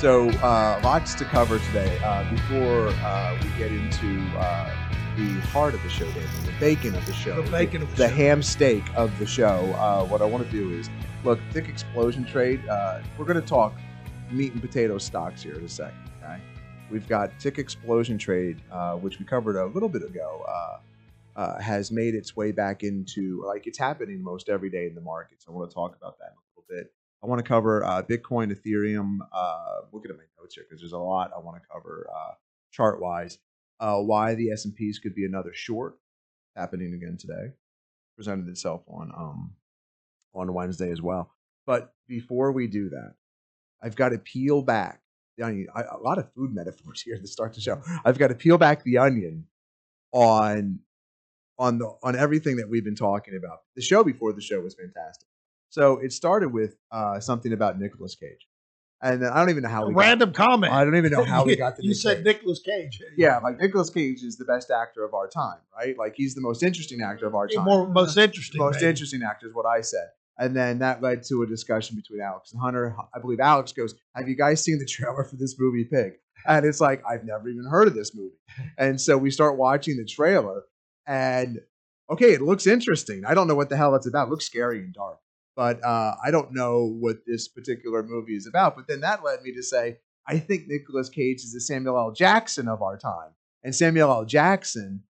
So, 0.00 0.30
uh, 0.30 0.80
lots 0.82 1.14
to 1.16 1.26
cover 1.26 1.58
today. 1.58 1.98
Uh, 2.02 2.30
before 2.30 2.88
uh, 2.88 3.38
we 3.42 3.50
get 3.58 3.70
into 3.70 4.26
uh, 4.38 4.74
the 5.14 5.38
heart 5.48 5.74
of 5.74 5.82
the 5.82 5.90
show, 5.90 6.06
Daniel, 6.12 6.30
the 6.46 6.54
bacon 6.58 6.94
of 6.94 7.04
the 7.04 7.12
show, 7.12 7.42
The 7.42 7.50
bacon 7.50 7.82
of 7.82 7.90
the 7.90 7.96
the 8.04 8.08
show. 8.08 8.14
ham 8.14 8.42
steak 8.42 8.82
of 8.96 9.16
the 9.18 9.26
show, 9.26 9.74
uh, 9.74 10.06
what 10.06 10.22
I 10.22 10.24
want 10.24 10.42
to 10.42 10.50
do 10.50 10.72
is 10.72 10.88
look, 11.22 11.38
Tick 11.52 11.68
Explosion 11.68 12.24
Trade. 12.24 12.66
Uh, 12.66 13.02
we're 13.18 13.26
going 13.26 13.38
to 13.42 13.46
talk 13.46 13.74
meat 14.30 14.54
and 14.54 14.62
potato 14.62 14.96
stocks 14.96 15.42
here 15.42 15.56
in 15.56 15.64
a 15.66 15.68
second. 15.68 15.98
Okay, 16.24 16.40
we've 16.90 17.06
got 17.06 17.38
Tick 17.38 17.58
Explosion 17.58 18.16
Trade, 18.16 18.56
uh, 18.72 18.94
which 18.94 19.18
we 19.18 19.26
covered 19.26 19.56
a 19.56 19.66
little 19.66 19.90
bit 19.90 20.02
ago. 20.02 20.46
Uh, 20.48 20.78
uh, 21.36 21.60
has 21.60 21.92
made 21.92 22.14
its 22.14 22.34
way 22.34 22.52
back 22.52 22.82
into 22.84 23.44
like 23.46 23.66
it's 23.66 23.78
happening 23.78 24.22
most 24.24 24.48
every 24.48 24.70
day 24.70 24.86
in 24.86 24.94
the 24.94 25.00
market. 25.02 25.42
So 25.42 25.52
I 25.52 25.56
want 25.56 25.68
to 25.68 25.74
talk 25.74 25.94
about 25.94 26.18
that 26.20 26.32
in 26.32 26.32
a 26.32 26.60
little 26.60 26.64
bit. 26.84 26.90
I 27.22 27.26
want 27.26 27.38
to 27.38 27.48
cover 27.48 27.84
uh, 27.84 28.02
Bitcoin, 28.02 28.50
Ethereum. 28.52 29.18
Uh, 29.32 29.80
looking 29.92 30.10
at 30.10 30.16
my 30.16 30.24
notes 30.40 30.54
here 30.54 30.64
because 30.68 30.80
there's 30.80 30.92
a 30.92 30.98
lot 30.98 31.30
I 31.36 31.40
want 31.40 31.60
to 31.62 31.68
cover 31.70 32.08
uh, 32.14 32.34
chart 32.72 33.00
wise. 33.00 33.38
Uh, 33.78 33.98
why 33.98 34.34
the 34.34 34.50
S 34.50 34.64
and 34.64 34.74
P's 34.74 34.98
could 34.98 35.14
be 35.14 35.24
another 35.24 35.52
short 35.54 35.98
happening 36.56 36.94
again 36.94 37.16
today. 37.18 37.52
Presented 38.16 38.48
itself 38.48 38.82
on 38.88 39.10
um, 39.16 39.52
on 40.34 40.52
Wednesday 40.52 40.90
as 40.90 41.02
well. 41.02 41.30
But 41.66 41.94
before 42.08 42.52
we 42.52 42.66
do 42.66 42.90
that, 42.90 43.14
I've 43.82 43.96
got 43.96 44.10
to 44.10 44.18
peel 44.18 44.62
back 44.62 45.00
the 45.36 45.44
onion. 45.44 45.68
I, 45.74 45.82
a 45.82 45.98
lot 45.98 46.18
of 46.18 46.32
food 46.34 46.54
metaphors 46.54 47.02
here 47.06 47.18
to 47.18 47.26
start 47.26 47.54
the 47.54 47.60
show. 47.60 47.80
I've 48.04 48.18
got 48.18 48.28
to 48.28 48.34
peel 48.34 48.58
back 48.58 48.82
the 48.84 48.98
onion 48.98 49.46
on 50.12 50.80
on 51.58 51.78
the 51.78 51.94
on 52.02 52.16
everything 52.16 52.56
that 52.56 52.68
we've 52.68 52.84
been 52.84 52.94
talking 52.94 53.36
about. 53.36 53.60
The 53.76 53.82
show 53.82 54.02
before 54.04 54.32
the 54.32 54.40
show 54.40 54.60
was 54.60 54.74
fantastic. 54.74 55.28
So 55.70 55.98
it 55.98 56.12
started 56.12 56.52
with 56.52 56.76
uh, 56.92 57.20
something 57.20 57.52
about 57.52 57.78
Nicolas 57.78 58.14
Cage, 58.14 58.46
and 59.02 59.22
then 59.22 59.32
I 59.32 59.38
don't 59.38 59.50
even 59.50 59.62
know 59.62 59.68
how 59.68 59.86
we 59.86 59.94
random 59.94 60.32
comment. 60.32 60.72
I 60.72 60.84
don't 60.84 60.96
even 60.96 61.10
know 61.10 61.24
how 61.24 61.44
we 61.44 61.56
got 61.56 61.76
to 61.76 61.82
You 61.82 61.90
Nick 61.90 61.98
said 61.98 62.16
Cage. 62.18 62.26
Nicolas 62.26 62.60
Cage. 62.60 63.00
Yeah, 63.16 63.38
like 63.38 63.58
Nicolas 63.58 63.88
Cage 63.88 64.22
is 64.22 64.36
the 64.36 64.44
best 64.44 64.70
actor 64.70 65.04
of 65.04 65.14
our 65.14 65.28
time, 65.28 65.58
right? 65.76 65.96
Like 65.96 66.14
he's 66.16 66.34
the 66.34 66.40
most 66.40 66.62
interesting 66.62 67.00
actor 67.02 67.26
of 67.26 67.34
our 67.34 67.48
time. 67.48 67.64
More, 67.64 67.88
most 67.88 68.16
interesting. 68.16 68.58
most 68.58 68.82
interesting 68.82 69.22
actor 69.22 69.46
is 69.46 69.54
what 69.54 69.66
I 69.66 69.80
said. 69.80 70.08
And 70.38 70.56
then 70.56 70.78
that 70.78 71.02
led 71.02 71.22
to 71.24 71.42
a 71.42 71.46
discussion 71.46 71.96
between 71.96 72.20
Alex 72.20 72.52
and 72.52 72.60
Hunter. 72.60 72.96
I 73.14 73.18
believe 73.18 73.40
Alex 73.40 73.72
goes, 73.72 73.94
Have 74.16 74.26
you 74.28 74.36
guys 74.36 74.64
seen 74.64 74.78
the 74.78 74.86
trailer 74.86 75.24
for 75.24 75.36
this 75.36 75.54
movie, 75.58 75.84
Pig? 75.84 76.14
And 76.46 76.64
it's 76.64 76.80
like, 76.80 77.02
I've 77.08 77.24
never 77.24 77.48
even 77.48 77.66
heard 77.70 77.88
of 77.88 77.94
this 77.94 78.14
movie. 78.14 78.36
And 78.78 78.98
so 78.98 79.18
we 79.18 79.30
start 79.30 79.58
watching 79.58 79.98
the 79.98 80.06
trailer, 80.06 80.62
and 81.06 81.60
okay, 82.10 82.32
it 82.32 82.40
looks 82.40 82.66
interesting. 82.66 83.24
I 83.26 83.34
don't 83.34 83.48
know 83.48 83.54
what 83.54 83.68
the 83.68 83.76
hell 83.76 83.94
it's 83.94 84.06
about. 84.06 84.28
It 84.28 84.30
looks 84.30 84.46
scary 84.46 84.78
and 84.78 84.94
dark. 84.94 85.18
But 85.60 85.84
uh, 85.84 86.14
I 86.24 86.30
don't 86.30 86.54
know 86.54 86.86
what 86.86 87.18
this 87.26 87.46
particular 87.46 88.02
movie 88.02 88.34
is 88.34 88.46
about. 88.46 88.76
But 88.76 88.88
then 88.88 89.00
that 89.00 89.22
led 89.22 89.42
me 89.42 89.52
to 89.52 89.62
say, 89.62 89.98
I 90.26 90.38
think 90.38 90.66
Nicolas 90.66 91.10
Cage 91.10 91.42
is 91.44 91.52
the 91.52 91.60
Samuel 91.60 91.98
L. 91.98 92.12
Jackson 92.12 92.66
of 92.66 92.80
our 92.80 92.96
time. 92.96 93.32
And 93.62 93.74
Samuel 93.74 94.10
L. 94.10 94.24
Jackson 94.24 95.02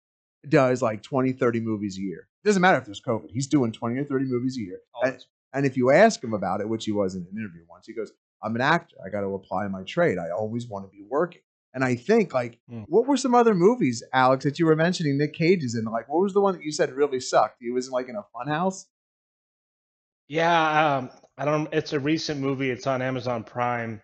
does 0.49 0.81
like 0.81 1.03
20, 1.03 1.31
30 1.31 1.61
movies 1.61 1.97
a 1.97 2.01
year. 2.01 2.27
It 2.43 2.47
doesn't 2.49 2.61
matter 2.61 2.77
if 2.77 2.83
there's 2.83 2.99
COVID. 2.99 3.29
He's 3.31 3.47
doing 3.47 3.71
20 3.71 3.97
or 3.97 4.03
30 4.03 4.25
movies 4.25 4.57
a 4.57 4.61
year. 4.61 4.79
And, 5.03 5.23
and 5.53 5.65
if 5.65 5.77
you 5.77 5.89
ask 5.89 6.21
him 6.21 6.33
about 6.33 6.59
it, 6.59 6.67
which 6.67 6.83
he 6.83 6.91
was 6.91 7.15
in 7.15 7.21
an 7.21 7.37
interview 7.37 7.61
once, 7.69 7.85
he 7.87 7.93
goes, 7.93 8.11
I'm 8.43 8.53
an 8.55 8.61
actor. 8.61 8.97
I 9.05 9.07
got 9.09 9.21
to 9.21 9.33
apply 9.33 9.69
my 9.69 9.83
trade. 9.83 10.17
I 10.17 10.31
always 10.31 10.67
want 10.67 10.83
to 10.83 10.91
be 10.91 11.05
working. 11.09 11.43
And 11.73 11.81
I 11.81 11.95
think, 11.95 12.33
like, 12.33 12.59
Hmm. 12.69 12.81
what 12.89 13.07
were 13.07 13.15
some 13.15 13.35
other 13.35 13.55
movies, 13.55 14.03
Alex, 14.11 14.43
that 14.43 14.59
you 14.59 14.65
were 14.65 14.75
mentioning 14.75 15.17
Nick 15.17 15.33
Cage 15.33 15.63
is 15.63 15.75
in? 15.75 15.85
Like, 15.85 16.09
what 16.09 16.21
was 16.21 16.33
the 16.33 16.41
one 16.41 16.55
that 16.55 16.63
you 16.65 16.73
said 16.73 16.91
really 16.91 17.21
sucked? 17.21 17.61
He 17.61 17.71
was 17.71 17.89
like 17.89 18.09
in 18.09 18.17
a 18.17 18.25
funhouse? 18.35 18.87
Yeah, 20.31 20.95
um, 20.95 21.09
I 21.37 21.43
don't. 21.43 21.67
It's 21.73 21.91
a 21.91 21.99
recent 21.99 22.39
movie. 22.39 22.69
It's 22.69 22.87
on 22.87 23.01
Amazon 23.01 23.43
Prime. 23.43 24.01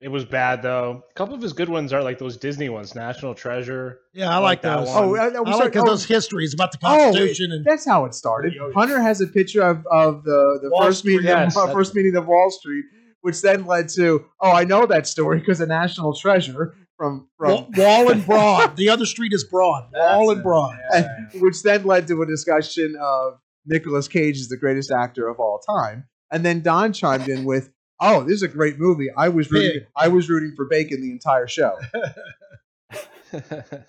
It 0.00 0.06
was 0.06 0.24
bad 0.24 0.62
though. 0.62 1.02
A 1.10 1.14
couple 1.14 1.34
of 1.34 1.42
his 1.42 1.52
good 1.52 1.68
ones 1.68 1.92
are 1.92 2.04
like 2.04 2.18
those 2.18 2.36
Disney 2.36 2.68
ones, 2.68 2.94
National 2.94 3.34
Treasure. 3.34 3.98
Yeah, 4.12 4.30
I 4.30 4.38
like 4.38 4.62
that 4.62 4.76
those. 4.76 4.88
one. 4.90 5.04
Oh, 5.04 5.16
I, 5.16 5.24
I, 5.24 5.26
I 5.26 5.40
was 5.40 5.56
like 5.56 5.74
like, 5.74 5.76
oh, 5.76 5.84
those 5.84 6.04
histories 6.04 6.54
about 6.54 6.70
the 6.70 6.78
oh, 6.84 6.86
Constitution 6.86 7.50
and 7.50 7.64
that's 7.64 7.84
how 7.84 8.04
it 8.04 8.14
started. 8.14 8.54
Oh, 8.60 8.68
yeah. 8.68 8.74
Hunter 8.74 9.02
has 9.02 9.20
a 9.20 9.26
picture 9.26 9.62
of, 9.62 9.84
of 9.90 10.22
the, 10.22 10.60
the 10.62 10.70
Wall 10.70 10.84
first 10.84 11.00
Street, 11.00 11.14
meeting 11.16 11.26
yes, 11.26 11.56
of, 11.56 11.68
uh, 11.68 11.72
first 11.72 11.96
meeting 11.96 12.14
of 12.14 12.28
Wall 12.28 12.48
Street, 12.52 12.84
which 13.22 13.42
then 13.42 13.66
led 13.66 13.88
to 13.96 14.24
oh 14.40 14.52
I 14.52 14.62
know 14.62 14.86
that 14.86 15.08
story 15.08 15.40
because 15.40 15.60
of 15.60 15.68
National 15.68 16.14
Treasure 16.14 16.76
from 16.96 17.28
from 17.36 17.50
Wall, 17.50 17.70
Wall 17.76 18.10
and 18.12 18.24
Broad. 18.24 18.76
The 18.76 18.88
other 18.88 19.04
street 19.04 19.32
is 19.32 19.42
Broad. 19.42 19.90
Wall 19.94 20.30
and 20.30 20.38
it. 20.38 20.42
Broad. 20.44 20.78
and, 20.94 21.08
which 21.42 21.60
then 21.64 21.82
led 21.82 22.06
to 22.06 22.22
a 22.22 22.26
discussion 22.26 22.94
of 23.00 23.40
Nicolas 23.66 24.08
Cage 24.08 24.36
is 24.36 24.48
the 24.48 24.56
greatest 24.56 24.90
actor 24.90 25.28
of 25.28 25.38
all 25.38 25.58
time. 25.58 26.08
And 26.30 26.44
then 26.44 26.62
Don 26.62 26.92
chimed 26.92 27.28
in 27.28 27.44
with, 27.44 27.70
"Oh, 28.00 28.22
this 28.22 28.34
is 28.34 28.42
a 28.42 28.48
great 28.48 28.78
movie. 28.78 29.08
I 29.16 29.28
was 29.28 29.50
rooting, 29.50 29.86
I 29.96 30.08
was 30.08 30.28
rooting 30.28 30.54
for 30.56 30.66
Bacon 30.66 31.00
the 31.00 31.10
entire 31.10 31.48
show." 31.48 31.76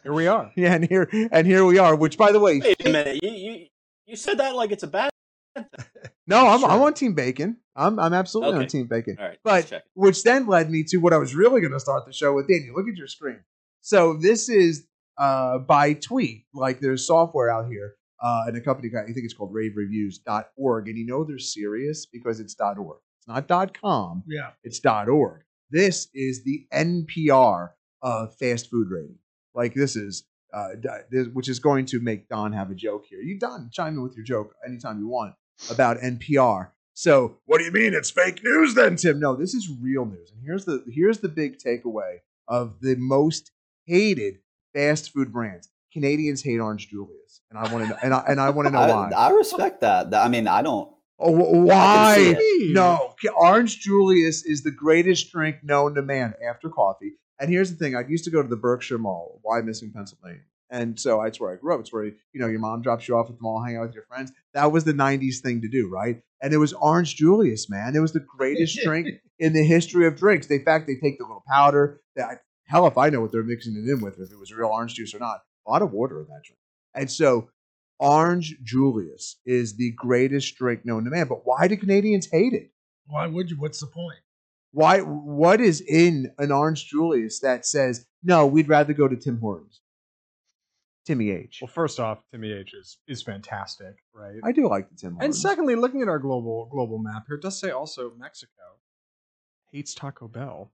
Here 0.03 0.13
we 0.13 0.27
are. 0.27 0.51
yeah, 0.55 0.73
and 0.73 0.87
here 0.87 1.09
and 1.31 1.47
here 1.47 1.65
we 1.65 1.77
are. 1.77 1.95
Which, 1.95 2.17
by 2.17 2.31
the 2.31 2.39
way, 2.39 2.59
Wait 2.59 2.85
a 2.85 2.89
minute. 2.89 3.23
You, 3.23 3.29
you 3.31 3.65
you 4.05 4.15
said 4.15 4.37
that 4.37 4.55
like 4.55 4.71
it's 4.71 4.83
a 4.83 4.87
bad. 4.87 5.09
no, 6.27 6.47
I'm, 6.47 6.63
I'm 6.63 6.81
on 6.81 6.93
Team 6.93 7.13
Bacon. 7.13 7.57
I'm 7.75 7.99
I'm 7.99 8.13
absolutely 8.13 8.59
on 8.59 8.67
Team 8.67 8.87
Bacon. 8.87 9.17
All 9.19 9.25
right. 9.25 9.39
But 9.43 9.83
which 9.93 10.23
then 10.23 10.47
led 10.47 10.69
me 10.69 10.83
to 10.89 10.97
what 10.97 11.13
I 11.13 11.17
was 11.17 11.35
really 11.35 11.61
going 11.61 11.73
to 11.73 11.79
start 11.79 12.05
the 12.05 12.13
show 12.13 12.33
with. 12.33 12.47
Daniel, 12.47 12.75
look 12.75 12.87
at 12.87 12.95
your 12.95 13.07
screen. 13.07 13.39
So 13.81 14.13
this 14.13 14.47
is 14.47 14.85
uh, 15.17 15.59
by 15.59 15.93
tweet. 15.93 16.45
Like 16.53 16.79
there's 16.79 17.05
software 17.05 17.49
out 17.49 17.67
here, 17.67 17.95
uh, 18.21 18.43
and 18.47 18.55
a 18.55 18.61
company, 18.61 18.89
I 18.95 19.05
think 19.05 19.25
it's 19.25 19.33
called 19.33 19.53
ravereviews.org. 19.53 20.87
And 20.87 20.97
you 20.97 21.05
know 21.05 21.23
they're 21.23 21.39
serious 21.39 22.05
because 22.05 22.39
it's 22.39 22.55
.org. 22.59 22.99
It's 23.19 23.27
not 23.27 23.73
.com. 23.73 24.23
Yeah. 24.27 24.51
It's 24.63 24.79
.org. 24.85 25.41
This 25.69 26.07
is 26.13 26.43
the 26.43 26.67
NPR 26.73 27.69
of 28.01 28.35
fast 28.37 28.69
food 28.69 28.89
rating. 28.89 29.17
Like 29.55 29.73
this 29.73 29.95
is, 29.95 30.23
uh, 30.53 30.69
this, 31.09 31.27
which 31.33 31.49
is 31.49 31.59
going 31.59 31.85
to 31.87 31.99
make 31.99 32.27
Don 32.27 32.53
have 32.53 32.71
a 32.71 32.75
joke 32.75 33.05
here. 33.09 33.21
You 33.21 33.39
Don, 33.39 33.69
chime 33.71 33.95
in 33.95 34.03
with 34.03 34.15
your 34.15 34.25
joke 34.25 34.53
anytime 34.65 34.99
you 34.99 35.07
want 35.07 35.33
about 35.69 35.97
NPR. 35.97 36.69
So 36.93 37.37
what 37.45 37.59
do 37.59 37.63
you 37.63 37.71
mean 37.71 37.93
it's 37.93 38.11
fake 38.11 38.43
news 38.43 38.75
then, 38.75 38.95
Tim? 38.97 39.19
No, 39.19 39.35
this 39.35 39.53
is 39.53 39.69
real 39.81 40.05
news. 40.05 40.31
And 40.31 40.41
here's 40.43 40.65
the 40.65 40.83
here's 40.91 41.19
the 41.19 41.29
big 41.29 41.57
takeaway 41.57 42.17
of 42.47 42.81
the 42.81 42.95
most 42.95 43.51
hated 43.85 44.39
fast 44.73 45.11
food 45.13 45.31
brands. 45.31 45.69
Canadians 45.91 46.41
hate 46.41 46.59
Orange 46.59 46.89
Julius, 46.89 47.41
and 47.49 47.59
I 47.59 47.71
want 47.71 47.85
to 47.85 47.89
know, 47.91 47.97
and 48.01 48.13
I, 48.13 48.23
and 48.27 48.39
I 48.41 48.49
want 48.49 48.67
to 48.67 48.71
know 48.73 48.79
why. 48.79 49.11
I 49.15 49.31
respect 49.31 49.81
that. 49.81 50.13
I 50.13 50.27
mean, 50.27 50.47
I 50.47 50.61
don't. 50.61 50.89
Oh, 51.19 51.35
wh- 51.35 51.69
I 51.71 52.15
can 52.15 52.33
why? 52.35 52.69
No, 52.73 53.13
Orange 53.35 53.79
Julius 53.79 54.43
is 54.45 54.63
the 54.63 54.71
greatest 54.71 55.31
drink 55.31 55.57
known 55.63 55.93
to 55.95 56.01
man 56.01 56.33
after 56.47 56.69
coffee. 56.69 57.13
And 57.39 57.49
here's 57.49 57.69
the 57.71 57.77
thing: 57.77 57.95
I 57.95 58.03
used 58.07 58.23
to 58.25 58.31
go 58.31 58.41
to 58.41 58.47
the 58.47 58.55
Berkshire 58.55 58.97
Mall, 58.97 59.41
Wyomissing 59.45 59.93
Pennsylvania, 59.93 60.41
and 60.69 60.99
so 60.99 61.21
that's 61.23 61.39
where 61.39 61.51
I 61.53 61.57
grew 61.57 61.73
up. 61.73 61.81
It's 61.81 61.91
where 61.93 62.05
you 62.05 62.13
know 62.33 62.47
your 62.47 62.59
mom 62.59 62.81
drops 62.81 63.07
you 63.07 63.15
off 63.17 63.29
at 63.29 63.35
the 63.35 63.41
mall, 63.41 63.61
hang 63.63 63.77
out 63.77 63.87
with 63.87 63.95
your 63.95 64.05
friends. 64.05 64.31
That 64.53 64.71
was 64.71 64.83
the 64.83 64.93
'90s 64.93 65.39
thing 65.39 65.61
to 65.61 65.67
do, 65.67 65.89
right? 65.89 66.21
And 66.41 66.53
it 66.53 66.57
was 66.57 66.73
Orange 66.73 67.15
Julius, 67.15 67.69
man. 67.69 67.95
It 67.95 67.99
was 67.99 68.13
the 68.13 68.19
greatest 68.37 68.79
drink 68.83 69.07
in 69.39 69.53
the 69.53 69.63
history 69.63 70.07
of 70.07 70.15
drinks. 70.15 70.47
In 70.47 70.63
fact, 70.63 70.87
they 70.87 70.95
take 70.95 71.19
the 71.19 71.23
little 71.25 71.43
powder. 71.47 72.01
That 72.15 72.41
hell, 72.65 72.87
if 72.87 72.97
I 72.97 73.09
know 73.09 73.21
what 73.21 73.31
they're 73.31 73.43
mixing 73.43 73.75
it 73.75 73.87
in 73.87 74.01
with, 74.01 74.19
if 74.19 74.31
it 74.31 74.39
was 74.39 74.51
real 74.53 74.69
orange 74.69 74.95
juice 74.95 75.13
or 75.13 75.19
not. 75.19 75.41
A 75.71 75.73
lot 75.73 75.81
of 75.81 75.93
water 75.93 76.19
in 76.19 76.27
that 76.27 76.43
drink. 76.43 76.59
And 76.93 77.09
so 77.09 77.49
Orange 77.97 78.57
Julius 78.61 79.37
is 79.45 79.77
the 79.77 79.93
greatest 79.93 80.57
drink 80.57 80.83
known 80.83 81.05
to 81.05 81.09
man. 81.09 81.27
But 81.29 81.45
why 81.45 81.69
do 81.69 81.77
Canadians 81.77 82.27
hate 82.29 82.51
it? 82.51 82.71
Why 83.07 83.27
would 83.27 83.49
you? 83.49 83.57
What's 83.57 83.79
the 83.79 83.87
point? 83.87 84.19
Why 84.73 84.99
what 84.99 85.61
is 85.61 85.79
in 85.79 86.33
an 86.37 86.51
Orange 86.51 86.87
Julius 86.87 87.39
that 87.39 87.65
says, 87.65 88.05
no, 88.21 88.45
we'd 88.47 88.67
rather 88.67 88.91
go 88.93 89.07
to 89.07 89.15
Tim 89.15 89.39
Hortons? 89.39 89.79
Timmy 91.05 91.31
H. 91.31 91.59
Well, 91.61 91.69
first 91.69 92.01
off, 92.01 92.19
Timmy 92.31 92.51
H 92.51 92.73
is 92.73 92.97
is 93.07 93.23
fantastic, 93.23 93.95
right? 94.13 94.39
I 94.43 94.51
do 94.51 94.67
like 94.67 94.89
the 94.89 94.95
Tim 94.95 95.17
and 95.21 95.33
secondly, 95.33 95.75
looking 95.75 96.01
at 96.01 96.09
our 96.09 96.19
global 96.19 96.67
global 96.69 96.99
map 96.99 97.23
here, 97.27 97.37
it 97.37 97.41
does 97.41 97.57
say 97.57 97.69
also 97.69 98.11
Mexico 98.19 98.51
hates 99.71 99.93
Taco 99.93 100.27
Bell. 100.27 100.71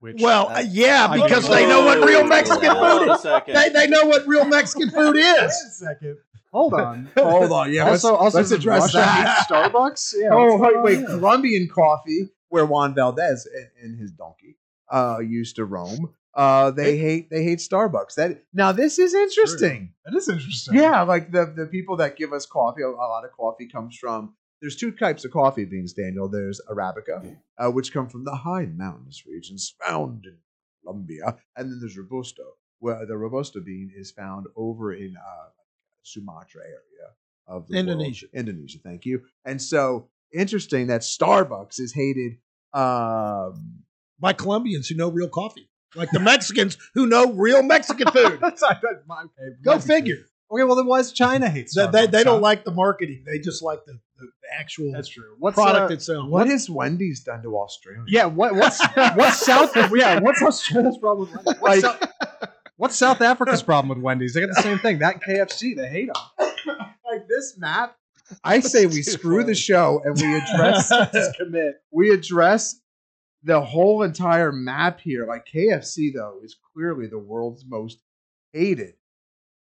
Which 0.00 0.20
Well, 0.20 0.48
uh, 0.48 0.60
yeah, 0.60 1.08
because 1.08 1.46
don't 1.46 1.56
they 1.56 1.66
know 1.66 1.84
what 1.84 2.06
real. 2.06 2.24
Mexican 2.24 2.70
Hold 2.70 3.02
food 3.02 3.12
is. 3.14 3.54
They, 3.54 3.68
they 3.70 3.86
know 3.88 4.06
what 4.06 4.26
real 4.28 4.44
Mexican 4.44 4.90
food 4.90 5.16
is. 5.18 5.78
second. 5.78 6.18
Hold 6.52 6.74
on. 6.74 7.10
Hold 7.16 7.52
on, 7.52 7.72
yeah. 7.72 7.88
also, 7.88 8.12
let's, 8.12 8.22
also 8.22 8.38
let's 8.38 8.50
address 8.52 8.94
Russia 8.94 8.98
that. 8.98 9.46
Starbucks. 9.50 10.14
Yeah. 10.18 10.30
oh, 10.32 10.56
wait, 10.58 10.82
wait. 10.82 10.98
on? 10.98 11.06
Colombian 11.06 11.68
coffee, 11.68 12.30
where 12.48 12.64
Juan 12.64 12.94
Valdez 12.94 13.46
and, 13.46 13.68
and 13.82 13.98
his 13.98 14.12
donkey 14.12 14.56
uh, 14.90 15.18
used 15.20 15.56
to 15.56 15.64
roam. 15.64 16.14
Uh, 16.34 16.70
they 16.70 16.96
hate 16.96 17.30
they 17.30 17.42
hate 17.42 17.58
Starbucks. 17.58 18.14
That 18.14 18.44
now 18.54 18.70
this 18.70 18.98
is 18.98 19.12
interesting. 19.12 19.92
That 20.04 20.16
is 20.16 20.28
interesting. 20.28 20.74
Yeah, 20.74 21.02
like 21.02 21.32
the 21.32 21.52
the 21.54 21.66
people 21.66 21.96
that 21.96 22.16
give 22.16 22.32
us 22.32 22.46
coffee, 22.46 22.82
a, 22.82 22.88
a 22.88 22.90
lot 22.90 23.24
of 23.24 23.32
coffee 23.32 23.66
comes 23.66 23.96
from. 23.96 24.34
There's 24.60 24.76
two 24.76 24.90
types 24.90 25.24
of 25.24 25.30
coffee 25.30 25.64
beans, 25.64 25.92
Daniel. 25.92 26.28
There's 26.28 26.60
Arabica, 26.68 27.36
uh, 27.58 27.70
which 27.70 27.92
come 27.92 28.08
from 28.08 28.24
the 28.24 28.34
high 28.34 28.66
mountainous 28.66 29.24
regions 29.26 29.74
found 29.84 30.24
in 30.26 30.36
Colombia, 30.82 31.36
and 31.56 31.70
then 31.70 31.78
there's 31.80 31.96
Robusto, 31.96 32.42
where 32.80 33.06
the 33.06 33.16
Robusto 33.16 33.60
bean 33.60 33.92
is 33.96 34.10
found 34.10 34.46
over 34.56 34.92
in 34.94 35.14
uh, 35.16 35.48
Sumatra 36.02 36.62
area 36.64 37.12
of 37.46 37.68
the 37.68 37.74
world. 37.74 37.88
Indonesia. 37.88 38.26
Indonesia, 38.32 38.78
thank 38.82 39.04
you. 39.06 39.22
And 39.44 39.60
so 39.60 40.08
interesting 40.32 40.88
that 40.88 41.02
Starbucks 41.02 41.80
is 41.80 41.92
hated. 41.94 42.38
Um, 42.72 43.82
By 44.18 44.32
Colombians 44.32 44.88
who 44.88 44.96
know 44.96 45.08
real 45.08 45.28
coffee. 45.28 45.70
Like 45.94 46.10
the 46.10 46.20
Mexicans 46.20 46.76
who 46.94 47.06
know 47.06 47.32
real 47.32 47.62
Mexican 47.62 48.08
food. 48.12 48.38
that's, 48.42 48.60
that's 48.60 49.06
my, 49.06 49.22
okay, 49.22 49.56
Go 49.62 49.78
figure. 49.78 50.26
Okay, 50.50 50.64
well 50.64 50.76
then 50.76 50.86
why 50.86 50.98
does 50.98 51.12
China 51.12 51.48
hate 51.48 51.70
They, 51.74 51.82
Starbucks? 51.82 51.92
they, 51.92 52.06
they 52.06 52.24
don't 52.24 52.42
like 52.42 52.64
the 52.64 52.70
marketing. 52.72 53.24
They 53.26 53.38
just 53.38 53.62
like 53.62 53.84
the 53.86 53.98
actual 54.56 54.92
That's 54.92 55.08
true. 55.08 55.34
What's 55.38 55.54
product 55.54 55.90
uh, 55.90 55.94
itself. 55.94 56.28
what 56.28 56.46
has 56.48 56.68
Wendy's 56.70 57.20
done 57.24 57.42
to 57.42 57.56
Australia? 57.56 58.02
Yeah, 58.08 58.26
what, 58.26 58.54
what's 58.54 58.80
what's 59.16 59.44
South? 59.44 59.70
Yeah, 59.94 60.20
what's 60.20 60.42
Australia's 60.42 60.98
problem 60.98 61.30
with 61.32 61.44
Wendy's? 61.44 61.60
What's, 61.60 61.82
Like- 61.82 62.00
South, 62.00 62.50
what's 62.76 62.96
South 62.96 63.20
Africa's 63.20 63.62
problem 63.62 63.88
with 63.88 63.98
Wendy's? 64.02 64.34
They 64.34 64.40
got 64.40 64.54
the 64.54 64.62
same 64.62 64.78
thing. 64.78 64.98
That 65.00 65.20
KFC, 65.22 65.76
they 65.76 65.88
hate 65.88 66.10
them. 66.12 66.76
like 67.10 67.26
this 67.28 67.56
map. 67.58 67.96
I 68.44 68.60
say 68.60 68.84
we 68.86 69.02
screw 69.02 69.42
the 69.44 69.54
show 69.54 70.02
and 70.04 70.14
we 70.14 70.36
address 70.36 70.92
commit. 71.38 71.76
we 71.90 72.10
address 72.10 72.78
the 73.42 73.60
whole 73.60 74.02
entire 74.02 74.52
map 74.52 75.00
here. 75.00 75.26
Like 75.26 75.46
KFC 75.46 76.12
though 76.14 76.38
is 76.44 76.56
clearly 76.74 77.06
the 77.06 77.18
world's 77.18 77.64
most 77.66 78.00
hated 78.52 78.94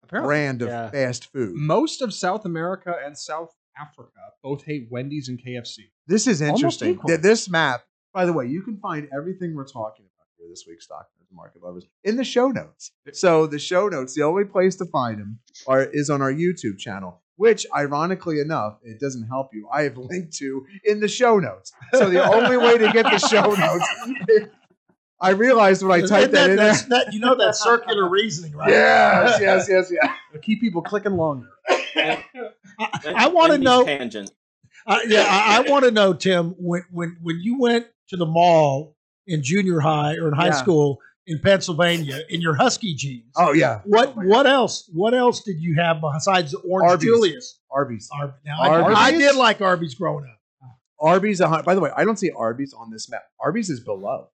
Apparently, 0.04 0.27
brand 0.30 0.62
of 0.62 0.68
Yeah. 0.69 0.89
fast 0.92 1.31
food. 1.33 1.56
most 1.56 2.01
of 2.01 2.13
South 2.13 2.45
America 2.45 2.95
and 3.04 3.18
South 3.18 3.54
Africa 3.80 4.10
both 4.44 4.63
hate 4.63 4.88
Wendy's 4.92 5.30
and 5.30 5.39
KFC. 5.39 5.80
This 6.07 6.27
is 6.27 6.42
interesting. 6.42 7.00
Th- 7.07 7.19
This 7.19 7.50
map, 7.50 7.81
by 8.13 8.25
the 8.25 8.33
way, 8.33 8.45
you 8.48 8.62
can 8.62 8.77
find 8.77 9.07
everything 9.16 9.56
we're 9.56 9.66
talking 9.68 10.06
about 10.06 10.27
here 10.38 10.48
this 10.50 10.66
week, 10.68 10.81
Stock 10.81 11.07
Market 11.33 11.62
Lovers, 11.63 11.86
in 12.04 12.16
the 12.16 12.24
show 12.24 12.48
notes. 12.50 12.92
So 13.13 13.45
the 13.48 13.60
show 13.60 13.89
notes, 13.89 14.13
the 14.13 14.24
only 14.24 14.45
place 14.45 14.75
to 14.77 14.86
find 14.86 15.19
them 15.19 15.39
are 15.68 15.83
is 15.83 16.10
on 16.10 16.22
our 16.22 16.31
YouTube 16.31 16.77
channel, 16.77 17.22
which, 17.36 17.66
ironically 17.75 18.39
enough, 18.39 18.77
it 18.83 19.00
doesn't 19.01 19.27
help 19.27 19.50
you. 19.54 19.68
I 19.74 19.81
have 19.83 19.98
linked 19.98 20.33
to 20.38 20.66
in 20.86 21.00
the 21.01 21.07
show 21.10 21.39
notes. 21.39 21.74
So 21.94 22.10
the 22.10 22.24
only 22.24 22.56
way 22.57 22.77
to 22.77 22.89
get 22.94 23.04
the 23.04 23.18
show 23.19 23.54
notes, 23.54 24.50
I 25.22 25.31
realized 25.31 25.81
when 25.83 25.92
I 25.92 26.06
typed 26.06 26.31
that, 26.33 26.50
in 26.51 26.56
there. 26.57 26.74
that- 26.89 27.13
you 27.13 27.19
know 27.19 27.36
that 27.36 27.56
circular 27.56 28.07
reasoning, 28.07 28.54
right? 28.56 28.69
Yes, 28.69 29.39
yes, 29.42 29.68
yes, 29.69 29.92
yes. 29.92 30.12
Keep 30.42 30.62
people 30.62 30.81
clicking 30.81 31.13
longer. 31.18 31.48
I, 32.80 33.13
I 33.25 33.27
want 33.27 33.51
to 33.54 33.57
know. 33.57 33.86
tangent. 33.86 34.31
Uh, 34.88 35.00
yeah, 35.07 35.25
I, 35.27 35.57
I 35.66 35.69
want 35.72 35.86
to 35.86 35.92
know, 35.92 36.13
Tim, 36.13 36.51
when 36.60 36.83
when 36.92 37.18
when 37.22 37.39
you 37.42 37.60
went 37.60 37.88
to 38.10 38.18
the 38.18 38.25
mall 38.25 38.95
in 39.27 39.42
junior 39.44 39.80
high 39.80 40.16
or 40.16 40.27
in 40.27 40.33
high 40.33 40.48
Yeah. 40.48 40.51
school 40.51 41.00
in 41.27 41.39
Pennsylvania 41.39 42.22
in 42.30 42.39
your 42.39 42.54
husky 42.54 42.94
jeans. 42.94 43.31
Oh 43.36 43.51
yeah, 43.51 43.81
What 43.86 44.16
what 44.16 44.45
else? 44.45 44.88
What 44.94 45.13
else 45.16 45.42
did 45.44 45.60
you 45.60 45.75
have 45.75 45.98
besides 46.01 46.51
the 46.51 46.60
Orange 46.60 46.92
Arby's. 46.92 47.06
Julius? 47.06 47.60
Arby's. 47.72 48.10
Ar- 48.13 48.36
now, 48.45 48.62
I, 48.62 48.94
I 49.07 49.12
did 49.12 49.36
like 49.36 49.60
Arby's 49.62 49.95
growing 49.95 50.25
up. 50.25 50.69
Arby's. 51.00 51.42
a 51.42 51.48
hun- 51.48 51.63
By 51.66 51.74
the 51.75 51.81
way, 51.81 51.89
I 51.95 52.06
don't 52.06 52.18
see 52.19 52.30
Arby's 52.31 52.74
on 52.74 52.92
this 52.92 53.10
map. 53.10 53.24
Arby's 53.39 53.69
is 53.72 53.80
below. 53.80 54.30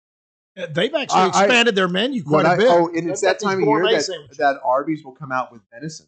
Uh, 0.57 0.67
They've 0.69 0.93
actually 0.93 1.21
I- 1.21 1.23
I- 1.23 1.27
expanded 1.29 1.75
their 1.75 1.87
menu 1.87 2.23
quite 2.25 2.45
a 2.45 2.49
a 2.49 2.51
I- 2.51 2.57
bit. 2.57 2.67
oh, 2.69 2.87
and 2.89 3.09
it's 3.09 3.21
They've 3.21 3.29
that 3.29 3.39
time 3.39 3.63
of 3.63 3.67
year 3.69 3.89
that, 3.89 4.03
sandwiches. 4.03 4.37
that 4.37 4.57
Arby's 4.65 5.03
will 5.05 5.13
come 5.15 5.31
out 5.31 5.51
with 5.53 5.61
venison. 5.73 6.07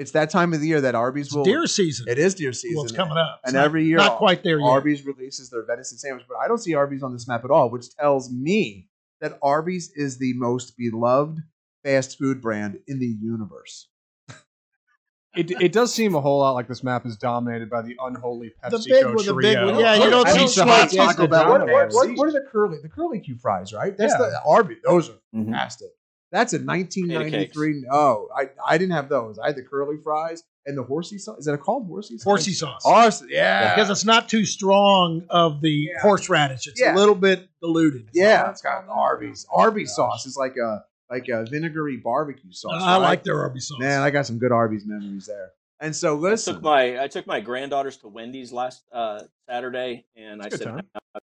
It's 0.00 0.12
that 0.12 0.30
time 0.30 0.54
of 0.54 0.60
the 0.60 0.66
year 0.66 0.80
that 0.80 0.94
Arby's 0.94 1.26
It's 1.26 1.34
will. 1.36 1.44
deer 1.44 1.66
season. 1.66 2.06
It 2.08 2.18
is 2.18 2.34
deer 2.34 2.52
season. 2.54 2.76
Well, 2.76 2.84
it's 2.84 2.92
coming 2.92 3.18
up. 3.18 3.40
It's 3.44 3.52
and 3.52 3.56
not- 3.58 3.66
every 3.66 3.84
year, 3.84 3.98
not 3.98 4.16
quite 4.16 4.42
there 4.42 4.58
yet. 4.58 4.66
Arby's 4.66 5.04
releases 5.04 5.50
their 5.50 5.62
venison 5.64 5.98
sandwich, 5.98 6.24
but 6.28 6.36
I 6.38 6.48
don't 6.48 6.58
see 6.58 6.74
Arby's 6.74 7.02
on 7.02 7.12
this 7.12 7.28
map 7.28 7.44
at 7.44 7.50
all, 7.50 7.68
which 7.70 7.94
tells 7.94 8.32
me 8.32 8.88
that 9.20 9.38
Arby's 9.42 9.92
is 9.94 10.16
the 10.18 10.32
most 10.34 10.76
beloved 10.78 11.40
fast 11.84 12.16
food 12.18 12.40
brand 12.40 12.78
in 12.86 12.98
the 12.98 13.06
universe. 13.06 13.88
It, 15.36 15.50
it 15.60 15.70
does 15.72 15.94
seem 15.94 16.16
a 16.16 16.20
whole 16.20 16.40
lot 16.40 16.52
like 16.52 16.66
this 16.66 16.82
map 16.82 17.06
is 17.06 17.16
dominated 17.16 17.70
by 17.70 17.82
the 17.82 17.94
unholy 18.02 18.52
The 18.68 18.78
PepsiCo 18.78 18.84
big 18.88 19.04
one, 19.04 19.14
the 19.26 19.34
big 19.34 19.56
trio. 19.58 19.66
one. 19.72 19.78
Yeah, 19.80 19.94
you 20.02 20.10
don't 20.10 20.28
see 20.28 20.40
used 20.40 20.56
to 20.56 20.64
hate 20.64 20.90
Taco 20.90 21.28
Bell 21.28 21.50
What, 21.50 21.68
what, 21.92 21.92
what, 22.16 22.28
are 22.28 22.32
the 22.32 22.44
curly 22.50 22.78
the 22.82 22.88
curly 22.88 23.20
Q 23.20 23.36
fries? 23.36 23.72
Right, 23.72 23.96
that's 23.96 24.12
Yeah. 24.14 24.18
the 24.28 24.40
Arby's. 24.44 24.78
Those 24.84 25.10
are 25.10 25.12
Mhm. 25.34 25.44
fantastic. 25.44 25.90
That's 26.32 26.52
a 26.52 26.58
1993. 26.58 27.84
No, 27.90 28.28
I, 28.36 28.50
I 28.66 28.78
didn't 28.78 28.92
have 28.92 29.08
those. 29.08 29.38
I 29.38 29.48
had 29.48 29.56
the 29.56 29.62
curly 29.62 29.96
fries 30.02 30.44
and 30.66 30.76
the 30.78 30.82
horsey 30.82 31.18
sauce. 31.18 31.38
Is 31.38 31.44
that 31.46 31.54
a 31.54 31.58
called 31.58 31.86
horsey 31.88 32.18
sauce? 32.18 32.24
Horsey 32.24 32.52
sauce. 32.52 32.82
Horse, 32.84 33.22
yeah. 33.28 33.74
because 33.74 33.90
it's 33.90 34.04
not 34.04 34.28
too 34.28 34.44
strong 34.44 35.24
of 35.30 35.60
the 35.60 35.70
Yeah. 35.70 36.00
horseradish. 36.02 36.66
It's 36.66 36.80
Yeah. 36.80 36.94
a 36.94 36.96
little 36.96 37.14
bit 37.14 37.48
diluted. 37.60 38.10
Yeah, 38.12 38.50
it's 38.50 38.62
got 38.62 38.84
Arby's. 38.88 39.46
Arby's 39.52 39.94
sauce 39.94 40.26
is 40.26 40.36
like 40.36 40.56
a 40.56 40.84
like 41.10 41.28
a 41.28 41.44
vinegary 41.44 41.96
barbecue 41.96 42.52
sauce. 42.52 42.80
I 42.80 42.92
right? 42.92 42.98
like 42.98 43.24
their 43.24 43.40
Arby's 43.40 43.66
sauce. 43.66 43.80
Man, 43.80 44.00
I 44.02 44.10
got 44.10 44.26
some 44.26 44.38
good 44.38 44.52
Arby's 44.52 44.86
memories 44.86 45.26
there. 45.26 45.50
And 45.80 45.96
so 45.96 46.24
I 46.30 46.36
took 46.36 46.62
my 46.62 47.02
I 47.02 47.08
took 47.08 47.26
my 47.26 47.40
granddaughters 47.40 47.96
to 47.98 48.08
Wendy's 48.08 48.52
last 48.52 48.84
uh, 48.92 49.22
Saturday, 49.48 50.06
and 50.14 50.40
I 50.40 50.44
That's 50.44 50.56
a 50.56 50.58
said, 50.58 50.66
time. 50.68 50.86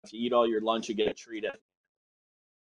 If 0.04 0.14
you 0.14 0.26
eat 0.26 0.34
all 0.34 0.48
your 0.48 0.62
lunch, 0.62 0.90
you 0.90 0.96
get 0.96 1.08
a 1.08 1.14
treat. 1.14 1.46
At 1.46 1.60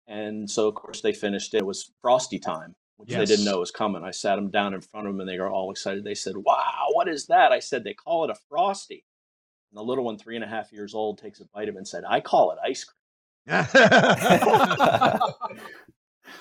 and 0.07 0.49
so, 0.49 0.67
of 0.67 0.75
course, 0.75 1.01
they 1.01 1.13
finished 1.13 1.53
it. 1.53 1.59
It 1.59 1.65
was 1.65 1.91
Frosty 2.01 2.39
time, 2.39 2.75
which 2.97 3.09
they 3.09 3.25
didn't 3.25 3.45
know 3.45 3.59
was 3.59 3.71
coming. 3.71 4.03
I 4.03 4.11
sat 4.11 4.35
them 4.35 4.49
down 4.49 4.73
in 4.73 4.81
front 4.81 5.07
of 5.07 5.13
them, 5.13 5.21
and 5.21 5.29
they 5.29 5.39
were 5.39 5.49
all 5.49 5.71
excited. 5.71 6.03
They 6.03 6.15
said, 6.15 6.37
"Wow, 6.37 6.87
what 6.91 7.07
is 7.07 7.27
that?" 7.27 7.51
I 7.51 7.59
said, 7.59 7.83
"They 7.83 7.93
call 7.93 8.25
it 8.25 8.29
a 8.31 8.35
Frosty." 8.49 9.05
And 9.71 9.77
the 9.77 9.83
little 9.83 10.03
one, 10.03 10.17
three 10.17 10.35
and 10.35 10.43
a 10.43 10.47
half 10.47 10.71
years 10.71 10.93
old, 10.93 11.17
takes 11.17 11.39
a 11.39 11.45
bite 11.53 11.69
of 11.69 11.75
it 11.75 11.79
and 11.79 11.87
said, 11.87 12.03
"I 12.07 12.19
call 12.19 12.51
it 12.51 12.57
ice 12.63 12.83
cream." 12.83 12.99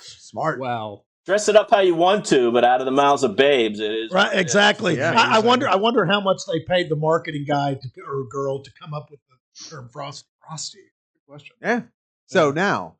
smart. 0.01 0.61
Wow. 0.61 1.03
Dress 1.25 1.49
it 1.49 1.55
up 1.55 1.71
how 1.71 1.81
you 1.81 1.95
want 1.95 2.27
to, 2.27 2.51
but 2.51 2.65
out 2.65 2.81
of 2.81 2.85
the 2.85 2.91
mouths 2.91 3.23
of 3.23 3.37
babes, 3.37 3.79
it 3.79 3.93
is 3.93 4.11
right, 4.11 4.25
what 4.25 4.33
it 4.33 4.39
is. 4.39 4.43
exactly. 4.43 4.97
Yeah, 4.97 5.15
I, 5.17 5.37
I 5.37 5.39
wonder. 5.39 5.69
I 5.69 5.77
wonder 5.77 6.05
how 6.05 6.21
much 6.21 6.41
they 6.51 6.59
paid 6.67 6.89
the 6.89 6.97
marketing 6.97 7.45
guy 7.47 7.75
to, 7.75 7.89
or 8.05 8.25
girl 8.29 8.61
to 8.61 8.71
come 8.81 8.93
up 8.93 9.09
with 9.09 9.21
the 9.29 9.65
term 9.71 9.89
frosty. 9.89 10.27
Frosty. 10.41 10.79
Good 10.79 11.27
question. 11.29 11.57
Yeah. 11.63 11.83
So 12.27 12.51
now, 12.51 12.97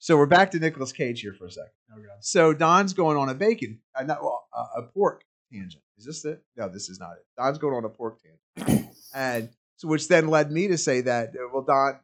so 0.00 0.16
we're 0.16 0.24
back 0.24 0.50
to 0.52 0.58
Nicolas 0.58 0.92
Cage 0.92 1.20
here 1.20 1.34
for 1.34 1.46
a 1.46 1.50
second. 1.50 1.70
Oh, 1.92 1.96
God. 1.96 2.16
So 2.20 2.54
Don's 2.54 2.94
going 2.94 3.18
on 3.18 3.28
a 3.28 3.34
bacon, 3.34 3.80
uh, 3.94 4.02
not 4.02 4.22
well, 4.22 4.48
uh, 4.56 4.80
a 4.80 4.82
pork 4.82 5.24
tangent. 5.52 5.82
Is 5.98 6.06
this 6.06 6.24
it? 6.24 6.42
No, 6.56 6.70
this 6.70 6.88
is 6.88 6.98
not 6.98 7.12
it. 7.12 7.26
Don's 7.36 7.58
going 7.58 7.74
on 7.74 7.84
a 7.84 7.90
pork 7.90 8.18
tangent, 8.56 8.88
and 9.14 9.50
so 9.76 9.88
which 9.88 10.08
then 10.08 10.28
led 10.28 10.50
me 10.50 10.68
to 10.68 10.78
say 10.78 11.02
that 11.02 11.28
uh, 11.28 11.48
well, 11.52 11.62
Don 11.62 12.00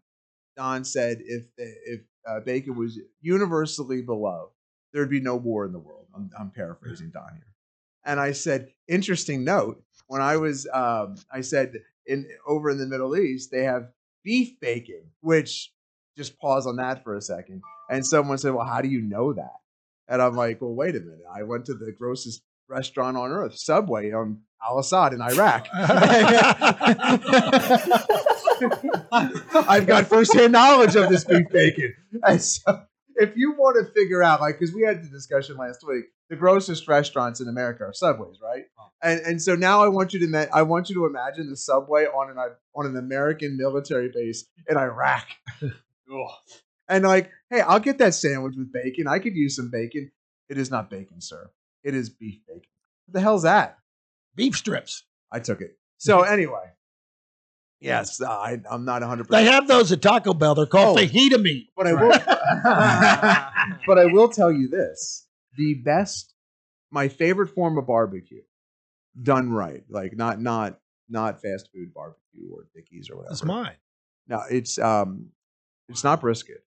Don 0.58 0.84
said 0.84 1.22
if 1.24 1.46
if 1.56 2.02
uh, 2.28 2.40
bacon 2.40 2.76
was 2.76 3.00
universally 3.22 4.02
beloved, 4.02 4.52
there'd 4.92 5.08
be 5.08 5.20
no 5.20 5.36
war 5.36 5.64
in 5.64 5.72
the 5.72 5.78
world. 5.78 6.06
I'm, 6.14 6.30
I'm 6.38 6.50
paraphrasing 6.50 7.10
Don 7.14 7.32
here, 7.32 7.46
and 8.04 8.20
I 8.20 8.32
said, 8.32 8.68
interesting 8.88 9.42
note. 9.42 9.82
When 10.08 10.20
I 10.20 10.36
was, 10.36 10.68
um, 10.72 11.16
I 11.32 11.40
said 11.40 11.72
in 12.04 12.28
over 12.46 12.68
in 12.68 12.76
the 12.76 12.86
Middle 12.86 13.16
East, 13.16 13.50
they 13.50 13.64
have 13.64 13.88
beef 14.22 14.60
bacon, 14.60 15.02
which 15.22 15.72
just 16.16 16.38
pause 16.38 16.66
on 16.66 16.76
that 16.76 17.04
for 17.04 17.14
a 17.16 17.20
second. 17.20 17.62
And 17.90 18.06
someone 18.06 18.38
said, 18.38 18.54
Well, 18.54 18.66
how 18.66 18.80
do 18.80 18.88
you 18.88 19.02
know 19.02 19.32
that? 19.32 19.56
And 20.08 20.22
I'm 20.22 20.34
like, 20.34 20.60
Well, 20.60 20.74
wait 20.74 20.96
a 20.96 21.00
minute. 21.00 21.24
I 21.32 21.42
went 21.42 21.66
to 21.66 21.74
the 21.74 21.92
grossest 21.92 22.42
restaurant 22.68 23.16
on 23.16 23.30
earth, 23.30 23.56
Subway 23.56 24.12
on 24.12 24.40
Al 24.66 24.78
Assad 24.78 25.12
in 25.12 25.20
Iraq. 25.20 25.68
I've 29.12 29.86
got 29.86 30.06
firsthand 30.06 30.52
knowledge 30.52 30.96
of 30.96 31.08
this 31.08 31.24
beef 31.24 31.48
bacon. 31.50 31.94
And 32.22 32.40
so 32.42 32.82
if 33.16 33.36
you 33.36 33.52
want 33.52 33.76
to 33.76 33.92
figure 33.92 34.22
out, 34.22 34.40
like, 34.40 34.58
because 34.58 34.74
we 34.74 34.82
had 34.82 35.02
the 35.02 35.08
discussion 35.08 35.56
last 35.56 35.86
week, 35.86 36.04
the 36.28 36.36
grossest 36.36 36.88
restaurants 36.88 37.40
in 37.40 37.48
America 37.48 37.84
are 37.84 37.92
Subways, 37.92 38.38
right? 38.42 38.64
And 39.02 39.20
and 39.20 39.42
so 39.42 39.54
now 39.54 39.82
I 39.84 39.88
want 39.88 40.12
you 40.12 40.20
to 40.20 40.26
ma- 40.26 40.46
I 40.52 40.62
want 40.62 40.88
you 40.88 40.94
to 40.96 41.06
imagine 41.06 41.48
the 41.48 41.56
Subway 41.56 42.06
on 42.06 42.30
an 42.30 42.38
on 42.74 42.86
an 42.86 42.96
American 42.96 43.56
military 43.56 44.10
base 44.12 44.46
in 44.68 44.76
Iraq. 44.76 45.26
And 46.88 47.04
like, 47.04 47.30
hey, 47.50 47.60
I'll 47.60 47.80
get 47.80 47.98
that 47.98 48.14
sandwich 48.14 48.54
with 48.56 48.72
bacon. 48.72 49.06
I 49.08 49.18
could 49.18 49.34
use 49.34 49.56
some 49.56 49.70
bacon. 49.70 50.10
It 50.48 50.58
is 50.58 50.70
not 50.70 50.88
bacon, 50.90 51.20
sir. 51.20 51.50
It 51.82 51.94
is 51.94 52.10
beef 52.10 52.38
bacon. 52.46 52.62
What 53.06 53.14
the 53.14 53.20
hell's 53.20 53.42
that? 53.42 53.78
Beef 54.34 54.56
strips. 54.56 55.04
I 55.32 55.40
took 55.40 55.60
it. 55.60 55.76
So 55.98 56.22
anyway, 56.34 56.72
yes, 57.80 58.20
I, 58.22 58.60
I'm 58.70 58.84
not 58.84 59.00
100. 59.02 59.28
They 59.28 59.44
have 59.44 59.66
those 59.66 59.90
at 59.92 60.02
Taco 60.02 60.34
Bell. 60.34 60.54
They're 60.54 60.66
called 60.66 60.98
Oh. 60.98 61.02
fajita 61.02 61.42
meat. 61.42 61.70
but 61.76 61.86
I 61.86 61.92
will. 61.94 62.10
but 63.86 63.98
I 63.98 64.06
will 64.06 64.28
tell 64.28 64.52
you 64.52 64.68
this: 64.68 65.26
the 65.56 65.74
best, 65.84 66.34
my 66.90 67.08
favorite 67.08 67.48
form 67.48 67.78
of 67.78 67.86
barbecue, 67.86 68.42
done 69.20 69.50
right, 69.52 69.82
like 69.88 70.16
not 70.16 70.40
not 70.40 70.78
not 71.08 71.40
fast 71.42 71.70
food 71.72 71.92
barbecue 71.94 72.48
or 72.52 72.66
Dickies 72.74 73.10
or 73.10 73.16
whatever. 73.16 73.30
That's 73.32 73.44
mine. 73.44 73.76
No, 74.28 74.42
it's 74.50 74.78
um, 74.78 75.30
it's 75.88 76.04
not 76.04 76.20
brisket. 76.20 76.64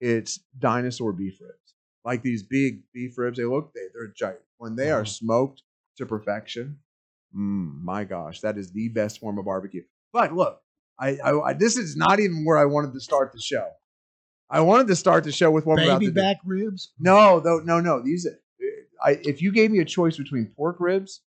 It's 0.00 0.40
dinosaur 0.58 1.12
beef 1.12 1.40
ribs. 1.40 1.74
Like 2.04 2.22
these 2.22 2.42
big 2.42 2.82
beef 2.92 3.18
ribs, 3.18 3.38
they 3.38 3.44
look 3.44 3.72
they 3.74 3.82
they're 3.92 4.12
giant 4.16 4.40
when 4.58 4.76
they 4.76 4.90
are 4.90 5.04
smoked 5.04 5.62
to 5.96 6.06
perfection. 6.06 6.78
Mm, 7.36 7.82
my 7.82 8.04
gosh, 8.04 8.40
that 8.40 8.56
is 8.56 8.72
the 8.72 8.88
best 8.88 9.20
form 9.20 9.38
of 9.38 9.44
barbecue. 9.44 9.82
But 10.12 10.32
look, 10.32 10.60
I, 10.98 11.18
I, 11.22 11.40
I 11.40 11.52
this 11.52 11.76
is 11.76 11.96
not 11.96 12.20
even 12.20 12.44
where 12.44 12.58
I 12.58 12.64
wanted 12.64 12.92
to 12.94 13.00
start 13.00 13.32
the 13.32 13.40
show. 13.40 13.68
I 14.50 14.60
wanted 14.60 14.86
to 14.88 14.96
start 14.96 15.24
the 15.24 15.32
show 15.32 15.50
with 15.50 15.66
what 15.66 15.76
we're 15.76 15.84
about 15.84 16.00
Baby 16.00 16.12
to 16.12 16.20
back 16.20 16.38
ribs. 16.44 16.92
No, 16.98 17.38
though, 17.40 17.58
no, 17.58 17.80
no. 17.80 18.00
These, 18.00 18.26
I, 19.02 19.18
if 19.22 19.42
you 19.42 19.52
gave 19.52 19.70
me 19.70 19.80
a 19.80 19.84
choice 19.84 20.16
between 20.16 20.46
pork 20.56 20.76
ribs 20.80 21.20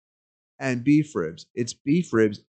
and 0.59 0.83
beef 0.83 1.15
ribs, 1.15 1.47
it's 1.55 1.75
beef 1.75 2.13
ribs 2.13 2.41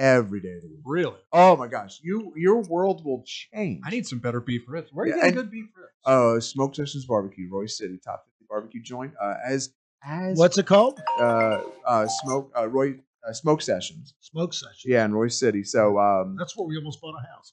every 0.00 0.40
day 0.40 0.54
of 0.54 0.62
the 0.62 0.68
week. 0.68 0.80
Really? 0.84 1.18
Oh 1.32 1.56
my 1.56 1.68
gosh, 1.68 2.00
you 2.02 2.32
your 2.36 2.62
world 2.62 3.04
will 3.04 3.22
change. 3.26 3.82
I 3.84 3.90
need 3.90 4.06
some 4.06 4.18
better 4.18 4.40
beef 4.40 4.62
ribs. 4.66 4.90
Where 4.92 5.04
are 5.04 5.06
you 5.08 5.14
Yeah, 5.14 5.22
getting 5.22 5.38
and- 5.38 5.44
good 5.44 5.50
beef 5.52 5.66
ribs? 5.76 5.92
uh, 6.04 6.40
Smoke 6.40 6.74
Sessions 6.74 7.04
Barbecue, 7.04 7.48
Royse 7.50 7.72
City, 7.76 7.98
top 8.02 8.24
fifty 8.26 8.46
barbecue 8.48 8.82
joint. 8.82 9.12
Uh, 9.22 9.34
as 9.44 9.70
as 10.02 10.36
What's 10.38 10.56
it 10.58 10.66
called? 10.66 10.98
uh, 11.20 11.60
uh, 11.86 12.06
smoke 12.22 12.50
uh, 12.58 12.66
Roy 12.68 12.94
uh, 13.28 13.32
Smoke 13.34 13.60
Sessions, 13.62 14.14
Smoke 14.20 14.54
Sessions. 14.54 14.82
yeah, 14.86 15.04
in 15.04 15.12
Royse 15.12 15.34
City. 15.38 15.62
So 15.62 15.98
um, 15.98 16.36
That's 16.38 16.56
where 16.56 16.66
we 16.66 16.76
almost 16.78 17.00
bought 17.02 17.14
a 17.22 17.26
house. 17.34 17.52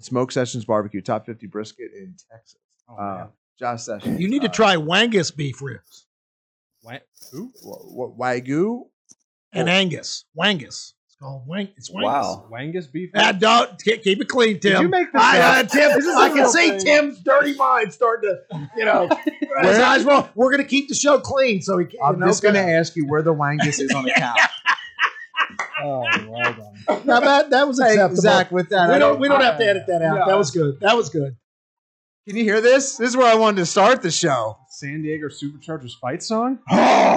Smoke 0.00 0.32
Sessions 0.32 0.64
Barbecue, 0.64 1.00
top 1.00 1.24
fifty 1.24 1.46
brisket 1.46 1.92
in 1.96 2.14
Texas. 2.30 2.58
Oh, 2.88 2.96
uh. 2.96 3.26
Josh 3.58 3.84
Sessions. 3.84 4.20
You 4.20 4.28
need 4.28 4.42
to 4.42 4.48
uh, 4.50 4.52
try 4.52 4.76
Wangus 4.76 5.34
beef 5.34 5.62
ribs 5.62 6.06
Who? 7.32 7.52
Wa- 7.64 8.08
Wa- 8.08 8.26
Wagyu. 8.34 8.82
and. 9.52 9.68
Angus. 9.70 10.24
Wangus. 10.38 10.92
It's 11.18 11.22
called 11.22 11.46
Wang. 11.46 11.68
It's 11.78 11.90
Wangus. 11.90 12.02
Wow. 12.02 12.46
Wangus 12.52 12.92
beef 12.92 13.08
Ah, 13.14 13.32
don't 13.32 13.82
keep 13.82 14.02
keep 14.02 14.20
it 14.20 14.28
clean, 14.28 14.60
Tim. 14.60 14.72
Did 14.72 14.80
you 14.82 14.88
make 14.88 15.10
this 15.10 15.22
I, 15.22 15.38
uh. 15.60 15.62
Tim, 15.62 15.88
This 15.94 16.04
is 16.04 16.14
can 16.14 16.48
see 16.50 16.70
thing. 16.72 16.78
Tim's 16.80 17.20
dirty 17.20 17.54
mind 17.56 17.90
starting 17.94 18.36
to, 18.50 18.68
you 18.76 18.84
know, 18.84 19.08
his 19.62 19.78
eyes 19.78 20.04
roll. 20.04 20.28
We're 20.34 20.50
going 20.50 20.62
to 20.62 20.68
keep 20.68 20.90
the 20.90 20.94
show 20.94 21.18
clean, 21.18 21.62
so 21.62 21.78
he. 21.78 21.86
Can, 21.86 22.00
I'm 22.04 22.20
just 22.20 22.42
going 22.42 22.54
to 22.54 22.60
ask 22.60 22.94
you 22.96 23.06
where 23.08 23.22
the 23.22 23.32
Wangus 23.32 23.80
is 23.80 23.94
on 23.94 24.04
the 24.04 24.10
couch. 24.16 24.38
Oh, 25.82 26.04
well 26.28 26.52
done. 26.52 27.06
Now 27.06 27.20
that 27.20 27.48
that 27.48 27.66
was 27.66 27.80
Hey, 27.80 27.92
acceptable. 27.92 28.20
Zach, 28.20 28.52
with 28.52 28.68
that, 28.68 28.90
we 28.90 28.94
I 28.96 28.98
don't 28.98 29.18
we 29.18 29.28
don't 29.28 29.40
have 29.40 29.56
to 29.56 29.66
edit 29.66 29.84
that 29.86 30.02
out. 30.02 30.18
Yeah. 30.18 30.24
That 30.26 30.36
was 30.36 30.50
good. 30.50 30.80
That 30.80 30.98
was 30.98 31.08
good. 31.08 31.34
Can 32.26 32.36
you 32.36 32.42
hear 32.44 32.60
this? 32.60 32.96
This 32.96 33.10
is 33.10 33.16
where 33.16 33.30
I 33.30 33.36
wanted 33.36 33.58
to 33.58 33.66
start 33.66 34.02
the 34.02 34.10
show. 34.10 34.58
San 34.68 35.02
Diego 35.02 35.28
Superchargers 35.28 35.92
fight 36.00 36.22
song? 36.22 36.58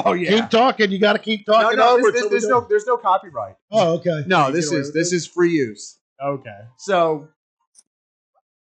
Oh 0.06 0.13
yeah. 0.13 0.30
Keep 0.30 0.50
talking. 0.50 0.92
You 0.92 1.00
got 1.00 1.13
to 1.13 1.20
keep 1.20 1.46
No, 1.48 1.54
talking 1.62 1.78
no, 1.80 1.96
over. 1.98 2.12
this- 2.12 2.13
this- 2.13 2.22
till 2.22 2.30
we 2.30 2.30
there's 2.32 2.44
don't- 2.44 2.62
no, 2.63 2.68
there's 2.70 2.86
no 2.88 2.96
copyright. 2.98 3.56
Oh, 3.72 3.96
okay. 3.96 4.24
No, 4.28 4.48
you 4.48 4.54
this 4.54 4.70
get 4.70 4.75
away 4.75 4.82
is 4.82 4.88
with 4.88 4.94
this 4.96 5.12
is 5.13 5.28
free 5.28 5.51
use. 5.51 5.98
Okay. 6.24 6.58
So, 6.78 7.28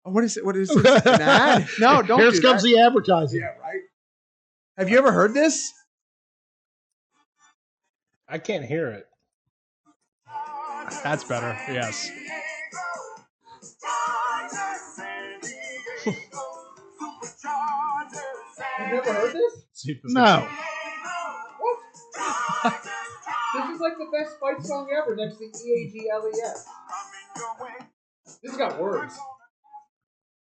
oh, 0.06 0.12
what 0.12 0.24
is 0.24 0.38
it? 0.38 0.46
What 0.46 0.56
is 0.56 0.70
this? 0.70 0.86
An 1.06 1.22
ad? 1.22 1.68
No, 1.80 2.02
don't. 2.02 2.20
Here 2.22 2.32
do 2.32 2.42
comes 2.42 2.62
that. 2.64 2.70
the 2.70 2.80
advertising. 2.80 3.42
Yeah, 3.42 3.48
right. 3.62 3.82
Have 4.78 4.90
you 4.90 4.98
ever 4.98 5.12
heard 5.12 5.34
this? 5.34 5.74
I 8.30 8.38
can't 8.38 8.64
hear 8.64 8.90
it. 8.92 9.06
That's 11.04 11.24
better. 11.26 11.58
Yes. 11.68 12.10
Have 18.78 18.92
you 18.92 18.98
ever 18.98 19.14
heard 19.14 19.34
this? 19.34 19.54
See 19.74 19.92
if 19.94 20.02
this 20.04 20.14
No. 20.14 20.48
This 23.56 23.66
is 23.72 23.80
like 23.82 23.98
the 23.98 24.06
best 24.14 24.40
fight 24.40 24.64
song 24.64 24.90
ever, 24.96 25.16
next 25.16 25.38
to 25.38 25.46
E 25.46 25.48
A 25.48 25.92
G 25.92 26.08
L 26.14 26.24
E 26.28 26.40
S. 26.40 26.68
This 28.44 28.56
got 28.56 28.80
words. 28.80 29.18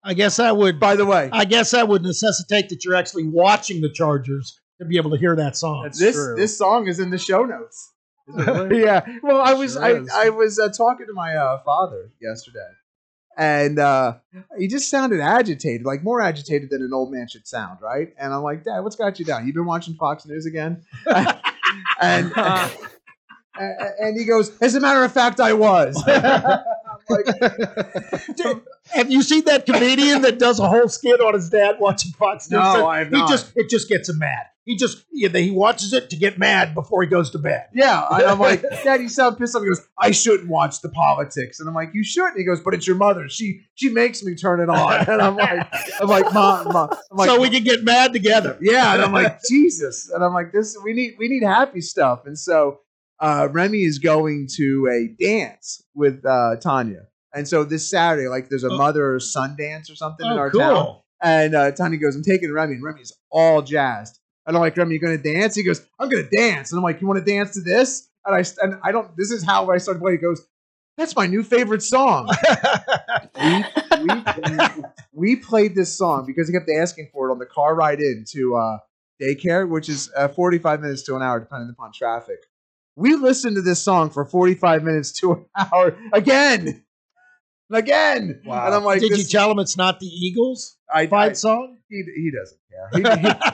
I 0.02 0.14
guess 0.14 0.36
that 0.36 0.56
would. 0.56 0.80
By 0.80 0.96
the 0.96 1.06
way, 1.06 1.28
I 1.32 1.44
guess 1.44 1.70
that 1.72 1.86
would 1.86 2.02
necessitate 2.02 2.68
that 2.70 2.84
you're 2.84 2.96
actually 2.96 3.28
watching 3.28 3.80
the 3.80 3.90
Chargers 3.90 4.60
to 4.80 4.86
be 4.86 4.96
able 4.96 5.10
to 5.10 5.16
hear 5.16 5.36
that 5.36 5.56
song. 5.56 5.84
That's 5.84 5.98
this 5.98 6.16
true. 6.16 6.34
this 6.36 6.56
song 6.58 6.88
is 6.88 6.98
in 6.98 7.10
the 7.10 7.18
show 7.18 7.44
notes. 7.44 7.92
Is 8.28 8.34
it 8.36 8.50
really? 8.50 8.82
yeah. 8.84 9.06
Well, 9.22 9.40
I 9.40 9.54
was 9.54 9.74
Sure 9.74 9.84
I, 9.84 9.90
is. 9.92 10.10
I 10.12 10.28
was 10.30 10.58
uh, 10.58 10.68
talking 10.70 11.06
to 11.06 11.12
my 11.12 11.34
uh, 11.36 11.62
father 11.62 12.10
yesterday, 12.20 12.68
and 13.38 13.78
uh, 13.78 14.16
he 14.59 14.66
just 14.66 14.90
sounded 14.90 15.21
agitated, 15.21 15.87
like 15.87 16.02
more 16.02 16.21
agitated 16.21 16.71
than 16.71 16.83
an 16.83 16.92
old 16.92 17.12
man 17.12 17.28
should 17.28 17.47
sound, 17.47 17.78
right? 17.80 18.12
And 18.18 18.35
I'm 18.35 18.42
like, 18.42 18.64
Dad, 18.64 18.80
what's 18.80 18.97
got 18.97 19.21
you 19.21 19.25
down? 19.25 19.47
You've 19.47 19.54
been 19.54 19.64
watching 19.64 19.95
Fox 19.95 20.26
News 20.26 20.45
again? 20.45 20.83
and 21.07 22.33
and, 22.37 23.76
and 24.00 24.18
he 24.18 24.25
goes, 24.25 24.50
as 24.61 24.75
a 24.75 24.80
matter 24.80 25.04
of 25.04 25.12
fact, 25.12 25.40
I 25.40 25.54
was. 25.54 26.02
Like, 27.11 27.25
Have 28.90 29.11
you 29.11 29.23
seen 29.23 29.47
that 29.47 29.64
comedian 29.64 30.21
that 30.23 30.38
does 30.38 30.61
a 30.61 30.68
whole 30.68 30.88
skit 30.88 31.23
on 31.23 31.33
his 31.33 31.49
dad 31.49 31.76
watching 31.80 32.12
Fox 32.12 32.50
News? 32.50 32.61
No, 32.61 32.87
I 32.87 32.99
have 32.99 33.09
he 33.09 33.16
just 33.21 33.57
it 33.57 33.71
just 33.71 33.88
gets 33.88 34.11
him 34.11 34.18
mad. 34.18 34.45
He 34.68 34.76
just 34.76 35.04
yeah, 35.10 35.30
he 35.30 35.50
watches 35.50 35.94
it 35.94 36.10
to 36.10 36.16
get 36.16 36.38
mad 36.38 36.75
before 36.75 37.02
he 37.02 37.08
goes 37.08 37.30
to 37.30 37.38
bed. 37.38 37.68
yeah, 37.75 38.06
and 38.10 38.22
I'm 38.26 38.38
like, 38.38 38.62
Dad, 38.84 39.00
you 39.00 39.08
sound 39.08 39.38
pissed 39.38 39.56
off. 39.56 39.62
He 39.62 39.68
goes, 39.68 39.80
I 39.98 40.10
shouldn't 40.10 40.50
watch 40.50 40.82
the 40.82 40.90
politics, 40.90 41.58
and 41.58 41.68
I'm 41.68 41.75
like, 41.75 41.90
you 41.94 42.04
shouldn't. 42.04 42.37
He 42.37 42.44
goes, 42.44 42.60
but 42.60 42.75
it's 42.75 42.87
your 42.87 42.96
mother. 42.96 43.30
She 43.30 43.62
she 43.76 43.88
makes 43.88 44.22
me 44.22 44.34
turn 44.34 44.60
it 44.60 44.68
on, 44.68 45.08
and 45.08 45.22
I'm 45.22 45.37
like, 45.37 45.66
I'm 45.98 46.08
like, 46.08 46.32
mom, 46.34 46.70
mom. 46.70 46.90
I'm 47.10 47.16
like, 47.16 47.30
so 47.30 47.40
we 47.40 47.48
can 47.48 47.64
get 47.64 47.82
mad 47.82 48.12
together. 48.12 48.58
yeah, 48.60 48.92
and 48.92 49.02
I'm 49.02 49.12
like, 49.12 49.38
Jesus, 49.48 50.10
and 50.10 50.22
I'm 50.22 50.34
like, 50.34 50.52
this. 50.52 50.76
We 50.84 50.92
need 50.92 51.14
we 51.18 51.28
need 51.28 51.42
happy 51.44 51.80
stuff, 51.80 52.26
and 52.26 52.38
so 52.38 52.80
uh, 53.20 53.48
Remy 53.50 53.82
is 53.84 53.98
going 53.98 54.48
to 54.56 54.87
a 54.92 55.08
dance 55.25 55.82
with 55.94 56.26
uh, 56.26 56.56
Tanya, 56.56 57.06
and 57.34 57.48
so 57.48 57.64
this 57.64 57.88
Saturday, 57.88 58.28
like, 58.28 58.50
there's 58.50 58.64
a 58.64 58.70
Oh. 58.70 58.76
mother 58.76 59.18
son 59.18 59.56
dance 59.58 59.88
or 59.88 59.96
something 59.96 60.26
in 60.26 60.32
Oh, 60.32 60.38
our 60.38 60.50
cool. 60.50 60.60
town, 60.60 60.96
and 61.22 61.54
uh, 61.54 61.70
Tanya 61.72 61.96
goes, 61.98 62.14
I'm 62.16 62.22
taking 62.22 62.52
Remy, 62.52 62.75
and 62.75 62.82
Remy's 62.84 63.12
all 63.30 63.62
jazzed. 63.62 64.20
And 64.48 64.56
I'm 64.56 64.62
like, 64.62 64.76
Remy, 64.76 64.94
you 64.94 65.00
gonna 65.00 65.18
dance? 65.18 65.54
He 65.54 65.62
goes, 65.62 65.86
I'm 66.00 66.08
gonna 66.08 66.28
dance. 66.28 66.72
And 66.72 66.78
I'm 66.78 66.82
like, 66.82 67.00
you 67.00 67.06
want 67.06 67.24
to 67.24 67.32
dance 67.32 67.52
to 67.52 67.60
this? 67.60 68.08
And 68.24 68.34
I 68.34 68.44
and 68.62 68.80
I 68.82 68.90
don't. 68.90 69.14
This 69.16 69.30
is 69.30 69.44
how 69.44 69.70
I 69.70 69.76
started 69.76 70.00
playing. 70.00 70.18
He 70.18 70.22
goes, 70.22 70.44
that's 70.98 71.14
my 71.14 71.26
new 71.28 71.44
favorite 71.44 71.82
song. 71.82 72.28
we, 73.40 73.64
we, 74.02 74.22
we 75.12 75.36
played 75.36 75.76
this 75.76 75.96
song 75.96 76.26
because 76.26 76.48
he 76.48 76.52
kept 76.52 76.68
asking 76.68 77.08
for 77.12 77.28
it 77.28 77.32
on 77.32 77.38
the 77.38 77.46
car 77.46 77.76
ride 77.76 78.00
in 78.00 78.24
to 78.30 78.56
uh, 78.56 78.78
daycare, 79.22 79.68
which 79.68 79.88
is 79.88 80.10
uh, 80.16 80.26
45 80.26 80.80
minutes 80.80 81.02
to 81.04 81.14
an 81.14 81.22
hour, 81.22 81.38
depending 81.38 81.70
upon 81.70 81.92
traffic. 81.92 82.40
We 82.96 83.14
listened 83.14 83.54
to 83.56 83.62
this 83.62 83.80
song 83.80 84.10
for 84.10 84.24
45 84.24 84.82
minutes 84.82 85.12
to 85.20 85.32
an 85.32 85.46
hour 85.72 85.96
again, 86.12 86.84
again. 87.70 88.40
Wow. 88.44 88.66
And 88.66 88.75
I'm 88.75 88.84
like, 88.84 89.00
Did 89.00 89.12
this, 89.12 89.18
you 89.18 89.25
tell 89.25 89.50
him 89.50 89.58
it's 89.58 89.76
not 89.76 90.00
the 90.00 90.06
Eagles 90.06 90.76
I, 90.92 91.06
fight 91.06 91.30
I- 91.30 91.34
song? 91.34 91.78
he, 91.88 92.02
he 92.14 92.30
doesn't 92.30 92.58
care. 92.70 92.88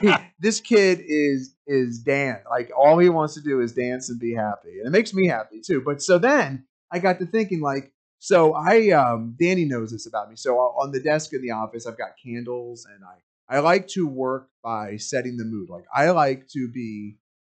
He- 0.00 0.06
he- 0.06 0.10
he- 0.12 0.16
this 0.38 0.60
kid 0.60 1.00
is 1.06 1.54
is 1.66 2.00
Dan. 2.00 2.38
Like 2.50 2.70
all 2.76 2.98
he 2.98 3.08
wants 3.08 3.34
to 3.34 3.40
do 3.40 3.60
is 3.60 3.72
dance 3.72 4.10
and 4.10 4.18
be 4.20 4.34
happy, 4.34 4.78
and 4.78 4.86
it 4.86 4.90
makes 4.90 5.14
me 5.14 5.26
happy 5.28 5.60
too. 5.64 5.82
But 5.84 6.02
so 6.02 6.18
then 6.18 6.66
I 6.90 6.98
got 6.98 7.18
to 7.20 7.26
thinking, 7.26 7.60
like, 7.60 7.92
so 8.18 8.52
I 8.54 8.90
um, 8.90 9.34
Danny 9.40 9.64
knows 9.64 9.92
this 9.92 10.06
about 10.06 10.28
me. 10.30 10.36
So 10.36 10.56
on 10.56 10.92
the 10.92 11.00
desk 11.00 11.32
in 11.32 11.42
the 11.42 11.52
office, 11.52 11.86
I've 11.86 11.96
got 11.98 12.10
candles, 12.22 12.86
and 12.92 13.02
I 13.04 13.56
I 13.56 13.60
like 13.60 13.88
to 13.88 14.06
work 14.06 14.48
by 14.62 14.96
setting 14.96 15.36
the 15.36 15.44
mood. 15.44 15.68
Like 15.70 15.84
I 15.94 16.10
like 16.10 16.48
to 16.48 16.68
be. 16.68 17.16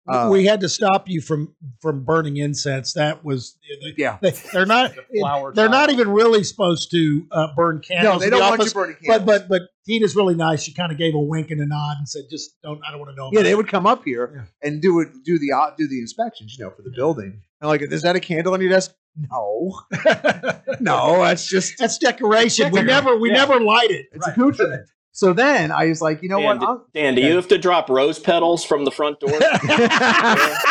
Uh, 0.08 0.30
we 0.32 0.46
had 0.46 0.60
to 0.62 0.70
stop 0.70 1.10
you 1.10 1.20
from 1.20 1.56
from 1.82 2.04
burning 2.04 2.38
incense. 2.38 2.94
That 2.94 3.26
was 3.26 3.58
yeah. 3.98 4.18
they, 4.22 4.32
they're 4.54 4.66
not 4.66 4.94
flower 5.20 5.52
they're 5.52 5.68
not 5.70 5.90
even 5.90 6.10
really 6.12 6.44
supposed 6.44 6.92
to 6.92 7.26
uh, 7.32 7.48
burn 7.56 7.80
candles. 7.80 8.16
No, 8.16 8.20
they 8.20 8.30
don't 8.30 8.40
want 8.42 8.64
you 8.64 8.72
burning 8.72 8.98
candles. 9.04 9.26
But 9.26 9.48
but 9.48 9.50
but 9.50 9.62
Tina's 9.88 10.16
really 10.16 10.36
nice. 10.36 10.62
She 10.62 10.74
kind 10.74 10.92
of 10.92 10.98
gave 11.00 11.16
a 11.16 11.20
wink 11.20 11.50
and 11.50 11.60
a 11.60 11.66
nod 11.66 11.96
and 11.98 12.08
said, 12.08 12.24
"Just 12.30 12.62
don't. 12.62 12.82
I 12.88 12.92
don't 12.92 13.00
want 13.00 13.12
to 13.12 13.16
know." 13.16 13.32
Yeah, 13.34 13.42
they 13.42 13.52
it." 13.52 13.58
would 13.58 13.68
come 13.68 13.88
up 13.88 14.04
here 14.04 14.48
and 14.62 14.82
do 14.82 15.00
it, 15.00 15.10
do 15.24 15.40
the 15.40 15.52
uh, 15.52 15.72
do 15.76 15.88
the 15.88 16.00
inspections, 16.00 16.56
you 16.58 16.66
know, 16.66 16.72
for 16.72 16.84
the 16.84 16.92
building. 16.96 17.42
And 17.62 17.70
like, 17.70 17.82
is 17.82 18.04
that 18.04 18.16
a 18.16 18.20
candle 18.20 18.54
on 18.54 18.62
your 18.62 18.70
desk? 18.70 18.94
No, 19.32 19.80
no, 20.82 21.24
that's 21.24 21.48
just 21.48 21.78
That's 21.80 21.98
decoration. 21.98 22.72
We 22.72 22.82
never 22.82 23.16
we 23.16 23.30
Yeah. 23.30 23.36
never 23.36 23.60
light 23.60 23.90
it. 23.90 24.08
it's 24.12 24.28
a 24.28 24.32
accoutrement. 24.32 24.90
So 25.16 25.32
then 25.32 25.72
I 25.72 25.86
was 25.86 26.02
like, 26.02 26.22
you 26.22 26.28
know 26.28 26.42
Dan, 26.42 26.60
what? 26.60 26.70
I'm, 26.70 26.82
Dan, 26.94 27.16
do 27.16 27.22
you 27.22 27.38
have 27.38 27.48
to 27.48 27.58
drop 27.58 27.90
rose 27.90 28.20
petals 28.20 28.66
from 28.66 28.84
the 28.84 28.92
front 28.92 29.22
door? 29.22 29.30
when 29.32 29.40
you 29.40 29.48
get 29.48 29.62
in 29.62 29.88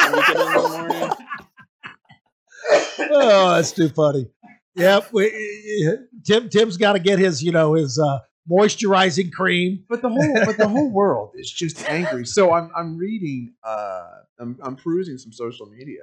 in 0.05 0.89
the 0.89 1.17
oh, 3.11 3.55
that's 3.55 3.73
too 3.73 3.89
funny. 3.89 4.27
Yep. 4.77 5.09
We, 5.15 5.97
Tim 6.27 6.51
Tim's 6.51 6.77
got 6.77 6.93
to 6.93 6.99
get 6.99 7.19
his, 7.19 7.43
you 7.43 7.53
know, 7.53 7.73
his 7.73 7.99
uh, 7.99 8.19
moisturizing 8.51 9.33
cream. 9.33 9.83
but 9.89 10.03
the 10.03 10.11
whole 10.11 10.35
but 10.45 10.59
the 10.59 10.69
whole 10.69 10.91
world 10.91 11.31
is 11.37 11.51
just 11.51 11.89
angry. 11.89 12.27
So 12.27 12.53
I'm 12.53 12.71
I'm 12.77 12.99
reading 12.99 13.55
uh 13.65 14.09
I'm 14.39 14.59
I'm 14.63 14.77
perusing 14.77 15.17
some 15.17 15.33
social 15.33 15.65
media 15.71 16.03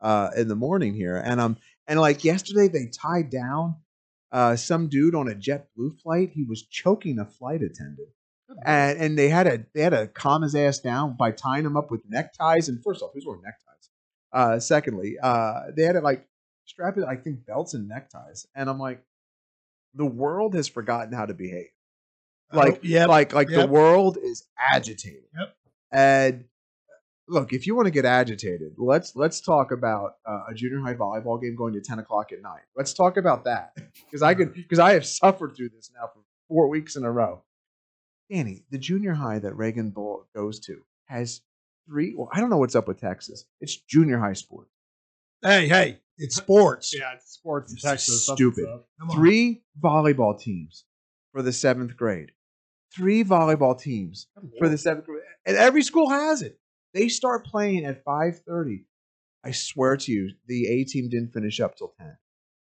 uh 0.00 0.30
in 0.36 0.46
the 0.46 0.54
morning 0.54 0.94
here 0.94 1.16
and 1.16 1.40
I'm 1.40 1.56
and 1.88 1.98
like 1.98 2.22
yesterday 2.22 2.68
they 2.68 2.86
tied 2.86 3.30
down 3.30 3.74
uh 4.32 4.56
some 4.56 4.88
dude 4.88 5.14
on 5.14 5.28
a 5.28 5.34
JetBlue 5.34 6.00
flight. 6.02 6.30
He 6.32 6.44
was 6.44 6.62
choking 6.62 7.18
a 7.18 7.24
flight 7.24 7.62
attendant. 7.62 8.08
And 8.64 8.98
and 8.98 9.18
they 9.18 9.28
had 9.28 9.44
to 9.44 9.64
they 9.74 9.82
had 9.82 9.90
to 9.90 10.06
calm 10.08 10.42
his 10.42 10.54
ass 10.54 10.78
down 10.78 11.16
by 11.16 11.30
tying 11.30 11.64
him 11.64 11.76
up 11.76 11.90
with 11.90 12.02
neckties. 12.08 12.68
And 12.68 12.82
first 12.82 13.02
off, 13.02 13.10
who's 13.14 13.24
wearing 13.26 13.42
neckties? 13.42 13.90
Uh 14.32 14.58
secondly, 14.58 15.16
uh 15.22 15.70
they 15.76 15.82
had 15.84 15.92
to 15.92 16.00
like 16.00 16.26
strap 16.64 16.96
it, 16.98 17.04
I 17.04 17.16
think, 17.16 17.46
belts 17.46 17.74
and 17.74 17.88
neckties. 17.88 18.46
And 18.54 18.68
I'm 18.68 18.78
like, 18.78 19.04
the 19.94 20.06
world 20.06 20.54
has 20.54 20.68
forgotten 20.68 21.12
how 21.12 21.26
to 21.26 21.34
behave 21.34 21.66
like 22.52 22.76
Oh, 22.76 22.80
yep, 22.82 23.08
like 23.08 23.32
like 23.32 23.48
the 23.48 23.66
world 23.66 24.18
is 24.20 24.44
agitated 24.58 25.22
Yep. 25.38 25.56
and 25.92 26.44
look 27.30 27.52
if 27.52 27.66
you 27.66 27.74
want 27.74 27.86
to 27.86 27.90
get 27.90 28.04
agitated 28.04 28.72
let's 28.76 29.14
let's 29.14 29.40
talk 29.40 29.70
about 29.70 30.16
uh, 30.26 30.40
a 30.50 30.54
junior 30.54 30.80
high 30.80 30.94
volleyball 30.94 31.40
game 31.40 31.54
going 31.56 31.72
to 31.72 31.80
10 31.80 31.98
o'clock 32.00 32.32
at 32.32 32.42
night 32.42 32.62
let's 32.76 32.92
talk 32.92 33.16
about 33.16 33.44
that 33.44 33.72
because 34.04 34.22
i 34.22 34.34
could 34.34 34.52
because 34.52 34.78
i 34.78 34.92
have 34.92 35.06
suffered 35.06 35.54
through 35.56 35.68
this 35.68 35.90
now 35.94 36.06
for 36.12 36.20
four 36.48 36.68
weeks 36.68 36.96
in 36.96 37.04
a 37.04 37.10
row 37.10 37.42
danny 38.30 38.64
the 38.70 38.78
junior 38.78 39.14
high 39.14 39.38
that 39.38 39.54
reagan 39.54 39.90
Bull 39.90 40.26
goes 40.34 40.58
to 40.60 40.82
has 41.06 41.40
three 41.86 42.14
well 42.16 42.28
i 42.32 42.40
don't 42.40 42.50
know 42.50 42.58
what's 42.58 42.74
up 42.74 42.88
with 42.88 43.00
texas 43.00 43.44
it's 43.60 43.76
junior 43.76 44.18
high 44.18 44.34
sports. 44.34 44.70
Hey, 45.42 45.68
hey, 45.68 45.98
it's 46.18 46.36
sports. 46.36 46.92
Yeah, 46.98 47.14
it's 47.14 47.32
sports 47.32 47.72
in 47.72 47.78
is 47.78 47.82
Texas. 47.82 48.26
stupid. 48.26 48.64
what's 48.66 48.74
up. 48.74 48.88
Come 49.00 49.10
on. 49.10 49.16
three 49.16 49.62
volleyball 49.82 50.38
teams 50.38 50.84
for 51.32 51.40
the 51.40 51.52
seventh 51.52 51.96
grade 51.96 52.32
three 52.94 53.24
volleyball 53.24 53.78
teams 53.80 54.26
for 54.58 54.68
the 54.68 54.76
seventh 54.76 55.06
grade 55.06 55.22
and 55.46 55.56
every 55.56 55.82
school 55.82 56.10
has 56.10 56.42
it 56.42 56.58
they 56.94 57.08
start 57.08 57.46
playing 57.46 57.84
at 57.84 58.04
5.30 58.04 58.84
i 59.44 59.50
swear 59.50 59.96
to 59.96 60.12
you 60.12 60.30
the 60.46 60.66
a 60.66 60.84
team 60.84 61.08
didn't 61.08 61.32
finish 61.32 61.60
up 61.60 61.76
till 61.76 61.92
10 61.98 62.16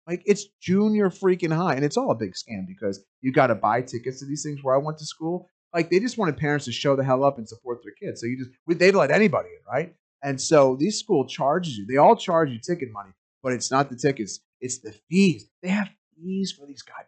like 0.08 0.24
it's 0.26 0.46
junior 0.62 1.10
freaking 1.10 1.54
high 1.54 1.76
and 1.76 1.84
it's 1.84 1.98
all 1.98 2.12
a 2.12 2.16
big 2.16 2.34
scam 2.34 2.66
because 2.66 3.04
you 3.22 3.32
got 3.32 3.48
to 3.48 3.56
buy 3.56 3.82
tickets 3.82 4.20
to 4.20 4.26
these 4.26 4.42
things 4.44 4.64
where 4.64 4.74
i 4.74 4.78
went 4.78 4.98
to 4.98 5.06
school. 5.06 5.50
Like 5.74 5.90
they 5.92 6.00
just 6.00 6.18
wanted 6.18 6.38
parents 6.38 6.66
to 6.66 6.72
show 6.72 6.96
the 6.96 7.04
hell 7.04 7.24
up 7.24 7.38
and 7.38 7.48
support 7.48 7.84
their 7.84 7.92
kids 7.92 8.22
so 8.22 8.26
you 8.26 8.38
just 8.38 8.80
they'd 8.80 8.96
let 8.96 9.12
anybody 9.12 9.50
in 9.50 9.60
right? 9.72 9.94
And 10.24 10.42
so 10.42 10.76
these 10.80 10.98
school 10.98 11.26
charges 11.26 11.78
you 11.78 11.86
they 11.86 11.98
all 11.98 12.16
charge 12.16 12.50
you 12.50 12.60
ticket 12.60 12.92
money 12.92 13.12
but 13.44 13.52
it's 13.54 13.70
not 13.70 13.90
the 13.90 13.96
tickets 13.96 14.40
it's 14.60 14.80
the 14.80 14.94
fees. 15.10 15.50
They 15.62 15.70
have 15.70 15.90
fees 16.16 16.54
for 16.58 16.66
these 16.66 16.82
guys 16.82 17.06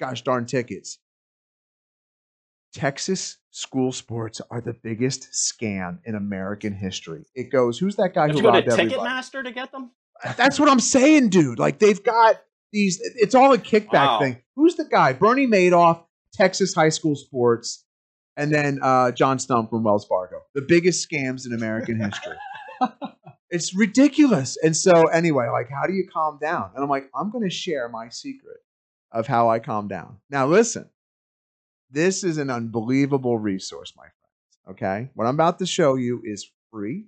gosh 0.00 0.22
darn 0.22 0.46
tickets 0.46 0.98
Texas 2.72 3.38
school 3.50 3.92
sports 3.92 4.40
are 4.50 4.60
the 4.60 4.72
biggest 4.72 5.30
scam 5.32 5.98
in 6.04 6.14
American 6.14 6.72
history. 6.72 7.24
It 7.34 7.50
goes, 7.52 7.78
who's 7.78 7.96
that 7.96 8.14
guy 8.14 8.26
Did 8.28 8.32
who 8.32 8.38
you 8.38 8.42
go 8.44 8.50
to 8.50 8.58
robbed 8.58 8.68
everybody? 8.68 9.08
Ticketmaster 9.10 9.44
to 9.44 9.52
get 9.52 9.72
them? 9.72 9.90
That's 10.36 10.58
what 10.58 10.68
I'm 10.70 10.80
saying, 10.80 11.30
dude. 11.30 11.58
Like 11.58 11.78
they've 11.78 12.02
got 12.02 12.40
these. 12.72 12.98
It's 13.16 13.34
all 13.34 13.52
a 13.52 13.58
kickback 13.58 13.92
Wow. 13.92 14.18
thing. 14.20 14.42
Who's 14.56 14.76
the 14.76 14.84
guy? 14.84 15.12
Bernie 15.12 15.46
Madoff, 15.46 16.04
Texas 16.32 16.74
high 16.74 16.88
school 16.90 17.16
sports, 17.16 17.84
and 18.36 18.52
then 18.52 18.78
uh, 18.82 19.10
John 19.12 19.38
Stumpf 19.38 19.70
from 19.70 19.82
Wells 19.82 20.06
Fargo. 20.06 20.42
The 20.54 20.62
biggest 20.62 21.08
scams 21.10 21.44
in 21.46 21.52
American 21.52 21.98
history. 22.00 22.36
it's 23.50 23.74
ridiculous. 23.74 24.56
And 24.62 24.76
so, 24.76 25.06
anyway, 25.08 25.48
like, 25.48 25.68
how 25.70 25.86
do 25.86 25.92
you 25.92 26.06
calm 26.12 26.38
down? 26.40 26.70
And 26.74 26.82
I'm 26.82 26.90
like, 26.90 27.10
I'm 27.14 27.30
going 27.30 27.44
to 27.44 27.54
share 27.54 27.88
my 27.88 28.08
secret 28.08 28.58
of 29.10 29.26
how 29.26 29.50
I 29.50 29.58
calm 29.58 29.88
down. 29.88 30.18
Now, 30.30 30.46
listen, 30.46 30.88
this 31.92 32.24
is 32.24 32.38
an 32.38 32.50
unbelievable 32.50 33.38
resource, 33.38 33.92
my 33.96 34.04
friends. 34.04 34.16
Okay, 34.70 35.10
what 35.14 35.26
I'm 35.26 35.34
about 35.34 35.58
to 35.58 35.66
show 35.66 35.94
you 35.94 36.22
is 36.24 36.50
free. 36.70 37.06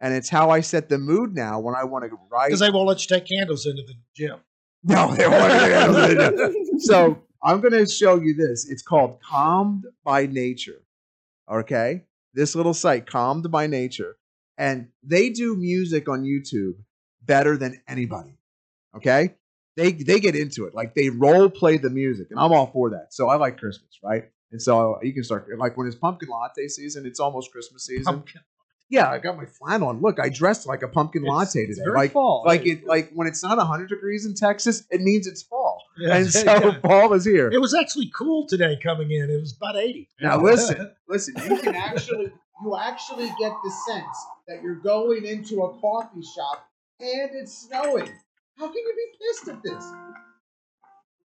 And 0.00 0.14
it's 0.14 0.28
how 0.28 0.50
I 0.50 0.60
set 0.60 0.88
the 0.88 0.98
mood 0.98 1.34
now 1.34 1.58
when 1.58 1.74
I 1.74 1.82
want 1.82 2.04
to 2.04 2.16
write. 2.30 2.48
Because 2.48 2.60
they 2.60 2.70
won't 2.70 2.86
let 2.86 3.00
you 3.02 3.16
take 3.16 3.26
candles 3.28 3.66
into 3.66 3.82
the 3.82 3.94
gym. 4.14 4.38
No, 4.84 5.12
they 5.12 5.26
won't. 5.26 6.82
so 6.82 7.20
I'm 7.42 7.60
going 7.60 7.72
to 7.72 7.84
show 7.84 8.14
you 8.14 8.34
this. 8.34 8.70
It's 8.70 8.80
called 8.80 9.18
Calmed 9.20 9.86
by 10.04 10.26
Nature. 10.26 10.82
Okay, 11.50 12.04
this 12.32 12.54
little 12.54 12.74
site, 12.74 13.04
Calmed 13.04 13.50
by 13.50 13.66
Nature, 13.66 14.16
and 14.56 14.86
they 15.02 15.30
do 15.30 15.56
music 15.56 16.08
on 16.08 16.22
YouTube 16.22 16.74
better 17.22 17.56
than 17.56 17.82
anybody. 17.88 18.38
Okay, 18.94 19.34
they 19.78 19.92
they 19.92 20.20
get 20.20 20.34
into 20.34 20.66
it. 20.66 20.74
Like 20.74 20.94
they 20.94 21.08
role 21.08 21.48
play 21.48 21.78
the 21.78 21.88
music, 21.90 22.26
and 22.30 22.38
I'm 22.38 22.52
all 22.52 22.66
for 22.66 22.90
that. 22.90 23.14
So 23.14 23.28
I 23.28 23.36
like 23.36 23.58
Christmas, 23.58 23.98
right? 24.02 24.24
And 24.50 24.60
so 24.60 24.98
you 25.02 25.12
can 25.14 25.24
start 25.24 25.46
like 25.56 25.76
when 25.76 25.86
it's 25.86 25.96
pumpkin 25.96 26.28
latte 26.28 26.68
season, 26.68 27.06
it's 27.06 27.20
almost 27.20 27.52
Christmas 27.52 27.86
season. 27.86 28.04
Pumpkin. 28.04 28.40
Yeah, 28.90 29.10
I 29.10 29.18
got 29.18 29.36
my 29.36 29.44
flannel 29.44 29.88
on. 29.88 30.00
Look, 30.00 30.18
I 30.18 30.30
dressed 30.30 30.66
like 30.66 30.82
a 30.82 30.88
pumpkin 30.88 31.22
It's- 31.22 31.36
latte 31.36 31.66
today. 31.66 31.82
like 31.94 32.12
fall. 32.12 32.42
like 32.46 32.66
it 32.66 32.86
like 32.86 33.10
when 33.12 33.26
it's 33.28 33.42
not 33.42 33.58
100 33.58 33.88
degrees 33.88 34.24
in 34.26 34.34
Texas, 34.34 34.84
it 34.90 35.02
means 35.02 35.26
it's 35.26 35.42
fall. 35.42 35.82
Yeah, 35.98 36.16
and 36.16 36.32
so 36.32 36.44
yeah. 36.44 36.80
fall 36.80 37.12
is 37.12 37.24
here. 37.24 37.50
It 37.52 37.60
was 37.60 37.74
actually 37.74 38.10
cool 38.16 38.46
today 38.48 38.78
coming 38.82 39.10
in. 39.10 39.30
It 39.30 39.38
was 39.40 39.54
about 39.56 39.76
80. 39.76 40.08
Now 40.22 40.40
listen, 40.42 40.90
listen. 41.08 41.34
You 41.48 41.58
can 41.58 41.74
actually 41.76 42.32
you 42.64 42.76
actually 42.80 43.28
get 43.38 43.52
the 43.62 43.72
sense 43.86 44.16
that 44.48 44.62
you're 44.62 44.80
going 44.80 45.24
into 45.26 45.62
a 45.62 45.78
coffee 45.80 46.22
shop 46.34 46.66
and 47.00 47.30
it's 47.34 47.68
snowing. 47.68 48.10
How 48.58 48.66
can 48.66 48.76
you 48.76 48.94
be 48.96 49.24
pissed 49.26 49.48
at 49.48 49.62
this? 49.62 49.84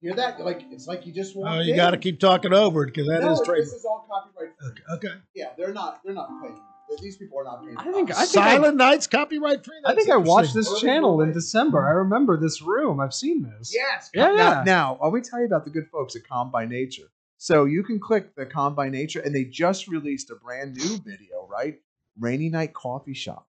Hear 0.02 0.16
that? 0.16 0.40
Like 0.44 0.64
it's 0.72 0.88
like 0.88 1.06
you 1.06 1.14
just 1.14 1.36
walked 1.36 1.52
Oh, 1.58 1.60
you 1.60 1.76
got 1.76 1.92
to 1.92 1.98
keep 1.98 2.20
talking 2.20 2.54
over 2.54 2.84
it 2.84 2.88
because 2.88 3.08
that 3.08 3.22
no, 3.22 3.34
is 3.34 3.40
trademark. 3.46 3.66
this 3.66 3.74
is 3.74 3.86
all 3.86 4.08
copyright. 4.10 4.54
free. 4.60 4.70
Okay. 4.70 5.08
okay. 5.08 5.20
Yeah, 5.36 5.50
they're 5.58 5.74
not. 5.74 6.02
They're 6.04 6.14
not 6.16 6.30
paying. 6.42 6.60
These 7.02 7.16
people 7.18 7.40
are 7.40 7.44
not 7.46 7.64
paying. 7.64 7.78
I 7.78 7.84
think- 7.84 8.12
I 8.12 8.16
think 8.16 8.30
Silent 8.32 8.76
Night's 8.76 9.08
copyright 9.08 9.64
free. 9.64 9.78
I 9.86 9.96
think 9.96 10.10
I 10.10 10.18
watched 10.18 10.50
interesting. 10.50 10.74
this 10.74 10.82
channel 10.82 11.22
in 11.22 11.32
December. 11.32 11.88
I 11.88 11.92
remember 11.92 12.36
this 12.36 12.62
room. 12.62 13.00
I've 13.00 13.14
seen 13.14 13.44
this. 13.44 13.74
Yes. 13.74 14.10
Yeah, 14.14 14.26
Now, 14.28 14.36
yeah. 14.36 14.64
now, 14.66 15.00
let 15.02 15.14
me 15.14 15.22
tell 15.22 15.40
you 15.40 15.46
about 15.46 15.64
the 15.64 15.72
good 15.72 15.88
folks 15.90 16.18
at 16.18 16.28
Calm 16.28 16.52
by 16.52 16.66
Nature. 16.66 17.10
So 17.38 17.64
you 17.64 17.84
can 17.84 17.98
click 18.00 18.36
the 18.36 18.46
Calm 18.46 18.76
by 18.76 18.90
Nature, 18.90 19.22
and 19.22 19.34
they 19.34 19.46
just 19.46 19.88
released 19.88 20.32
a 20.32 20.36
brand 20.36 20.76
new 20.76 20.98
video, 20.98 21.48
right? 21.50 21.80
Rainy 22.20 22.50
night 22.50 22.74
coffee 22.74 23.14
shop 23.14 23.48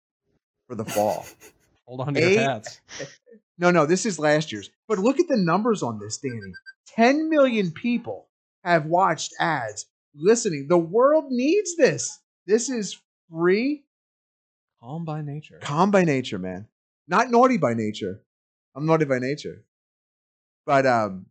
for 0.68 0.76
the 0.76 0.86
fall. 0.86 1.26
Hold 1.88 2.02
on 2.02 2.14
to 2.14 2.22
your 2.22 2.42
hats. 2.42 2.80
no, 3.58 3.72
no, 3.72 3.86
this 3.86 4.06
is 4.06 4.18
last 4.20 4.52
year's. 4.52 4.70
But 4.88 5.00
look 5.00 5.20
at 5.20 5.28
the 5.28 5.38
numbers 5.38 5.84
on 5.84 6.00
this, 6.00 6.18
Danny. 6.18 6.40
10 6.96 7.30
million 7.30 7.72
people 7.72 8.28
have 8.64 8.86
watched 8.86 9.34
ads, 9.40 9.86
listening. 10.16 10.68
The 10.68 10.78
world 10.78 11.26
needs 11.30 11.76
this. 11.76 12.20
This 12.48 12.70
is 12.70 13.00
free. 13.32 13.84
Calm 14.82 15.06
by 15.06 15.22
nature. 15.22 15.60
Calm 15.62 15.92
by 15.92 16.04
nature, 16.04 16.40
man. 16.40 16.68
Not 17.08 17.30
naughty 17.30 17.58
by 17.58 17.74
nature. 17.74 18.22
I'm 18.76 18.86
naughty 18.86 19.06
by 19.06 19.20
nature. 19.20 19.64
But 20.66 20.86
um 20.86 21.26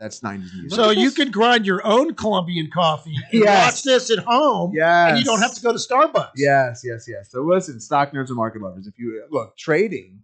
that's 0.00 0.20
90s 0.20 0.38
music. 0.54 0.70
So 0.72 0.90
you 0.90 1.10
can 1.10 1.30
grind 1.32 1.66
your 1.66 1.84
own 1.84 2.14
Colombian 2.14 2.70
coffee 2.72 3.16
and 3.32 3.42
Yes. 3.42 3.64
watch 3.64 3.82
this 3.82 4.10
at 4.16 4.20
home, 4.24 4.72
yes. 4.74 5.10
and 5.10 5.18
you 5.18 5.24
don't 5.24 5.40
have 5.40 5.54
to 5.54 5.60
go 5.60 5.72
to 5.72 5.78
Starbucks. 5.78 6.30
Yes, 6.36 6.82
yes, 6.84 7.06
yes. 7.08 7.30
So 7.32 7.42
listen, 7.42 7.80
stock 7.80 8.12
nerds 8.12 8.28
and 8.28 8.36
market 8.36 8.62
lovers, 8.62 8.86
if 8.86 8.96
you 8.98 9.24
look, 9.30 9.56
trading, 9.56 10.20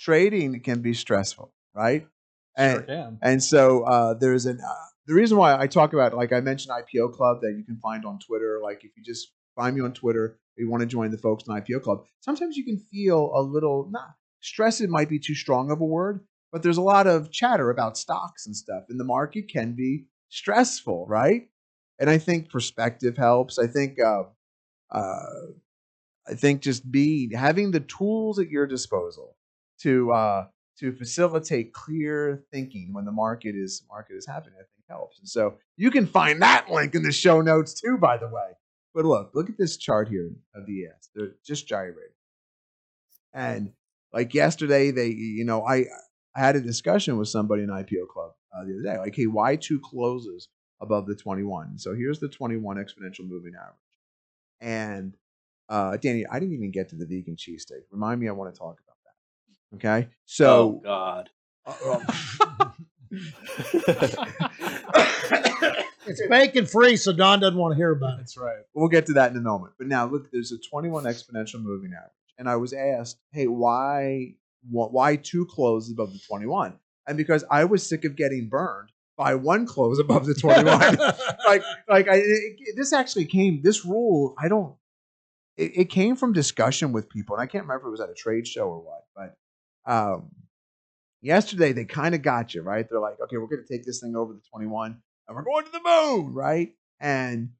trading 0.00 0.58
can 0.60 0.80
be 0.80 0.94
stressful, 0.94 1.52
right? 1.74 2.06
And 2.56 2.78
Sure 2.78 2.82
can. 2.82 3.18
and 3.22 3.42
so 3.42 3.84
uh, 3.84 4.14
there's 4.14 4.46
an 4.46 4.60
uh, 4.60 4.74
the 5.06 5.14
reason 5.14 5.36
why 5.36 5.58
I 5.58 5.66
talk 5.66 5.92
about 5.92 6.14
like 6.14 6.32
I 6.32 6.40
mentioned 6.40 6.74
IPO 6.74 7.12
Club 7.12 7.40
that 7.42 7.54
you 7.56 7.64
can 7.64 7.76
find 7.76 8.04
on 8.04 8.18
Twitter. 8.18 8.60
Like 8.62 8.84
if 8.84 8.90
you 8.96 9.02
just 9.04 9.32
find 9.56 9.76
me 9.76 9.82
on 9.82 9.92
Twitter, 9.92 10.38
you 10.56 10.70
want 10.70 10.80
to 10.80 10.86
join 10.86 11.10
the 11.10 11.18
folks 11.18 11.44
in 11.46 11.54
IPO 11.54 11.82
Club. 11.82 12.04
Sometimes 12.20 12.56
you 12.56 12.64
can 12.64 12.78
feel 12.78 13.30
a 13.34 13.42
little 13.42 13.88
not 13.90 14.14
stress. 14.40 14.80
It 14.80 14.90
might 14.90 15.08
be 15.08 15.18
too 15.18 15.34
strong 15.34 15.70
of 15.70 15.80
a 15.80 15.84
word, 15.84 16.20
but 16.50 16.62
there's 16.62 16.78
a 16.78 16.82
lot 16.82 17.06
of 17.06 17.30
chatter 17.30 17.70
about 17.70 17.96
stocks 17.96 18.46
and 18.46 18.56
stuff, 18.56 18.84
and 18.88 18.98
the 18.98 19.04
market 19.04 19.48
can 19.48 19.74
be 19.74 20.06
stressful, 20.28 21.06
right? 21.08 21.48
And 21.98 22.08
I 22.08 22.18
think 22.18 22.50
perspective 22.50 23.16
helps. 23.16 23.58
I 23.58 23.66
think 23.66 23.98
uh, 24.00 24.24
uh, 24.90 25.26
I 26.26 26.34
think 26.34 26.62
just 26.62 26.90
be 26.90 27.32
having 27.34 27.70
the 27.70 27.80
tools 27.80 28.38
at 28.38 28.48
your 28.48 28.66
disposal 28.66 29.36
to 29.82 30.12
uh, 30.12 30.46
to 30.78 30.92
facilitate 30.92 31.72
clear 31.72 32.44
thinking 32.52 32.92
when 32.92 33.04
the 33.04 33.12
market 33.12 33.54
is 33.54 33.82
market 33.88 34.14
is 34.16 34.26
happening. 34.26 34.54
I 34.56 34.62
think 34.62 34.80
helps. 34.88 35.18
And 35.18 35.28
so 35.28 35.54
you 35.76 35.90
can 35.90 36.06
find 36.06 36.42
that 36.42 36.70
link 36.70 36.94
in 36.94 37.02
the 37.02 37.12
show 37.12 37.40
notes 37.40 37.80
too, 37.80 37.96
by 37.96 38.16
the 38.16 38.28
way. 38.28 38.50
But 38.94 39.04
look, 39.04 39.30
look 39.34 39.48
at 39.48 39.56
this 39.56 39.76
chart 39.76 40.08
here 40.08 40.30
of 40.54 40.66
the 40.66 40.86
ES. 40.86 41.10
They're 41.14 41.34
just 41.46 41.68
gyrating. 41.68 42.12
And 43.32 43.72
like 44.12 44.34
yesterday, 44.34 44.90
they 44.90 45.08
you 45.08 45.44
know 45.44 45.64
I 45.64 45.84
I 46.34 46.40
had 46.40 46.56
a 46.56 46.60
discussion 46.60 47.16
with 47.16 47.28
somebody 47.28 47.62
in 47.62 47.68
IPO 47.68 48.08
Club 48.12 48.32
uh, 48.54 48.64
the 48.64 48.74
other 48.74 48.82
day. 48.82 48.98
Like, 48.98 49.14
hey, 49.14 49.26
why 49.26 49.56
two 49.56 49.80
closes 49.80 50.48
above 50.80 51.06
the 51.06 51.14
21. 51.14 51.78
So 51.78 51.94
here's 51.94 52.20
the 52.20 52.28
21 52.28 52.76
exponential 52.76 53.28
moving 53.28 53.52
average. 53.54 53.76
And 54.60 55.16
uh, 55.68 55.96
Danny, 55.98 56.26
I 56.26 56.38
didn't 56.38 56.54
even 56.54 56.70
get 56.70 56.88
to 56.90 56.96
the 56.96 57.06
vegan 57.06 57.36
cheesesteak. 57.36 57.82
Remind 57.90 58.20
me, 58.20 58.28
I 58.28 58.32
want 58.32 58.52
to 58.52 58.58
talk 58.58 58.78
about 58.82 58.89
that. 59.72 59.76
Okay. 59.76 60.08
oh 60.10 60.14
So 60.26 60.80
God. 60.84 61.30
Uh, 61.66 62.00
it's 66.06 66.26
bacon 66.28 66.66
free, 66.66 66.96
so 66.96 67.12
Don 67.12 67.40
doesn't 67.40 67.58
want 67.58 67.72
to 67.72 67.76
hear 67.76 67.90
about 67.90 68.14
it. 68.14 68.18
That's 68.18 68.36
right. 68.36 68.58
we'll 68.74 68.88
get 68.88 69.06
to 69.06 69.12
that 69.14 69.30
in 69.30 69.36
a 69.36 69.40
moment. 69.40 69.72
But 69.78 69.86
now 69.88 70.06
look, 70.06 70.30
there's 70.30 70.52
a 70.52 70.58
21 70.58 71.04
exponential 71.04 71.60
moving 71.62 71.92
average. 71.92 72.12
And 72.38 72.48
I 72.48 72.56
was 72.56 72.72
asked, 72.72 73.18
hey, 73.32 73.46
why 73.46 74.34
why 74.68 75.16
two 75.16 75.46
closes 75.46 75.92
above 75.92 76.12
the 76.12 76.18
21? 76.26 76.74
And 77.06 77.16
because 77.16 77.44
I 77.50 77.64
was 77.64 77.86
sick 77.86 78.04
of 78.04 78.16
getting 78.16 78.48
burned 78.48 78.90
by 79.16 79.34
one 79.34 79.66
close 79.66 79.98
above 79.98 80.26
the 80.26 80.34
21. 80.34 80.64
like 81.46 81.62
like 81.88 82.08
I 82.08 82.16
it, 82.16 82.54
it- 82.58 82.76
this 82.76 82.92
actually 82.92 83.26
came 83.26 83.60
this 83.62 83.84
rule, 83.84 84.34
I 84.38 84.48
don't 84.48 84.74
it, 85.56 85.72
it 85.76 85.84
came 85.90 86.16
from 86.16 86.32
discussion 86.32 86.92
with 86.92 87.08
people, 87.10 87.36
and 87.36 87.42
I 87.42 87.46
can't 87.46 87.64
remember 87.64 87.86
if 87.86 87.88
it 87.88 87.90
was 87.90 88.00
at 88.00 88.08
a 88.10 88.14
trade 88.14 88.46
show 88.46 88.68
or 88.68 88.80
what, 88.80 89.04
but 89.14 89.36
um 89.86 90.30
yesterday 91.22 91.72
they 91.72 91.84
kind 91.84 92.14
of 92.14 92.22
got 92.22 92.54
you, 92.54 92.62
right? 92.62 92.86
They're 92.88 93.00
like, 93.00 93.20
okay, 93.20 93.36
we're 93.36 93.46
gonna 93.46 93.62
take 93.70 93.84
this 93.84 94.00
thing 94.00 94.16
over 94.16 94.32
the 94.32 94.42
21 94.50 95.00
and 95.28 95.36
we're 95.36 95.44
going 95.44 95.64
to 95.64 95.72
the 95.72 95.80
moon, 95.84 96.32
right? 96.34 96.72
And 97.00 97.50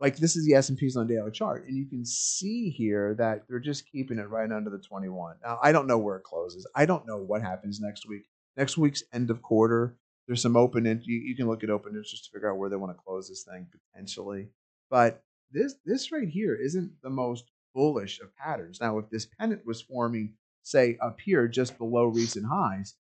like 0.00 0.16
this 0.16 0.36
is 0.36 0.46
the 0.46 0.54
S&P's 0.54 0.96
on 0.96 1.06
daily 1.06 1.30
chart 1.30 1.66
and 1.66 1.76
you 1.76 1.86
can 1.86 2.04
see 2.04 2.70
here 2.70 3.14
that 3.18 3.42
they're 3.48 3.58
just 3.58 3.90
keeping 3.90 4.18
it 4.18 4.28
right 4.28 4.50
under 4.50 4.70
the 4.70 4.78
21. 4.78 5.36
Now, 5.42 5.58
I 5.62 5.72
don't 5.72 5.86
know 5.86 5.98
where 5.98 6.16
it 6.16 6.24
closes. 6.24 6.66
I 6.74 6.86
don't 6.86 7.06
know 7.06 7.18
what 7.18 7.42
happens 7.42 7.80
next 7.80 8.08
week. 8.08 8.28
Next 8.56 8.78
week's 8.78 9.02
end 9.12 9.30
of 9.30 9.42
quarter, 9.42 9.96
there's 10.26 10.42
some 10.42 10.56
open 10.56 10.86
in, 10.86 11.00
you, 11.04 11.16
you 11.16 11.34
can 11.34 11.48
look 11.48 11.64
at 11.64 11.70
open 11.70 11.92
interest 11.92 12.24
to 12.26 12.30
figure 12.30 12.50
out 12.50 12.58
where 12.58 12.68
they 12.68 12.76
want 12.76 12.96
to 12.96 13.02
close 13.02 13.28
this 13.28 13.44
thing 13.44 13.66
potentially. 13.92 14.48
But 14.90 15.22
this 15.50 15.74
this 15.84 16.12
right 16.12 16.28
here 16.28 16.54
isn't 16.54 16.92
the 17.02 17.10
most 17.10 17.50
bullish 17.74 18.20
of 18.20 18.34
patterns. 18.36 18.80
Now, 18.80 18.98
if 18.98 19.08
this 19.10 19.26
pennant 19.26 19.62
was 19.64 19.80
forming 19.80 20.34
say 20.62 20.98
up 21.02 21.20
here 21.20 21.48
just 21.48 21.78
below 21.78 22.04
recent 22.04 22.46
highs, 22.46 22.94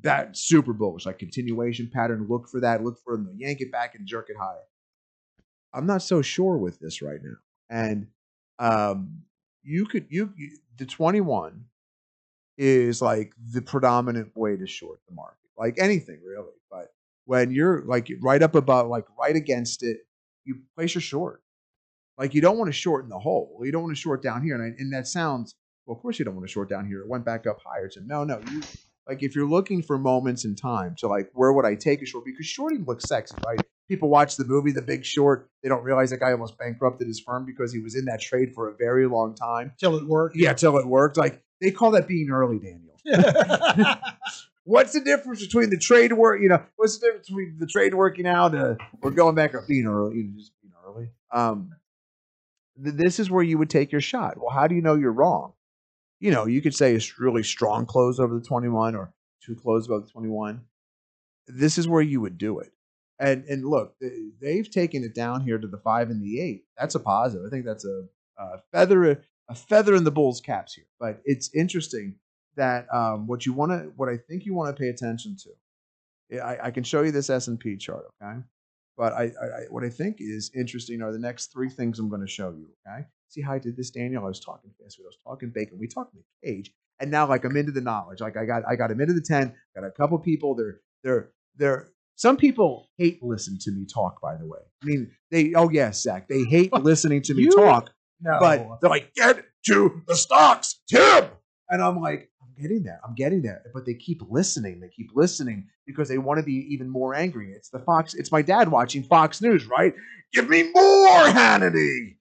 that's 0.00 0.40
super 0.40 0.72
bullish, 0.72 1.06
like 1.06 1.18
continuation 1.18 1.90
pattern. 1.92 2.26
Look 2.28 2.48
for 2.48 2.60
that. 2.60 2.84
Look 2.84 2.98
for 3.04 3.16
them 3.16 3.34
yank 3.36 3.60
it 3.60 3.72
back 3.72 3.94
and 3.94 4.06
jerk 4.06 4.26
it 4.30 4.36
higher. 4.38 4.56
I'm 5.74 5.86
not 5.86 6.02
so 6.02 6.22
sure 6.22 6.56
with 6.56 6.78
this 6.78 7.02
right 7.02 7.20
now. 7.22 7.36
And 7.70 8.06
um, 8.58 9.22
you 9.62 9.86
could 9.86 10.06
you, 10.08 10.32
you 10.36 10.50
the 10.76 10.86
21 10.86 11.64
is 12.56 13.02
like 13.02 13.32
the 13.52 13.62
predominant 13.62 14.36
way 14.36 14.56
to 14.56 14.66
short 14.66 15.00
the 15.08 15.14
market, 15.14 15.50
like 15.56 15.78
anything 15.78 16.20
really. 16.24 16.52
But 16.70 16.88
when 17.24 17.50
you're 17.50 17.82
like 17.84 18.10
right 18.20 18.42
up 18.42 18.54
above, 18.54 18.88
like 18.88 19.04
right 19.18 19.36
against 19.36 19.82
it, 19.82 19.98
you 20.44 20.60
place 20.76 20.94
your 20.94 21.02
short. 21.02 21.42
Like 22.16 22.34
you 22.34 22.40
don't 22.40 22.58
want 22.58 22.68
to 22.68 22.72
shorten 22.72 23.10
the 23.10 23.18
hole. 23.18 23.60
You 23.62 23.70
don't 23.70 23.82
want 23.82 23.94
to 23.94 24.00
short 24.00 24.22
down 24.22 24.42
here. 24.42 24.54
And, 24.54 24.64
I, 24.64 24.76
and 24.80 24.92
that 24.92 25.06
sounds 25.06 25.54
well. 25.88 25.96
Of 25.96 26.02
course 26.02 26.18
you 26.18 26.24
don't 26.24 26.36
want 26.36 26.46
to 26.46 26.52
short 26.52 26.68
down 26.68 26.86
here. 26.86 27.00
It 27.00 27.08
went 27.08 27.24
back 27.24 27.46
up 27.46 27.60
higher. 27.64 27.90
So 27.90 28.00
no, 28.04 28.24
no. 28.24 28.40
You 28.50 28.62
like 29.08 29.22
if 29.22 29.34
you're 29.34 29.48
looking 29.48 29.82
for 29.82 29.98
moments 29.98 30.44
in 30.44 30.54
time 30.54 30.94
to 30.98 31.08
like 31.08 31.30
where 31.32 31.52
would 31.52 31.64
I 31.64 31.74
take 31.74 32.02
a 32.02 32.06
short? 32.06 32.24
Because 32.24 32.46
shorting 32.46 32.84
looks 32.84 33.08
sexy, 33.08 33.36
right? 33.44 33.64
People 33.88 34.10
watch 34.10 34.36
the 34.36 34.44
movie 34.44 34.70
The 34.70 34.82
Big 34.82 35.04
Short. 35.04 35.48
They 35.62 35.68
don't 35.70 35.82
realize 35.82 36.10
that 36.10 36.20
guy 36.20 36.30
almost 36.32 36.58
bankrupted 36.58 37.06
his 37.08 37.18
firm 37.18 37.46
because 37.46 37.72
he 37.72 37.80
was 37.80 37.94
in 37.96 38.04
that 38.04 38.20
trade 38.20 38.54
for 38.54 38.68
a 38.68 38.74
very 38.76 39.08
long 39.08 39.34
time. 39.34 39.72
Till 39.78 39.96
it 39.96 40.06
worked. 40.06 40.36
Yeah, 40.36 40.52
till 40.52 40.76
it 40.76 40.86
worked. 40.86 41.16
Like 41.16 41.42
they 41.60 41.70
call 41.70 41.92
that 41.92 42.06
being 42.06 42.30
early, 42.30 42.58
Daniel. 42.58 43.00
What's 44.68 44.92
the 44.92 45.00
difference 45.00 45.40
between 45.40 45.70
the 45.70 45.78
trade 45.78 46.12
work? 46.12 46.42
You 46.42 46.50
know, 46.50 46.62
what's 46.76 46.98
the 46.98 47.06
difference 47.06 47.28
between 47.28 47.56
the 47.58 47.66
trade 47.66 47.94
working 47.94 48.26
out 48.26 48.54
uh, 48.54 48.74
or 49.00 49.10
going 49.10 49.34
back 49.34 49.54
up 49.54 49.62
being 49.66 49.86
early? 49.86 50.18
You 50.18 50.24
know, 50.24 50.36
just 50.36 50.52
being 50.60 50.74
early. 50.84 51.08
Um, 51.32 51.70
th- 52.84 52.94
this 52.94 53.18
is 53.18 53.30
where 53.30 53.42
you 53.42 53.56
would 53.56 53.70
take 53.70 53.92
your 53.92 54.02
shot. 54.02 54.36
Well, 54.36 54.50
how 54.50 54.66
do 54.66 54.74
you 54.74 54.82
know 54.82 54.94
you're 54.94 55.10
wrong? 55.10 55.54
You 56.20 56.30
know, 56.30 56.46
you 56.46 56.60
could 56.60 56.74
say 56.74 56.96
a 56.96 57.00
really 57.18 57.42
strong 57.42 57.86
close 57.86 58.18
over 58.18 58.34
the 58.34 58.44
21 58.44 58.96
or 58.96 59.12
two 59.44 59.54
close 59.54 59.86
above 59.86 60.06
the 60.06 60.12
21. 60.12 60.62
This 61.46 61.78
is 61.78 61.88
where 61.88 62.02
you 62.02 62.20
would 62.20 62.38
do 62.38 62.58
it. 62.58 62.72
And 63.20 63.44
and 63.46 63.64
look, 63.64 63.96
they've 64.40 64.70
taken 64.70 65.02
it 65.02 65.14
down 65.14 65.40
here 65.40 65.58
to 65.58 65.66
the 65.66 65.78
five 65.78 66.10
and 66.10 66.22
the 66.22 66.40
eight. 66.40 66.64
That's 66.78 66.94
a 66.94 67.00
positive. 67.00 67.46
I 67.46 67.50
think 67.50 67.64
that's 67.64 67.84
a, 67.84 68.04
a 68.38 68.58
feather 68.72 69.24
a 69.48 69.54
feather 69.54 69.94
in 69.94 70.04
the 70.04 70.10
bull's 70.10 70.40
caps 70.40 70.74
here. 70.74 70.86
But 71.00 71.20
it's 71.24 71.52
interesting 71.54 72.16
that 72.56 72.86
um, 72.92 73.26
what 73.26 73.46
you 73.46 73.52
want 73.52 73.72
to, 73.72 73.92
what 73.96 74.08
I 74.08 74.16
think 74.16 74.44
you 74.44 74.54
want 74.54 74.74
to 74.74 74.80
pay 74.80 74.88
attention 74.88 75.36
to. 75.42 76.40
I, 76.44 76.66
I 76.66 76.70
can 76.70 76.84
show 76.84 77.02
you 77.02 77.10
this 77.10 77.30
S 77.30 77.48
and 77.48 77.58
P 77.58 77.76
chart, 77.76 78.04
okay? 78.22 78.40
But 78.96 79.14
I, 79.14 79.22
I, 79.22 79.60
what 79.70 79.84
I 79.84 79.88
think 79.88 80.16
is 80.18 80.50
interesting 80.54 81.00
are 81.00 81.12
the 81.12 81.18
next 81.18 81.52
three 81.52 81.70
things 81.70 81.98
I'm 81.98 82.10
going 82.10 82.20
to 82.20 82.26
show 82.26 82.50
you, 82.50 82.68
okay? 82.86 83.06
See 83.28 83.42
how 83.42 83.52
I 83.52 83.58
did 83.58 83.76
this, 83.76 83.90
Daniel? 83.90 84.24
I 84.24 84.28
was 84.28 84.40
talking 84.40 84.70
fast. 84.82 84.98
I 85.00 85.04
was 85.04 85.18
talking 85.24 85.50
bacon. 85.54 85.78
We 85.78 85.86
talked 85.86 86.14
in 86.14 86.20
the 86.20 86.48
cage, 86.48 86.72
and 87.00 87.10
now 87.10 87.26
like 87.28 87.44
I'm 87.44 87.56
into 87.56 87.72
the 87.72 87.80
knowledge. 87.80 88.20
Like 88.20 88.36
I 88.36 88.44
got, 88.44 88.62
I 88.68 88.74
got 88.76 88.90
him 88.90 89.00
into 89.00 89.14
the 89.14 89.20
ten. 89.20 89.54
Got 89.74 89.84
a 89.86 89.90
couple 89.90 90.18
people. 90.18 90.54
They're, 90.54 90.80
they're, 91.04 91.30
they're. 91.56 91.88
Some 92.16 92.36
people 92.36 92.88
hate 92.98 93.22
listen 93.22 93.58
to 93.60 93.70
me 93.70 93.86
talk. 93.86 94.20
By 94.20 94.36
the 94.36 94.46
way, 94.46 94.58
I 94.82 94.86
mean 94.86 95.10
they. 95.30 95.52
Oh 95.54 95.68
yes, 95.70 96.02
Zach. 96.02 96.28
They 96.28 96.44
hate 96.44 96.72
listening 96.82 97.22
to 97.22 97.34
me 97.34 97.44
You- 97.44 97.50
talk 97.52 97.90
No. 98.20 98.38
but 98.40 98.66
they're 98.80 98.90
like, 98.90 99.12
get 99.14 99.44
to 99.66 100.02
the 100.08 100.16
stocks, 100.16 100.80
Tim. 100.88 101.26
And 101.70 101.82
I'm 101.82 102.00
like, 102.00 102.30
I'm 102.42 102.60
getting 102.62 102.82
there. 102.82 102.98
I'm 103.06 103.14
getting 103.14 103.42
there. 103.42 103.62
But 103.74 103.84
they 103.84 103.92
keep 103.94 104.22
listening. 104.30 104.80
They 104.80 104.88
keep 104.88 105.10
listening 105.14 105.66
because 105.86 106.08
they 106.08 106.16
want 106.18 106.38
to 106.38 106.42
be 106.42 106.66
even 106.70 106.88
more 106.88 107.14
angry. 107.14 107.52
It's 107.54 107.68
the 107.68 107.78
Fox. 107.80 108.14
It's 108.14 108.32
my 108.32 108.40
dad 108.42 108.70
watching 108.70 109.02
Fox 109.02 109.42
News, 109.42 109.66
right? 109.66 109.92
Give 110.32 110.48
me 110.48 110.62
more 110.74 111.08
Hannity. 111.28 112.16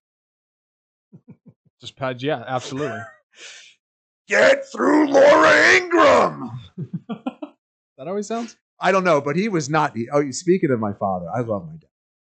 Just 1.82 1.96
pad, 1.96 2.22
yeah, 2.22 2.44
absolutely. 2.48 3.02
Get 4.28 4.66
through 4.72 5.08
Laura 5.10 5.76
Ingraham. 5.76 6.60
that 7.98 8.08
always 8.08 8.28
sounds. 8.28 8.58
I 8.80 8.92
don't 8.92 9.04
know, 9.04 9.22
but 9.22 9.36
he 9.36 9.48
was 9.50 9.70
not. 9.70 9.96
He, 9.96 10.08
oh, 10.12 10.30
speaking 10.32 10.72
of 10.72 10.80
my 10.80 10.94
father, 10.94 11.28
I 11.34 11.40
love 11.42 11.66
my 11.66 11.74
dad. 11.74 11.90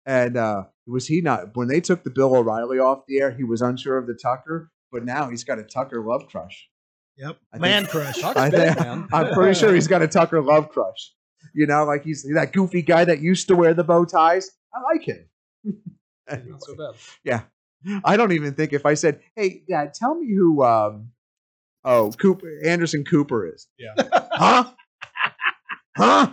And 0.07 0.37
uh, 0.37 0.65
was 0.87 1.07
he 1.07 1.21
not 1.21 1.57
when 1.57 1.69
they 1.69 1.81
took 1.81 2.05
the 2.05 2.11
Bill 2.11 2.35
O'Reilly 2.37 2.79
off 2.79 3.01
the 3.07 3.19
air? 3.19 3.31
He 3.31 3.45
was 3.45 3.61
unsure 3.61 3.99
of 3.99 4.07
the 4.07 4.15
Tucker, 4.15 4.71
but 4.93 5.05
now 5.05 5.29
he's 5.29 5.45
got 5.45 5.59
a 5.59 5.63
Tucker 5.65 6.03
love 6.03 6.27
crush. 6.29 6.69
Yep. 7.17 7.37
I 7.53 7.57
think- 7.57 7.61
Man 7.63 7.87
crush. 7.87 8.23
I 8.25 8.51
think, 8.51 8.81
I'm 9.13 9.33
pretty 9.35 9.59
sure 9.59 9.75
he's 9.75 9.89
got 9.89 10.01
a 10.03 10.09
Tucker 10.09 10.41
love 10.41 10.71
crush. 10.71 11.13
You 11.55 11.67
know, 11.67 11.85
like 11.85 12.05
he's 12.05 12.23
that 12.35 12.53
goofy 12.53 12.83
guy 12.83 13.05
that 13.05 13.21
used 13.21 13.49
to 13.49 13.57
wear 13.57 13.75
the 13.75 13.85
bow 13.85 14.05
ties. 14.05 14.51
I 14.75 14.81
like 14.95 15.03
him. 15.03 15.27
Anyway, 16.29 16.51
Not 16.51 16.63
so 16.63 16.75
bad. 16.77 16.95
yeah, 17.25 17.41
I 18.05 18.17
don't 18.17 18.33
even 18.33 18.55
think 18.55 18.73
if 18.73 18.85
I 18.87 18.95
said, 18.95 19.21
"Hey, 19.37 19.63
Dad, 19.69 19.95
tell 19.95 20.15
me 20.15 20.33
who 20.35 20.63
um, 20.65 21.11
oh 21.85 22.11
Cooper 22.13 22.49
Anderson 22.65 23.05
Cooper 23.05 23.47
is," 23.53 23.67
Yeah. 23.79 23.95
huh? 24.33 24.71
huh? 25.97 26.33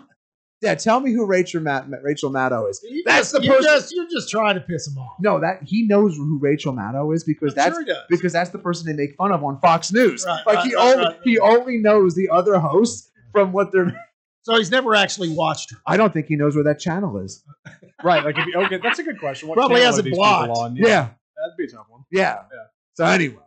Dad, 0.59 0.79
tell 0.79 0.99
me 0.99 1.13
who 1.13 1.25
Rachel 1.25 1.61
Matt, 1.61 1.85
Rachel 2.01 2.31
Maddow 2.31 2.67
is. 2.69 2.81
You 2.83 3.03
That's 3.05 3.31
just- 3.31 3.33
the 3.33 3.47
person. 3.47 3.63
Just, 3.63 3.93
you're 3.95 4.09
just 4.09 4.29
trying 4.29 4.55
to 4.55 4.61
piss 4.61 4.87
him 4.87 4.97
off. 4.97 5.13
no, 5.19 5.39
that 5.39 5.59
he 5.63 5.83
knows 5.85 6.15
who 6.15 6.39
Rachel 6.41 6.73
Maddow 6.73 7.13
is 7.15 7.23
because 7.23 7.53
I'm 7.53 7.55
that's 7.73 7.75
sure 7.75 7.95
because 8.09 8.33
that's 8.33 8.49
the 8.49 8.57
person 8.57 8.87
they 8.87 8.93
make 8.93 9.15
fun 9.15 9.31
of 9.31 9.43
on 9.43 9.59
Fox 9.59 9.93
News. 9.93 10.25
Right, 10.25 10.41
like 10.47 10.55
right, 10.57 10.65
he 10.67 10.75
right, 10.75 10.95
only 10.97 11.15
he 11.23 11.39
only 11.39 11.77
knows 11.77 12.15
the 12.15 12.29
other 12.29 12.57
hosts 12.59 13.11
from 13.31 13.51
what 13.51 13.71
they're. 13.71 13.93
So 14.43 14.55
he's 14.55 14.71
never 14.71 14.95
actually 14.95 15.35
watched 15.35 15.71
her. 15.71 15.77
I 15.85 15.97
don't 15.97 16.13
think 16.13 16.27
he 16.27 16.37
knows 16.37 16.55
where 16.55 16.63
that 16.63 16.79
channel 16.79 17.17
is. 17.17 17.43
Right. 18.03 18.23
Like, 18.23 18.37
if 18.37 18.45
you, 18.45 18.53
okay, 18.61 18.77
that's 18.81 18.97
a 18.99 19.03
good 19.03 19.19
question. 19.19 19.49
What 19.49 19.55
Probably 19.57 19.81
has 19.81 19.97
are 19.97 19.99
it 19.99 20.03
these 20.03 20.15
blocked. 20.15 20.47
people 20.49 20.61
on? 20.61 20.75
Yeah. 20.77 21.09
That'd 21.37 21.57
be 21.57 21.65
a 21.65 21.67
tough 21.67 21.85
one. 21.89 22.03
Yeah. 22.11 22.35
Yeah. 22.51 22.63
So 22.93 23.05
anyway, 23.05 23.43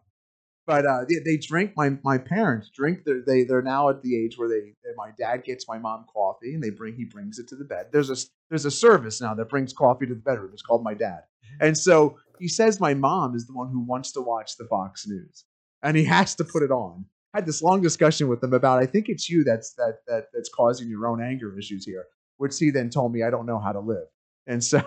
but 0.67 0.87
uh, 0.87 1.05
they, 1.09 1.17
they 1.25 1.37
drink. 1.37 1.73
My 1.77 1.99
my 2.05 2.19
parents 2.19 2.71
drink. 2.73 3.05
Their, 3.05 3.23
they 3.27 3.43
they're 3.43 3.63
now 3.63 3.89
at 3.89 4.03
the 4.03 4.17
age 4.17 4.39
where 4.39 4.49
they. 4.49 4.73
that 4.85 4.95
My 4.97 5.11
dad 5.19 5.43
gets 5.45 5.67
my 5.67 5.79
mom 5.79 6.05
coffee, 6.13 6.55
and 6.55 6.63
they 6.63 6.71
bring. 6.71 6.95
He 6.95 7.05
brings 7.05 7.39
it 7.41 7.49
to 7.49 7.57
the 7.57 7.65
bed. 7.65 7.87
There's 7.93 8.11
a 8.11 8.17
there's 8.49 8.65
a 8.65 8.71
service 8.71 9.21
now 9.21 9.35
that 9.35 9.49
brings 9.49 9.73
coffee 9.73 10.07
to 10.07 10.15
the 10.15 10.21
bedroom. 10.21 10.51
It's 10.53 10.63
called 10.63 10.85
my 10.85 10.95
dad, 10.95 11.23
and 11.61 11.77
so 11.77 12.19
he 12.39 12.47
says 12.47 12.79
my 12.79 12.95
mom 12.95 13.35
is 13.35 13.47
the 13.47 13.53
one 13.53 13.71
who 13.71 13.81
wants 13.81 14.13
to 14.13 14.21
watch 14.21 14.57
the 14.57 14.67
Fox 14.67 15.09
News, 15.09 15.45
and 15.83 15.97
he 15.97 16.05
has 16.05 16.37
to 16.37 16.45
put 16.45 16.63
it 16.63 16.71
on. 16.71 17.05
I 17.35 17.39
had 17.39 17.47
this 17.47 17.63
long 17.63 17.81
discussion 17.83 18.29
with 18.29 18.43
him 18.43 18.53
about. 18.53 18.81
I 18.81 18.87
think 18.87 19.09
it's 19.09 19.29
you 19.29 19.43
that's 19.43 19.73
that 19.75 19.99
that 20.07 20.27
that's 20.33 20.51
causing 20.51 20.89
your 20.89 21.09
own 21.09 21.21
anger 21.21 21.59
issues 21.59 21.85
here. 21.85 22.07
Which 22.37 22.57
he 22.59 22.71
then 22.71 22.91
told 22.91 23.13
me 23.13 23.25
I 23.25 23.31
don't 23.31 23.47
know 23.47 23.59
how 23.59 23.73
to 23.73 23.81
live, 23.81 24.07
and 24.47 24.63
so. 24.63 24.83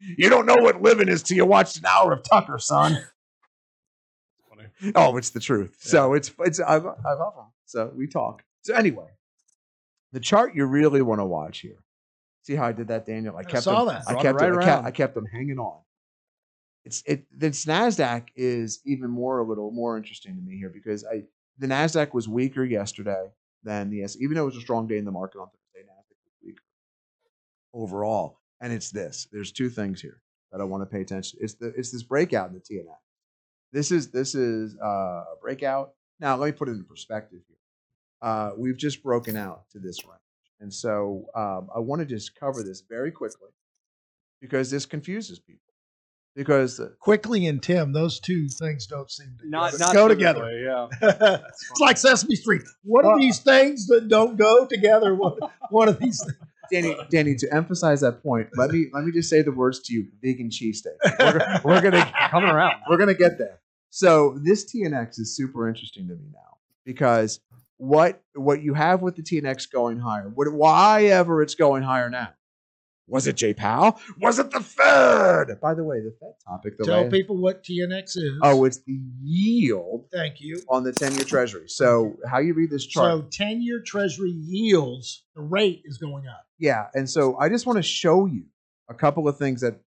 You 0.00 0.28
don't 0.28 0.46
know 0.46 0.56
what 0.56 0.82
living 0.82 1.08
is 1.08 1.22
till 1.22 1.36
you 1.36 1.46
watch 1.46 1.76
an 1.78 1.86
hour 1.86 2.12
of 2.12 2.22
Tucker, 2.22 2.58
son. 2.58 2.98
Oh, 4.94 5.16
it's 5.16 5.30
the 5.30 5.40
truth. 5.40 5.76
So 5.80 6.14
it's 6.14 6.30
it's 6.40 6.60
I, 6.60 6.76
I 6.76 6.78
love 6.78 7.34
him. 7.34 7.46
So 7.64 7.92
we 7.96 8.06
talk. 8.06 8.42
So 8.62 8.74
anyway, 8.74 9.08
the 10.12 10.20
chart 10.20 10.54
you 10.54 10.66
really 10.66 11.02
want 11.02 11.20
to 11.20 11.24
watch 11.24 11.60
here. 11.60 11.78
See 12.42 12.54
how 12.54 12.66
I 12.66 12.72
did 12.72 12.88
that, 12.88 13.06
Daniel? 13.06 13.36
I 13.36 13.42
kept 13.42 13.64
saw 13.64 13.84
them, 13.84 13.94
that. 13.94 14.08
I 14.08 14.20
kept 14.20 14.40
it 14.40 14.44
right 14.44 14.52
them, 14.52 14.60
I 14.60 14.64
kept. 14.64 14.84
I 14.84 14.90
kept 14.90 15.14
them 15.14 15.26
hanging 15.26 15.58
on. 15.58 15.80
It's 16.84 17.02
it. 17.06 17.26
This 17.32 17.64
Nasdaq 17.64 18.28
is 18.36 18.80
even 18.84 19.10
more 19.10 19.38
a 19.38 19.44
little 19.44 19.70
more 19.70 19.96
interesting 19.96 20.36
to 20.36 20.42
me 20.42 20.56
here 20.56 20.70
because 20.70 21.04
I 21.04 21.24
the 21.58 21.66
Nasdaq 21.66 22.12
was 22.12 22.28
weaker 22.28 22.64
yesterday 22.64 23.30
than 23.64 23.90
the 23.90 24.02
S. 24.02 24.16
Even 24.20 24.36
though 24.36 24.42
it 24.42 24.46
was 24.46 24.56
a 24.56 24.60
strong 24.60 24.86
day 24.86 24.98
in 24.98 25.04
the 25.04 25.10
market 25.10 25.38
on 25.38 25.48
Thursday, 25.48 25.88
Nasdaq 25.88 26.16
was 26.24 26.34
weaker 26.44 26.62
overall. 27.74 28.38
And 28.60 28.72
it's 28.72 28.90
this. 28.90 29.28
There's 29.32 29.52
two 29.52 29.68
things 29.68 30.00
here 30.00 30.20
that 30.52 30.60
I 30.60 30.64
want 30.64 30.82
to 30.82 30.86
pay 30.86 31.00
attention. 31.02 31.38
It's 31.42 31.54
the 31.54 31.68
it's 31.76 31.90
this 31.90 32.02
breakout 32.02 32.48
in 32.48 32.54
the 32.54 32.60
TNX. 32.60 32.96
This 33.72 33.90
is 33.90 34.10
this 34.10 34.34
is 34.34 34.76
uh, 34.82 34.86
a 34.86 35.36
breakout. 35.40 35.92
Now 36.20 36.36
let 36.36 36.46
me 36.46 36.52
put 36.52 36.68
it 36.68 36.72
in 36.72 36.84
perspective 36.84 37.40
here. 37.46 37.56
Uh, 38.22 38.52
we've 38.56 38.76
just 38.76 39.02
broken 39.02 39.36
out 39.36 39.64
to 39.72 39.78
this 39.78 40.04
range, 40.04 40.20
and 40.60 40.72
so 40.72 41.26
um, 41.34 41.68
I 41.74 41.80
want 41.80 42.00
to 42.00 42.06
just 42.06 42.34
cover 42.38 42.62
this 42.62 42.82
very 42.88 43.10
quickly 43.10 43.50
because 44.40 44.70
this 44.70 44.86
confuses 44.86 45.38
people. 45.38 45.60
Because 46.34 46.76
the, 46.76 46.94
Quickly 47.00 47.46
and 47.46 47.62
Tim, 47.62 47.94
those 47.94 48.20
two 48.20 48.46
things 48.48 48.86
don't 48.86 49.10
seem 49.10 49.38
to 49.40 49.48
Not 49.48 49.72
go, 49.72 49.78
not 49.78 49.94
go 49.94 50.08
typically, 50.08 50.24
together. 50.34 50.88
Yeah. 51.00 51.38
it's 51.48 51.80
like 51.80 51.96
Sesame 51.96 52.36
Street. 52.36 52.60
What 52.82 53.06
are 53.06 53.18
these 53.18 53.38
things 53.38 53.86
that 53.86 54.08
don't 54.08 54.36
go 54.36 54.66
together? 54.66 55.14
What, 55.14 55.38
what 55.70 55.88
are 55.88 55.92
these 55.92 56.22
things? 56.22 56.36
Danny, 56.70 56.96
Danny, 57.10 57.34
to 57.36 57.54
emphasize 57.54 58.00
that 58.00 58.22
point, 58.22 58.48
let 58.56 58.70
me 58.70 58.86
let 58.92 59.04
me 59.04 59.12
just 59.12 59.28
say 59.28 59.42
the 59.42 59.52
words 59.52 59.80
to 59.82 59.92
you: 59.94 60.06
vegan 60.22 60.50
cheesesteak. 60.50 60.96
We're, 61.18 61.60
we're 61.64 61.80
gonna 61.80 62.12
Coming 62.30 62.50
around. 62.50 62.74
we're 62.88 62.96
gonna 62.96 63.14
get 63.14 63.38
there. 63.38 63.60
So 63.90 64.38
this 64.42 64.64
TNX 64.64 65.18
is 65.18 65.36
super 65.36 65.68
interesting 65.68 66.08
to 66.08 66.14
me 66.14 66.26
now 66.32 66.58
because 66.84 67.40
what 67.78 68.22
what 68.34 68.62
you 68.62 68.74
have 68.74 69.02
with 69.02 69.16
the 69.16 69.22
TNX 69.22 69.70
going 69.70 69.98
higher, 69.98 70.30
what, 70.34 70.52
why 70.52 71.04
ever 71.06 71.42
it's 71.42 71.54
going 71.54 71.82
higher 71.82 72.10
now? 72.10 72.30
Was 73.08 73.26
it 73.28 73.36
J 73.36 73.54
Powell? 73.54 74.00
Was 74.20 74.38
it 74.38 74.50
the 74.50 74.60
Fed? 74.60 75.60
By 75.60 75.74
the 75.74 75.84
way, 75.84 76.00
the 76.00 76.14
Fed 76.18 76.34
topic. 76.44 76.76
The 76.76 76.84
Tell 76.84 77.04
way, 77.04 77.10
people 77.10 77.36
what 77.36 77.62
TNX 77.62 78.16
is. 78.16 78.38
oh, 78.42 78.64
it's 78.64 78.78
the 78.78 78.98
yield 79.22 80.06
thank 80.12 80.40
you. 80.40 80.60
on 80.68 80.82
the 80.82 80.92
ten-year 80.92 81.24
Treasury. 81.24 81.68
So 81.68 82.16
how 82.28 82.38
you 82.38 82.54
read 82.54 82.70
this 82.70 82.84
chart? 82.84 83.20
So 83.20 83.28
10 83.30 83.62
year 83.62 83.80
Treasury 83.80 84.30
yields, 84.30 85.24
the 85.36 85.42
rate 85.42 85.82
is 85.84 85.98
going 85.98 86.26
up. 86.26 86.46
Yeah, 86.58 86.86
and 86.94 87.08
so 87.08 87.36
I 87.38 87.48
just 87.48 87.66
want 87.66 87.76
to 87.76 87.82
show 87.82 88.26
you 88.26 88.44
a 88.88 88.94
couple 88.94 89.28
of 89.28 89.38
things 89.38 89.60
that, 89.60 89.80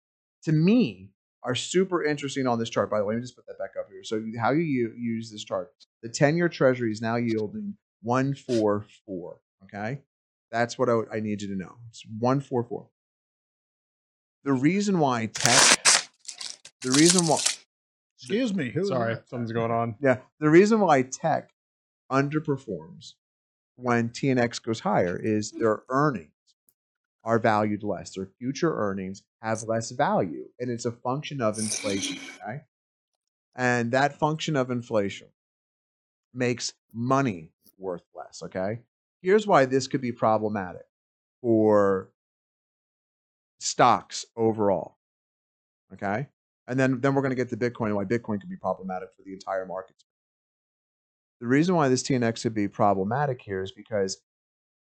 to 0.44 0.52
me, 0.52 1.10
are 1.42 1.54
super 1.54 2.04
interesting 2.04 2.46
on 2.46 2.58
this 2.58 2.70
chart. 2.70 2.90
By 2.90 2.98
the 2.98 3.04
way, 3.04 3.14
let 3.14 3.18
me 3.18 3.22
just 3.22 3.36
put 3.36 3.46
that 3.46 3.58
back 3.58 3.70
up 3.78 3.86
here. 3.90 4.04
So 4.04 4.22
how 4.40 4.50
you 4.52 4.92
use 4.96 5.30
this 5.32 5.44
chart? 5.44 5.72
The 6.02 6.08
ten-year 6.08 6.48
Treasury 6.48 6.92
is 6.92 7.00
now 7.00 7.16
yielding 7.16 7.74
one 8.02 8.34
four 8.34 8.86
four. 9.06 9.38
Okay, 9.64 10.02
that's 10.52 10.78
what 10.78 10.88
I, 10.88 11.16
I 11.16 11.20
need 11.20 11.42
you 11.42 11.48
to 11.48 11.56
know. 11.56 11.74
It's 11.88 12.04
one 12.20 12.40
four 12.40 12.62
four. 12.62 12.88
The 14.48 14.54
reason 14.54 14.98
why 14.98 15.26
tech, 15.26 15.78
the 16.80 16.92
reason 16.92 17.26
why, 17.26 17.38
Excuse 18.16 18.54
me. 18.54 18.70
Who 18.70 18.80
is 18.80 18.88
Sorry, 18.88 19.16
something's 19.26 19.52
going 19.52 19.70
on. 19.70 19.96
yeah, 20.00 20.20
the 20.40 20.48
reason 20.48 20.80
why 20.80 21.02
tech 21.02 21.50
underperforms 22.10 23.12
when 23.76 24.08
TNX 24.08 24.62
goes 24.62 24.80
higher 24.80 25.20
is 25.22 25.50
their 25.50 25.82
earnings 25.90 26.30
are 27.24 27.38
valued 27.38 27.82
less. 27.82 28.14
Their 28.14 28.30
future 28.38 28.74
earnings 28.74 29.22
have 29.42 29.64
less 29.64 29.90
value, 29.90 30.46
and 30.58 30.70
it's 30.70 30.86
a 30.86 30.92
function 30.92 31.42
of 31.42 31.58
inflation. 31.58 32.16
Okay, 32.42 32.62
and 33.54 33.92
that 33.92 34.18
function 34.18 34.56
of 34.56 34.70
inflation 34.70 35.28
makes 36.32 36.72
money 36.94 37.52
worth 37.76 38.04
less. 38.14 38.42
Okay, 38.42 38.78
here's 39.20 39.46
why 39.46 39.66
this 39.66 39.88
could 39.88 40.00
be 40.00 40.10
problematic 40.10 40.86
for 41.42 42.08
stocks 43.58 44.24
overall. 44.36 44.96
Okay, 45.92 46.28
and 46.66 46.78
then 46.78 47.00
then 47.00 47.14
we're 47.14 47.22
going 47.22 47.30
to 47.30 47.36
get 47.36 47.48
to 47.50 47.56
Bitcoin 47.56 47.86
and 47.86 47.96
why 47.96 48.04
Bitcoin 48.04 48.40
could 48.40 48.50
be 48.50 48.56
problematic 48.56 49.10
for 49.16 49.22
the 49.24 49.32
entire 49.32 49.66
market. 49.66 49.96
The 51.40 51.46
reason 51.46 51.74
why 51.74 51.88
this 51.88 52.02
TNX 52.02 52.42
could 52.42 52.54
be 52.54 52.68
problematic 52.68 53.40
here 53.40 53.62
is 53.62 53.72
because 53.72 54.20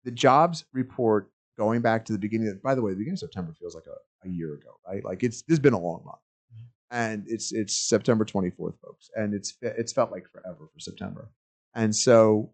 the 0.04 0.12
jobs 0.12 0.66
report 0.74 1.32
going 1.58 1.82
back 1.82 2.06
to 2.06 2.14
the 2.14 2.20
beginning 2.20 2.50
of, 2.50 2.62
by 2.62 2.76
the 2.76 2.82
way, 2.82 2.92
the 2.92 2.98
beginning 2.98 3.16
of 3.16 3.20
September 3.20 3.54
feels 3.54 3.76
like 3.76 3.86
a, 3.88 4.28
a 4.28 4.32
year 4.32 4.54
ago, 4.54 4.80
right? 4.88 5.04
Like 5.04 5.24
it's 5.24 5.42
this 5.44 5.54
has 5.54 5.60
been 5.60 5.74
a 5.74 5.80
long 5.80 6.04
month. 6.06 6.18
Mm-hmm. 6.54 6.66
And 6.92 7.24
it's 7.28 7.52
it's 7.52 7.76
September 7.76 8.26
24th, 8.26 8.80
folks. 8.84 9.10
And 9.16 9.34
it's 9.34 9.56
it's 9.62 9.94
felt 9.94 10.12
like 10.12 10.26
forever 10.32 10.68
for 10.74 10.80
September. 10.80 11.30
And 11.74 11.96
so 11.96 12.52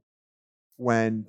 when 0.77 1.27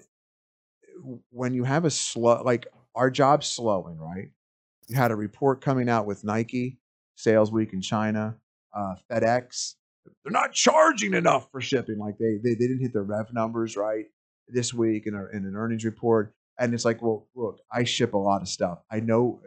when 1.31 1.55
you 1.55 1.65
have 1.65 1.85
a 1.85 1.91
slow 1.91 2.43
like 2.43 2.67
our 2.95 3.11
job's 3.11 3.47
slowing, 3.47 3.99
right? 3.99 4.31
Had 4.95 5.11
a 5.11 5.17
report 5.17 5.61
coming 5.61 5.89
out 5.89 6.07
with 6.07 6.25
Nike, 6.25 6.79
sales 7.17 7.53
week 7.53 7.73
in 7.73 7.83
China, 7.83 8.37
uh, 8.75 8.95
FedEx, 9.11 9.75
they're 10.25 10.33
not 10.33 10.53
charging 10.53 11.15
enough 11.15 11.51
for 11.51 11.61
shipping. 11.61 11.99
Like 11.99 12.19
they 12.19 12.39
they, 12.43 12.55
they 12.55 12.67
didn't 12.67 12.81
hit 12.81 12.93
their 12.93 13.03
rev 13.03 13.33
numbers 13.33 13.77
right 13.77 14.07
this 14.49 14.73
week 14.73 15.07
in, 15.07 15.15
a, 15.15 15.27
in 15.37 15.45
an 15.45 15.55
earnings 15.55 15.85
report. 15.85 16.35
And 16.59 16.75
it's 16.75 16.85
like, 16.85 17.03
well, 17.03 17.29
look, 17.37 17.61
I 17.73 17.85
ship 17.85 18.15
a 18.15 18.19
lot 18.19 18.43
of 18.43 18.49
stuff. 18.49 18.81
I 18.91 19.01
know 19.01 19.41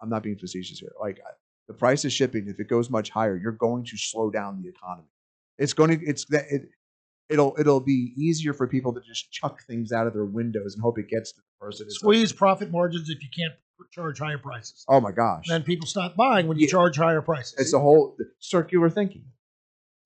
I'm 0.00 0.08
not 0.08 0.22
being 0.22 0.38
facetious 0.38 0.78
here. 0.80 0.92
Like 1.00 1.20
the 1.68 1.74
price 1.74 2.04
of 2.04 2.12
shipping, 2.12 2.48
if 2.48 2.58
it 2.58 2.68
goes 2.68 2.90
much 2.90 3.10
higher, 3.10 3.36
you're 3.36 3.52
going 3.52 3.84
to 3.84 3.96
slow 3.96 4.30
down 4.30 4.62
the 4.62 4.68
economy. 4.68 5.08
It's 5.58 5.72
going 5.72 5.98
to 5.98 6.04
it's 6.04 6.24
that 6.26 6.46
it 6.50 6.62
it'll 7.28 7.54
it'll 7.58 7.80
be 7.80 8.12
easier 8.16 8.52
for 8.52 8.66
people 8.66 8.92
to 8.94 9.00
just 9.00 9.30
chuck 9.30 9.62
things 9.66 9.92
out 9.92 10.06
of 10.06 10.14
their 10.14 10.24
windows 10.24 10.74
and 10.74 10.82
hope 10.82 10.98
it 10.98 11.08
gets 11.08 11.32
to 11.32 11.40
the 11.40 11.64
person. 11.64 11.90
Squeeze 11.90 12.32
profit 12.32 12.70
margins 12.70 13.08
if 13.08 13.22
you 13.22 13.28
can't 13.34 13.54
charge 13.90 14.18
higher 14.18 14.38
prices. 14.38 14.84
oh 14.88 15.00
my 15.00 15.12
gosh, 15.12 15.46
Then 15.48 15.62
people 15.62 15.86
stop 15.86 16.16
buying 16.16 16.46
when 16.46 16.58
you 16.58 16.66
Yeah. 16.66 16.70
charge 16.72 16.96
higher 16.96 17.20
prices. 17.22 17.54
it's 17.58 17.72
a 17.74 17.78
whole 17.78 18.16
circular 18.38 18.88
thinking. 18.90 19.24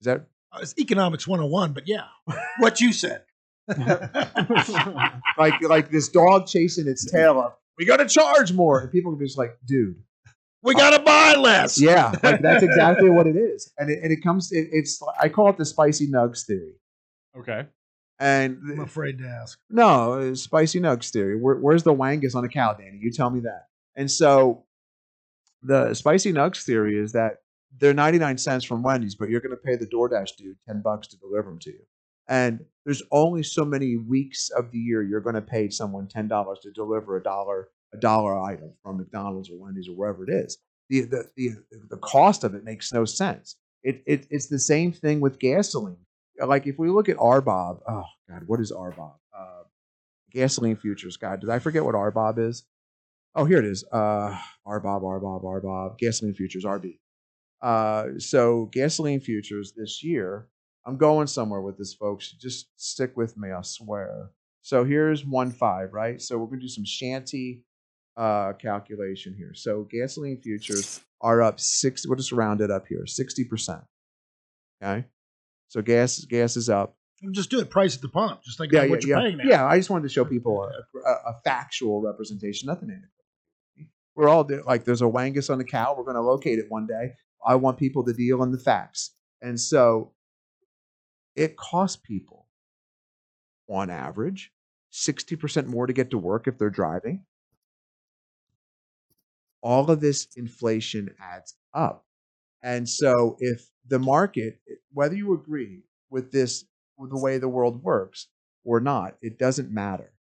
Is 0.00 0.07
that 0.07 0.26
Uh, 0.52 0.59
it's 0.62 0.74
economics 0.79 1.26
101, 1.26 1.72
but 1.72 1.87
yeah, 1.87 2.07
what 2.59 2.81
you 2.81 2.92
said. 2.92 3.22
like 5.38 5.61
like 5.62 5.90
this 5.90 6.09
dog 6.09 6.46
chasing 6.46 6.87
its 6.88 7.11
tail 7.11 7.38
up. 7.40 7.61
We 7.79 7.85
got 7.85 7.98
to 7.98 8.07
charge 8.07 8.52
more, 8.52 8.81
and 8.81 8.90
people 8.90 9.14
are 9.14 9.18
just 9.18 9.37
like, 9.37 9.59
dude, 9.66 9.96
We 10.62 10.74
got 10.74 10.90
to 10.96 11.00
buy 11.00 11.35
less. 11.35 11.79
yeah, 11.81 12.12
like 12.22 12.40
that's 12.42 12.62
exactly 12.70 13.11
what 13.11 13.26
it 13.26 13.37
is, 13.37 13.72
and 13.79 13.90
it, 13.90 13.98
and 14.02 14.12
it 14.12 14.22
comes. 14.22 14.52
It, 14.52 14.68
it's 14.72 15.00
I 15.20 15.29
call 15.29 15.50
it 15.50 15.59
the 15.59 15.64
spicy 15.64 16.09
nugs 16.09 16.46
theory, 16.46 16.74
Okay. 17.38 17.66
And 18.18 18.59
I'm 18.72 18.81
afraid 18.81 19.18
to 19.18 19.26
ask. 19.26 19.59
no, 19.70 20.14
uh, 20.14 20.35
spicy 20.35 20.81
nugs 20.81 21.11
theory. 21.11 21.37
Where, 21.37 21.57
where's 21.57 21.83
the 21.83 21.94
wangus 21.94 22.35
on 22.35 22.44
a 22.44 22.48
cow, 22.48 22.72
Danny? 22.74 22.98
You 23.00 23.11
tell 23.11 23.31
me 23.31 23.40
that. 23.40 23.66
And 23.94 24.11
so, 24.11 24.64
the 25.62 25.94
spicy 25.94 26.33
nugs 26.33 26.64
theory 26.64 26.98
is 26.98 27.12
that 27.12 27.38
they're 27.79 27.94
ninety 27.94 28.18
nine 28.18 28.38
cents 28.38 28.64
from 28.64 28.83
Wendy's, 28.83 29.14
but 29.14 29.29
you're 29.29 29.40
going 29.40 29.50
to 29.50 29.57
pay 29.57 29.76
the 29.76 29.87
DoorDash 29.87 30.37
dude 30.37 30.57
ten 30.66 30.81
bucks 30.83 31.09
to 31.09 31.18
deliver 31.18 31.50
them 31.50 31.59
to 31.61 31.70
you. 31.70 31.81
And 32.29 32.64
there's 32.85 33.02
only 33.12 33.42
so 33.42 33.64
many 33.64 33.96
weeks 33.96 34.50
of 34.50 34.70
the 34.72 34.79
year 34.79 35.02
you're 35.02 35.20
going 35.20 35.35
to 35.35 35.42
pay 35.42 35.68
someone 35.68 36.09
ten 36.09 36.29
dollars 36.29 36.59
to 36.62 36.70
deliver 36.70 37.16
a 37.16 37.22
dollar 37.22 37.68
a 37.94 37.98
dollar 37.98 38.38
item 38.40 38.72
from 38.83 38.96
McDonald's 38.98 39.50
or 39.50 39.59
Wendy's 39.59 39.88
or 39.88 39.92
wherever 39.96 40.24
it 40.24 40.31
is. 40.33 40.59
The 40.88 41.02
the 41.02 41.31
the, 41.37 41.50
the 41.90 41.96
cost 41.98 42.44
of 42.44 42.55
it 42.55 42.64
makes 42.64 42.92
no 42.92 43.05
sense. 43.05 43.57
It, 43.83 44.02
it 44.07 44.26
it's 44.31 44.48
the 44.48 44.59
same 44.59 44.92
thing 44.92 45.20
with 45.20 45.38
gasoline. 45.38 46.06
Like 46.44 46.66
if 46.66 46.79
we 46.79 46.90
look 46.90 47.09
at 47.09 47.16
RBOB, 47.16 47.81
oh 47.88 48.05
God, 48.29 48.42
what 48.46 48.61
is 48.61 48.72
RBOB? 48.72 49.14
Uh, 49.37 49.62
gasoline 50.33 50.77
futures. 50.77 51.16
God, 51.16 51.40
did 51.40 51.51
I 51.51 51.59
forget 51.59 51.85
what 51.85 51.94
RBOB 51.94 52.38
is? 52.49 52.64
Oh, 53.35 53.44
here 53.44 53.59
it 53.59 53.66
is. 53.66 53.85
Uh, 53.92 54.38
RBOB, 54.66 55.03
RBOB, 55.03 55.42
RBOB, 55.42 55.99
gasoline 55.99 56.35
futures, 56.35 56.64
RB. 56.64 56.99
Uh, 57.62 58.18
so 58.18 58.66
gasoline 58.72 59.20
futures 59.20 59.72
this 59.77 60.03
year, 60.03 60.49
I'm 60.87 60.96
going 60.96 61.27
somewhere 61.27 61.61
with 61.61 61.79
this, 61.79 61.94
folks. 61.94 62.33
Just 62.33 62.68
stick 62.77 63.16
with 63.16 63.37
me, 63.37 63.51
I 63.51 63.62
swear. 63.62 64.31
So 64.62 64.85
here's 64.85 65.25
one 65.25 65.51
five, 65.51 65.92
right? 65.92 66.20
So 66.20 66.38
we're 66.38 66.46
gonna 66.46 66.61
do 66.61 66.68
some 66.68 66.85
shanty 66.85 67.62
uh, 68.16 68.53
calculation 68.55 69.35
here. 69.37 69.53
So 69.55 69.87
gasoline 69.90 70.40
futures 70.40 71.01
are 71.20 71.42
up 71.42 71.61
six. 71.61 72.07
We'll 72.07 72.16
just 72.16 72.33
round 72.33 72.61
it 72.61 72.70
up 72.70 72.87
here, 72.88 73.07
sixty 73.07 73.44
percent. 73.44 73.83
Okay. 74.83 75.07
So 75.68 75.83
gas 75.83 76.24
gas 76.24 76.57
is 76.57 76.68
up. 76.68 76.96
Just 77.33 77.50
do 77.50 77.61
it 77.61 77.70
price 77.70 77.96
at 77.96 78.02
the 78.02 78.09
pump, 78.09 78.42
just 78.44 78.61
like 78.61 78.70
Yeah, 78.72 78.87
what 78.87 79.02
yeah, 79.02 79.09
you're 79.09 79.18
yeah. 79.18 79.22
paying 79.24 79.37
now. 79.38 79.44
Yeah, 79.46 79.66
I 79.66 79.79
just 79.79 79.88
wanted 79.88 80.02
to 80.05 80.09
show 80.11 80.24
people 80.24 80.62
a, 80.62 80.98
a, 80.98 81.12
a 81.31 81.40
factual 81.44 82.02
representation, 82.02 82.66
nothing 82.66 82.90
in 82.90 82.96
it. 82.96 83.87
We're 84.14 84.29
all 84.29 84.48
like, 84.64 84.85
there's 84.85 85.02
a 85.02 85.07
wangus 85.07 85.50
on 85.50 85.59
the 85.59 85.64
cow. 85.64 85.94
We're 85.96 86.05
going 86.05 86.16
to 86.16 86.22
locate 86.22 86.59
it 86.59 86.66
one 86.68 86.87
day. 86.87 87.12
I 87.44 87.55
want 87.57 87.79
people 87.79 88.05
to 88.05 88.12
deal 88.12 88.42
in 88.42 88.50
the 88.50 88.59
facts, 88.59 89.12
and 89.40 89.61
so 89.61 90.12
it 91.35 91.57
costs 91.57 91.96
people, 91.96 92.46
on 93.68 93.90
average, 93.90 94.52
sixty 94.90 95.37
percent 95.37 95.68
more 95.68 95.87
to 95.87 95.92
get 95.92 96.11
to 96.11 96.18
work 96.18 96.46
if 96.46 96.59
they're 96.59 96.70
driving. 96.70 97.24
All 99.62 99.90
of 99.90 100.00
this 100.00 100.29
inflation 100.37 101.14
adds 101.20 101.55
up, 101.74 102.05
and 102.62 102.88
so 102.88 103.37
if 103.38 103.68
the 103.88 103.99
market, 103.99 104.59
whether 104.92 105.14
you 105.14 105.35
agree 105.35 105.83
with 106.11 106.33
this, 106.33 106.64
with 106.99 107.11
the 107.11 107.18
way 107.18 107.38
the 107.38 107.49
world 107.49 107.83
works, 107.83 108.29
or 108.64 108.81
not, 108.81 109.16
it 109.22 109.38
doesn't 109.38 109.70
matter. 109.70 110.12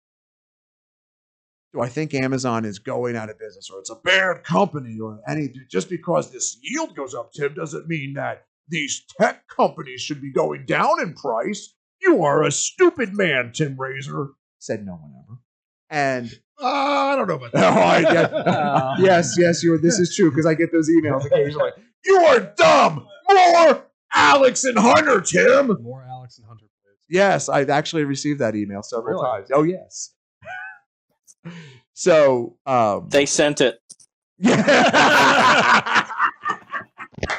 Do 1.72 1.80
I 1.80 1.88
think 1.88 2.14
Amazon 2.14 2.64
is 2.64 2.78
going 2.78 3.16
out 3.16 3.30
of 3.30 3.38
business 3.38 3.68
or 3.68 3.80
it's 3.80 3.90
a 3.90 3.96
bad 3.96 4.44
company 4.44 4.98
or 5.00 5.20
any 5.26 5.52
just 5.68 5.88
because 5.88 6.30
this 6.30 6.56
yield 6.62 6.94
goes 6.94 7.14
up, 7.14 7.32
Tim, 7.32 7.52
doesn't 7.54 7.88
mean 7.88 8.14
that 8.14 8.44
these 8.68 9.04
tech 9.20 9.42
companies 9.48 10.00
should 10.00 10.20
be 10.20 10.32
going 10.32 10.66
down 10.66 11.00
in 11.02 11.14
price. 11.14 11.74
You 12.00 12.22
are 12.22 12.44
a 12.44 12.52
stupid 12.52 13.14
man, 13.16 13.50
Tim 13.52 13.76
Racette, 13.76 14.28
said 14.60 14.86
no 14.86 14.92
one 14.92 15.12
ever. 15.24 15.38
And 15.90 16.30
Uh, 16.62 16.66
I 16.68 17.16
don't 17.16 17.26
know 17.26 17.34
about 17.34 17.50
Oh, 17.54 17.58
that. 17.60 17.76
I 17.76 18.02
get- 18.02 18.30
yes, 19.04 19.34
yes, 19.36 19.64
you're. 19.64 19.78
This 19.78 19.98
is 19.98 20.14
true 20.14 20.30
because 20.30 20.46
I 20.46 20.54
get 20.54 20.70
those 20.70 20.88
emails 20.88 21.24
occasionally. 21.26 21.70
You 22.04 22.16
are 22.18 22.40
dumb. 22.56 23.06
More 23.34 23.84
Alex 24.14 24.64
and 24.64 24.78
Hunter, 24.78 25.20
Tim. 25.20 25.76
More 25.82 26.04
Alex 26.08 26.38
and 26.38 26.46
Hunter, 26.46 26.64
please. 26.66 26.96
Yes, 27.08 27.48
I've 27.48 27.70
actually 27.70 28.04
received 28.04 28.40
that 28.40 28.54
email 28.54 28.82
several 28.82 29.20
Really? 29.22 29.38
times. 29.40 29.48
Oh 29.52 29.62
yes. 29.64 30.10
so 31.94 32.56
um, 32.66 33.08
They 33.10 33.26
sent 33.26 33.60
it. 33.60 33.78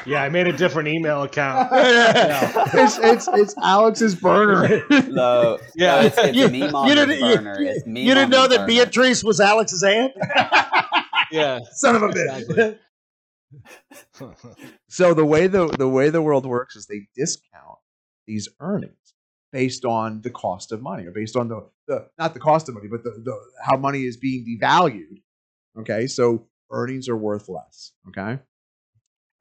Yeah, 0.04 0.22
I 0.22 0.28
made 0.30 0.46
a 0.46 0.52
different 0.52 0.88
email 0.88 1.22
account. 1.24 1.68
it's, 1.72 2.98
it's 2.98 3.28
it's 3.32 3.54
Alex's 3.62 4.14
burner. 4.14 4.82
No, 4.88 5.58
Yeah. 5.74 5.96
no, 6.00 6.06
it's, 6.06 6.18
it's 6.18 6.36
You- 6.36 6.48
me 6.48 6.62
on 6.62 6.88
you 6.88 6.94
didn't- 6.94 7.20
burner. 7.20 7.56
It's 7.60 7.86
You 7.86 8.14
didn't 8.14 8.30
know 8.30 8.46
that 8.48 8.58
burner. 8.58 8.66
Beatrice 8.66 9.22
was 9.24 9.40
Alex's 9.40 9.82
aunt? 9.82 10.12
yeah. 11.32 11.58
Son 11.72 11.96
of 11.96 12.02
a 12.02 12.08
bitch. 12.08 12.78
so 14.88 15.14
the 15.14 15.24
way 15.24 15.46
the 15.46 15.68
the 15.68 15.88
way 15.88 16.10
the 16.10 16.22
world 16.22 16.46
works 16.46 16.76
is 16.76 16.86
they 16.86 17.06
discount 17.14 17.78
these 18.26 18.48
earnings 18.60 19.14
based 19.52 19.84
on 19.84 20.20
the 20.22 20.30
cost 20.30 20.72
of 20.72 20.82
money 20.82 21.06
or 21.06 21.12
based 21.12 21.36
on 21.36 21.48
the, 21.48 21.66
the 21.86 22.08
not 22.18 22.34
the 22.34 22.40
cost 22.40 22.68
of 22.68 22.74
money 22.74 22.88
but 22.88 23.04
the, 23.04 23.10
the 23.24 23.38
how 23.64 23.76
money 23.76 24.04
is 24.04 24.16
being 24.16 24.44
devalued 24.44 25.22
okay? 25.78 26.06
So 26.06 26.46
earnings 26.70 27.08
are 27.08 27.16
worth 27.16 27.48
less 27.48 27.92
okay? 28.08 28.40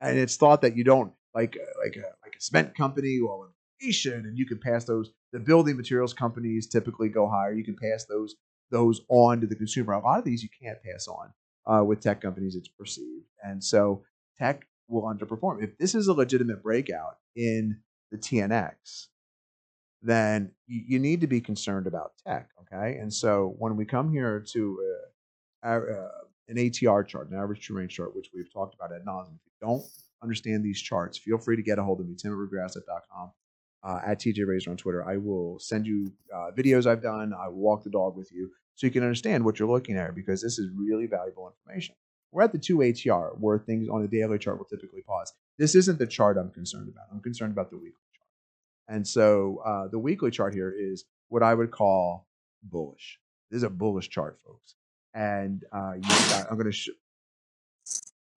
And 0.02 0.18
it's 0.18 0.36
thought 0.36 0.62
that 0.62 0.76
you 0.76 0.84
don't 0.84 1.13
like 1.34 1.58
uh, 1.60 1.84
like 1.84 1.96
a 1.96 2.08
like 2.24 2.36
a 2.38 2.41
cement 2.41 2.76
company 2.76 3.20
well 3.22 3.50
inflation 3.82 4.26
and 4.26 4.38
you 4.38 4.46
can 4.46 4.60
pass 4.60 4.86
those 4.86 5.12
the 5.34 5.39
building 5.39 5.76
materials 5.76 6.13
companies 6.13 6.68
typically 6.68 7.10
go 7.10 7.28
higher. 7.28 7.54
You 7.54 7.63
can 7.63 7.76
pass 7.76 8.06
those 8.06 8.36
those 8.72 9.02
on 9.10 9.41
to 9.41 9.48
the 9.48 9.56
consumer. 9.56 9.94
A 9.94 10.00
lot 10.00 10.20
of 10.20 10.26
these 10.26 10.44
you 10.44 10.50
can't 10.62 10.78
pass 10.84 11.08
on 11.08 11.34
uh, 11.67 11.84
with 11.84 12.01
tech 12.01 12.21
companies 12.21 12.56
it's 12.56 12.67
perceived 12.67 13.25
and 13.43 13.63
so 13.63 14.04
tech 14.38 14.67
will 14.88 15.04
underperform 15.04 15.63
if 15.63 15.78
this 15.78 15.95
is 15.95 16.08
a 16.08 16.13
legitimate 16.13 16.62
breakout 16.62 17.17
in 17.36 17.78
the 18.12 18.17
tnx 18.17 19.08
then 20.01 20.51
you, 20.67 20.84
you 20.88 20.99
need 20.99 21.21
to 21.21 21.28
be 21.28 21.41
concerned 21.41 21.88
about 21.88 22.12
tech 22.25 22.49
okay 22.62 22.97
and 22.97 23.13
so 23.13 23.56
when 23.58 23.75
we 23.75 23.86
come 23.86 24.12
here 24.12 24.43
to 24.51 24.78
uh, 25.63 25.67
our, 25.67 26.06
uh, 26.06 26.10
an 26.49 26.58
atr 26.58 27.08
chart 27.08 27.30
an 27.30 27.38
average 27.38 27.62
true 27.62 27.78
range 27.78 27.95
chart 27.95 28.15
which 28.15 28.30
we've 28.34 28.51
talked 28.54 28.75
about 28.75 28.93
at 28.93 29.06
nauseum 29.06 29.36
if 29.36 29.41
you 29.45 29.67
don't 29.67 29.84
understand 30.21 30.63
these 30.63 30.82
charts 30.82 31.17
feel 31.17 31.38
free 31.38 31.56
to 31.56 31.63
get 31.63 31.80
a 31.80 31.84
hold 31.84 31.99
of 31.99 32.08
me 32.08 32.15
tim 32.15 32.32
at 32.34 32.71
uh, 33.86 33.99
at 34.06 34.19
TJ 34.19 34.47
Razor 34.47 34.71
on 34.71 34.78
Twitter. 34.78 35.08
I 35.08 35.17
will 35.17 35.60
send 35.60 35.86
you 35.86 36.12
uh, 36.34 36.51
videos 36.58 36.88
I've 36.88 37.04
done. 37.04 37.34
I 37.34 37.47
will 37.47 37.58
walk 37.58 37.84
the 37.84 37.89
dog 37.89 38.17
with 38.17 38.32
you 38.32 38.49
so 38.76 38.88
you 38.88 38.92
can 38.92 39.04
understand 39.04 39.44
what 39.46 39.58
you're 39.60 39.70
looking 39.70 39.98
at 39.98 40.16
because 40.16 40.42
this 40.42 40.60
is 40.60 40.70
really 40.76 41.08
valuable 41.08 41.48
information. 41.52 41.96
We're 42.32 42.44
at 42.44 42.52
the 42.52 42.60
2 42.60 42.78
ATR 42.78 43.38
where 43.40 43.58
things 43.60 43.88
on 43.90 44.04
a 44.04 44.08
daily 44.08 44.38
chart 44.38 44.58
will 44.58 44.66
typically 44.66 45.02
pause. 45.02 45.32
This 45.58 45.74
isn't 45.76 45.98
the 46.00 46.08
chart 46.08 46.38
I'm 46.38 46.52
concerned 46.52 46.90
about. 46.90 47.06
I'm 47.12 47.22
concerned 47.22 47.54
about 47.54 47.70
the 47.70 47.78
weekly 47.78 47.92
chart. 48.14 48.28
And 48.98 49.08
so 49.08 49.62
uh, 49.66 49.88
the 49.88 50.00
weekly 50.00 50.32
chart 50.32 50.54
here 50.54 50.74
is 50.78 51.06
what 51.30 51.44
I 51.44 51.54
would 51.54 51.72
call 51.72 52.28
bullish. 52.64 53.20
This 53.50 53.58
is 53.60 53.64
a 53.64 53.70
bullish 53.70 54.10
chart, 54.10 54.38
folks. 54.46 54.76
And 55.14 55.64
uh, 55.72 55.94
you 55.96 56.02
got, 56.02 56.48
I'm 56.50 56.58
going 56.58 56.66
to 56.66 56.72
sh- 56.74 56.90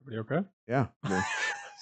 Everybody 0.06 0.36
okay? 0.36 0.48
yeah. 0.68 0.86
yeah. 1.08 1.22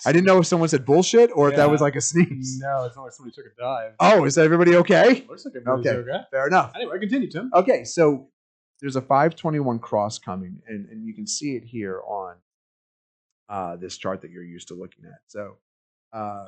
I 0.05 0.13
didn't 0.13 0.27
know 0.27 0.39
if 0.39 0.47
someone 0.47 0.69
said 0.69 0.85
bullshit 0.85 1.31
or 1.35 1.49
if 1.51 1.57
that 1.57 1.71
was 1.71 1.81
like 1.81 1.97
a 1.97 2.01
sneeze. 2.01 2.59
No, 2.61 2.85
it's 2.85 2.97
not 2.97 3.05
like 3.05 3.13
somebody 3.13 3.35
took 3.35 3.47
a 3.47 3.61
dive. 3.61 3.93
Oh, 4.01 4.25
is 4.25 4.37
everybody 4.37 4.77
okay? 4.77 5.25
Looks 5.29 5.45
like 5.45 5.55
everybody's 5.57 5.87
Okay. 5.87 5.99
okay. 6.11 6.25
Fair 6.31 6.47
enough. 6.47 6.73
Anyway, 6.77 6.99
continue, 6.99 7.31
Tim. 7.31 7.51
Okay, 7.55 7.85
so 7.85 8.29
there's 8.81 8.97
a 8.97 9.01
521 9.01 9.79
cross 9.79 10.19
coming, 10.19 10.61
and, 10.67 10.89
and 10.89 11.07
you 11.07 11.15
can 11.15 11.27
see 11.27 11.57
it 11.57 11.65
here 11.65 12.01
on 12.07 12.37
uh, 13.49 13.77
this 13.77 13.97
chart 13.97 14.21
that 14.23 14.31
you're 14.31 14.45
used 14.45 14.69
to 14.69 14.75
looking 14.75 15.05
at. 15.05 15.21
So 15.27 15.57
uh, 16.13 16.47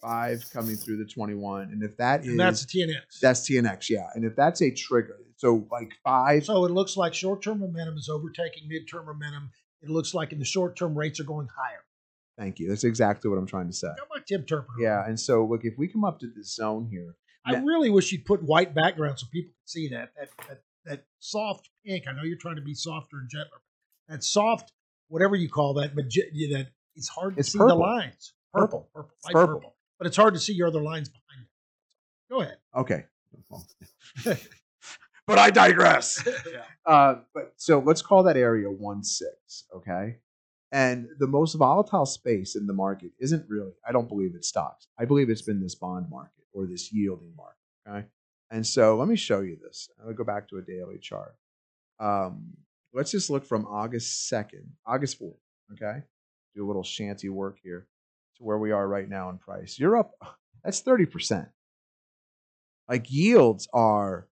five 0.00 0.44
coming 0.52 0.76
through 0.76 0.98
the 0.98 1.04
21, 1.04 1.62
and 1.72 1.82
if 1.82 1.96
that 1.96 2.20
is 2.22 2.28
And 2.28 2.40
that's 2.40 2.62
a 2.64 2.66
TNX. 2.66 3.20
that's 3.20 3.48
TNX, 3.48 3.88
yeah, 3.88 4.08
and 4.14 4.24
if 4.24 4.36
that's 4.36 4.60
a 4.62 4.70
trigger, 4.70 5.18
so 5.36 5.66
like 5.70 5.92
five, 6.04 6.44
So 6.44 6.64
it 6.64 6.70
looks 6.70 6.96
like 6.96 7.14
short 7.14 7.42
term 7.42 7.60
momentum 7.60 7.96
is 7.96 8.08
overtaking 8.08 8.68
mid 8.68 8.88
term 8.88 9.06
momentum. 9.06 9.50
It 9.82 9.88
looks 9.88 10.12
like 10.12 10.32
in 10.32 10.38
the 10.38 10.44
short 10.44 10.76
term 10.76 10.96
rates 10.96 11.18
are 11.20 11.24
going 11.24 11.48
higher. 11.56 11.84
thank 12.38 12.58
you, 12.58 12.68
that's 12.68 12.84
exactly 12.84 13.30
what 13.30 13.38
I'm 13.38 13.46
trying 13.46 13.68
to 13.68 13.72
say. 13.72 13.88
Got 13.88 14.08
my 14.14 14.22
Tim 14.26 14.44
Turpin. 14.44 14.74
Yeah, 14.78 15.06
and 15.06 15.18
so 15.18 15.44
look, 15.46 15.64
if 15.64 15.78
we 15.78 15.88
come 15.88 16.04
up 16.04 16.20
to 16.20 16.26
this 16.34 16.54
zone 16.54 16.88
here, 16.90 17.14
I 17.46 17.56
really 17.56 17.88
wish 17.90 18.12
you'd 18.12 18.26
put 18.26 18.42
white 18.42 18.74
background 18.74 19.18
so 19.18 19.26
people 19.32 19.52
could 19.52 19.70
see 19.70 19.88
that. 19.88 20.10
That 20.18 20.28
that 20.48 20.60
that 20.86 21.04
soft 21.18 21.68
pink. 21.84 22.04
I 22.08 22.12
know 22.12 22.22
you're 22.22 22.38
trying 22.38 22.56
to 22.56 22.62
be 22.62 22.74
softer 22.74 23.18
and 23.18 23.28
gentler. 23.30 23.58
That 24.08 24.24
soft, 24.24 24.72
whatever 25.08 25.36
you 25.36 25.48
call 25.48 25.74
that, 25.74 25.92
yeah, 26.32 26.58
that 26.58 26.68
it's 26.96 27.08
hard 27.08 27.34
to 27.34 27.40
It's 27.40 27.52
see 27.52 27.58
purple. 27.58 27.76
the 27.76 27.82
lines. 27.82 28.32
Purple, 28.52 28.88
purple, 28.94 29.10
light 29.24 29.32
Purple. 29.32 29.54
purple. 29.56 29.76
But 29.98 30.06
it's 30.08 30.16
hard 30.16 30.34
to 30.34 30.40
see 30.40 30.52
your 30.54 30.68
other 30.68 30.82
lines 30.82 31.08
behind 31.08 31.42
it. 31.42 32.32
Go 32.32 32.40
ahead. 32.40 32.56
Okay. 32.76 33.04
but 35.26 35.38
I 35.38 35.50
digress. 35.50 36.26
uh, 36.86 37.16
but 37.34 37.52
so 37.56 37.78
let's 37.80 38.02
call 38.02 38.22
that 38.24 38.36
area 38.36 38.68
one 38.70 39.04
six, 39.04 39.64
okay? 39.74 40.16
And 40.72 41.08
the 41.18 41.26
most 41.26 41.54
volatile 41.54 42.06
space 42.06 42.54
in 42.56 42.66
the 42.66 42.72
market 42.72 43.10
isn't 43.20 43.44
really, 43.48 43.72
I 43.86 43.92
don't 43.92 44.08
believe 44.08 44.32
it's 44.34 44.48
stocks. 44.48 44.86
I 44.98 45.04
believe 45.04 45.28
it's 45.30 45.42
been 45.42 45.60
this 45.60 45.74
bond 45.74 46.06
market 46.10 46.44
or 46.52 46.66
this 46.66 46.92
yielding 46.92 47.32
market, 47.36 47.56
okay? 47.88 48.06
And 48.50 48.66
so 48.66 48.96
let 48.96 49.08
me 49.08 49.16
show 49.16 49.40
you 49.40 49.56
this. 49.62 49.88
I'll 50.04 50.12
go 50.12 50.24
back 50.24 50.48
to 50.48 50.58
a 50.58 50.62
daily 50.62 50.98
chart. 50.98 51.36
Um, 52.00 52.56
let's 52.92 53.10
just 53.10 53.30
look 53.30 53.44
from 53.44 53.66
August 53.66 54.30
2nd, 54.30 54.66
August 54.86 55.20
4th, 55.20 55.34
okay? 55.74 56.02
Do 56.54 56.64
a 56.64 56.66
little 56.66 56.82
shanty 56.82 57.28
work 57.28 57.58
here 57.62 57.86
to 58.36 58.42
where 58.42 58.58
we 58.58 58.72
are 58.72 58.86
right 58.86 59.08
now 59.08 59.30
in 59.30 59.38
price. 59.38 59.78
You're 59.78 59.96
up, 59.96 60.12
that's 60.64 60.82
30%. 60.82 61.48
Like 62.88 63.10
yields 63.10 63.68
are 63.72 64.26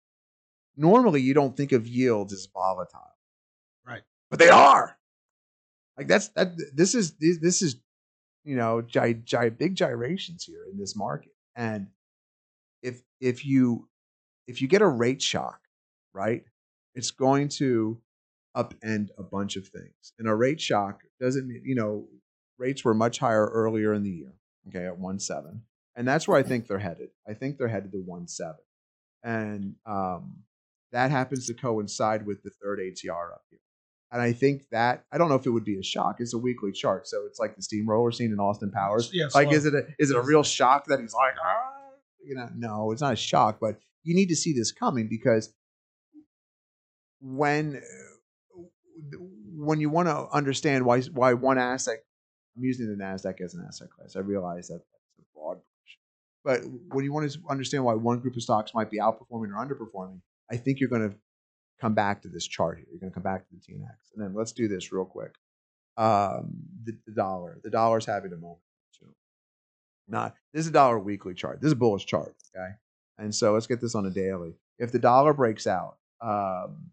normally 0.78 1.22
you 1.22 1.34
don't 1.34 1.58
think 1.58 1.74
of 1.74 1.88
yields 1.88 2.32
as 2.32 2.48
volatile. 2.54 3.02
Right. 3.86 4.04
But 4.30 4.40
they 4.40 4.50
are. 4.50 4.98
Like 5.98 6.08
that's 6.08 6.30
that 6.30 6.54
this 6.74 6.96
is 6.96 7.14
this, 7.14 7.38
this 7.40 7.62
is 7.62 7.78
you 8.44 8.56
know 8.56 8.82
gy, 8.82 9.16
gy, 9.24 9.50
big 9.50 9.76
gyrations 9.76 10.44
here 10.44 10.66
in 10.72 10.78
this 10.78 10.96
market. 10.96 11.34
And 11.56 11.88
if 12.82 13.02
if 13.20 13.46
you 13.46 13.88
if 14.48 14.62
you 14.62 14.68
get 14.68 14.82
a 14.82 14.88
rate 14.88 15.22
shock, 15.22 15.60
right? 16.14 16.44
It's 16.94 17.12
going 17.12 17.50
to 17.50 18.00
upend 18.56 19.10
a 19.18 19.24
bunch 19.24 19.56
of 19.58 19.68
things. 19.68 20.14
And 20.18 20.28
a 20.28 20.36
rate 20.36 20.62
shock 20.62 21.04
doesn't 21.20 21.48
mean, 21.48 21.62
you 21.66 21.76
know, 21.76 22.08
rates 22.58 22.86
were 22.86 22.94
much 22.94 23.20
higher 23.20 23.48
earlier 23.48 23.94
in 23.94 24.04
the 24.04 24.10
year, 24.10 24.34
okay, 24.70 24.86
at 24.86 24.98
1 24.98 25.20
7. 25.20 25.62
And 25.96 26.08
that's 26.08 26.28
where 26.28 26.38
I 26.38 26.44
think 26.44 26.68
they're 26.68 26.80
headed. 26.80 27.10
I 27.28 27.34
think 27.34 27.58
they're 27.58 27.68
headed 27.68 27.92
to 27.92 28.00
1 28.00 28.28
7. 28.28 28.56
And 29.24 29.76
um, 29.86 30.38
that 30.92 31.12
happens 31.12 31.48
to 31.48 31.54
coincide 31.54 32.26
with 32.26 32.44
the 32.44 32.52
third 32.62 32.80
ATR 32.80 33.34
up 33.34 33.44
here. 33.50 33.60
And 34.12 34.22
I 34.22 34.32
think 34.32 34.70
that, 34.72 35.04
I 35.12 35.18
don't 35.18 35.30
know 35.30 35.36
if 35.36 35.46
it 35.46 35.50
would 35.50 35.66
be 35.66 35.78
a 35.78 35.84
shock. 35.84 36.18
It's 36.20 36.34
a 36.34 36.38
weekly 36.38 36.72
chart. 36.72 37.08
So 37.08 37.26
it's 37.26 37.40
like 37.40 37.56
the 37.56 37.62
steamroller 37.62 38.12
scene 38.12 38.32
in 38.32 38.40
Austin 38.40 38.72
Powers. 38.72 39.10
Yeah, 39.12 39.26
like, 39.34 39.48
slow. 39.48 39.58
is 39.58 39.66
it, 39.66 39.74
a, 39.74 39.88
is 40.00 40.12
it 40.12 40.16
a 40.16 40.22
real 40.22 40.44
shock 40.44 40.86
that 40.86 41.02
he's 41.02 41.14
like, 41.14 41.34
ah? 41.44 41.72
You 42.24 42.36
know, 42.36 42.50
no, 42.56 42.92
it's 42.92 43.02
not 43.02 43.14
a 43.14 43.18
shock, 43.18 43.58
but 43.60 43.78
you 44.06 44.16
need 44.16 44.30
to 44.30 44.36
see 44.36 44.54
this 44.54 44.72
coming 44.72 45.08
because 45.10 45.54
when 47.20 47.82
when 49.58 49.80
you 49.80 49.90
want 49.90 50.08
to 50.08 50.28
understand 50.32 50.86
why 50.86 51.02
why 51.02 51.34
one 51.34 51.58
asset 51.58 51.98
I'm 52.56 52.64
using 52.64 52.88
the 52.88 53.04
Nasdaq 53.04 53.42
as 53.42 53.54
an 53.54 53.66
asset 53.68 53.90
class. 53.90 54.16
I 54.16 54.20
realize 54.20 54.68
that 54.68 54.80
that's 54.80 55.20
a 55.20 55.38
broad 55.38 55.58
brush, 55.58 56.00
but 56.44 56.62
when 56.94 57.04
you 57.04 57.12
want 57.12 57.30
to 57.30 57.40
understand 57.50 57.84
why 57.84 57.96
one 57.96 58.20
group 58.20 58.36
of 58.36 58.44
stocks 58.44 58.74
might 58.74 58.90
be 58.90 59.00
outperforming 59.00 59.52
or 59.52 59.66
underperforming, 59.66 60.22
I 60.50 60.58
think 60.58 60.80
you're 60.80 60.90
going 60.90 61.10
to 61.10 61.16
come 61.82 61.94
back 61.94 62.22
to 62.22 62.30
this 62.30 62.48
chart 62.48 62.78
here. 62.78 62.86
You're 62.90 63.00
going 63.00 63.12
to 63.12 63.14
come 63.14 63.24
back 63.24 63.48
to 63.50 63.56
the 63.56 63.60
TNX, 63.60 64.14
and 64.14 64.24
then 64.24 64.34
let's 64.34 64.54
do 64.54 64.68
this 64.68 64.94
real 64.94 65.06
quick. 65.06 65.36
Um, 65.98 66.54
the, 66.84 66.98
the 67.08 67.14
dollar, 67.14 67.60
the 67.64 67.70
dollar's 67.70 68.06
having 68.06 68.32
a 68.32 68.38
moment 68.38 68.60
too. 68.98 69.08
Not 70.08 70.36
this 70.54 70.62
is 70.62 70.68
a 70.68 70.74
dollar 70.74 71.00
weekly 71.00 71.34
chart. 71.34 71.60
This 71.60 71.68
is 71.68 71.74
a 71.74 71.78
bullish 71.78 72.06
chart, 72.06 72.36
okay? 72.56 72.76
And 73.18 73.34
so 73.34 73.54
let's 73.54 73.68
get 73.68 73.82
this 73.82 73.96
on 73.96 74.06
a 74.06 74.10
daily. 74.10 74.56
If 74.78 74.92
the 74.92 75.00
dollar 75.00 75.34
breaks 75.34 75.68
out, 75.68 75.98
um, 76.22 76.92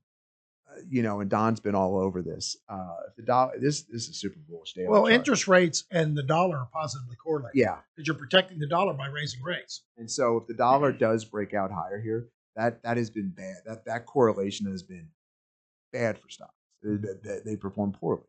uh, 0.71 0.81
you 0.89 1.03
know, 1.03 1.21
and 1.21 1.29
Don's 1.29 1.61
been 1.61 1.75
all 1.75 1.99
over 1.99 2.23
this. 2.23 2.57
Uh, 2.69 2.97
if 3.09 3.17
the 3.17 3.23
dollar, 3.23 3.53
this 3.59 3.83
this 3.83 4.09
is 4.09 4.17
super 4.17 4.39
bullish 4.49 4.73
daily. 4.75 4.89
Well, 4.89 5.03
chart. 5.03 5.13
interest 5.13 5.49
rates 5.49 5.85
and 5.91 6.17
the 6.17 6.23
dollar 6.23 6.59
are 6.59 6.69
positively 6.73 7.17
correlated. 7.17 7.59
Yeah, 7.59 7.79
Because 7.95 8.07
you're 8.07 8.17
protecting 8.17 8.59
the 8.59 8.67
dollar 8.69 8.95
by 8.95 9.09
raising 9.09 9.43
rates. 9.43 9.83
and 9.97 10.11
so 10.11 10.37
if 10.39 10.47
the 10.47 10.55
dollar 10.55 10.93
does 10.93 11.25
break 11.25 11.55
out 11.55 11.71
higher 11.73 12.01
here, 12.01 12.29
that 12.57 12.83
that 12.85 12.97
has 12.97 13.11
been 13.11 13.31
bad. 13.31 13.57
That 13.67 13.85
that 13.87 14.07
correlation 14.07 14.71
has 14.71 14.83
been 14.83 15.09
bad 15.93 16.19
for 16.19 16.29
stocks. 16.29 16.55
They, 16.83 16.97
they, 17.23 17.39
they 17.45 17.57
perform 17.57 17.93
poorly, 17.93 18.25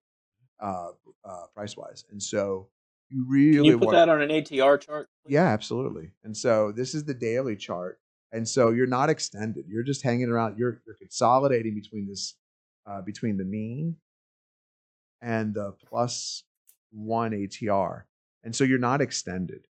uh, 0.59 0.89
uh, 1.25 1.45
price 1.55 1.75
wise, 1.77 2.05
and 2.11 2.21
so 2.21 2.67
you 3.09 3.25
really 3.27 3.57
Can 3.57 3.65
you 3.65 3.77
put 3.77 3.87
want 3.87 3.95
that 3.95 4.09
on 4.09 4.21
an 4.21 4.29
ATR 4.29 4.79
chart? 4.79 5.09
Yeah, 5.27 5.45
absolutely. 5.45 6.11
And 6.23 6.35
so 6.35 6.71
this 6.71 6.95
is 6.95 7.05
the 7.05 7.13
daily 7.13 7.55
chart. 7.55 7.99
And 8.31 8.47
so 8.47 8.71
you're 8.71 8.87
not 8.87 9.09
extended. 9.09 9.65
You're 9.67 9.83
just 9.83 10.01
hanging 10.01 10.29
around. 10.29 10.57
You're 10.57 10.81
you're 10.85 10.95
consolidating 10.95 11.75
between 11.75 12.07
this 12.07 12.35
uh, 12.87 13.01
between 13.01 13.37
the 13.37 13.45
mean 13.45 13.97
and 15.21 15.53
the 15.53 15.73
plus 15.87 16.43
one 16.91 17.31
ATR. 17.31 18.03
And 18.43 18.55
so 18.55 18.63
you're 18.63 18.79
not 18.79 19.01
extended. 19.01 19.67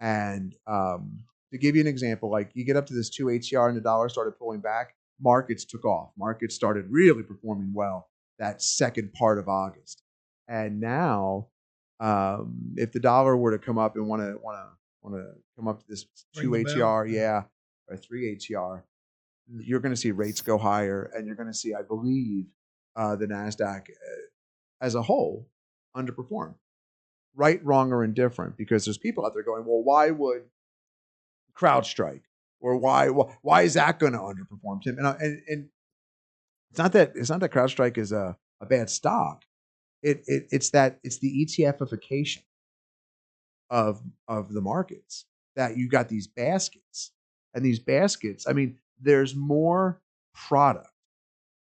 And 0.00 0.54
um, 0.66 1.24
to 1.52 1.58
give 1.58 1.74
you 1.74 1.80
an 1.80 1.86
example, 1.86 2.30
like 2.30 2.50
you 2.54 2.64
get 2.64 2.76
up 2.76 2.86
to 2.86 2.94
this 2.94 3.10
two 3.10 3.26
ATR 3.26 3.68
and 3.68 3.76
the 3.76 3.80
dollar 3.80 4.08
started 4.08 4.32
pulling 4.32 4.60
back, 4.60 4.94
markets 5.20 5.64
took 5.64 5.84
off. 5.84 6.10
Markets 6.18 6.54
started 6.54 6.86
really 6.90 7.22
performing 7.22 7.72
well 7.74 8.08
that 8.38 8.62
second 8.62 9.12
part 9.12 9.38
of 9.38 9.48
August. 9.48 10.02
And 10.48 10.80
now, 10.80 11.48
um, 12.00 12.74
if 12.76 12.92
the 12.92 13.00
dollar 13.00 13.36
were 13.36 13.50
to 13.52 13.58
come 13.58 13.78
up 13.78 13.96
and 13.96 14.08
want 14.08 14.22
to 14.22 14.38
want 14.42 14.56
to 14.56 14.66
want 15.02 15.16
to 15.16 15.32
come 15.56 15.68
up 15.68 15.80
to 15.80 15.86
this 15.88 16.06
two 16.34 16.50
ATR, 16.50 17.10
yeah, 17.10 17.42
or 17.88 17.96
three 17.96 18.34
ATR, 18.34 18.82
you're 19.48 19.80
going 19.80 19.94
to 19.94 20.00
see 20.00 20.10
rates 20.10 20.40
go 20.40 20.56
higher, 20.58 21.10
and 21.14 21.26
you're 21.26 21.36
going 21.36 21.48
to 21.48 21.54
see, 21.54 21.74
I 21.74 21.82
believe, 21.82 22.46
uh, 22.96 23.16
the 23.16 23.26
Nasdaq 23.26 23.90
uh, 23.90 23.94
as 24.80 24.94
a 24.94 25.02
whole 25.02 25.48
underperform. 25.96 26.54
Right, 27.36 27.64
wrong, 27.64 27.92
or 27.92 28.02
indifferent, 28.02 28.56
because 28.56 28.84
there's 28.84 28.98
people 28.98 29.24
out 29.24 29.34
there 29.34 29.44
going, 29.44 29.64
well, 29.64 29.84
why 29.84 30.10
would 30.10 30.42
CrowdStrike 31.56 32.22
or 32.60 32.76
why 32.76 33.08
why, 33.10 33.36
why 33.42 33.62
is 33.62 33.74
that 33.74 33.98
going 33.98 34.14
to 34.14 34.18
underperform, 34.18 34.82
Tim? 34.82 34.98
And, 34.98 35.06
and 35.06 35.42
and 35.46 35.68
it's 36.70 36.78
not 36.78 36.92
that 36.92 37.12
it's 37.14 37.30
not 37.30 37.40
that 37.40 37.52
CrowdStrike 37.52 37.98
is 37.98 38.12
a, 38.12 38.36
a 38.60 38.66
bad 38.66 38.90
stock. 38.90 39.44
It, 40.02 40.22
it 40.26 40.48
it's 40.50 40.70
that 40.70 40.98
it's 41.04 41.18
the 41.18 41.44
ETFification 41.44 42.42
of 43.70 44.02
of 44.28 44.52
the 44.52 44.60
markets 44.60 45.26
that 45.56 45.76
you 45.76 45.88
got 45.88 46.08
these 46.08 46.26
baskets 46.26 47.12
and 47.54 47.64
these 47.64 47.78
baskets. 47.78 48.46
I 48.48 48.52
mean, 48.52 48.78
there's 49.00 49.34
more 49.34 50.00
product. 50.34 50.88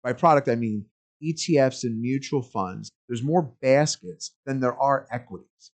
By 0.02 0.12
product, 0.12 0.48
I 0.48 0.54
mean 0.54 0.86
ETFs 1.22 1.84
and 1.84 2.00
mutual 2.00 2.42
funds. 2.42 2.90
There's 3.08 3.22
more 3.22 3.52
baskets 3.62 4.32
than 4.46 4.60
there 4.60 4.74
are 4.74 5.06
equities. 5.10 5.72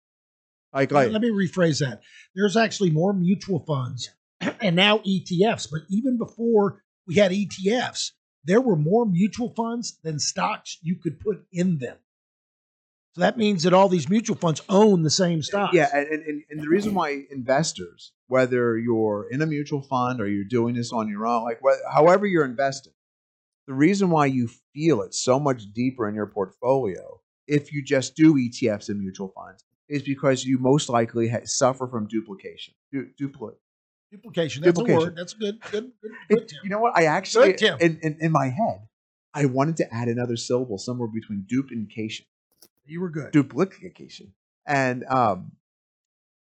Like, 0.74 0.92
like 0.92 1.12
Let 1.12 1.22
me 1.22 1.30
rephrase 1.30 1.80
that. 1.80 2.02
There's 2.36 2.58
actually 2.58 2.90
more 2.90 3.14
mutual 3.14 3.60
funds 3.60 4.10
and 4.62 4.76
now 4.76 5.00
ETFs. 5.00 5.70
But 5.70 5.82
even 5.90 6.18
before 6.18 6.82
we 7.08 7.16
had 7.16 7.32
ETFs, 7.32 8.12
there 8.44 8.62
were 8.62 8.76
more 8.76 9.06
mutual 9.06 9.54
funds 9.54 10.00
than 10.04 10.20
stocks 10.20 10.78
you 10.82 10.96
could 10.96 11.20
put 11.20 11.46
in 11.52 11.78
them. 11.78 11.98
So 13.14 13.22
that 13.22 13.38
means 13.38 13.62
that 13.64 13.74
all 13.74 13.90
these 13.90 14.10
mutual 14.10 14.36
funds 14.36 14.62
own 14.70 15.04
the 15.04 15.12
same 15.12 15.44
stocks. 15.44 15.76
Yeah, 15.76 15.88
and, 15.94 16.08
and, 16.08 16.44
and 16.50 16.60
the 16.60 16.68
reason 16.68 16.96
why 16.96 17.26
investors, 17.30 18.12
whether 18.26 18.76
you're 18.76 19.28
in 19.30 19.44
a 19.44 19.46
mutual 19.46 19.84
fund 19.84 20.20
or 20.20 20.28
you're 20.28 20.46
doing 20.46 20.74
this 20.74 20.92
on 20.92 21.08
your 21.08 21.28
own, 21.28 21.44
like 21.44 21.60
wh- 21.64 21.94
however 21.94 22.26
you're 22.26 22.46
investing, 22.46 22.94
the 23.68 23.74
reason 23.74 24.10
why 24.10 24.26
you 24.26 24.50
feel 24.74 25.04
it 25.04 25.14
so 25.14 25.40
much 25.40 25.72
deeper 25.74 26.10
in 26.10 26.16
your 26.16 26.26
portfolio, 26.26 27.22
if 27.48 27.72
you 27.72 27.84
just 27.84 28.16
do 28.16 28.34
ETFs 28.34 28.90
and 28.90 29.00
mutual 29.00 29.32
funds, 29.36 29.64
is 29.88 30.02
because 30.02 30.44
you 30.44 30.58
most 30.58 30.90
likely 30.90 31.30
ha- 31.30 31.42
suffer 31.46 31.88
from 31.88 32.08
duplication. 32.08 32.74
Du- 32.92 33.10
dupli- 33.22 33.54
Duplication. 34.12 34.64
That's 34.64 34.78
Duplication. 34.78 35.02
a 35.02 35.06
word. 35.06 35.16
That's 35.16 35.34
good. 35.34 35.62
Good. 35.72 35.92
Good. 36.02 36.12
good 36.30 36.52
you 36.64 36.70
know 36.70 36.80
what? 36.80 36.98
I 36.98 37.06
actually, 37.06 37.56
in, 37.80 38.00
in, 38.02 38.18
in 38.20 38.32
my 38.32 38.50
head, 38.50 38.88
I 39.34 39.46
wanted 39.46 39.78
to 39.78 39.94
add 39.94 40.08
another 40.08 40.36
syllable 40.36 40.78
somewhere 40.78 41.08
between 41.08 41.46
duplication 41.48 42.26
You 42.86 43.02
were 43.02 43.10
good. 43.10 43.32
duplication 43.32 44.34
and 44.66 45.04
um, 45.06 45.54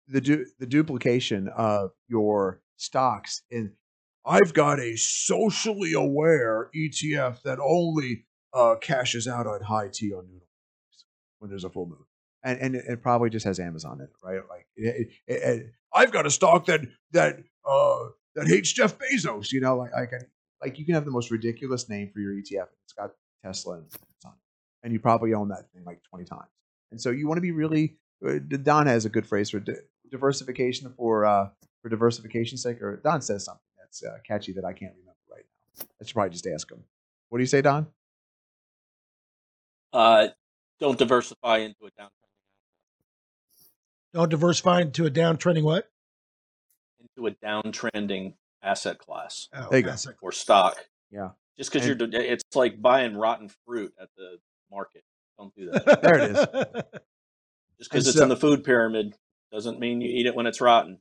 the 0.08 0.22
du- 0.22 0.46
the 0.60 0.66
duplication 0.66 1.48
of 1.50 1.92
your 2.08 2.62
stocks 2.78 3.44
in 3.50 3.74
I've 4.26 4.54
got 4.54 4.80
a 4.80 4.96
socially 4.98 5.94
aware 5.94 6.70
ETF 6.76 7.42
that 7.42 7.60
only 7.60 8.26
uh, 8.54 8.76
cashes 8.80 9.28
out 9.28 9.48
on 9.48 9.62
high 9.62 9.88
tea 9.92 10.14
on 10.14 10.28
noodle 10.28 10.48
when 11.40 11.50
there's 11.50 11.64
a 11.64 11.70
full 11.70 11.88
moon, 11.88 12.06
and 12.44 12.60
and 12.60 12.76
it, 12.76 12.86
it 12.88 13.02
probably 13.02 13.30
just 13.30 13.46
has 13.46 13.60
Amazon 13.60 14.00
in 14.00 14.06
it, 14.06 14.12
right? 14.24 14.42
Like 14.50 14.68
it, 14.76 15.10
it, 15.28 15.34
it, 15.34 15.72
I've 15.94 16.12
got 16.12 16.26
a 16.26 16.32
stock 16.32 16.66
that 16.68 16.82
that 17.12 17.40
uh, 17.68 18.10
that 18.36 18.48
hates 18.48 18.72
Jeff 18.72 18.98
Bezos, 19.00 19.52
you 19.52 19.62
know, 19.62 19.78
like 19.78 19.92
like 19.94 20.12
like 20.62 20.78
you 20.78 20.86
can 20.86 20.94
have 20.94 21.06
the 21.06 21.12
most 21.12 21.32
ridiculous 21.32 21.90
name 21.90 22.12
for 22.14 22.20
your 22.20 22.34
ETF. 22.34 22.68
It's 22.84 22.94
got 22.96 23.14
Tesla 23.44 23.82
and 24.84 24.92
you 24.94 25.00
probably 25.00 25.34
own 25.34 25.50
that 25.50 25.70
thing 25.74 25.84
like 25.86 26.02
twenty 26.04 26.26
times. 26.26 26.50
And 26.92 27.00
so 27.00 27.10
you 27.12 27.28
want 27.28 27.38
to 27.38 27.42
be 27.42 27.52
really. 27.52 27.98
uh, 28.28 28.40
Don 28.64 28.88
has 28.88 29.06
a 29.06 29.10
good 29.10 29.26
phrase 29.26 29.50
for 29.50 29.60
di- 29.60 29.74
diversification 30.10 30.94
for 30.98 31.26
uh, 31.26 31.50
for 31.82 31.90
diversification's 31.90 32.62
sake. 32.64 32.82
Or 32.82 32.98
Don 33.04 33.22
says 33.22 33.46
something 33.46 33.62
that's 33.80 34.04
uh, 34.04 34.18
catchy 34.28 34.52
that 34.54 34.66
I 34.66 34.74
can't 34.74 34.94
remember 34.94 35.18
right 35.32 35.44
now. 35.80 35.86
I 36.02 36.06
should 36.06 36.14
probably 36.14 36.32
just 36.32 36.48
ask 36.48 36.70
him. 36.72 36.84
What 37.30 37.38
do 37.38 37.44
you 37.44 37.48
say, 37.48 37.62
Don? 37.62 37.88
Uh, 39.94 40.28
don't 40.80 40.98
diversify 40.98 41.58
into 41.60 41.86
a 41.86 41.92
downtrending 41.92 42.32
asset. 43.56 43.70
Don't 44.14 44.30
diversify 44.30 44.82
into 44.82 45.06
a 45.06 45.12
downtrending 45.12 45.64
what? 45.64 45.88
into 47.16 47.28
a 47.28 47.32
downtrending 47.46 48.36
asset 48.62 49.00
class 49.00 49.50
Oh, 49.56 49.68
There 49.72 49.80
you 49.80 49.86
go. 49.86 49.92
asset. 49.92 50.16
or 50.22 50.32
stock. 50.32 50.78
Yeah. 51.10 51.30
Just 51.58 51.72
because 51.74 51.88
you're, 51.88 51.98
it's 52.00 52.44
like 52.56 52.82
buying 52.82 53.16
rotten 53.18 53.50
fruit 53.66 53.94
at 54.00 54.08
the 54.18 54.38
market. 54.72 55.04
Don't 55.38 55.54
do 55.56 55.70
that. 55.72 56.02
There 56.02 56.18
it 56.20 56.32
is. 56.32 56.38
Just 57.80 57.92
because 57.92 58.08
it's 58.08 58.18
so- 58.18 58.24
in 58.24 58.30
the 58.30 58.38
food 58.38 58.64
pyramid 58.64 59.16
doesn't 59.52 59.80
mean 59.80 60.02
you 60.02 60.10
eat 60.10 60.26
it 60.26 60.36
when 60.36 60.48
it's 60.48 60.62
rotten. 60.62 61.00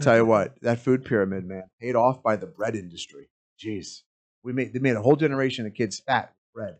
Tell 0.00 0.16
you 0.16 0.26
what, 0.26 0.60
that 0.62 0.80
food 0.80 1.04
pyramid, 1.04 1.44
man, 1.46 1.64
paid 1.80 1.94
off 1.96 2.22
by 2.22 2.36
the 2.36 2.46
bread 2.46 2.74
industry. 2.74 3.28
Jeez, 3.62 4.02
we 4.42 4.52
made 4.52 4.72
they 4.72 4.80
made 4.80 4.96
a 4.96 5.02
whole 5.02 5.14
generation 5.16 5.66
of 5.66 5.74
kids 5.74 6.00
fat 6.00 6.32
with 6.34 6.52
bread. 6.54 6.76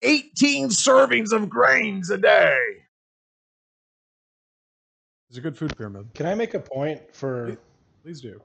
Eighteen 0.00 0.68
servings 0.68 1.32
of 1.32 1.48
grains 1.50 2.08
a 2.10 2.16
day. 2.18 2.56
It's 5.28 5.38
a 5.38 5.40
good 5.40 5.56
food 5.56 5.76
pyramid. 5.76 6.12
Can 6.14 6.26
I 6.26 6.34
make 6.34 6.54
a 6.54 6.60
point 6.60 7.00
for? 7.14 7.56
Please 8.02 8.20
do. 8.20 8.40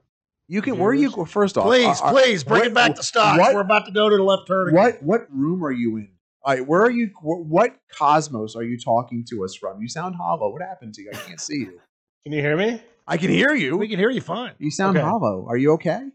You 0.48 0.62
can. 0.62 0.78
Where 0.78 0.92
are 0.92 0.94
you? 0.94 1.10
Viewers? 1.10 1.32
First 1.32 1.58
off, 1.58 1.66
Please, 1.66 2.00
are- 2.02 2.08
are- 2.08 2.14
please 2.14 2.44
bring 2.44 2.60
what- 2.60 2.68
it 2.68 2.74
back 2.74 2.96
to 2.96 3.04
stocks. 3.04 3.40
what- 3.40 3.54
We're 3.56 3.62
about 3.62 3.86
to 3.88 3.92
go 3.92 4.10
to 4.10 4.16
the 4.18 4.24
left 4.24 4.48
turn. 4.48 4.70
again. 4.70 4.76
What 4.76 5.04
what 5.04 5.28
room 5.30 5.64
are 5.66 5.72
you 5.72 5.98
in? 5.98 6.10
All 6.48 6.54
right, 6.54 6.66
where 6.66 6.82
are 6.82 6.90
you? 6.90 7.10
What 7.22 7.76
cosmos 7.92 8.56
are 8.56 8.64
you 8.64 8.80
talking 8.80 9.26
to 9.32 9.44
us 9.44 9.54
from? 9.54 9.82
You 9.82 9.90
sound 9.90 10.16
hollow. 10.16 10.50
What 10.50 10.62
happened 10.62 10.94
to 10.94 11.02
you? 11.02 11.12
I 11.14 11.18
can't 11.18 11.42
see 11.42 11.58
you. 11.58 11.82
Can 12.24 12.32
you 12.32 12.40
hear 12.42 12.56
me? 12.56 12.82
I 13.06 13.18
can 13.18 13.30
hear 13.30 13.54
you. 13.54 13.76
We 13.76 13.90
can 13.90 14.00
hear 14.00 14.10
you 14.10 14.22
fine. 14.22 14.54
You 14.58 14.72
sound 14.72 14.96
Okay. 14.96 15.06
hollow. 15.06 15.46
Are 15.50 15.58
you 15.58 15.74
okay? 15.74 16.08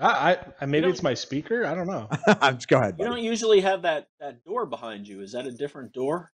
I, 0.00 0.32
I, 0.32 0.38
I 0.62 0.66
maybe 0.66 0.88
it's 0.88 1.00
my 1.00 1.14
speaker. 1.14 1.64
I 1.64 1.76
don't 1.76 1.86
know. 1.86 2.08
Go 2.66 2.78
ahead. 2.80 2.96
You 2.98 3.04
don't 3.04 3.22
usually 3.22 3.60
have 3.60 3.82
that, 3.82 4.08
that 4.18 4.42
door 4.44 4.66
behind 4.66 5.06
you. 5.06 5.20
Is 5.20 5.30
that 5.30 5.46
a 5.46 5.52
different 5.52 5.92
door? 5.92 6.32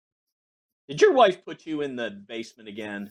Did 0.91 1.01
your 1.01 1.15
wife 1.15 1.43
put 1.47 1.65
you 1.65 1.81
in 1.81 1.97
the 1.97 2.11
basement 2.11 2.69
again? 2.69 3.11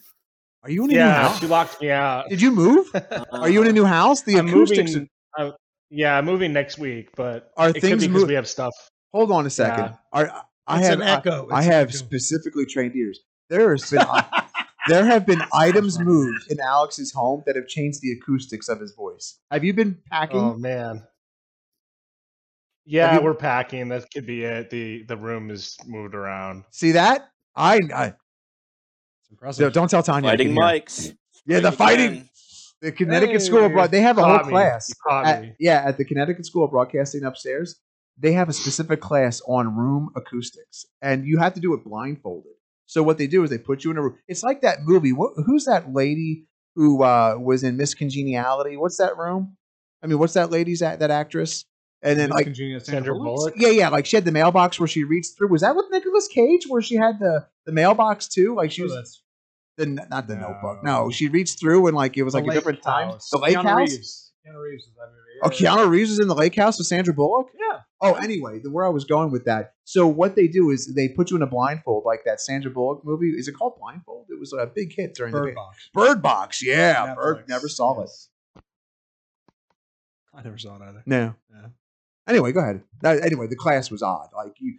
Are 0.63 0.69
you 0.69 0.83
in 0.85 0.91
a 0.91 0.93
new 0.93 0.99
house? 0.99 1.39
she 1.39 1.47
locked 1.47 1.81
me 1.81 1.89
out. 1.89 2.29
Did 2.29 2.39
you 2.39 2.51
move? 2.51 2.87
Are 3.31 3.49
you 3.49 3.63
in 3.63 3.67
a 3.67 3.73
new 3.73 3.85
house? 3.85 4.21
The 4.21 4.37
I'm 4.37 4.47
acoustics. 4.47 4.91
moving. 4.93 5.09
I'm- 5.35 5.53
yeah, 5.93 6.17
I'm 6.17 6.23
moving 6.23 6.53
next 6.53 6.77
week, 6.77 7.09
but 7.17 7.51
Are 7.57 7.67
it 7.69 7.73
could 7.73 7.81
things 7.81 8.01
be 8.01 8.07
because 8.07 8.23
mov- 8.23 8.27
we 8.29 8.35
have 8.35 8.47
stuff. 8.47 8.71
Hold 9.13 9.31
on 9.31 9.45
a 9.45 9.49
second. 9.49 9.85
Yeah. 9.85 9.95
Are, 10.13 10.45
I 10.67 10.79
It's 10.79 10.87
have 10.87 10.99
an 11.01 11.07
echo. 11.07 11.47
I, 11.51 11.55
I 11.57 11.63
an 11.63 11.71
have 11.71 11.89
echo. 11.89 11.97
specifically 11.97 12.65
trained 12.65 12.95
ears. 12.95 13.19
There 13.49 13.71
has 13.71 13.89
been 13.89 14.05
there 14.87 15.05
have 15.05 15.25
been 15.25 15.41
items 15.53 15.99
moved 15.99 16.49
in 16.51 16.59
Alex's 16.59 17.11
home 17.11 17.43
that 17.45 17.55
have 17.55 17.67
changed 17.67 18.01
the 18.01 18.11
acoustics 18.13 18.69
of 18.69 18.79
his 18.79 18.93
voice. 18.93 19.37
Have 19.51 19.63
you 19.63 19.73
been 19.73 19.97
packing? 20.09 20.39
Oh 20.39 20.53
man. 20.55 21.03
Yeah, 22.85 23.15
you- 23.17 23.21
we're 23.21 23.33
packing. 23.35 23.89
That 23.89 24.09
could 24.11 24.25
be 24.25 24.43
it. 24.43 24.69
the 24.69 25.03
The 25.03 25.17
room 25.17 25.49
is 25.51 25.77
moved 25.85 26.15
around. 26.15 26.63
See 26.71 26.93
that? 26.93 27.29
I, 27.55 27.79
I 27.93 28.05
It's 28.07 28.15
impressive. 29.29 29.73
don't 29.73 29.89
tell 29.89 30.03
Tanya. 30.03 30.29
Fighting 30.29 30.55
mics. 30.55 31.13
Yeah, 31.45 31.59
the 31.59 31.71
Straight 31.71 31.77
fighting. 31.77 32.11
again. 32.11 32.27
The 32.81 32.91
Connecticut 32.91 33.33
Hey, 33.41 33.45
School 33.45 33.65
of 33.65 33.73
Broad. 33.73 33.91
They 33.91 34.01
have 34.01 34.17
a 34.17 34.23
whole 34.23 34.39
me. 34.45 34.49
class. 34.49 34.89
You 34.89 34.95
caught 35.07 35.25
at- 35.27 35.41
me. 35.41 35.53
yeah, 35.59 35.83
at 35.85 35.97
the 35.97 36.05
Connecticut 36.05 36.45
School 36.45 36.63
of 36.65 36.71
Broadcasting 36.71 37.23
upstairs, 37.23 37.79
they 38.17 38.33
have 38.33 38.49
a 38.49 38.53
specific 38.53 39.01
class 39.01 39.41
on 39.47 39.75
room 39.75 40.09
acoustics, 40.15 40.85
and 41.01 41.25
you 41.25 41.37
have 41.39 41.53
to 41.55 41.59
do 41.59 41.73
it 41.73 41.83
blindfolded. 41.83 42.51
So 42.85 43.01
what 43.03 43.17
they 43.17 43.27
do 43.27 43.43
is 43.43 43.49
they 43.49 43.57
put 43.57 43.83
you 43.83 43.91
in 43.91 43.97
a 43.97 44.01
room. 44.01 44.17
It's 44.27 44.43
like 44.43 44.61
that 44.61 44.79
movie. 44.83 45.13
What, 45.13 45.31
who's 45.45 45.65
that 45.65 45.93
lady 45.93 46.45
who 46.75 47.03
uh, 47.03 47.35
was 47.39 47.63
in 47.63 47.77
Miss 47.77 47.93
Congeniality? 47.93 48.75
What's 48.77 48.97
that 48.97 49.17
room? 49.17 49.55
I 50.03 50.07
mean, 50.07 50.19
what's 50.19 50.33
that 50.33 50.51
lady's 50.51 50.79
that 50.79 50.99
that 50.99 51.11
actress? 51.11 51.65
And 52.03 52.19
then 52.19 52.29
Miss 52.29 52.35
like 52.35 52.45
Congeniality, 52.47 52.85
Sandra 52.91 53.13
Bullock. 53.15 53.53
yeah, 53.57 53.69
yeah, 53.69 53.89
like 53.89 54.05
she 54.05 54.17
had 54.17 54.25
the 54.25 54.31
mailbox 54.31 54.79
where 54.79 54.87
she 54.87 55.03
reached 55.03 55.37
through. 55.37 55.49
Was 55.49 55.61
that 55.61 55.75
with 55.75 55.85
Nicolas 55.91 56.27
Cage 56.27 56.65
where 56.67 56.81
she 56.81 56.95
had 56.95 57.19
the 57.19 57.47
the 57.65 57.71
mailbox 57.71 58.27
too? 58.27 58.55
Like 58.55 58.71
she 58.71 58.81
Oh, 58.81 58.85
was 58.85 58.93
that's 58.95 59.23
the 59.77 59.85
not 59.85 60.27
the 60.27 60.35
No. 60.35 60.49
Notebook. 60.49 60.83
No, 60.83 61.09
she 61.11 61.27
reached 61.29 61.59
through 61.59 61.87
and 61.87 61.95
like 61.95 62.17
it 62.17 62.23
was 62.23 62.33
The 62.33 62.39
like 62.39 62.45
a 62.45 62.49
Lake 62.49 62.57
different 62.57 62.81
time. 62.81 63.09
House. 63.09 63.29
The 63.29 63.37
Lake 63.37 63.55
Keanu 63.55 63.63
House. 63.63 63.89
Reeves. 63.91 64.31
Keanu 64.45 64.61
Reeves 64.63 64.83
is 64.83 64.93
that 64.95 65.07
movie. 65.07 65.39
Oh, 65.43 65.51
Yeah. 65.63 65.75
Keanu 65.85 65.89
Reeves 65.89 66.11
is 66.11 66.19
in 66.19 66.27
the 66.27 66.35
Lake 66.35 66.55
House 66.55 66.77
with 66.79 66.87
Sandra 66.87 67.13
Bullock. 67.13 67.47
Yeah. 67.57 67.79
Oh, 68.03 68.15
anyway, 68.15 68.59
the, 68.59 68.71
where 68.71 68.85
I 68.85 68.89
was 68.89 69.05
going 69.05 69.31
with 69.31 69.45
that. 69.45 69.73
So 69.83 70.07
what 70.07 70.35
they 70.35 70.47
do 70.47 70.71
is 70.71 70.93
they 70.95 71.07
put 71.09 71.29
you 71.29 71.35
in 71.35 71.43
a 71.43 71.47
blindfold, 71.47 72.03
like 72.05 72.21
that 72.25 72.41
Sandra 72.41 72.71
Bullock 72.71 73.05
movie. 73.05 73.29
Is 73.29 73.47
it 73.47 73.51
called 73.53 73.73
Blindfold? 73.79 74.25
It 74.29 74.39
was 74.39 74.53
a 74.53 74.65
big 74.65 74.93
hit 74.95 75.13
during 75.13 75.33
the 75.33 75.39
Bird 75.39 75.45
big- 75.45 75.55
Box. 75.55 75.89
Bird 75.93 76.21
Box. 76.21 76.65
Yeah, 76.65 77.13
Bird. 77.13 77.47
Never 77.47 77.67
saw 77.67 78.01
it. 78.01 78.09
I 80.33 80.41
never 80.41 80.57
saw 80.57 80.77
it 80.77 80.81
either. 80.81 81.03
No. 81.05 81.35
Yeah. 81.51 81.67
Anyway, 82.27 82.51
go 82.51 82.61
ahead. 82.61 82.83
Anyway, 83.03 83.47
the 83.47 83.55
class 83.55 83.91
was 83.91 84.01
odd. 84.01 84.29
Like 84.35 84.53
you, 84.59 84.75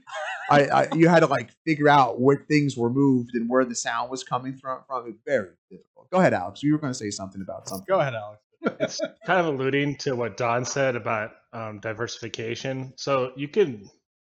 I, 0.48 0.66
I, 0.66 0.88
you 0.94 1.08
had 1.08 1.20
to 1.20 1.26
like 1.26 1.50
figure 1.66 1.88
out 1.88 2.20
where 2.20 2.44
things 2.48 2.76
were 2.76 2.88
moved 2.88 3.30
and 3.34 3.48
where 3.48 3.64
the 3.64 3.74
sound 3.74 4.10
was 4.10 4.24
coming 4.24 4.56
from. 4.56 4.80
From 4.86 5.08
it, 5.08 5.16
very 5.26 5.50
difficult. 5.70 6.08
Go 6.10 6.18
ahead, 6.18 6.32
Alex. 6.34 6.62
You 6.62 6.72
were 6.72 6.78
going 6.78 6.92
to 6.92 6.98
say 6.98 7.10
something 7.10 7.42
about 7.42 7.68
something. 7.68 7.84
Go 7.88 8.00
ahead, 8.00 8.14
Alex. 8.14 8.40
It's 8.62 9.00
kind 9.26 9.40
of 9.40 9.46
alluding 9.46 9.96
to 9.96 10.14
what 10.14 10.36
Don 10.36 10.64
said 10.64 10.96
about 10.96 11.32
um, 11.52 11.80
diversification. 11.80 12.92
So 12.96 13.32
you 13.36 13.48
can 13.48 13.80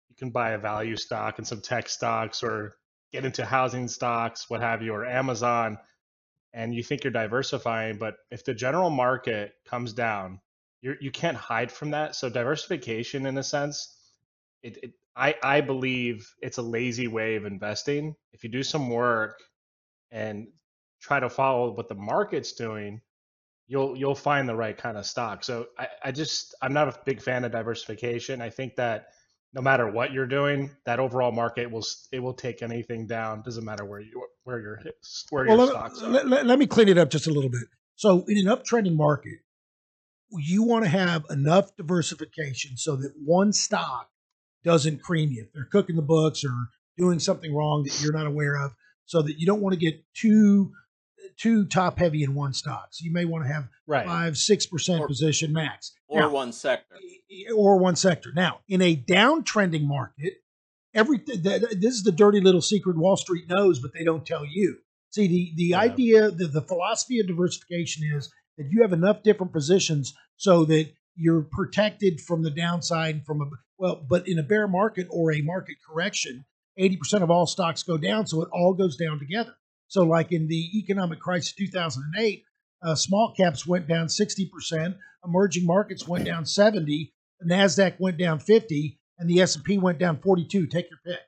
you 0.09 0.17
can 0.19 0.31
buy 0.31 0.51
a 0.51 0.59
value 0.59 0.97
stock 0.97 1.39
and 1.39 1.47
some 1.47 1.61
tech 1.61 1.89
stocks, 1.89 2.43
or 2.43 2.77
get 3.13 3.25
into 3.25 3.45
housing 3.45 3.89
stocks, 3.89 4.49
what 4.49 4.61
have 4.61 4.83
you, 4.83 4.93
or 4.93 5.07
Amazon, 5.07 5.79
and 6.53 6.75
you 6.75 6.83
think 6.83 7.05
you're 7.05 7.13
diversifying. 7.13 7.99
But 7.99 8.17
if 8.31 8.45
the 8.45 8.55
general 8.55 8.91
market 8.91 9.53
comes 9.69 9.93
down, 9.93 10.41
you're, 10.83 10.97
you 11.01 11.11
can't 11.11 11.37
hide 11.37 11.71
from 11.71 11.91
that. 11.91 12.15
So 12.15 12.29
diversification, 12.29 13.27
in 13.27 13.39
a 13.39 13.43
sense, 13.43 13.97
it, 14.63 14.79
it 14.83 14.93
I 15.17 15.35
I 15.43 15.61
believe 15.61 16.33
it's 16.41 16.59
a 16.59 16.63
lazy 16.63 17.09
way 17.09 17.37
of 17.37 17.45
investing. 17.45 18.15
If 18.33 18.45
you 18.45 18.51
do 18.51 18.63
some 18.63 18.91
work 18.91 19.39
and 20.11 20.49
try 21.01 21.21
to 21.21 21.31
follow 21.31 21.73
what 21.73 21.89
the 21.89 21.95
market's 21.95 22.53
doing 22.53 23.01
you'll 23.71 23.97
you'll 23.97 24.17
find 24.17 24.49
the 24.49 24.55
right 24.55 24.77
kind 24.77 24.99
of 24.99 25.07
stock. 25.07 25.45
So 25.45 25.69
I, 25.79 25.87
I 26.07 26.13
just 26.13 26.55
I'm 26.61 26.73
not 26.73 26.89
a 26.89 26.99
big 27.07 27.23
fan 27.23 27.45
of 27.45 27.53
diversification. 27.53 28.43
I 28.43 28.51
think 28.51 28.75
that 28.77 29.07
no 29.55 29.63
matter 29.63 29.89
what 29.89 30.13
you're 30.13 30.27
doing, 30.27 30.71
that 30.87 30.99
overall 30.99 31.31
market 31.33 31.71
will 31.71 31.87
it 32.13 32.19
will 32.19 32.35
take 32.35 32.63
anything 32.63 33.07
down. 33.07 33.43
Doesn't 33.43 33.65
matter 33.65 33.85
where 33.85 34.01
you 34.01 34.27
where 34.43 34.59
your 34.61 34.81
where 35.31 35.47
Well, 35.47 35.57
your 35.57 35.67
let, 35.67 35.73
stocks 35.73 36.03
are. 36.03 36.09
let, 36.11 36.29
let- 36.29 36.47
let 36.47 36.59
me 36.59 36.67
clean 36.67 36.89
it 36.89 36.99
up 36.99 37.11
just 37.11 37.29
a 37.29 37.31
little 37.33 37.51
bit. 37.51 37.63
So, 37.95 38.25
in 38.27 38.39
an 38.39 38.47
uptrending 38.47 38.97
market, 38.97 39.39
you 40.33 40.63
want 40.65 40.85
to 40.85 40.91
have 40.91 41.25
enough 41.31 41.77
diversification 41.77 42.77
so 42.77 42.97
that 42.97 43.13
one 43.25 43.53
stock 43.53 44.09
doesn't 44.65 45.03
cream 45.03 45.31
you. 45.31 45.43
If 45.45 45.53
they're 45.53 45.69
cooking 45.71 45.97
the 45.97 46.03
books 46.03 46.45
or 46.45 46.51
doing 46.99 47.19
something 47.21 47.55
wrong 47.55 47.85
that 47.85 48.03
you're 48.03 48.13
not 48.13 48.27
aware 48.27 48.57
of, 48.57 48.73
so 49.07 49.23
that 49.23 49.39
you 49.39 49.47
don't 49.47 49.61
want 49.61 49.75
to 49.75 49.79
get 49.81 50.03
too 50.15 50.73
too 51.41 51.65
top 51.65 51.99
heavy 51.99 52.23
in 52.23 52.35
one 52.35 52.53
stock. 52.53 52.89
So 52.91 53.05
you 53.05 53.13
may 53.13 53.25
want 53.25 53.45
to 53.47 53.53
have 53.53 53.69
Right. 53.87 54.07
five 54.07 54.37
six 54.37 54.67
percent 54.67 55.07
position 55.07 55.53
max. 55.53 55.93
or 56.09 56.21
Now, 56.21 56.31
one 56.31 56.53
sector. 56.53 56.97
or 57.57 57.79
one 57.79 57.97
sector. 57.97 58.31
Now, 58.35 58.61
in 58.69 58.83
a 58.83 58.95
downtrending 58.97 59.85
market, 59.85 60.35
everything 60.95 61.43
th- 61.43 61.61
th- 61.61 61.81
this 61.81 61.95
is 61.95 62.03
the 62.03 62.13
dirty 62.13 62.41
little 62.41 62.61
secret 62.63 62.97
Wall 62.97 63.17
Street 63.17 63.49
knows, 63.49 63.79
but 63.81 63.93
they 63.93 64.05
don't 64.05 64.27
tell 64.27 64.45
you. 64.45 64.79
See, 65.11 65.27
the 65.27 65.53
the 65.57 65.65
Yeah. 65.71 65.81
idea, 65.81 66.31
the, 66.31 66.47
the 66.47 66.63
philosophy 66.63 67.21
of 67.21 67.27
diversification 67.27 68.05
is 68.17 68.31
that 68.59 68.69
you 68.71 68.83
have 68.83 68.93
enough 68.93 69.23
different 69.23 69.53
positions 69.53 70.15
so 70.37 70.65
that 70.67 70.89
you're 71.17 71.43
protected 71.43 72.21
from 72.21 72.43
the 72.43 72.51
downside 72.51 73.25
from 73.25 73.41
a 73.41 73.47
well, 73.79 74.05
but 74.09 74.29
in 74.29 74.39
a 74.39 74.43
bear 74.43 74.69
market 74.69 75.07
or 75.11 75.33
a 75.33 75.41
market 75.41 75.77
correction, 75.89 76.45
80% 76.79 77.23
of 77.23 77.31
all 77.31 77.47
stocks 77.47 77.83
go 77.83 77.97
down, 77.97 78.27
so 78.27 78.43
it 78.43 78.49
all 78.53 78.75
goes 78.75 78.97
down 78.97 79.19
together. 79.19 79.55
So, 79.91 80.05
like 80.05 80.31
in 80.31 80.47
the 80.47 80.79
economic 80.79 81.19
crisis 81.19 81.53
2008, 81.53 82.45
uh, 82.83 82.95
small 82.95 83.35
caps 83.37 83.67
went 83.67 83.89
down 83.89 84.07
60%, 84.07 84.95
emerging 85.25 85.67
markets 85.67 86.07
went 86.07 86.25
down 86.25 86.47
70, 86.47 87.13
the 87.41 87.53
Nasdaq 87.53 87.99
went 87.99 88.17
down 88.17 88.39
50, 88.39 89.01
and 89.19 89.29
the 89.29 89.41
S&P 89.41 89.79
went 89.79 89.99
down 89.99 90.19
42. 90.21 90.69
Take 90.69 90.89
your 90.91 91.01
pick. 91.05 91.19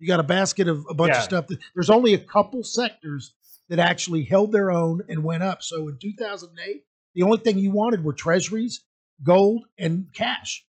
You 0.00 0.08
got 0.08 0.18
a 0.18 0.24
basket 0.24 0.66
of 0.66 0.84
a 0.90 0.94
bunch 0.94 1.12
Yeah. 1.12 1.18
of 1.18 1.22
stuff. 1.24 1.46
That, 1.46 1.58
there's 1.74 1.88
only 1.88 2.14
a 2.14 2.18
couple 2.18 2.64
sectors 2.64 3.32
that 3.68 3.78
actually 3.78 4.24
held 4.24 4.50
their 4.50 4.72
own 4.72 5.02
and 5.08 5.22
went 5.22 5.44
up. 5.44 5.62
So 5.62 5.86
in 5.86 5.96
2008, 6.00 6.82
the 7.14 7.22
only 7.22 7.38
thing 7.38 7.58
you 7.58 7.70
wanted 7.70 8.02
were 8.02 8.12
treasuries, 8.12 8.82
gold, 9.22 9.66
and 9.78 10.06
cash. 10.12 10.66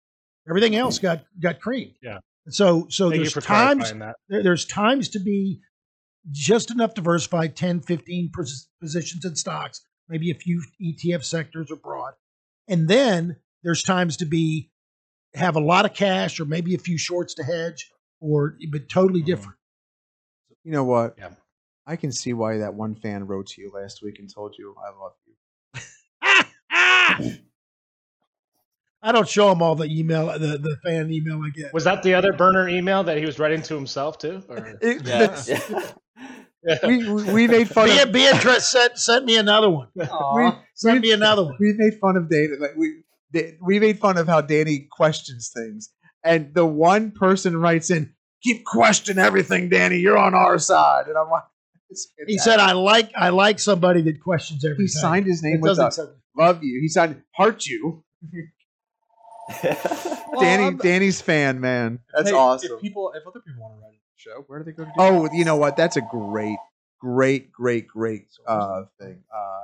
Everything 0.47 0.76
else 0.76 0.99
got 0.99 1.24
got 1.41 1.61
creamed. 1.61 1.95
Yeah. 2.03 2.18
And 2.45 2.55
so 2.55 2.86
so 2.91 3.09
Thank 3.09 3.22
there's 3.22 3.45
times 3.45 3.93
there, 4.28 4.43
there's 4.43 4.66
times 4.66 5.09
to 5.11 5.20
be 5.20 5.61
just 6.30 6.70
enough 6.70 6.94
diversified 6.94 7.56
10 7.56 7.80
15 7.80 8.30
positions 8.80 9.24
in 9.24 9.34
stocks 9.36 9.82
maybe 10.08 10.30
a 10.30 10.34
few 10.34 10.62
etf 10.82 11.24
sectors 11.24 11.70
are 11.70 11.76
broad 11.76 12.12
and 12.68 12.88
then 12.88 13.36
there's 13.62 13.82
times 13.82 14.16
to 14.18 14.24
be 14.26 14.70
have 15.34 15.56
a 15.56 15.60
lot 15.60 15.84
of 15.84 15.94
cash 15.94 16.40
or 16.40 16.44
maybe 16.44 16.74
a 16.74 16.78
few 16.78 16.98
shorts 16.98 17.34
to 17.34 17.44
hedge 17.44 17.90
or 18.20 18.56
but 18.70 18.88
totally 18.88 19.20
mm-hmm. 19.20 19.26
different 19.26 19.56
You 20.64 20.72
know 20.72 20.84
what? 20.84 21.14
Yeah. 21.18 21.30
I 21.86 21.96
can 21.96 22.12
see 22.12 22.32
why 22.32 22.58
that 22.58 22.74
one 22.74 22.94
fan 22.94 23.26
wrote 23.26 23.46
to 23.48 23.62
you 23.62 23.70
last 23.74 24.02
week 24.02 24.18
and 24.18 24.32
told 24.32 24.54
you 24.58 24.74
I 24.78 24.90
love 25.00 25.12
you. 25.26 25.34
i 29.02 29.12
don't 29.12 29.28
show 29.28 29.50
him 29.50 29.62
all 29.62 29.74
the 29.74 29.86
email 29.86 30.26
the, 30.38 30.58
the 30.58 30.76
fan 30.84 31.10
email 31.10 31.40
i 31.42 31.48
get 31.50 31.72
Was 31.72 31.84
that 31.84 32.02
the 32.02 32.14
other 32.14 32.32
burner 32.32 32.68
email 32.68 33.02
that 33.04 33.16
he 33.16 33.24
was 33.24 33.38
writing 33.38 33.62
to 33.62 33.74
himself 33.74 34.18
too? 34.18 34.42
Or 34.48 34.78
It- 34.80 35.06
Yeah. 35.06 35.92
that's- 36.62 36.82
we, 36.86 37.08
we 37.10 37.32
we 37.32 37.48
made 37.48 37.68
fun 37.70 37.88
Be- 37.88 37.98
of 38.00 38.12
beatrice 38.12 38.66
sent, 38.68 38.98
sent 38.98 39.24
me 39.24 39.36
another 39.36 39.70
one 39.70 39.88
we, 39.94 40.50
sent 40.74 41.00
me 41.00 41.12
another 41.12 41.44
one 41.44 41.56
we 41.60 41.72
made 41.76 41.94
fun 42.00 42.16
of 42.16 42.28
Danny. 42.30 42.48
Like 42.58 42.76
we 42.76 43.02
we 43.60 43.78
made 43.78 43.98
fun 43.98 44.18
of 44.18 44.26
how 44.26 44.40
Danny 44.40 44.88
questions 44.90 45.50
things, 45.54 45.90
and 46.24 46.52
the 46.52 46.66
one 46.66 47.12
person 47.12 47.56
writes 47.56 47.88
in, 47.90 48.12
"Keep 48.42 48.64
questioning 48.64 49.24
everything, 49.24 49.68
Danny. 49.68 49.98
You're 49.98 50.18
on 50.18 50.34
our 50.34 50.58
side." 50.58 51.06
And 51.06 51.16
I'm 51.16 51.30
like, 51.30 51.44
he 52.26 52.38
said 52.38 52.60
i 52.60 52.70
like 52.72 53.10
i 53.16 53.30
like 53.30 53.58
somebody 53.58 54.00
that 54.02 54.20
questions 54.22 54.64
everything 54.64 54.84
he 54.84 54.88
signed 54.88 55.26
his 55.26 55.42
name 55.42 55.56
It 55.56 55.60
with 55.62 55.76
doesn't 55.76 56.04
a 56.06 56.40
love 56.40 56.62
you. 56.62 56.78
He 56.80 56.88
signed 56.88 57.22
heart 57.36 57.66
you. 57.66 58.04
Danny, 60.40 60.64
I'm- 60.64 60.76
Danny's 60.76 61.20
fan, 61.20 61.60
man. 61.60 62.00
That's 62.14 62.30
Hey, 62.30 62.36
awesome. 62.36 62.72
If 62.76 62.80
people, 62.80 63.12
if 63.14 63.26
other 63.26 63.40
people 63.40 63.62
want 63.62 63.74
to 63.78 63.82
write 63.82 63.92
the 63.92 63.99
show, 64.20 64.44
where 64.46 64.58
do 64.58 64.64
they 64.64 64.72
go 64.72 64.84
to? 64.84 64.90
Do 64.90 64.94
Oh, 64.98 65.28
you 65.32 65.44
know 65.44 65.56
what? 65.56 65.76
That's 65.76 65.96
a 65.96 66.02
great, 66.02 66.58
great, 67.00 67.50
great, 67.50 67.88
great 67.88 68.26
uh, 68.46 68.82
thing. 69.00 69.22
Uh, 69.34 69.60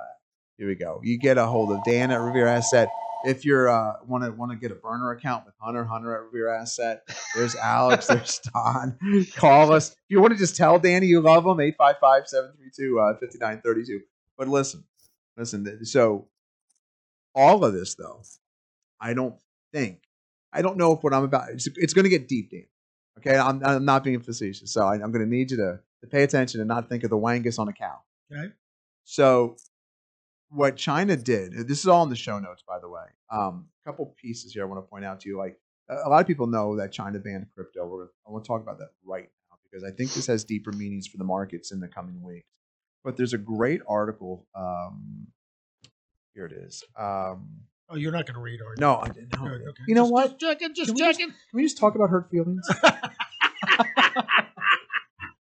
here 0.56 0.68
we 0.68 0.74
go. 0.74 1.00
You 1.04 1.18
get 1.18 1.38
a 1.38 1.46
hold 1.46 1.70
of 1.72 1.84
Dan 1.84 2.10
at 2.10 2.20
Revere 2.20 2.46
Asset. 2.46 2.88
If 3.24 3.44
you're 3.44 3.68
uh, 3.68 3.94
want 4.06 4.24
to 4.24 4.32
want 4.32 4.52
to 4.52 4.58
get 4.58 4.70
a 4.70 4.74
burner 4.74 5.10
account 5.10 5.44
with 5.46 5.54
Hunter, 5.60 5.84
Hunter 5.84 6.14
at 6.14 6.22
Revere 6.24 6.48
Asset. 6.48 7.02
There's 7.34 7.56
Alex. 7.56 8.06
there's 8.06 8.40
Don. 8.54 8.96
Call 9.36 9.72
us. 9.72 9.90
If 9.90 9.96
you 10.08 10.20
want 10.20 10.32
to 10.32 10.38
just 10.38 10.56
tell 10.56 10.78
Danny 10.78 11.06
you 11.06 11.20
love 11.20 11.44
him, 11.44 11.58
855-732-5932. 11.58 14.00
But 14.38 14.48
listen, 14.48 14.84
listen. 15.36 15.84
So 15.84 16.28
all 17.34 17.64
of 17.64 17.72
this, 17.72 17.94
though, 17.94 18.22
I 19.00 19.14
don't 19.14 19.34
think, 19.72 20.00
I 20.52 20.62
don't 20.62 20.76
know 20.76 20.92
if 20.92 21.02
what 21.02 21.12
I'm 21.12 21.24
about, 21.24 21.50
it's, 21.50 21.66
it's 21.76 21.94
going 21.94 22.04
to 22.04 22.10
get 22.10 22.28
deep, 22.28 22.50
Dan. 22.50 22.66
Okay, 23.18 23.36
I'm, 23.36 23.64
I'm 23.64 23.84
not 23.84 24.04
being 24.04 24.20
facetious, 24.20 24.72
so 24.72 24.86
I, 24.86 24.94
I'm 24.94 25.10
going 25.10 25.24
to 25.24 25.26
need 25.26 25.50
you 25.50 25.56
to, 25.56 25.80
to 26.02 26.06
pay 26.06 26.22
attention 26.22 26.60
and 26.60 26.68
not 26.68 26.88
think 26.88 27.02
of 27.04 27.10
the 27.10 27.16
wangus 27.16 27.58
on 27.58 27.68
a 27.68 27.72
cow. 27.72 27.98
Okay. 28.32 28.52
So, 29.04 29.56
what 30.50 30.76
China 30.76 31.16
did, 31.16 31.52
this 31.66 31.80
is 31.80 31.86
all 31.86 32.02
in 32.02 32.10
the 32.10 32.16
show 32.16 32.38
notes, 32.38 32.62
by 32.66 32.78
the 32.78 32.88
way. 32.88 33.04
Um, 33.30 33.66
a 33.84 33.90
couple 33.90 34.14
pieces 34.20 34.52
here 34.52 34.62
I 34.62 34.66
want 34.66 34.84
to 34.84 34.88
point 34.88 35.04
out 35.04 35.20
to 35.20 35.28
you. 35.28 35.38
Like, 35.38 35.58
a 35.88 35.94
a 36.06 36.08
lot 36.08 36.20
of 36.20 36.26
people 36.26 36.46
know 36.46 36.76
that 36.76 36.92
China 36.92 37.18
banned 37.18 37.46
crypto. 37.54 37.86
We're, 37.86 38.06
I 38.26 38.30
want 38.30 38.44
to 38.44 38.48
talk 38.48 38.62
about 38.62 38.78
that 38.78 38.90
right 39.04 39.28
now 39.50 39.58
because 39.64 39.84
I 39.84 39.94
think 39.94 40.12
this 40.12 40.26
has 40.26 40.44
deeper 40.44 40.72
meanings 40.72 41.06
for 41.06 41.16
the 41.16 41.24
markets 41.24 41.72
in 41.72 41.80
the 41.80 41.88
coming 41.88 42.22
weeks. 42.22 42.46
But 43.04 43.16
there's 43.16 43.32
a 43.32 43.38
great 43.38 43.80
article. 43.88 44.46
Um, 44.54 45.28
here 46.34 46.46
it 46.46 46.52
is. 46.52 46.82
Um, 46.98 47.48
oh 47.88 47.96
you're 47.96 48.12
not 48.12 48.26
going 48.26 48.34
to 48.34 48.40
read 48.40 48.60
are 48.60 48.70
you? 48.70 48.80
no, 48.80 48.96
I 48.96 49.08
didn't. 49.08 49.32
No. 49.40 49.46
Okay. 49.46 49.82
You 49.88 49.94
know 49.94 50.02
Just- 50.02 50.12
what? 50.12 50.38
just 50.38 50.40
checking 50.40 50.74
just 50.74 50.88
Can 50.88 50.94
we 50.94 51.00
just- 51.00 51.18
Can 51.20 51.32
we 51.54 51.62
just 51.62 51.78
talk 51.78 51.94
about 51.94 52.10
hurt 52.10 52.30
feelings? 52.30 52.66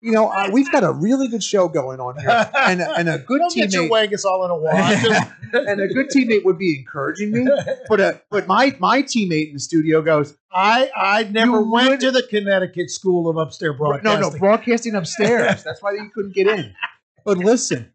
you 0.02 0.12
know, 0.12 0.28
uh, 0.28 0.50
we've 0.52 0.72
got 0.72 0.84
a 0.84 0.92
really 0.92 1.28
good 1.28 1.44
show 1.44 1.68
going 1.68 2.00
on 2.00 2.20
here, 2.20 2.50
and 2.56 2.82
a, 2.82 2.92
and 2.96 3.10
a 3.10 3.18
good 3.20 3.40
Don't 3.40 3.54
get 3.56 3.74
your 3.74 3.84
teammate, 3.90 4.24
all 4.26 4.46
in 4.46 4.52
a 4.52 4.58
wad. 4.58 5.32
And 5.56 5.80
a 5.80 5.88
good 5.88 6.08
teammate 6.10 6.44
would 6.44 6.58
be 6.58 6.78
encouraging 6.78 7.32
me. 7.32 7.48
But 7.88 8.00
a, 8.02 8.22
but 8.30 8.46
my 8.46 8.76
my 8.80 9.02
teammate 9.02 9.48
in 9.48 9.54
the 9.54 9.60
studio 9.60 10.02
goes, 10.02 10.36
I 10.52 10.92
I 10.96 11.24
never 11.24 11.62
went 11.62 11.90
would- 11.90 12.00
to 12.02 12.12
the 12.12 12.24
Connecticut 12.24 12.92
School 12.92 13.30
of 13.30 13.38
Upstairs 13.38 13.76
Broadcasting. 13.78 14.22
no, 14.22 14.30
no, 14.30 14.38
broadcasting 14.38 14.96
upstairs. 14.96 15.64
That's 15.64 15.82
why 15.82 15.94
you 15.94 16.10
couldn't 16.14 16.34
get 16.36 16.48
in. 16.48 16.76
But 17.24 17.38
listen, 17.38 17.92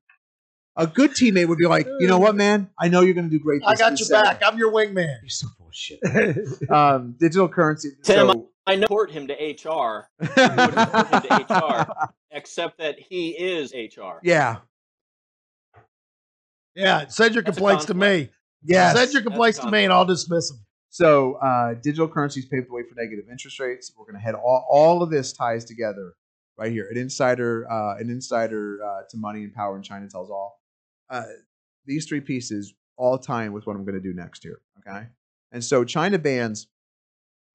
a 0.76 0.86
good 0.86 1.10
teammate 1.12 1.48
would 1.48 1.58
be 1.58 1.66
like, 1.66 1.86
you 1.98 2.06
know 2.06 2.18
what, 2.18 2.36
man? 2.36 2.70
I 2.78 2.88
know 2.88 3.00
you're 3.00 3.14
going 3.14 3.28
to 3.28 3.36
do 3.36 3.42
great. 3.42 3.60
Things. 3.60 3.72
I 3.72 3.76
got 3.76 3.98
your 3.98 4.06
Saturday." 4.06 4.38
back. 4.40 4.52
I'm 4.52 4.58
your 4.58 4.72
wingman. 4.72 5.18
You're 5.22 5.28
so 5.28 5.48
full 5.56 5.68
of 5.68 5.74
shit. 5.74 6.70
Um, 6.70 7.16
digital 7.18 7.48
currency. 7.48 7.90
Tim, 8.04 8.28
so, 8.28 8.50
I 8.66 8.76
know 8.76 8.82
report 8.82 9.10
him 9.10 9.26
to 9.26 9.34
HR, 9.34 10.06
I 10.20 10.66
would 10.66 10.76
report 10.76 11.24
him 11.24 11.46
to 11.46 11.54
HR. 11.54 12.08
except 12.30 12.78
that 12.78 12.98
he 12.98 13.30
is 13.30 13.72
HR. 13.74 14.18
yeah. 14.22 14.58
yeah, 16.74 17.06
send 17.08 17.34
your 17.34 17.42
That's 17.42 17.56
complaints 17.56 17.84
to 17.86 17.94
me. 17.94 18.30
Yeah. 18.62 18.92
Send 18.92 19.12
your 19.12 19.22
complaints 19.22 19.58
to 19.58 19.70
me, 19.70 19.84
and 19.84 19.92
I'll 19.92 20.04
dismiss 20.04 20.50
them. 20.50 20.60
So 20.90 21.34
uh, 21.34 21.74
digital 21.74 22.08
currencies 22.08 22.46
paved 22.46 22.68
the 22.68 22.72
way 22.72 22.82
for 22.82 22.94
negative 23.00 23.24
interest 23.30 23.58
rates. 23.58 23.92
We're 23.96 24.04
going 24.04 24.16
to 24.16 24.20
head 24.20 24.34
all, 24.34 24.66
all 24.68 25.02
of 25.02 25.10
this 25.10 25.32
ties 25.32 25.64
together 25.64 26.14
right 26.58 26.70
here. 26.70 26.88
An 26.90 26.98
insider, 26.98 27.70
uh, 27.70 27.96
an 27.98 28.10
insider 28.10 28.78
uh, 28.84 29.02
to 29.08 29.16
money 29.16 29.44
and 29.44 29.54
power 29.54 29.76
in 29.76 29.82
China 29.82 30.08
tells 30.08 30.30
all. 30.30 30.59
Uh, 31.10 31.24
these 31.84 32.06
three 32.06 32.20
pieces 32.20 32.72
all 32.96 33.18
tie 33.18 33.44
in 33.44 33.52
with 33.52 33.66
what 33.66 33.76
I'm 33.76 33.84
going 33.84 34.00
to 34.00 34.00
do 34.00 34.14
next 34.14 34.42
here. 34.42 34.60
Okay, 34.78 35.06
and 35.52 35.62
so 35.62 35.84
China 35.84 36.18
bans 36.18 36.68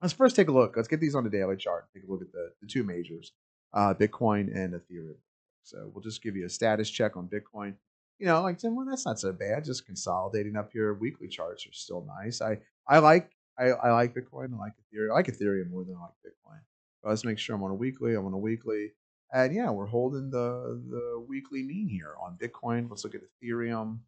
Let's 0.01 0.13
first 0.13 0.35
take 0.35 0.49
a 0.49 0.51
look. 0.51 0.75
Let's 0.75 0.87
get 0.87 0.99
these 0.99 1.15
on 1.15 1.23
the 1.23 1.29
daily 1.29 1.55
chart. 1.55 1.87
Take 1.93 2.03
a 2.03 2.11
look 2.11 2.21
at 2.21 2.31
the, 2.31 2.51
the 2.61 2.67
two 2.67 2.83
majors, 2.83 3.31
uh, 3.73 3.93
Bitcoin 3.93 4.55
and 4.55 4.73
Ethereum. 4.73 5.15
So 5.63 5.89
we'll 5.91 6.03
just 6.03 6.21
give 6.21 6.35
you 6.35 6.45
a 6.45 6.49
status 6.49 6.89
check 6.89 7.17
on 7.17 7.27
Bitcoin. 7.27 7.73
You 8.19 8.27
know, 8.27 8.41
like 8.43 8.59
Tim, 8.59 8.75
well, 8.75 8.85
that's 8.87 9.05
not 9.05 9.19
so 9.19 9.33
bad. 9.33 9.65
Just 9.65 9.85
consolidating 9.85 10.55
up 10.55 10.75
your 10.75 10.93
weekly 10.93 11.27
charts 11.27 11.65
are 11.65 11.73
still 11.73 12.05
nice. 12.21 12.39
I 12.39 12.59
I 12.87 12.99
like 12.99 13.31
I, 13.57 13.69
I 13.71 13.91
like 13.93 14.13
Bitcoin. 14.13 14.53
I 14.53 14.57
like 14.57 14.73
Ethereum. 14.73 15.11
I 15.11 15.13
like 15.15 15.27
Ethereum 15.27 15.71
more 15.71 15.83
than 15.83 15.95
I 15.95 16.01
like 16.01 16.11
Bitcoin. 16.25 16.59
But 17.01 17.09
let's 17.09 17.25
make 17.25 17.39
sure 17.39 17.55
I'm 17.55 17.63
on 17.63 17.71
a 17.71 17.75
weekly. 17.75 18.13
I'm 18.13 18.25
on 18.27 18.33
a 18.33 18.37
weekly, 18.37 18.91
and 19.33 19.53
yeah, 19.53 19.69
we're 19.71 19.85
holding 19.85 20.29
the 20.29 20.81
the 20.89 21.25
weekly 21.27 21.63
mean 21.63 21.87
here 21.87 22.15
on 22.21 22.37
Bitcoin. 22.37 22.89
Let's 22.89 23.03
look 23.03 23.15
at 23.15 23.21
Ethereum. 23.21 23.99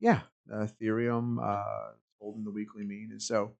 Yeah, 0.00 0.20
Ethereum 0.52 1.38
uh, 1.42 1.92
holding 2.20 2.44
the 2.44 2.50
weekly 2.50 2.84
mean, 2.84 3.08
and 3.10 3.22
so, 3.22 3.52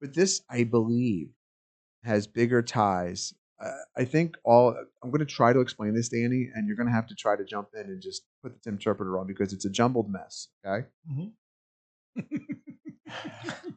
but 0.00 0.14
this 0.14 0.42
I 0.50 0.64
believe 0.64 1.30
has 2.04 2.26
bigger 2.26 2.62
ties. 2.62 3.34
Uh, 3.62 3.72
I 3.96 4.04
think 4.04 4.36
all 4.44 4.74
I'm 5.02 5.10
going 5.10 5.20
to 5.20 5.26
try 5.26 5.52
to 5.52 5.60
explain 5.60 5.94
this, 5.94 6.08
Danny, 6.08 6.48
and 6.54 6.66
you're 6.66 6.76
going 6.76 6.88
to 6.88 6.94
have 6.94 7.06
to 7.08 7.14
try 7.14 7.36
to 7.36 7.44
jump 7.44 7.68
in 7.74 7.82
and 7.82 8.00
just 8.00 8.22
put 8.42 8.62
the 8.62 8.70
interpreter 8.70 9.18
on 9.18 9.26
because 9.26 9.52
it's 9.52 9.66
a 9.66 9.70
jumbled 9.70 10.10
mess. 10.10 10.48
Okay. 10.66 10.86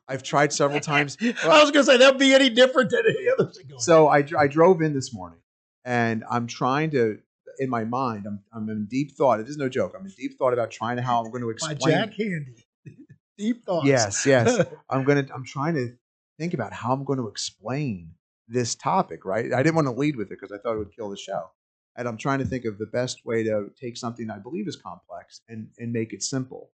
I've 0.07 0.23
tried 0.23 0.53
several 0.53 0.79
times. 0.79 1.17
I 1.21 1.61
was 1.61 1.71
going 1.71 1.86
to 1.86 1.91
say 1.91 1.97
that'd 1.97 2.19
be 2.19 2.34
any 2.34 2.49
different 2.49 2.91
than 2.91 3.03
any 3.07 3.27
other 3.29 3.49
thing. 3.51 3.67
going 3.67 3.79
So 3.79 4.07
I, 4.07 4.25
I 4.38 4.47
drove 4.47 4.81
in 4.81 4.93
this 4.93 5.13
morning 5.13 5.39
and 5.86 6.23
I'm 6.29 6.47
trying 6.47 6.91
to, 6.91 7.19
in 7.59 7.69
my 7.69 7.84
mind, 7.84 8.25
I'm, 8.25 8.39
I'm 8.53 8.69
in 8.69 8.86
deep 8.86 9.15
thought. 9.15 9.39
It 9.39 9.47
is 9.47 9.57
no 9.57 9.69
joke. 9.69 9.93
I'm 9.97 10.05
in 10.05 10.11
deep 10.17 10.38
thought 10.38 10.53
about 10.53 10.71
trying 10.71 10.97
to 10.97 11.01
how 11.01 11.23
I'm 11.23 11.31
going 11.31 11.41
to 11.41 11.47
By 11.47 11.71
explain. 11.71 11.95
Jack 11.95 12.13
Handey. 12.13 12.63
Deep 13.38 13.65
thoughts. 13.65 13.88
Yes, 13.88 14.27
yes. 14.27 14.63
I'm 14.91 15.03
gonna. 15.03 15.25
I'm 15.34 15.43
trying 15.43 15.73
to 15.73 15.95
think 16.38 16.53
about 16.53 16.71
how 16.71 16.93
I'm 16.93 17.03
going 17.03 17.17
to 17.17 17.27
explain 17.27 18.11
this 18.47 18.75
topic. 18.75 19.25
Right. 19.25 19.51
I 19.51 19.63
didn't 19.63 19.75
want 19.75 19.88
to 19.88 19.91
lead 19.91 20.15
with 20.15 20.27
it 20.27 20.39
because 20.39 20.51
I 20.51 20.59
thought 20.61 20.75
it 20.75 20.77
would 20.77 20.95
kill 20.95 21.09
the 21.09 21.17
show. 21.17 21.49
And 21.95 22.07
I'm 22.07 22.17
trying 22.17 22.39
to 22.39 22.45
think 22.45 22.65
of 22.65 22.77
the 22.77 22.86
best 22.86 23.25
way 23.25 23.43
to 23.43 23.69
take 23.79 23.97
something 23.97 24.29
I 24.29 24.38
believe 24.38 24.67
is 24.67 24.75
complex 24.75 25.41
and 25.49 25.69
and 25.79 25.91
make 25.91 26.13
it 26.13 26.21
simple. 26.21 26.69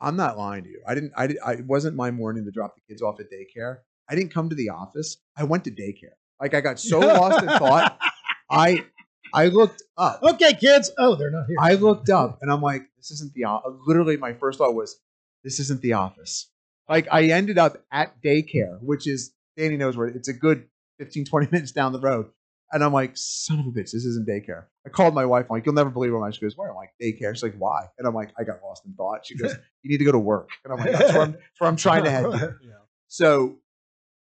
I'm 0.00 0.16
not 0.16 0.38
lying 0.38 0.64
to 0.64 0.70
you. 0.70 0.82
I 0.86 0.94
didn't. 0.94 1.12
I, 1.16 1.26
did, 1.26 1.38
I 1.44 1.52
it 1.54 1.66
wasn't 1.66 1.96
my 1.96 2.10
morning 2.10 2.44
to 2.44 2.50
drop 2.50 2.74
the 2.74 2.80
kids 2.88 3.02
off 3.02 3.20
at 3.20 3.26
daycare. 3.30 3.78
I 4.08 4.14
didn't 4.14 4.32
come 4.32 4.48
to 4.48 4.54
the 4.54 4.70
office. 4.70 5.18
I 5.36 5.44
went 5.44 5.64
to 5.64 5.70
daycare. 5.70 6.14
Like 6.40 6.54
I 6.54 6.60
got 6.60 6.80
so 6.80 7.00
lost 7.00 7.42
in 7.42 7.48
thought. 7.48 7.98
I 8.50 8.84
I 9.32 9.46
looked 9.46 9.82
up. 9.96 10.22
Okay, 10.22 10.54
kids. 10.54 10.90
Oh, 10.98 11.14
they're 11.14 11.30
not 11.30 11.46
here. 11.46 11.56
I 11.60 11.74
looked 11.74 12.10
up 12.10 12.38
and 12.42 12.50
I'm 12.50 12.62
like, 12.62 12.82
this 12.96 13.10
isn't 13.12 13.32
the 13.34 13.44
office. 13.44 13.72
Literally, 13.86 14.16
my 14.16 14.32
first 14.32 14.58
thought 14.58 14.74
was, 14.74 14.98
this 15.44 15.60
isn't 15.60 15.80
the 15.82 15.94
office. 15.94 16.50
Like, 16.88 17.06
I 17.10 17.24
ended 17.26 17.58
up 17.58 17.84
at 17.92 18.20
daycare, 18.22 18.78
which 18.80 19.06
is, 19.06 19.32
Danny 19.56 19.76
knows 19.76 19.96
where 19.96 20.08
it's 20.08 20.28
a 20.28 20.32
good 20.32 20.66
15, 20.98 21.24
20 21.26 21.48
minutes 21.52 21.72
down 21.72 21.92
the 21.92 22.00
road. 22.00 22.30
And 22.72 22.84
I'm 22.84 22.92
like, 22.92 23.12
son 23.16 23.58
of 23.58 23.66
a 23.66 23.70
bitch, 23.70 23.90
this 23.92 24.04
isn't 24.04 24.28
daycare. 24.28 24.66
I 24.86 24.90
called 24.90 25.14
my 25.14 25.26
wife. 25.26 25.46
I'm 25.50 25.56
like, 25.56 25.66
you'll 25.66 25.74
never 25.74 25.90
believe 25.90 26.12
what 26.12 26.20
I'm. 26.20 26.30
She 26.32 26.40
goes, 26.40 26.56
where? 26.56 26.70
I'm 26.70 26.76
like, 26.76 26.90
daycare. 27.02 27.34
She's 27.34 27.42
like, 27.42 27.56
why? 27.58 27.86
And 27.98 28.06
I'm 28.06 28.14
like, 28.14 28.32
I 28.38 28.44
got 28.44 28.62
lost 28.62 28.84
in 28.86 28.92
thought. 28.94 29.26
She 29.26 29.36
goes, 29.36 29.54
you 29.82 29.90
need 29.90 29.98
to 29.98 30.04
go 30.04 30.12
to 30.12 30.18
work. 30.18 30.48
And 30.64 30.72
I'm 30.72 30.78
like, 30.78 30.92
that's 30.92 31.12
where 31.12 31.22
I'm, 31.22 31.32
that's 31.32 31.42
where 31.58 31.68
I'm 31.68 31.76
trying 31.76 32.04
to 32.04 32.10
head. 32.10 32.26
yeah. 32.62 32.72
So, 33.08 33.58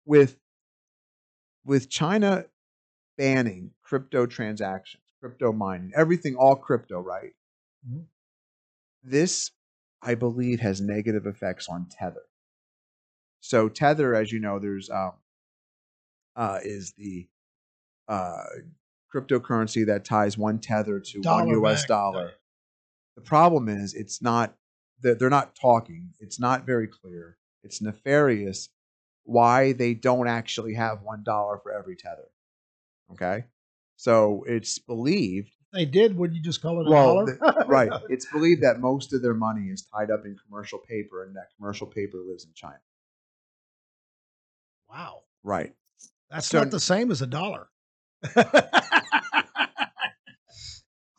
with 0.04 0.36
with 1.64 1.88
China 1.88 2.44
banning 3.16 3.70
crypto 3.82 4.26
transactions, 4.26 5.02
crypto 5.20 5.52
mining, 5.52 5.92
everything, 5.96 6.36
all 6.36 6.56
crypto, 6.56 7.00
right? 7.00 7.32
Mhm. 7.88 8.04
This, 9.02 9.52
I 10.02 10.14
believe, 10.14 10.60
has 10.60 10.80
negative 10.80 11.26
effects 11.26 11.68
on 11.68 11.86
Tether. 11.90 12.22
So 13.40 13.68
Tether, 13.68 14.14
as 14.14 14.32
you 14.32 14.40
know, 14.40 14.58
there's 14.58 14.88
um, 14.90 15.12
uh, 16.36 16.60
is 16.62 16.92
the 16.96 17.28
uh, 18.08 18.42
cryptocurrency 19.14 19.86
that 19.86 20.04
ties 20.04 20.36
one 20.36 20.58
tether 20.58 21.00
to 21.00 21.18
one 21.18 21.22
Dollar 21.46 21.52
U.S. 21.58 21.82
back. 21.82 21.88
dollar. 21.88 22.32
The 23.16 23.22
problem 23.22 23.68
is, 23.68 23.94
it's 23.94 24.20
not. 24.22 24.54
They're 25.00 25.14
they're 25.14 25.30
not 25.30 25.54
talking. 25.54 26.10
It's 26.20 26.40
not 26.40 26.66
very 26.66 26.86
clear. 26.88 27.36
It's 27.62 27.80
nefarious. 27.80 28.68
Why 29.24 29.72
they 29.72 29.94
don't 29.94 30.28
actually 30.28 30.74
have 30.74 31.02
one 31.02 31.22
dollar 31.24 31.58
for 31.62 31.72
every 31.72 31.96
tether? 31.96 32.28
Okay, 33.12 33.44
so 33.96 34.44
it's 34.46 34.78
believed 34.78 35.50
They 35.72 35.84
did. 35.84 36.16
Would 36.16 36.34
you 36.34 36.42
just 36.42 36.60
call 36.62 36.80
it 36.80 36.86
a 36.86 36.90
well, 36.90 37.14
dollar? 37.26 37.26
th- 37.54 37.66
right. 37.68 37.90
It's 38.10 38.26
believed 38.30 38.62
that 38.62 38.80
most 38.80 39.12
of 39.14 39.22
their 39.22 39.34
money 39.34 39.68
is 39.68 39.82
tied 39.94 40.10
up 40.10 40.24
in 40.26 40.36
commercial 40.46 40.78
paper, 40.78 41.22
and 41.24 41.36
that 41.36 41.48
commercial 41.56 41.86
paper 41.86 42.18
lives 42.18 42.44
in 42.44 42.50
China. 42.54 42.80
wow. 44.88 45.20
Right. 45.42 45.72
That's 46.30 46.46
So- 46.48 46.58
not 46.60 46.70
the 46.70 46.80
same 46.80 47.10
as 47.10 47.22
a 47.22 47.26
dollar. 47.26 47.68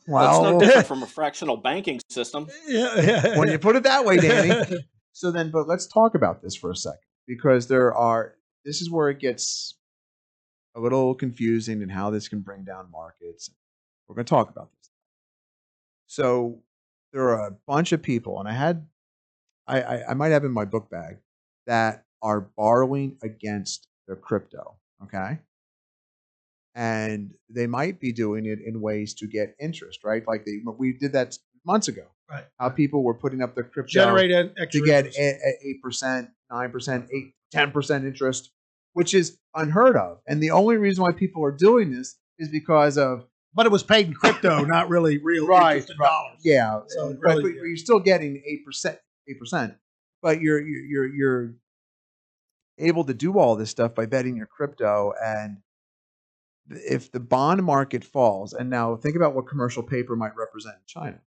Well, 0.08 0.46
it's 0.46 0.52
no 0.52 0.60
different 0.60 0.88
from 1.00 1.04
a 1.04 1.08
fractional 1.08 1.58
banking 1.58 2.00
system. 2.10 2.48
yeah. 2.68 3.38
when 3.38 3.50
you 3.50 3.60
put 3.60 3.76
it 3.76 3.84
that 3.84 4.06
way, 4.06 4.18
Danny. 4.18 4.78
so 5.14 5.32
then, 5.32 5.52
but 5.52 5.68
let's 5.68 5.88
talk 5.88 6.16
about 6.16 6.42
this 6.42 6.56
for 6.56 6.72
a 6.72 6.76
second 6.76 7.00
because 7.28 7.68
there 7.68 7.94
are. 7.94 8.36
This 8.64 8.82
is 8.82 8.90
where 8.90 9.10
it 9.10 9.20
gets 9.20 9.76
a 10.76 10.80
little 10.80 11.14
confusing 11.14 11.84
and 11.84 11.92
how 11.92 12.10
this 12.10 12.28
can 12.28 12.42
bring 12.42 12.64
down 12.64 12.90
markets. 12.92 13.50
We're 14.08 14.16
going 14.16 14.26
to 14.26 14.30
talk 14.30 14.50
about 14.50 14.72
this. 14.72 14.90
So 16.08 16.64
there 17.14 17.30
are 17.30 17.48
a 17.48 17.56
bunch 17.68 17.92
of 17.92 18.02
people, 18.02 18.40
and 18.40 18.50
I 18.50 18.54
had, 18.54 18.88
I, 19.68 19.82
I, 19.82 20.10
I 20.10 20.14
might 20.16 20.30
have 20.30 20.44
in 20.44 20.52
my 20.52 20.66
book 20.66 20.90
bag 20.90 21.18
that 21.68 22.06
are 22.24 22.42
borrowing 22.42 23.18
against 23.22 23.88
their 24.08 24.16
crypto. 24.16 24.78
Okay. 25.04 25.40
And 26.76 27.32
they 27.50 27.68
might 27.68 28.00
be 28.02 28.12
doing 28.12 28.46
it 28.46 28.60
in 28.66 28.82
ways 28.82 29.14
to 29.16 29.28
get 29.28 29.56
interest, 29.62 30.04
right? 30.04 30.24
Like 30.28 30.46
they, 30.46 30.60
we 30.78 30.94
did 31.00 31.14
that 31.14 31.38
months 31.66 31.88
ago. 31.88 32.04
Right. 32.30 32.44
How 32.60 32.70
people 32.70 33.04
were 33.04 33.14
putting 33.14 33.42
up 33.42 33.56
their 33.56 33.64
crypto 33.64 33.88
Generate 33.92 34.32
an 34.32 34.54
to 34.72 34.82
get 34.86 35.06
eight 35.18 35.82
percent, 35.82 36.30
nine 36.52 36.72
percent, 36.72 37.08
eight, 37.16 37.34
ten 37.52 37.72
percent 37.72 38.04
interest, 38.04 38.52
which 38.94 39.14
is 39.14 39.38
unheard 39.54 39.96
of. 39.96 40.20
And 40.28 40.42
the 40.42 40.52
only 40.52 40.76
reason 40.78 41.04
why 41.04 41.12
people 41.14 41.46
are 41.46 41.52
doing 41.52 41.92
this 41.92 42.18
is 42.40 42.50
because 42.50 42.98
of 42.98 43.26
But 43.54 43.68
it 43.68 43.72
was 43.72 43.84
paid 43.84 44.08
in 44.08 44.14
crypto, 44.14 44.66
not 44.66 44.90
really 44.90 45.20
real 45.20 45.46
Right, 45.48 45.74
interest 45.78 45.92
in 45.92 45.98
right. 45.98 46.08
dollars. 46.08 46.40
yeah, 46.44 46.80
So 46.88 47.10
but, 47.14 47.20
really- 47.22 47.44
but 47.44 47.54
you're 47.54 47.78
still 47.78 48.00
getting 48.00 48.42
eight 48.46 48.66
percent, 48.66 48.98
eight 49.30 49.40
percent, 49.40 49.76
but 50.22 50.42
you're 50.42 50.60
you're 50.60 50.84
you're 50.84 51.16
you're 51.16 51.54
able 52.80 53.04
to 53.06 53.14
do 53.14 53.38
all 53.40 53.56
this 53.56 53.70
stuff 53.70 53.96
by 53.96 54.06
betting 54.08 54.36
your 54.36 54.48
crypto 54.48 55.14
and 55.24 55.58
if 56.70 57.12
the 57.12 57.20
bond 57.20 57.64
market 57.64 58.04
falls 58.04 58.54
and 58.54 58.70
now 58.70 58.96
think 58.96 59.16
about 59.16 59.36
what 59.36 59.48
commercial 59.48 59.84
paper 59.84 60.16
might 60.16 60.36
represent 60.36 60.76
in 60.76 60.86
China. 60.88 61.22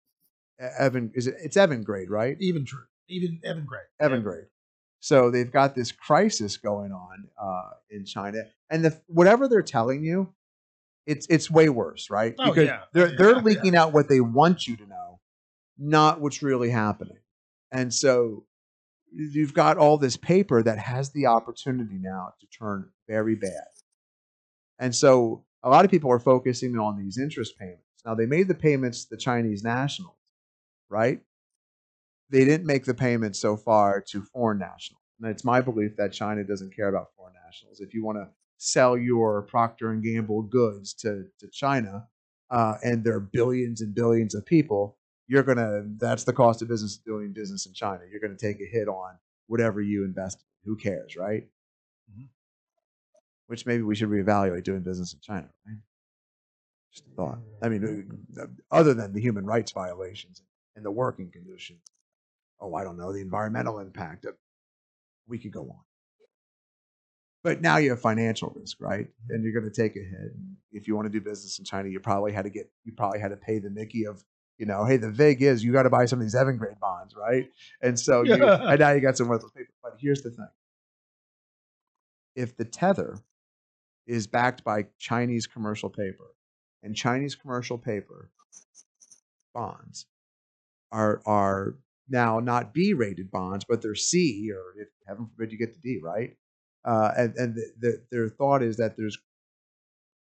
Evan 0.78 1.10
is 1.14 1.26
it 1.26 1.34
it's 1.42 1.56
Evan 1.56 1.82
grade, 1.82 2.10
right? 2.10 2.36
Even 2.40 2.64
true. 2.64 2.84
Even 3.08 3.40
Evan 3.44 3.64
Gray. 3.66 3.80
Evan 4.00 4.22
grade. 4.22 4.46
So 5.00 5.30
they've 5.30 5.50
got 5.50 5.74
this 5.74 5.92
crisis 5.92 6.56
going 6.56 6.92
on 6.92 7.28
uh, 7.38 7.70
in 7.90 8.06
China, 8.06 8.44
and 8.70 8.84
the, 8.84 8.98
whatever 9.06 9.48
they're 9.48 9.62
telling 9.62 10.02
you, 10.02 10.32
it's 11.06 11.26
it's 11.28 11.50
way 11.50 11.68
worse, 11.68 12.08
right? 12.08 12.34
Oh, 12.38 12.48
because 12.48 12.66
yeah. 12.66 12.80
they're 12.92 13.10
Yeah, 13.10 13.14
they're 13.18 13.36
yeah. 13.36 13.42
leaking 13.42 13.76
out 13.76 13.92
what 13.92 14.08
they 14.08 14.20
want 14.20 14.66
you 14.66 14.76
to 14.76 14.86
know, 14.86 15.20
not 15.76 16.20
what's 16.20 16.42
really 16.42 16.70
happening. 16.70 17.18
And 17.70 17.92
so 17.92 18.46
you've 19.12 19.54
got 19.54 19.76
all 19.76 19.98
this 19.98 20.16
paper 20.16 20.62
that 20.62 20.78
has 20.78 21.10
the 21.10 21.26
opportunity 21.26 21.98
now 21.98 22.32
to 22.40 22.46
turn 22.46 22.90
very 23.08 23.34
bad. 23.34 23.73
And 24.78 24.94
so 24.94 25.44
a 25.62 25.70
lot 25.70 25.84
of 25.84 25.90
people 25.90 26.10
are 26.10 26.18
focusing 26.18 26.78
on 26.78 26.98
these 26.98 27.18
interest 27.18 27.58
payments. 27.58 27.82
Now 28.04 28.14
they 28.14 28.26
made 28.26 28.48
the 28.48 28.54
payments 28.54 29.04
to 29.04 29.10
the 29.10 29.16
Chinese 29.20 29.64
nationals, 29.64 30.16
right? 30.90 31.20
They 32.30 32.44
didn't 32.44 32.66
make 32.66 32.84
the 32.84 32.94
payments 32.94 33.38
so 33.38 33.56
far 33.56 34.00
to 34.10 34.22
foreign 34.22 34.58
nationals. 34.58 35.02
And 35.20 35.30
it's 35.30 35.44
my 35.44 35.60
belief 35.60 35.96
that 35.96 36.12
China 36.12 36.44
doesn't 36.44 36.74
care 36.74 36.88
about 36.88 37.14
foreign 37.16 37.34
nationals. 37.46 37.80
If 37.80 37.94
you 37.94 38.04
want 38.04 38.18
to 38.18 38.28
sell 38.58 38.96
your 38.96 39.42
Procter 39.42 39.90
and 39.90 40.02
Gamble 40.02 40.42
goods 40.42 40.92
to, 40.94 41.26
to 41.38 41.48
China, 41.48 42.08
uh, 42.50 42.74
and 42.82 43.04
there 43.04 43.14
are 43.14 43.20
billions 43.20 43.80
and 43.80 43.94
billions 43.94 44.34
of 44.34 44.44
people, 44.44 44.96
you're 45.26 45.42
gonna. 45.42 45.82
That's 45.98 46.24
the 46.24 46.32
cost 46.32 46.60
of 46.62 46.68
business 46.68 46.98
doing 46.98 47.32
business 47.32 47.66
in 47.66 47.72
China. 47.72 48.02
You're 48.10 48.20
gonna 48.20 48.36
take 48.36 48.60
a 48.60 48.66
hit 48.66 48.88
on 48.88 49.14
whatever 49.46 49.80
you 49.80 50.04
invest. 50.04 50.38
in. 50.40 50.70
Who 50.70 50.76
cares, 50.76 51.16
right? 51.16 51.48
Which 53.54 53.66
maybe 53.66 53.84
we 53.84 53.94
should 53.94 54.08
reevaluate 54.08 54.64
doing 54.64 54.80
business 54.80 55.12
in 55.12 55.20
China, 55.20 55.48
right? 55.64 55.76
Just 56.92 57.06
a 57.06 57.10
thought. 57.14 57.38
I 57.62 57.68
mean, 57.68 58.26
uh, 58.36 58.46
other 58.68 58.94
than 58.94 59.12
the 59.12 59.20
human 59.20 59.46
rights 59.46 59.70
violations 59.70 60.42
and 60.74 60.84
the 60.84 60.90
working 60.90 61.30
conditions. 61.30 61.78
Oh, 62.60 62.74
I 62.74 62.82
don't 62.82 62.96
know 62.96 63.12
the 63.12 63.20
environmental 63.20 63.78
impact. 63.78 64.24
Of, 64.24 64.34
we 65.28 65.38
could 65.38 65.52
go 65.52 65.60
on. 65.60 65.84
But 67.44 67.60
now 67.60 67.76
you 67.76 67.90
have 67.90 68.00
financial 68.00 68.52
risk, 68.56 68.78
right? 68.80 69.06
And 69.30 69.44
you're 69.44 69.52
going 69.52 69.70
to 69.72 69.82
take 69.82 69.94
a 69.94 70.00
hit. 70.00 70.32
If 70.72 70.88
you 70.88 70.96
want 70.96 71.06
to 71.06 71.16
do 71.16 71.20
business 71.20 71.60
in 71.60 71.64
China, 71.64 71.88
you 71.88 72.00
probably 72.00 72.32
had 72.32 72.42
to 72.42 72.50
get, 72.50 72.68
you 72.84 72.90
probably 72.90 73.20
had 73.20 73.28
to 73.28 73.36
pay 73.36 73.60
the 73.60 73.70
Mickey 73.70 74.04
of, 74.04 74.24
you 74.58 74.66
know, 74.66 74.84
hey, 74.84 74.96
the 74.96 75.12
vig 75.12 75.42
is 75.42 75.62
you 75.62 75.72
got 75.72 75.84
to 75.84 75.90
buy 75.90 76.06
some 76.06 76.18
of 76.18 76.24
these 76.24 76.34
Evan 76.34 76.56
grade 76.56 76.80
bonds, 76.80 77.14
right? 77.14 77.48
And 77.80 78.00
so, 78.00 78.24
you, 78.24 78.36
Yeah. 78.36 78.62
and 78.70 78.80
now 78.80 78.90
you 78.90 79.00
got 79.00 79.16
some 79.16 79.28
worthless 79.28 79.52
paper. 79.52 79.70
But 79.80 79.94
here's 80.00 80.22
the 80.22 80.30
thing: 80.30 80.48
if 82.34 82.56
the 82.56 82.64
tether 82.64 83.20
is 84.06 84.26
backed 84.26 84.64
by 84.64 84.86
Chinese 84.98 85.46
commercial 85.46 85.90
paper, 85.90 86.34
and 86.82 86.94
Chinese 86.94 87.34
commercial 87.34 87.78
paper 87.78 88.30
bonds 89.54 90.06
are 90.92 91.22
are 91.26 91.74
now 92.08 92.40
not 92.40 92.74
B 92.74 92.92
rated 92.92 93.30
bonds, 93.30 93.64
but 93.68 93.82
they're 93.82 93.94
C, 93.94 94.50
or 94.52 94.80
if 94.80 94.88
heaven 95.06 95.26
forbid 95.26 95.52
you 95.52 95.58
get 95.58 95.74
to 95.74 95.80
D, 95.80 96.00
right? 96.02 96.36
Uh, 96.84 97.12
and 97.16 97.34
and 97.36 97.54
the, 97.54 97.72
the, 97.80 98.02
their 98.10 98.28
thought 98.28 98.62
is 98.62 98.76
that 98.76 98.96
there's 98.96 99.18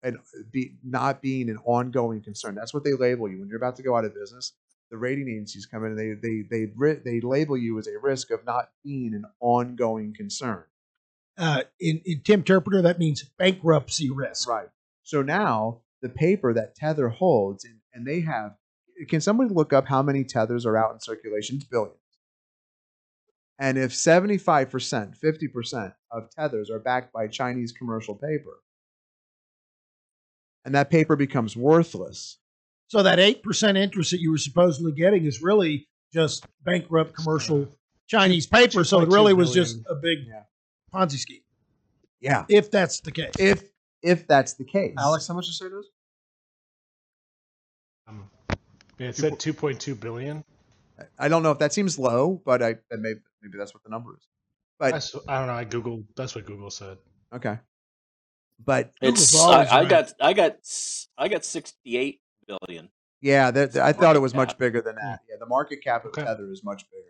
and 0.03 0.17
be 0.51 0.75
not 0.83 1.21
being 1.21 1.49
an 1.49 1.57
ongoing 1.65 2.21
concern. 2.21 2.55
That's 2.55 2.73
what 2.73 2.83
they 2.83 2.93
label 2.93 3.29
you 3.29 3.39
when 3.39 3.49
you're 3.49 3.57
about 3.57 3.75
to 3.77 3.83
go 3.83 3.95
out 3.97 4.05
of 4.05 4.13
business. 4.13 4.53
The 4.89 4.97
rating 4.97 5.27
agencies 5.27 5.65
come 5.65 5.83
in 5.85 5.97
and 5.97 5.99
they 5.99 6.13
they 6.13 6.43
they 6.49 6.93
they 7.03 7.19
label 7.21 7.57
you 7.57 7.77
as 7.77 7.87
a 7.87 7.99
risk 8.01 8.31
of 8.31 8.45
not 8.45 8.69
being 8.83 9.13
an 9.13 9.25
ongoing 9.39 10.13
concern. 10.13 10.63
Uh, 11.37 11.63
in, 11.79 12.01
in 12.05 12.21
Tim 12.21 12.43
Terpreter, 12.43 12.81
that 12.83 12.99
means 12.99 13.23
bankruptcy 13.37 14.09
risk. 14.09 14.49
Right. 14.49 14.67
So 15.03 15.21
now 15.21 15.81
the 16.01 16.09
paper 16.09 16.53
that 16.53 16.75
Tether 16.75 17.09
holds, 17.09 17.63
and, 17.63 17.75
and 17.93 18.05
they 18.05 18.21
have, 18.21 18.55
can 19.07 19.21
somebody 19.21 19.53
look 19.53 19.73
up 19.73 19.87
how 19.87 20.01
many 20.01 20.23
tethers 20.23 20.65
are 20.65 20.75
out 20.75 20.93
in 20.93 20.99
circulation? 20.99 21.57
It's 21.57 21.65
billions. 21.65 21.95
And 23.59 23.77
if 23.77 23.91
75%, 23.91 25.17
50% 25.19 25.93
of 26.11 26.29
tethers 26.31 26.69
are 26.69 26.79
backed 26.79 27.11
by 27.11 27.27
Chinese 27.27 27.71
commercial 27.71 28.15
paper, 28.15 28.61
and 30.65 30.75
that 30.75 30.89
paper 30.89 31.15
becomes 31.15 31.55
worthless, 31.55 32.39
So 32.87 33.01
that 33.03 33.19
eight 33.19 33.41
percent 33.41 33.77
interest 33.77 34.11
that 34.11 34.19
you 34.19 34.31
were 34.31 34.37
supposedly 34.37 34.91
getting 34.91 35.25
is 35.25 35.41
really 35.41 35.87
just 36.13 36.45
bankrupt 36.63 37.15
commercial 37.15 37.67
Chinese 38.07 38.47
paper. 38.47 38.83
So 38.83 39.01
it 39.01 39.09
really 39.09 39.33
was 39.33 39.53
just 39.53 39.77
a 39.89 39.95
big 39.95 40.19
Yeah. 40.27 40.43
Ponzi 40.93 41.17
scheme. 41.17 41.41
yeah, 42.21 42.45
If 42.49 42.71
that's 42.71 43.01
the 43.01 43.11
case. 43.11 43.33
if 43.39 43.63
if 44.01 44.27
that's 44.27 44.53
the 44.53 44.63
case, 44.63 44.95
Alex, 44.97 45.27
how 45.27 45.33
much 45.33 45.47
you 45.47 45.53
say 45.53 45.65
it 45.65 45.73
is? 45.73 45.89
Um, 48.07 48.29
yeah, 48.99 49.07
it 49.09 49.15
said 49.15 49.33
2.2 49.33 49.99
billion. 49.99 50.43
I 51.19 51.27
don't 51.27 51.43
know 51.43 51.51
if 51.51 51.59
that 51.59 51.73
seems 51.73 51.99
low, 51.99 52.41
but 52.45 52.63
I 52.63 52.75
that 52.89 52.99
may, 52.99 53.13
maybe 53.41 53.57
that's 53.57 53.73
what 53.73 53.83
the 53.83 53.89
number 53.89 54.15
is. 54.15 54.25
But 54.79 54.91
That's, 54.91 55.15
I 55.27 55.39
don't 55.39 55.47
know. 55.47 55.53
I 55.53 55.65
googled. 55.65 56.05
That's 56.15 56.35
what 56.35 56.45
Google 56.45 56.69
said. 56.69 56.97
okay, 57.33 57.59
but 58.63 58.93
It's 59.01 59.31
Google's 59.31 59.49
I, 59.49 59.65
I 59.65 59.79
right. 59.81 59.89
got 59.89 60.13
I 60.21 60.33
got 60.33 60.57
I 61.17 61.27
got 61.27 61.43
sixty 61.43 61.97
eight 61.97 62.21
billion. 62.47 62.89
Yeah, 63.19 63.49
that, 63.51 63.75
I 63.77 63.93
thought 63.93 64.15
it 64.15 64.19
was 64.19 64.35
Market 64.35 64.51
much 64.51 64.57
bigger 64.59 64.81
than 64.81 64.95
that. 64.95 65.21
Yeah, 65.27 65.37
the 65.39 65.47
market 65.47 65.83
cap 65.83 66.05
of 66.05 66.09
Okay. 66.09 66.23
Tether 66.23 66.51
is 66.51 66.63
much 66.63 66.85
bigger. 66.91 67.03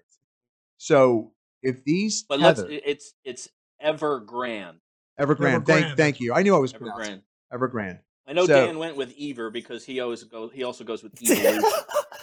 So 0.77 1.33
if 1.61 1.83
these 1.83 2.23
But 2.23 2.39
let's 2.39 2.61
Tether, 2.61 2.79
it's 2.85 3.13
it's 3.25 3.49
Evergrande. 3.83 4.79
Evergrande, 5.19 5.63
Evergrande. 5.63 5.65
thank 5.65 5.97
thank 5.97 6.19
you. 6.19 6.33
I 6.33 6.43
knew 6.43 6.55
I 6.55 6.59
was 6.59 6.73
pronouncing 6.73 7.21
Evergrande. 7.53 7.71
Evergrande. 7.71 7.99
I 8.27 8.33
know 8.33 8.45
So- 8.45 8.65
Dan 8.65 8.77
went 8.77 8.97
with 8.97 9.13
Ever 9.19 9.49
because 9.49 9.85
he 9.85 9.99
always 9.99 10.23
goes. 10.23 10.51
he 10.53 10.63
also 10.63 10.83
goes 10.83 11.01
with 11.03 11.13
evolution. 11.21 11.61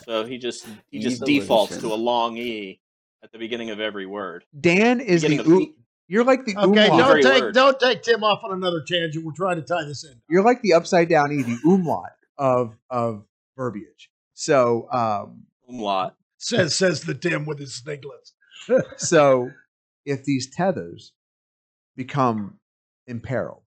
so 0.04 0.24
he 0.24 0.38
just 0.38 0.66
he 0.90 0.98
just 1.00 1.16
Evolution. 1.22 1.40
defaults 1.40 1.76
to 1.78 1.86
a 1.92 1.94
long 1.96 2.36
E 2.36 2.80
at 3.22 3.32
the 3.32 3.38
beginning 3.38 3.70
of 3.70 3.80
every 3.80 4.06
word. 4.06 4.44
Dan 4.58 5.00
is 5.00 5.22
the 5.22 5.28
Beginning 5.28 5.46
of 5.52 5.52
oo- 5.52 5.60
E- 5.62 5.74
you're 6.08 6.24
like 6.24 6.44
the 6.44 6.54
okay, 6.56 6.88
umlaut. 6.88 6.98
don't 6.98 7.22
take 7.22 7.42
word. 7.42 7.54
don't 7.54 7.80
take 7.80 8.02
Tim 8.02 8.22
off 8.22 8.40
on 8.44 8.52
another 8.52 8.82
tangent. 8.86 9.24
We're 9.24 9.32
trying 9.32 9.56
to 9.56 9.62
tie 9.62 9.84
this 9.84 10.04
in. 10.04 10.20
You're 10.28 10.42
like 10.44 10.60
the 10.60 10.74
upside 10.74 11.08
down 11.08 11.32
E, 11.32 11.42
the 11.42 11.58
umlaut 11.64 12.10
of 12.36 12.76
of 12.90 13.24
verbiage. 13.56 14.10
So 14.34 14.86
um 14.92 15.44
umlaut. 15.68 16.14
Says 16.36 16.76
says 16.76 17.00
the 17.00 17.14
Tim 17.14 17.46
with 17.46 17.58
his 17.58 17.74
sniglets. 17.74 18.34
so 18.98 19.50
if 20.04 20.24
these 20.24 20.50
tethers 20.54 21.12
become 21.96 22.58
imperiled, 23.06 23.62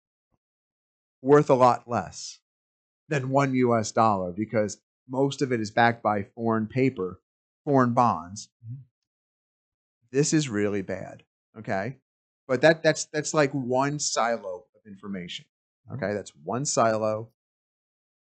worth 1.21 1.49
a 1.49 1.55
lot 1.55 1.87
less 1.87 2.39
than 3.09 3.29
one 3.29 3.53
US 3.55 3.91
dollar 3.91 4.31
because 4.31 4.77
most 5.09 5.41
of 5.41 5.51
it 5.51 5.61
is 5.61 5.71
backed 5.71 6.03
by 6.03 6.23
foreign 6.35 6.67
paper, 6.67 7.21
foreign 7.63 7.93
bonds. 7.93 8.49
Mm-hmm. 8.65 8.81
This 10.11 10.33
is 10.33 10.49
really 10.49 10.81
bad. 10.81 11.23
Okay. 11.57 11.97
But 12.47 12.61
that 12.61 12.83
that's 12.83 13.05
that's 13.05 13.33
like 13.33 13.51
one 13.51 13.99
silo 13.99 14.65
of 14.75 14.81
information. 14.85 15.45
Mm-hmm. 15.89 16.03
Okay, 16.03 16.13
that's 16.13 16.31
one 16.43 16.65
silo. 16.65 17.29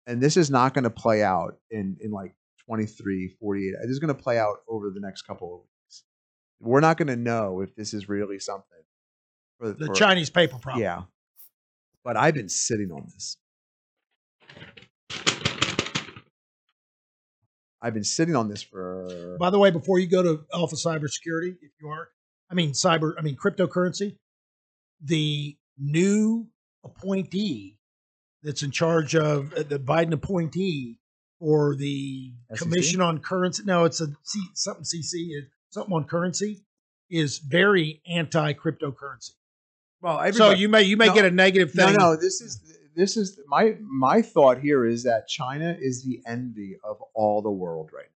And 0.08 0.22
this 0.22 0.38
is 0.38 0.49
not 0.49 0.74
going 0.74 0.84
to 0.84 0.89
play 0.89 1.24
out 1.24 1.58
in 1.70 1.97
in 2.02 2.12
like 2.12 2.36
23, 2.66 3.36
48. 3.39 3.76
This 3.82 3.91
is 3.91 3.99
going 3.99 4.16
to 4.16 4.22
play 4.22 4.38
out 4.39 4.58
over 4.68 4.89
the 4.89 4.99
next 4.99 5.24
couple 5.24 5.54
of 5.54 5.60
weeks. 5.62 6.04
We're 6.60 6.80
not 6.80 6.97
going 6.97 7.08
to 7.08 7.16
know 7.16 7.62
if 7.62 7.76
this 7.76 7.93
is 7.93 8.08
really 8.08 8.39
something. 8.39 8.84
For, 9.62 9.74
The 9.74 9.86
for- 9.88 9.93
Chinese 9.93 10.32
paper 10.32 10.57
problem. 10.57 10.82
Yeah. 10.82 11.03
But 12.03 12.18
I've 12.18 12.34
been 12.34 12.49
sitting 12.49 12.91
on 12.91 13.07
this. 13.14 13.38
I've 17.80 17.93
been 17.93 18.03
sitting 18.03 18.36
on 18.36 18.47
this 18.47 18.64
for 18.64 19.38
By 19.39 19.51
the 19.51 19.59
way, 19.59 19.70
before 19.70 19.99
you 19.99 20.07
go 20.07 20.24
to 20.24 20.43
Alpha 20.53 20.76
Cybersecurity, 20.76 21.57
if 21.62 21.72
you 21.80 21.89
are, 21.89 22.09
I 22.49 22.55
mean 22.55 22.72
cyber, 22.72 23.14
I 23.18 23.22
mean 23.22 23.36
cryptocurrency, 23.36 24.18
the 24.99 25.55
new 25.78 26.47
appointee 26.84 27.78
that's 28.41 28.64
in 28.64 28.72
charge 28.72 29.16
of 29.16 29.53
uh, 29.53 29.64
the 29.64 29.80
Biden 29.80 30.14
appointee 30.14 30.97
for 31.39 31.76
the 31.76 32.34
SEC? 32.49 32.59
Commission 32.59 33.01
on 33.01 33.20
Currency. 33.20 33.64
No, 33.66 33.86
it's 33.86 34.01
a 34.01 34.07
C, 34.24 34.39
something 34.55 34.84
CC, 34.84 35.47
something 35.70 35.93
on 35.93 36.05
currency 36.05 36.64
is 37.12 37.39
very 37.39 38.01
anti 38.07 38.53
cryptocurrency. 38.53 39.32
Well, 40.02 40.34
So 40.34 40.52
you 40.52 40.70
may 40.70 40.84
you 40.84 40.97
may 40.97 41.08
No, 41.08 41.14
get 41.14 41.26
a 41.26 41.32
negative 41.32 41.72
thing. 41.72 41.93
no. 41.93 42.12
No, 42.12 42.16
this 42.16 42.41
is 42.41 42.60
this 42.95 43.18
is 43.18 43.39
my 43.47 43.76
my 43.82 44.22
thought 44.22 44.60
here 44.60 44.86
is 44.86 45.04
that 45.04 45.28
China 45.28 45.76
is 45.80 46.04
the 46.04 46.22
envy 46.26 46.78
of 46.84 47.02
all 47.14 47.41
the 47.41 47.52
world 47.52 47.91
right 47.93 48.10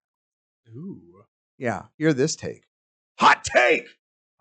now. 0.68 0.80
Ooh. 0.80 1.02
Yeah, 1.58 1.84
hear 1.98 2.14
this 2.14 2.36
take. 2.36 2.64
Hot 3.20 3.44
take. 3.44 3.88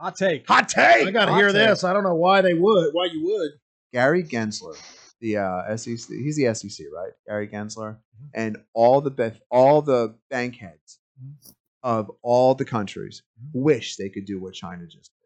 Hot 0.01 0.17
take. 0.17 0.47
Hot 0.49 0.69
take. 0.69 1.07
I 1.07 1.11
got 1.11 1.27
to 1.27 1.35
hear 1.35 1.47
take. 1.53 1.69
this. 1.69 1.85
I 1.85 1.93
don't 1.93 2.03
know 2.03 2.17
why 2.17 2.41
they 2.41 2.55
would. 2.55 2.93
Why 2.93 3.07
you 3.07 3.25
would? 3.25 3.53
Gary 3.93 4.25
Gensler, 4.25 4.77
the 5.21 5.37
uh, 5.37 5.77
SEC, 5.77 6.09
he's 6.09 6.37
the 6.37 6.53
SEC, 6.53 6.87
right? 6.93 7.13
Gary 7.29 7.47
Gensler, 7.47 7.93
mm-hmm. 7.95 8.27
and 8.35 8.57
all 8.73 9.01
the 9.01 9.13
bef- 9.13 9.41
all 9.51 9.83
the 9.83 10.17
bank 10.31 10.57
heads 10.57 10.99
mm-hmm. 11.23 11.51
of 11.85 12.11
all 12.23 12.57
the 12.57 12.65
countries 12.65 13.23
mm-hmm. 13.41 13.63
wish 13.63 13.95
they 13.95 14.09
could 14.09 14.25
do 14.25 14.41
what 14.41 14.55
China 14.55 14.85
just 14.87 15.13
did. 15.21 15.24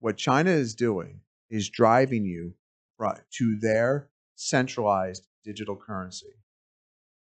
What 0.00 0.16
China 0.16 0.50
is 0.50 0.74
doing 0.74 1.20
is 1.50 1.68
driving 1.68 2.24
you 2.24 2.54
right 2.98 3.20
to 3.38 3.56
their 3.60 4.08
centralized 4.36 5.26
digital 5.44 5.76
currency. 5.76 6.34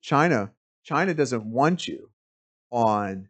China, 0.03 0.53
China 0.83 1.15
doesn't 1.15 1.45
want 1.45 1.87
you 1.89 2.11
on 2.71 3.29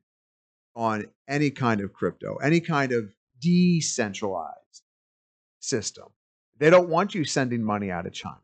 on 0.77 1.07
any 1.29 1.51
kind 1.51 1.81
of 1.81 1.93
crypto, 1.93 2.37
any 2.37 2.61
kind 2.61 2.93
of 2.93 3.15
decentralized 3.41 4.83
system. 5.61 6.07
They 6.59 6.71
don't 6.71 6.89
want 6.89 7.15
you 7.15 7.25
sending 7.25 7.63
money 7.63 7.91
out 7.91 8.07
of 8.07 8.13
China. 8.13 8.41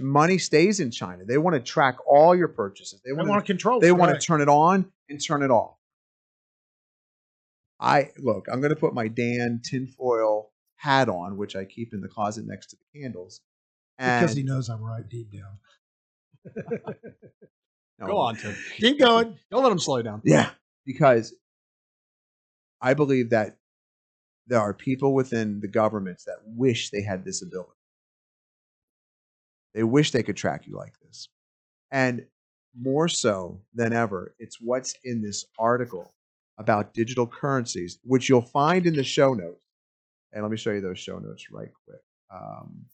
Money 0.00 0.38
stays 0.38 0.80
in 0.80 0.90
China. 0.90 1.24
They 1.24 1.38
want 1.38 1.54
to 1.54 1.60
track 1.60 1.96
all 2.06 2.34
your 2.34 2.48
purchases. 2.48 3.00
They 3.04 3.10
They 3.10 3.16
want 3.16 3.28
want 3.28 3.40
to 3.40 3.46
to 3.46 3.52
control. 3.52 3.80
they 3.80 3.88
it, 3.88 3.96
want 3.96 4.20
to 4.20 4.24
turn 4.24 4.40
it 4.40 4.48
on 4.48 4.90
and 5.08 5.24
turn 5.24 5.42
it 5.42 5.50
off. 5.50 5.76
I 7.80 8.10
look, 8.18 8.46
I'm 8.50 8.60
going 8.60 8.74
to 8.74 8.80
put 8.80 8.94
my 8.94 9.08
Dan 9.08 9.60
tinfoil 9.62 10.50
hat 10.76 11.08
on, 11.08 11.36
which 11.36 11.56
I 11.56 11.64
keep 11.64 11.92
in 11.92 12.00
the 12.00 12.08
closet 12.08 12.46
next 12.46 12.68
to 12.68 12.76
the 12.76 13.00
candles. 13.00 13.40
And 13.98 14.20
because 14.20 14.36
he 14.36 14.42
knows 14.42 14.68
I'm 14.68 14.82
right 14.82 15.06
deep 15.08 15.32
down. 15.32 15.58
no, 17.98 18.06
Go 18.06 18.18
on, 18.18 18.36
Tim. 18.36 18.54
Keep 18.76 18.98
going. 18.98 19.38
Don't 19.50 19.62
let 19.62 19.72
him 19.72 19.78
slow 19.78 20.02
down. 20.02 20.22
Yeah, 20.24 20.50
because 20.84 21.34
I 22.80 22.94
believe 22.94 23.30
that 23.30 23.56
there 24.46 24.60
are 24.60 24.72
people 24.74 25.14
within 25.14 25.60
the 25.60 25.68
governments 25.68 26.24
that 26.24 26.36
wish 26.44 26.90
they 26.90 27.02
had 27.02 27.24
this 27.24 27.42
ability. 27.42 27.70
They 29.74 29.82
wish 29.82 30.12
they 30.12 30.22
could 30.22 30.36
track 30.36 30.66
you 30.66 30.76
like 30.76 30.94
this. 31.00 31.28
And 31.90 32.26
more 32.78 33.08
so 33.08 33.60
than 33.74 33.92
ever, 33.92 34.34
it's 34.38 34.58
what's 34.60 34.94
in 35.04 35.22
this 35.22 35.44
article 35.58 36.14
about 36.58 36.94
digital 36.94 37.26
currencies, 37.26 37.98
which 38.02 38.28
you'll 38.28 38.42
find 38.42 38.86
in 38.86 38.94
the 38.94 39.04
show 39.04 39.34
notes. 39.34 39.60
And 40.32 40.42
let 40.42 40.50
me 40.50 40.56
show 40.56 40.72
you 40.72 40.80
those 40.80 40.98
show 40.98 41.18
notes 41.18 41.50
right 41.50 41.68
quick. 41.84 42.00
Um, 42.34 42.86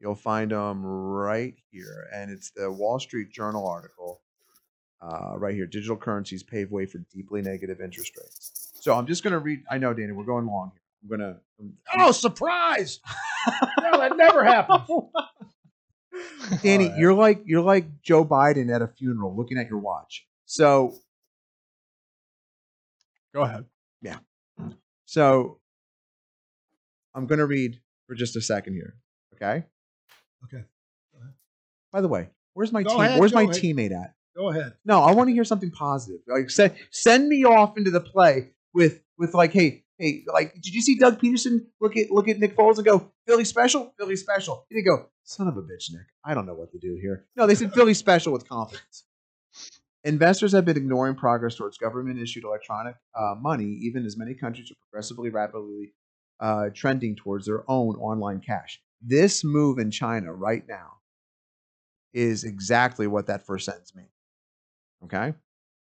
you'll 0.00 0.14
find 0.14 0.50
them 0.50 0.84
right 0.84 1.54
here. 1.70 2.08
And 2.12 2.30
it's 2.30 2.50
the 2.50 2.70
Wall 2.70 2.98
Street 2.98 3.30
Journal 3.30 3.66
article 3.66 4.20
uh, 5.02 5.36
right 5.36 5.54
here. 5.54 5.66
Digital 5.66 5.96
currencies 5.96 6.42
pave 6.42 6.70
way 6.70 6.86
for 6.86 6.98
deeply 7.12 7.42
negative 7.42 7.80
interest 7.80 8.12
rates. 8.16 8.72
So 8.80 8.94
I'm 8.94 9.06
just 9.06 9.22
going 9.22 9.32
to 9.32 9.38
read. 9.38 9.62
I 9.70 9.78
know, 9.78 9.92
Danny, 9.94 10.12
we're 10.12 10.24
going 10.24 10.46
long 10.46 10.72
here. 10.72 10.80
I'm 11.02 11.08
going 11.08 11.20
to. 11.20 11.40
Oh, 11.98 12.12
surprise! 12.12 13.00
no, 13.82 13.98
that 13.98 14.16
never 14.16 14.44
happens. 14.44 14.88
Danny, 16.62 16.84
All 16.86 16.90
right. 16.90 16.98
you're 16.98 17.14
like 17.14 17.42
you're 17.44 17.62
like 17.62 18.02
Joe 18.02 18.24
Biden 18.24 18.74
at 18.74 18.82
a 18.82 18.88
funeral, 18.88 19.36
looking 19.36 19.58
at 19.58 19.68
your 19.68 19.78
watch. 19.78 20.26
So 20.46 20.96
Go 23.34 23.42
ahead. 23.42 23.64
Yeah. 24.00 24.18
So 25.06 25.58
I'm 27.14 27.26
going 27.26 27.40
to 27.40 27.46
read 27.46 27.80
for 28.06 28.14
just 28.14 28.36
a 28.36 28.40
second 28.40 28.74
here. 28.74 28.94
Okay. 29.34 29.64
Okay. 30.44 30.64
By 31.92 32.00
the 32.00 32.08
way, 32.08 32.28
where's 32.54 32.72
my 32.72 32.82
Go 32.82 32.90
team? 32.90 33.00
ahead, 33.00 33.20
where's 33.20 33.32
my 33.32 33.42
ahead. 33.42 33.54
teammate 33.54 33.92
at? 33.92 34.14
Go 34.36 34.50
ahead. 34.50 34.74
No, 34.84 35.00
I 35.00 35.12
want 35.12 35.28
to 35.28 35.32
hear 35.32 35.44
something 35.44 35.70
positive. 35.70 36.20
Like 36.26 36.50
send 36.50 36.74
send 36.90 37.28
me 37.28 37.44
off 37.44 37.76
into 37.78 37.90
the 37.92 38.00
play 38.00 38.50
with 38.72 39.00
with 39.16 39.32
like, 39.32 39.52
hey, 39.52 39.84
hey, 39.98 40.24
like, 40.26 40.54
did 40.54 40.74
you 40.74 40.82
see 40.82 40.98
Doug 40.98 41.20
Pederson 41.20 41.66
look 41.80 41.96
at 41.96 42.10
look 42.10 42.28
at 42.28 42.40
Nick 42.40 42.56
Foles 42.56 42.76
and 42.78 42.84
go 42.84 43.12
Philly 43.28 43.44
special, 43.44 43.94
Philly 43.96 44.16
special? 44.16 44.66
He 44.68 44.74
didn't 44.74 44.86
go, 44.86 45.06
son 45.22 45.46
of 45.46 45.56
a 45.56 45.62
bitch, 45.62 45.92
Nick. 45.92 46.06
I 46.24 46.34
don't 46.34 46.46
know 46.46 46.54
what 46.54 46.72
to 46.72 46.78
do 46.78 46.98
here. 47.00 47.26
No, 47.36 47.46
they 47.46 47.54
said 47.54 47.72
Philly 47.72 47.94
special 47.94 48.32
with 48.32 48.48
confidence. 48.48 49.04
Investors 50.04 50.52
have 50.52 50.66
been 50.66 50.76
ignoring 50.76 51.14
progress 51.14 51.54
towards 51.54 51.78
government 51.78 52.20
issued 52.20 52.44
electronic 52.44 52.94
uh, 53.14 53.34
money, 53.40 53.78
even 53.82 54.04
as 54.04 54.18
many 54.18 54.34
countries 54.34 54.70
are 54.70 54.76
progressively 54.90 55.30
rapidly 55.30 55.94
uh, 56.40 56.68
trending 56.74 57.16
towards 57.16 57.46
their 57.46 57.68
own 57.70 57.96
online 57.96 58.40
cash. 58.40 58.80
This 59.00 59.42
move 59.44 59.78
in 59.78 59.90
China 59.90 60.32
right 60.34 60.62
now 60.68 60.98
is 62.12 62.44
exactly 62.44 63.06
what 63.06 63.26
that 63.26 63.46
first 63.46 63.64
sentence 63.64 63.94
means. 63.94 64.08
Okay? 65.04 65.34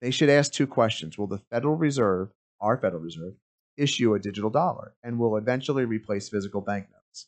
They 0.01 0.12
should 0.12 0.30
ask 0.30 0.51
two 0.51 0.68
questions. 0.68 1.18
Will 1.18 1.28
the 1.28 1.41
Federal 1.49 1.76
Reserve, 1.76 2.30
our 2.62 2.78
Federal 2.78 3.01
Reserve, 3.01 3.34
issue 3.76 4.14
a 4.14 4.20
digital 4.20 4.49
dollar 4.49 4.93
and 5.03 5.18
will 5.18 5.36
eventually 5.36 5.86
replace 5.86 6.30
physical 6.30 6.62
banknotes? 6.62 7.28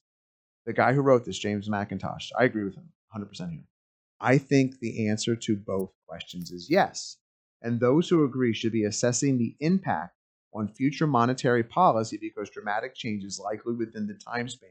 The 0.67 0.73
guy 0.73 0.93
who 0.93 1.01
wrote 1.01 1.25
this, 1.25 1.39
James 1.39 1.69
McIntosh, 1.69 2.29
I 2.37 2.43
agree 2.43 2.63
with 2.63 2.75
him 2.75 2.89
100% 3.15 3.51
here. 3.51 3.63
I 4.19 4.37
think 4.37 4.79
the 4.79 5.07
answer 5.09 5.35
to 5.35 5.55
both 5.55 5.91
questions 6.07 6.51
is 6.51 6.69
yes. 6.69 7.17
And 7.61 7.79
those 7.79 8.09
who 8.09 8.23
agree 8.23 8.53
should 8.53 8.71
be 8.71 8.85
assessing 8.85 9.37
the 9.37 9.55
impact 9.59 10.15
on 10.53 10.67
future 10.67 11.07
monetary 11.07 11.63
policy 11.63 12.17
because 12.17 12.49
dramatic 12.49 12.95
change 12.95 13.23
is 13.23 13.39
likely 13.39 13.73
within 13.73 14.07
the 14.07 14.13
time 14.15 14.47
span 14.47 14.69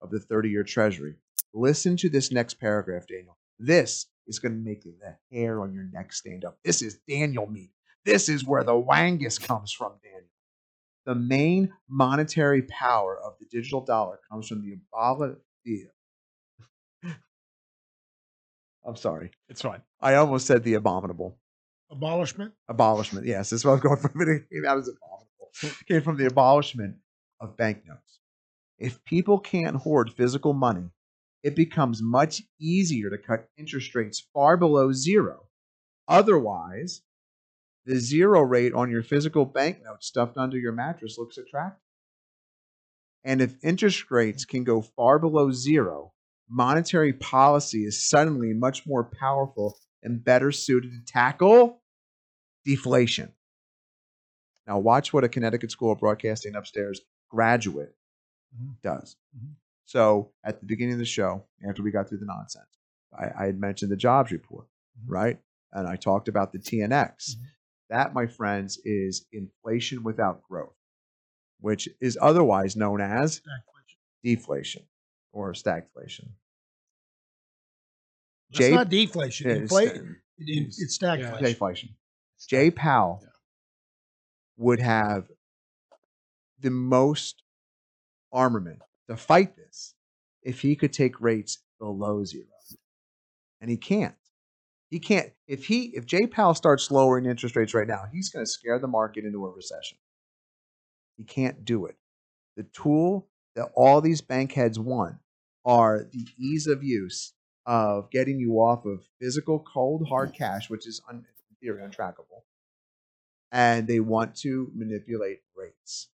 of 0.00 0.10
the 0.10 0.20
30 0.20 0.50
year 0.50 0.64
Treasury. 0.64 1.14
Listen 1.52 1.96
to 1.98 2.08
this 2.08 2.30
next 2.30 2.54
paragraph, 2.54 3.06
Daniel. 3.06 3.36
This 3.58 4.06
is 4.26 4.38
going 4.38 4.52
to 4.52 4.58
make 4.58 4.82
the 4.82 5.16
hair 5.32 5.60
on 5.60 5.72
your 5.72 5.84
neck 5.92 6.12
stand 6.12 6.44
up. 6.44 6.58
This 6.64 6.82
is 6.82 6.98
Daniel 7.08 7.46
meat. 7.46 7.70
This 8.04 8.28
is 8.28 8.44
where 8.44 8.64
the 8.64 8.72
wangus 8.72 9.40
comes 9.40 9.72
from, 9.72 9.92
Daniel. 10.02 10.22
The 11.06 11.14
main 11.14 11.72
monetary 11.88 12.62
power 12.62 13.18
of 13.18 13.34
the 13.38 13.46
digital 13.46 13.80
dollar 13.80 14.18
comes 14.30 14.48
from 14.48 14.62
the 14.62 14.78
aboli- 14.94 15.36
I'm 18.86 18.96
sorry. 18.96 19.32
It's 19.48 19.62
fine. 19.62 19.82
I 20.00 20.14
almost 20.14 20.46
said 20.46 20.62
the 20.62 20.74
abominable. 20.74 21.38
Abolishment. 21.90 22.52
Abolishment. 22.68 23.26
Yes, 23.26 23.50
that's 23.50 23.64
what 23.64 23.72
I 23.72 23.74
was 23.74 23.82
going 23.82 23.96
for. 24.00 24.30
It 24.30 24.48
came 24.50 24.64
out 24.66 24.78
as 24.78 24.88
abominable. 24.88 25.50
It 25.62 25.86
came 25.86 26.02
from 26.02 26.16
the 26.16 26.26
abolishment 26.26 26.96
of 27.40 27.56
banknotes. 27.56 28.20
If 28.78 29.04
people 29.04 29.38
can't 29.38 29.76
hoard 29.76 30.12
physical 30.12 30.52
money, 30.52 30.90
it 31.42 31.56
becomes 31.56 32.02
much 32.02 32.42
easier 32.60 33.10
to 33.10 33.18
cut 33.18 33.48
interest 33.56 33.94
rates 33.94 34.26
far 34.34 34.56
below 34.56 34.92
zero. 34.92 35.46
Otherwise, 36.08 37.02
the 37.84 37.96
zero 37.98 38.42
rate 38.42 38.72
on 38.74 38.90
your 38.90 39.02
physical 39.02 39.44
banknote 39.44 40.02
stuffed 40.02 40.36
under 40.36 40.58
your 40.58 40.72
mattress 40.72 41.16
looks 41.18 41.38
attractive. 41.38 41.80
And 43.24 43.40
if 43.40 43.56
interest 43.62 44.10
rates 44.10 44.44
can 44.44 44.64
go 44.64 44.82
far 44.82 45.18
below 45.18 45.50
zero, 45.52 46.12
monetary 46.48 47.12
policy 47.12 47.84
is 47.84 48.08
suddenly 48.08 48.52
much 48.52 48.86
more 48.86 49.04
powerful 49.04 49.78
and 50.02 50.22
better 50.22 50.52
suited 50.52 50.92
to 50.92 51.12
tackle 51.12 51.82
deflation. 52.64 53.32
Now, 54.66 54.78
watch 54.78 55.12
what 55.12 55.24
a 55.24 55.28
Connecticut 55.28 55.70
School 55.70 55.92
of 55.92 56.00
Broadcasting 56.00 56.54
upstairs 56.54 57.00
graduate 57.30 57.94
mm-hmm. 58.54 58.72
does. 58.82 59.16
Mm-hmm. 59.36 59.52
So, 59.84 60.32
at 60.44 60.60
the 60.60 60.66
beginning 60.66 60.94
of 60.94 60.98
the 60.98 61.04
show, 61.04 61.44
after 61.68 61.82
we 61.82 61.92
got 61.92 62.08
through 62.08 62.18
the 62.18 62.26
nonsense, 62.26 62.66
I, 63.16 63.44
I 63.44 63.46
had 63.46 63.60
mentioned 63.60 63.92
the 63.92 63.96
jobs 63.96 64.32
report, 64.32 64.66
mm-hmm. 64.66 65.12
right? 65.12 65.38
And 65.72 65.86
I 65.86 65.96
talked 65.96 66.28
about 66.28 66.52
the 66.52 66.58
TNX. 66.58 67.34
That, 67.90 68.14
my 68.14 68.26
friends, 68.26 68.80
is 68.84 69.26
inflation 69.32 70.02
without 70.02 70.42
growth, 70.42 70.74
which 71.60 71.88
is 72.00 72.18
otherwise 72.20 72.74
known 72.74 73.00
as 73.00 73.40
deflation 74.24 74.82
or 75.36 75.52
stagflation. 75.52 76.28
It's 78.50 78.58
Jay- 78.58 78.70
not 78.70 78.88
deflation. 78.88 79.50
It's 79.50 79.60
Inflate. 79.62 79.90
sta- 79.90 80.00
it- 80.38 80.48
it- 80.48 80.66
it's 80.78 80.98
stagflation. 80.98 81.40
Stagflation. 81.58 81.88
Jay 82.48 82.70
Powell 82.70 83.22
would 84.56 84.80
have 84.80 85.30
the 86.60 86.70
most 86.70 87.42
armament 88.32 88.80
to 89.08 89.16
fight 89.16 89.56
this 89.56 89.94
if 90.42 90.60
he 90.62 90.74
could 90.74 90.92
take 90.92 91.20
rates 91.20 91.58
below 91.78 92.24
zero. 92.24 92.46
And 93.60 93.70
he 93.70 93.76
can't. 93.76 94.14
He 94.90 95.00
can't. 95.00 95.32
If 95.46 95.66
he 95.66 95.96
if 95.96 96.06
Jay 96.06 96.26
Powell 96.26 96.54
starts 96.54 96.90
lowering 96.90 97.26
interest 97.26 97.56
rates 97.56 97.74
right 97.74 97.86
now, 97.86 98.04
he's 98.12 98.28
going 98.30 98.44
to 98.44 98.50
scare 98.50 98.78
the 98.78 98.86
market 98.86 99.24
into 99.24 99.44
a 99.44 99.50
recession. 99.50 99.98
He 101.16 101.24
can't 101.24 101.64
do 101.64 101.86
it. 101.86 101.96
The 102.56 102.62
tool 102.64 103.28
that 103.54 103.70
all 103.74 104.00
these 104.00 104.20
bank 104.20 104.52
heads 104.52 104.78
want 104.78 105.16
are 105.66 106.06
the 106.12 106.26
ease 106.38 106.66
of 106.66 106.82
use 106.82 107.34
of 107.66 108.08
getting 108.10 108.38
you 108.38 108.52
off 108.60 108.86
of 108.86 109.02
physical 109.20 109.58
cold 109.58 110.06
hard 110.08 110.32
cash, 110.32 110.70
which 110.70 110.86
is 110.86 111.02
un, 111.08 111.16
in 111.50 111.56
theory 111.60 111.82
untrackable, 111.82 112.44
and 113.52 113.86
they 113.88 114.00
want 114.00 114.36
to 114.36 114.70
manipulate 114.74 115.40
rates. 115.56 116.08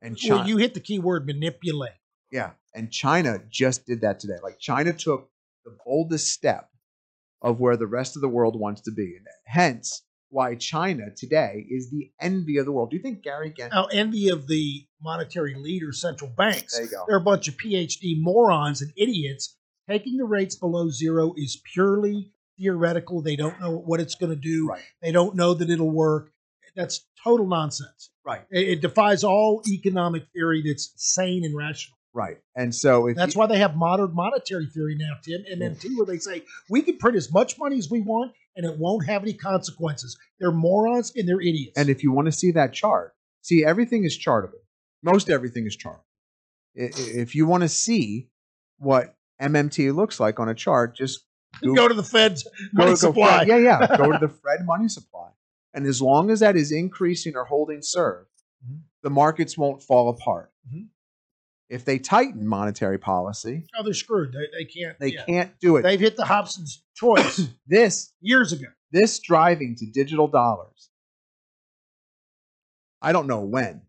And 0.00 0.16
China, 0.16 0.36
Well, 0.36 0.48
you 0.48 0.56
hit 0.58 0.74
the 0.74 0.80
key 0.80 0.98
word 0.98 1.26
manipulate. 1.26 1.92
yeah, 2.30 2.52
and 2.74 2.90
China 2.90 3.40
just 3.50 3.84
did 3.86 4.00
that 4.02 4.20
today. 4.20 4.38
Like 4.42 4.58
China 4.58 4.92
took 4.92 5.28
the 5.64 5.76
boldest 5.84 6.30
step 6.32 6.70
of 7.40 7.58
where 7.60 7.76
the 7.76 7.86
rest 7.88 8.14
of 8.16 8.22
the 8.22 8.28
world 8.28 8.58
wants 8.58 8.82
to 8.82 8.92
be, 8.92 9.16
and 9.16 9.26
hence 9.44 10.02
why 10.32 10.54
China 10.54 11.04
today 11.14 11.66
is 11.68 11.90
the 11.90 12.10
envy 12.20 12.56
of 12.56 12.64
the 12.64 12.72
world. 12.72 12.90
Do 12.90 12.96
you 12.96 13.02
think 13.02 13.22
Gary 13.22 13.50
Gensler? 13.50 13.70
Now, 13.72 13.84
envy 13.92 14.30
of 14.30 14.48
the 14.48 14.86
monetary 15.00 15.54
leaders, 15.54 16.00
central 16.00 16.30
banks. 16.36 16.74
There 16.74 16.84
you 16.86 16.90
go. 16.90 17.04
They're 17.06 17.18
a 17.18 17.20
bunch 17.20 17.48
of 17.48 17.56
PhD 17.56 18.14
morons 18.20 18.80
and 18.80 18.90
idiots. 18.96 19.56
Taking 19.88 20.16
the 20.16 20.24
rates 20.24 20.54
below 20.56 20.88
zero 20.88 21.34
is 21.36 21.60
purely 21.74 22.32
theoretical. 22.58 23.20
They 23.20 23.36
don't 23.36 23.60
know 23.60 23.76
what 23.76 24.00
it's 24.00 24.14
going 24.14 24.30
to 24.30 24.36
do. 24.40 24.68
Right. 24.68 24.82
They 25.02 25.12
don't 25.12 25.36
know 25.36 25.52
that 25.54 25.68
it'll 25.68 25.90
work. 25.90 26.30
That's 26.74 27.04
total 27.22 27.46
nonsense. 27.46 28.10
Right. 28.24 28.42
It, 28.50 28.68
it 28.68 28.80
defies 28.80 29.24
all 29.24 29.60
economic 29.68 30.22
theory 30.32 30.62
that's 30.66 30.92
sane 30.96 31.44
and 31.44 31.54
rational. 31.54 31.98
Right. 32.14 32.38
And 32.56 32.74
so 32.74 33.06
if 33.08 33.16
That's 33.16 33.34
you- 33.34 33.38
why 33.40 33.46
they 33.46 33.58
have 33.58 33.74
modern 33.76 34.14
monetary 34.14 34.66
theory 34.66 34.96
now, 34.98 35.14
Tim, 35.22 35.44
MMT, 35.58 35.96
where 35.96 36.06
they 36.06 36.18
say 36.18 36.42
we 36.70 36.82
can 36.82 36.96
print 36.98 37.16
as 37.16 37.32
much 37.32 37.58
money 37.58 37.78
as 37.78 37.90
we 37.90 38.00
want 38.00 38.32
and 38.56 38.66
it 38.66 38.78
won't 38.78 39.06
have 39.06 39.22
any 39.22 39.34
consequences. 39.34 40.16
They're 40.40 40.52
morons 40.52 41.12
and 41.16 41.28
they're 41.28 41.40
idiots. 41.40 41.78
And 41.78 41.88
if 41.88 42.02
you 42.02 42.12
want 42.12 42.26
to 42.26 42.32
see 42.32 42.50
that 42.52 42.72
chart, 42.72 43.14
see 43.42 43.64
everything 43.64 44.04
is 44.04 44.18
chartable. 44.18 44.60
Most 45.02 45.30
everything 45.30 45.66
is 45.66 45.76
chartable. 45.76 46.04
If 46.74 47.34
you 47.34 47.46
want 47.46 47.62
to 47.62 47.68
see 47.68 48.28
what 48.78 49.14
MMT 49.40 49.94
looks 49.94 50.18
like 50.20 50.40
on 50.40 50.48
a 50.48 50.54
chart, 50.54 50.96
just 50.96 51.24
go 51.62 51.86
to 51.88 51.94
the 51.94 52.02
Fed's 52.02 52.46
money 52.72 52.92
go 52.92 52.94
supply. 52.94 53.42
Yeah, 53.42 53.56
yeah. 53.58 53.86
Go 53.98 54.10
to 54.12 54.18
the 54.18 54.28
Fred 54.28 54.64
money 54.64 54.88
supply. 54.88 55.28
And 55.74 55.86
as 55.86 56.00
long 56.00 56.30
as 56.30 56.40
that 56.40 56.56
is 56.56 56.72
increasing 56.72 57.34
or 57.36 57.44
holding 57.44 57.80
serve, 57.82 58.26
Mm-hmm. 58.64 58.76
the 59.02 59.10
markets 59.10 59.58
won't 59.58 59.82
fall 59.82 60.08
apart. 60.08 60.52
Mhm. 60.72 60.86
If 61.72 61.84
they 61.86 61.98
tighten 61.98 62.46
monetary 62.46 62.98
policy, 62.98 63.64
Oh, 63.78 63.82
they're 63.82 63.94
screwed. 63.94 64.32
They, 64.32 64.46
they 64.58 64.64
can't. 64.64 64.98
they 65.00 65.12
yeah. 65.12 65.24
can't 65.24 65.58
do 65.60 65.76
it. 65.78 65.82
They've 65.82 65.98
hit 65.98 66.16
the 66.16 66.24
Hobson's 66.26 66.82
choice 66.94 67.48
this 67.66 68.12
years 68.20 68.52
ago. 68.52 68.66
this 68.90 69.18
driving 69.20 69.74
to 69.76 69.86
digital 69.86 70.28
dollars. 70.28 70.90
I 73.00 73.12
don't 73.12 73.26
know 73.26 73.40
when. 73.40 73.82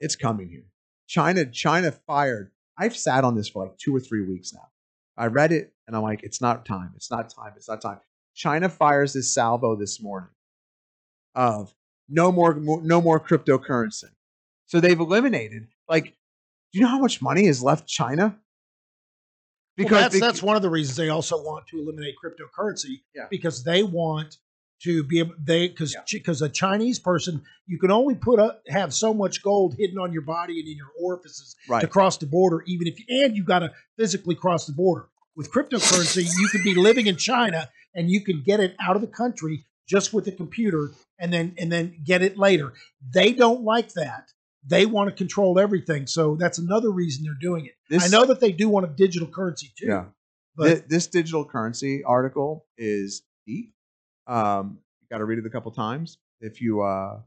It's 0.00 0.16
coming 0.16 0.48
here. 0.48 0.64
China 1.06 1.46
China 1.46 1.92
fired. 1.92 2.50
I've 2.76 2.96
sat 2.96 3.24
on 3.24 3.34
this 3.36 3.48
for 3.48 3.64
like 3.64 3.78
two 3.78 3.94
or 3.94 4.00
three 4.00 4.22
weeks 4.26 4.52
now. 4.52 4.68
I 5.16 5.26
read 5.26 5.52
it 5.52 5.72
and 5.86 5.94
I'm 5.96 6.02
like, 6.02 6.22
it's 6.24 6.40
not 6.40 6.66
time. 6.66 6.92
It's 6.96 7.10
not 7.10 7.30
time. 7.30 7.52
It's 7.56 7.68
not 7.68 7.80
time. 7.80 8.00
China 8.34 8.68
fires 8.68 9.12
this 9.12 9.32
salvo 9.32 9.76
this 9.76 10.02
morning 10.02 10.30
of 11.36 11.72
no 12.08 12.32
more 12.32 12.54
no 12.54 13.00
more 13.00 13.20
cryptocurrency. 13.20 14.10
So 14.66 14.80
they've 14.80 14.98
eliminated 14.98 15.68
like 15.88 16.14
do 16.74 16.80
you 16.80 16.84
know 16.84 16.90
how 16.90 16.98
much 16.98 17.22
money 17.22 17.46
has 17.46 17.62
left 17.62 17.86
China? 17.86 18.36
Because 19.76 20.00
that's, 20.00 20.18
that's 20.20 20.42
one 20.42 20.56
of 20.56 20.62
the 20.62 20.68
reasons 20.68 20.96
they 20.96 21.08
also 21.08 21.36
want 21.36 21.68
to 21.68 21.78
eliminate 21.78 22.14
cryptocurrency 22.22 23.02
Yeah. 23.14 23.26
because 23.30 23.62
they 23.62 23.84
want 23.84 24.38
to 24.82 25.04
be 25.04 25.20
able 25.20 25.34
they 25.40 25.68
because 25.68 25.96
because 26.10 26.42
a 26.42 26.48
Chinese 26.48 26.98
person 26.98 27.42
you 27.68 27.78
can 27.78 27.92
only 27.92 28.16
put 28.16 28.40
up 28.40 28.60
have 28.66 28.92
so 28.92 29.14
much 29.14 29.40
gold 29.40 29.76
hidden 29.78 29.98
on 29.98 30.12
your 30.12 30.22
body 30.22 30.58
and 30.58 30.66
in 30.68 30.76
your 30.76 30.90
orifices 31.00 31.54
Right. 31.68 31.80
to 31.80 31.86
cross 31.86 32.16
the 32.18 32.26
border 32.26 32.62
even 32.66 32.88
if 32.88 32.98
you 32.98 33.04
and 33.24 33.36
you 33.36 33.44
got 33.44 33.60
to 33.60 33.70
physically 33.96 34.34
cross 34.34 34.66
the 34.66 34.72
border 34.72 35.06
with 35.36 35.52
cryptocurrency 35.52 36.24
you 36.24 36.48
could 36.48 36.64
be 36.64 36.74
living 36.74 37.06
in 37.06 37.16
China 37.16 37.70
and 37.94 38.10
you 38.10 38.20
can 38.20 38.42
get 38.42 38.58
it 38.58 38.74
out 38.84 38.96
of 38.96 39.00
the 39.00 39.06
country 39.08 39.64
just 39.88 40.12
with 40.12 40.26
a 40.26 40.32
computer 40.32 40.90
and 41.20 41.32
then 41.32 41.54
and 41.56 41.70
then 41.70 41.96
get 42.04 42.20
it 42.20 42.36
later 42.36 42.72
they 43.12 43.32
don't 43.32 43.62
like 43.62 43.92
that 43.92 44.32
they 44.66 44.86
want 44.86 45.10
to 45.10 45.14
control 45.14 45.58
everything. 45.58 46.06
So 46.06 46.36
that's 46.36 46.58
another 46.58 46.90
reason 46.90 47.24
they're 47.24 47.34
doing 47.40 47.66
it. 47.66 47.72
This- 47.90 48.04
I 48.04 48.08
know 48.08 48.24
that 48.26 48.40
they 48.40 48.52
do 48.52 48.68
want 48.68 48.86
a 48.86 48.88
digital 48.88 49.28
currency 49.28 49.72
too. 49.78 49.86
Yeah. 49.86 50.06
But 50.56 50.78
Thi- 50.78 50.84
this 50.88 51.06
digital 51.08 51.44
currency 51.44 52.02
article 52.04 52.66
is 52.78 53.22
deep. 53.46 53.74
Um, 54.26 54.78
you 55.02 55.08
got 55.10 55.18
to 55.18 55.24
read 55.24 55.38
it 55.38 55.46
a 55.46 55.50
couple 55.50 55.70
times 55.72 56.18
if 56.40 56.60
you, 56.62 56.80
uh, 56.82 57.20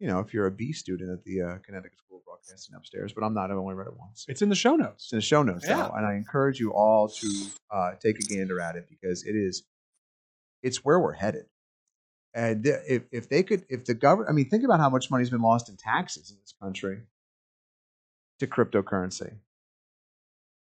you 0.00 0.08
know, 0.08 0.18
if 0.20 0.34
you're 0.34 0.46
a 0.46 0.50
B 0.50 0.72
student 0.72 1.10
at 1.10 1.22
the 1.24 1.42
uh, 1.42 1.58
Connecticut 1.58 1.98
School 1.98 2.18
of 2.18 2.24
Broadcasting 2.24 2.74
upstairs. 2.74 3.12
But 3.12 3.22
I'm 3.24 3.34
not. 3.34 3.50
I've 3.50 3.56
only 3.58 3.74
read 3.74 3.86
it 3.86 3.96
once. 3.96 4.24
It's 4.28 4.42
in 4.42 4.48
the 4.48 4.54
show 4.56 4.74
notes. 4.76 5.04
It's 5.04 5.12
in 5.12 5.18
the 5.18 5.22
show 5.22 5.42
notes 5.42 5.64
Yeah. 5.68 5.76
now, 5.76 5.92
and 5.92 6.04
I 6.06 6.14
encourage 6.14 6.58
you 6.58 6.72
all 6.72 7.08
to 7.08 7.46
uh, 7.70 7.92
take 8.00 8.16
a 8.18 8.22
gander 8.26 8.60
at 8.60 8.74
it 8.76 8.88
because 8.88 9.24
it 9.24 9.36
is, 9.36 9.62
it's 10.62 10.84
where 10.84 10.98
we're 10.98 11.12
headed. 11.12 11.46
And 12.34 12.64
th- 12.64 12.80
if 12.88 13.02
if 13.12 13.28
they 13.28 13.42
could, 13.44 13.64
if 13.68 13.84
the 13.84 13.94
government, 13.94 14.28
I 14.28 14.32
mean, 14.32 14.48
think 14.48 14.64
about 14.64 14.80
how 14.80 14.90
much 14.90 15.10
money's 15.10 15.30
been 15.30 15.40
lost 15.40 15.68
in 15.68 15.76
taxes 15.76 16.30
in 16.30 16.36
this 16.40 16.52
country 16.60 17.02
to 18.40 18.46
cryptocurrency. 18.46 19.34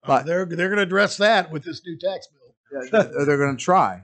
uh, 0.04 0.24
they're 0.24 0.46
they're 0.46 0.70
going 0.70 0.78
to 0.78 0.84
address 0.84 1.18
that 1.18 1.52
with 1.52 1.64
this 1.64 1.82
new 1.86 1.98
tax 1.98 2.28
bill. 2.28 2.86
they're, 2.92 3.26
they're 3.26 3.38
going 3.38 3.58
to 3.58 3.62
try. 3.64 4.04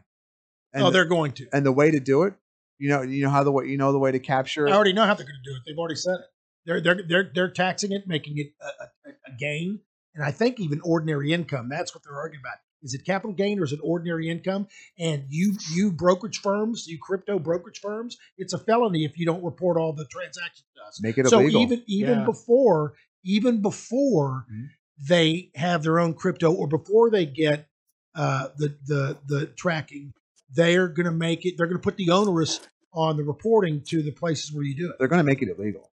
oh, 0.74 0.90
they're 0.92 1.06
going 1.06 1.32
to. 1.34 1.48
and 1.54 1.66
the 1.66 1.72
way 1.72 1.92
to 1.92 2.00
do 2.02 2.24
it, 2.24 2.34
you 2.78 2.90
know, 2.90 3.02
you 3.02 3.24
know 3.24 3.30
how 3.30 3.44
the 3.44 3.52
way 3.52 3.66
you 3.68 3.78
know 3.78 3.94
the 3.94 4.00
way 4.00 4.12
to 4.12 4.20
capture. 4.20 4.68
I 4.68 4.74
already 4.74 4.92
know 4.94 5.06
how 5.06 5.14
they're 5.14 5.26
going 5.26 5.40
to 5.44 5.50
do 5.50 5.56
it. 5.56 5.62
They've 5.66 5.78
already 5.78 5.96
said 5.96 6.16
it. 6.16 6.26
They're 6.66 6.82
they're 6.82 7.02
they're 7.08 7.32
they're 7.34 7.52
taxing 7.52 7.94
it, 7.94 8.06
making 8.08 8.38
it 8.38 8.48
a, 8.60 9.10
a, 9.10 9.12
a 9.28 9.38
gain, 9.38 9.80
and 10.14 10.26
I 10.26 10.32
think 10.32 10.60
even 10.60 10.82
ordinary 10.82 11.32
income. 11.32 11.70
That's 11.70 11.96
what 11.96 12.04
they're 12.04 12.20
arguing 12.20 12.42
about. 12.44 12.58
Is 12.86 12.94
it 12.94 13.04
capital 13.04 13.34
gain 13.34 13.60
or 13.60 13.64
is 13.64 13.74
it 13.74 13.80
ordinary 13.84 14.30
income? 14.30 14.68
And 15.00 15.26
you 15.30 15.54
you 15.74 15.92
brokerage 15.92 16.40
firms, 16.40 16.86
you 16.88 16.98
crypto 17.02 17.40
brokerage 17.40 17.80
firms, 17.80 18.16
it's 18.38 18.54
a 18.54 18.60
felony 18.60 19.04
if 19.04 19.18
you 19.18 19.26
don't 19.26 19.44
report 19.44 19.78
all 19.78 19.92
the 19.92 20.06
transactions 20.06 20.68
to 20.76 20.84
us. 20.88 21.02
Make 21.02 21.18
it 21.18 21.28
so 21.28 21.40
illegal. 21.40 21.62
even 21.62 21.84
even 21.88 22.20
Yeah. 22.20 22.26
before 22.26 22.94
even 23.24 23.62
before 23.62 24.46
Mhm. 24.50 24.68
they 25.10 25.50
have 25.56 25.82
their 25.84 26.00
own 26.00 26.14
crypto 26.14 26.54
or 26.54 26.68
before 26.68 27.10
they 27.10 27.26
get 27.26 27.68
uh, 28.14 28.50
the 28.58 28.78
the 28.86 29.18
the 29.26 29.46
tracking, 29.48 30.14
they're 30.54 30.88
going 30.88 31.06
to 31.08 31.12
make 31.12 31.46
it. 31.46 31.56
They're 31.58 31.66
going 31.68 31.82
to 31.82 31.84
put 31.84 31.98
the 31.98 32.12
onerous 32.12 32.62
on 32.94 33.18
the 33.18 33.24
reporting 33.24 33.82
to 33.90 34.02
the 34.02 34.12
places 34.12 34.54
where 34.54 34.64
you 34.64 34.74
do 34.74 34.90
it. 34.90 34.96
They're 35.00 35.10
going 35.10 35.20
to 35.20 35.24
make 35.26 35.42
it 35.42 35.50
illegal 35.50 35.92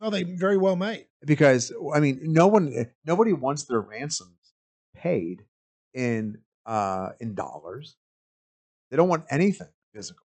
Oh, 0.00 0.10
they 0.10 0.24
very 0.24 0.56
well 0.58 0.74
may. 0.74 1.06
because 1.24 1.72
I 1.94 2.00
mean, 2.00 2.18
no 2.22 2.48
one, 2.48 2.86
nobody 3.04 3.32
wants 3.32 3.64
their 3.64 3.80
ransoms 3.80 4.52
paid 4.96 5.44
in 5.96 6.38
uh 6.66 7.10
in 7.18 7.34
dollars. 7.34 7.96
They 8.90 8.96
don't 8.96 9.08
want 9.08 9.24
anything 9.30 9.68
physical. 9.92 10.24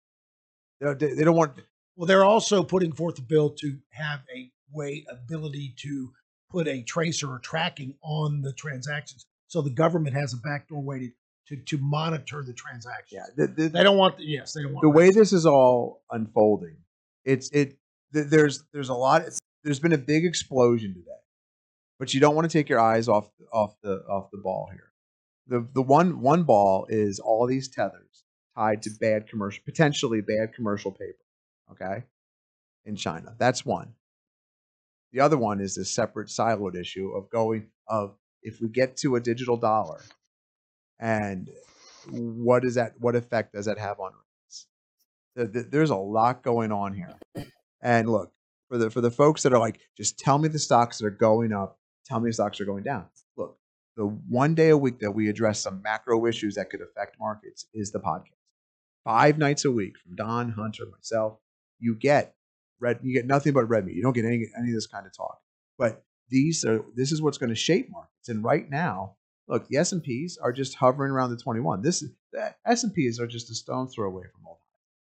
They 0.81 0.87
don't, 0.87 0.99
they 0.99 1.25
don't 1.25 1.37
want. 1.37 1.53
Well, 1.97 2.07
they're 2.07 2.25
also 2.25 2.63
putting 2.63 2.93
forth 2.93 3.19
a 3.19 3.23
bill 3.23 3.51
to 3.51 3.79
have 3.91 4.21
a 4.35 4.51
way 4.73 5.07
ability 5.09 5.75
to 5.79 6.13
put 6.51 6.69
a 6.69 6.83
tracer 6.83 7.31
or 7.31 7.39
tracking 7.39 7.95
on 8.03 8.43
the 8.43 8.53
transactions, 8.53 9.25
so 9.49 9.63
the 9.63 9.71
government 9.71 10.15
has 10.15 10.35
a 10.35 10.39
backdoor 10.39 10.83
way 10.83 10.99
to 10.99 11.11
to, 11.49 11.57
to 11.57 11.79
monitor 11.79 12.43
the 12.47 12.53
transactions. 12.53 13.21
Yeah, 13.37 13.47
the, 13.47 13.53
the, 13.53 13.69
They 13.69 13.83
don't 13.83 13.99
want. 13.99 14.19
The, 14.19 14.25
yes, 14.25 14.53
they 14.53 14.63
don't 14.63 14.73
want 14.73 14.83
the 14.83 14.91
way 14.91 15.11
this 15.11 15.33
is 15.33 15.47
all 15.47 16.03
unfolding, 16.11 16.77
it's 17.25 17.51
it. 17.51 17.77
There's 18.13 18.65
there's 18.73 18.89
a 18.89 18.95
lot. 18.95 19.23
There's 19.63 19.81
been 19.81 19.93
a 19.93 19.99
big 19.99 20.25
explosion 20.25 20.95
today, 20.95 21.11
but 21.99 22.15
you 22.15 22.21
don't 22.21 22.35
want 22.35 22.51
to 22.51 22.59
take 22.59 22.69
your 22.69 22.81
eyes 22.81 23.09
off 23.09 23.29
off 23.53 23.75
the 23.83 24.03
off 24.09 24.31
the 24.31 24.39
ball 24.39 24.69
here. 24.73 24.90
The 25.51 25.69
the 25.75 25.83
one 25.83 26.21
one 26.23 26.45
ball 26.45 26.87
is 26.89 27.21
all 27.21 27.47
these 27.47 27.69
tethers 27.69 28.25
tied 28.57 28.83
to 28.85 28.91
bad 29.01 29.29
commercial, 29.29 29.63
potentially 29.67 30.23
bad 30.23 30.55
commercial 30.55 30.93
paper. 30.93 31.19
Okay, 31.73 32.05
in 32.87 32.97
China, 32.97 33.35
that's 33.39 33.67
one. 33.67 33.95
The 35.13 35.21
other 35.21 35.37
one 35.37 35.61
is 35.61 35.75
this 35.75 35.91
separate 35.91 36.29
siloed 36.29 36.77
issue 36.77 37.11
of 37.11 37.31
going 37.31 37.69
of 37.89 38.15
if 38.43 38.61
we 38.63 38.69
get 38.69 38.97
to 38.99 39.17
a 39.17 39.21
digital 39.21 39.57
dollar, 39.59 40.01
and 41.01 41.51
what 42.11 42.65
is 42.65 42.77
that 42.77 42.95
what 43.01 43.17
effect 43.17 43.53
does 43.55 43.67
that 43.67 43.79
have 43.79 44.01
on 44.01 44.13
rates? 44.13 44.69
The- 45.35 45.47
the- 45.47 45.69
There's 45.69 45.91
a 45.91 45.97
lot 45.97 46.45
going 46.45 46.73
on 46.73 46.95
here, 46.95 47.19
and 47.83 48.09
look 48.09 48.33
for 48.69 48.79
the 48.79 48.89
for 48.91 49.01
the 49.01 49.11
folks 49.11 49.43
that 49.43 49.53
are 49.53 49.59
like, 49.59 49.81
just 49.97 50.17
tell 50.19 50.39
me 50.39 50.49
the 50.49 50.61
stocks 50.61 50.99
that 50.99 51.07
are 51.07 51.11
going 51.11 51.53
up, 51.53 51.81
tell 52.07 52.21
me 52.21 52.31
the 52.31 52.35
stocks 52.35 52.61
are 52.61 52.65
going 52.67 52.85
down. 52.85 53.09
The 54.01 54.07
one 54.07 54.55
day 54.55 54.71
a 54.71 54.79
week 54.79 55.01
that 55.01 55.11
we 55.11 55.29
address 55.29 55.61
some 55.61 55.83
macro 55.83 56.25
issues 56.25 56.55
that 56.55 56.71
could 56.71 56.81
affect 56.81 57.21
markets 57.21 57.67
is 57.75 57.93
the 57.93 58.01
podcast. 58.01 58.33
Five 59.05 59.37
nights 59.37 59.67
a 59.67 59.71
week 59.71 59.99
from 59.99 60.17
Don 60.17 60.53
Hunter, 60.53 60.85
myself, 60.91 61.39
you 61.79 61.95
get 61.97 62.35
red. 62.81 63.01
You 63.03 63.13
get 63.13 63.27
nothing 63.27 63.53
but 63.53 63.69
red 63.69 63.85
meat. 63.85 63.97
You 63.97 64.03
don't 64.03 64.15
get 64.15 64.25
any 64.25 64.47
any 64.57 64.69
of 64.69 64.75
this 64.75 64.87
kind 64.87 65.05
of 65.05 65.15
talk. 65.15 65.39
But 65.77 66.03
these 66.31 66.65
are 66.65 66.83
this 66.97 67.13
is 67.13 67.21
what's 67.21 67.37
going 67.37 67.51
to 67.51 67.55
shape 67.55 67.91
markets. 67.91 68.31
And 68.31 68.43
right 68.43 68.71
now, 68.71 69.17
look, 69.49 69.69
the 69.69 69.77
S 69.77 69.93
and 69.93 70.03
P's 70.03 70.39
are 70.39 70.51
just 70.51 70.77
hovering 70.77 71.13
around 71.13 71.29
the 71.29 71.37
21. 71.37 71.83
This 71.83 72.01
is 72.01 72.11
the 72.33 72.55
S 72.65 72.85
and 72.85 72.95
P's 72.95 73.21
are 73.21 73.27
just 73.27 73.51
a 73.51 73.55
stone 73.55 73.87
throw 73.87 74.09
away 74.09 74.25
from 74.33 74.47
all. 74.47 74.63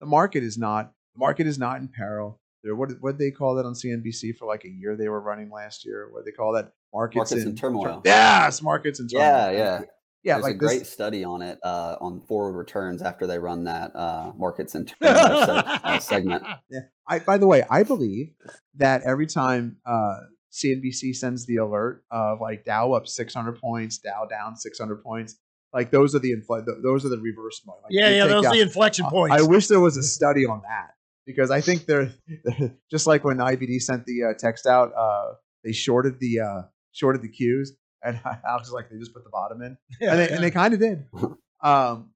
The 0.01 0.07
market 0.07 0.43
is 0.43 0.57
not. 0.57 0.95
The 1.15 1.19
market 1.19 1.47
is 1.47 1.59
not 1.59 1.83
in 1.83 1.89
peril. 1.89 2.41
There, 2.65 2.75
what 2.75 2.91
what 3.01 3.19
they 3.19 3.31
call 3.31 3.55
that 3.57 3.67
on 3.67 3.75
CNBC 3.75 4.37
for 4.37 4.47
like 4.47 4.65
a 4.65 4.69
year? 4.69 4.97
They 4.97 5.09
were 5.09 5.21
running 5.21 5.51
last 5.51 5.85
year. 5.87 6.09
What 6.13 6.25
they 6.25 6.33
call 6.33 6.53
that? 6.55 6.73
Markets, 6.93 7.31
Markets 7.33 7.47
in 7.47 7.55
turmoil. 7.55 8.03
Yes, 8.05 8.63
markets 8.63 8.99
in 8.99 9.09
turmoil. 9.09 9.27
Yeah, 9.27 9.51
yeah. 9.51 9.81
yeah. 10.25 10.33
There's 10.35 10.43
like 10.43 10.55
a 10.55 10.59
this- 10.59 10.69
great 10.69 10.87
study 10.87 11.23
on 11.23 11.43
it 11.43 11.59
uh, 11.63 11.97
on 12.01 12.23
forward 12.23 12.53
returns 12.59 13.03
after 13.03 13.27
they 13.27 13.39
run 13.39 13.65
that 13.65 13.95
uh, 13.95 14.33
markets 14.37 14.75
and 14.75 14.89
turnover 14.89 15.45
se- 15.47 15.79
uh, 15.85 15.99
segment. 15.99 16.43
Yeah. 16.71 16.81
I, 17.07 17.19
by 17.21 17.39
the 17.39 17.47
way, 17.47 17.63
I 17.71 17.83
believe 17.85 18.33
that 18.77 19.03
every 19.03 19.27
time 19.27 19.77
uh, 19.87 20.17
CNBC 20.53 21.15
sends 21.15 21.47
the 21.47 21.57
alert 21.57 22.05
of 22.11 22.41
like 22.41 22.65
Dow 22.65 22.93
up 22.93 23.07
600 23.07 23.59
points, 23.61 23.99
Dow 23.99 24.27
down 24.29 24.57
600 24.57 25.03
points, 25.03 25.37
like 25.73 25.91
those 25.91 26.15
are 26.15 26.19
the 26.19 26.33
infl- 26.33 26.65
th- 26.65 26.79
those 26.83 27.05
are 27.05 27.09
the 27.11 27.19
reverse. 27.19 27.61
mo- 27.67 27.75
Like 27.83 27.93
Yeah, 27.93 28.09
yeah, 28.11 28.23
take 28.25 28.31
those 28.33 28.47
are 28.47 28.53
the 28.55 28.61
inflection 28.63 29.05
I- 29.07 29.11
points. 29.11 29.37
I 29.37 29.43
wish 29.47 29.69
there 29.69 29.81
was 29.81 29.97
a 29.97 30.03
study 30.03 30.45
on 30.47 30.63
that 30.69 30.91
because 31.29 31.51
I 31.51 31.61
think 31.61 31.85
they're, 31.85 32.11
they're 32.43 32.75
just 32.91 33.07
like 33.07 33.23
when 33.23 33.37
IBD 33.37 33.83
sent 33.83 34.07
the 34.07 34.25
uh, 34.25 34.33
text 34.39 34.67
out, 34.67 34.93
uh, 34.97 35.35
they 35.63 35.73
shorted 35.73 36.19
the 36.19 36.41
uh, 36.41 36.63
shorted 36.93 37.21
the 37.21 37.29
Qs, 37.29 37.69
and 38.03 38.19
I 38.25 38.57
was 38.57 38.73
like, 38.73 38.89
they 38.91 38.97
just 38.99 39.13
put 39.13 39.25
the 39.25 39.31
bottom 39.31 39.61
in, 39.61 39.77
Yeah, 40.01 40.13
and 40.13 40.21
they, 40.21 40.31
yeah. 40.31 40.41
they 40.41 40.51
kind 40.51 40.75
of 40.75 40.81
did. 40.81 41.05
Um, 41.61 42.11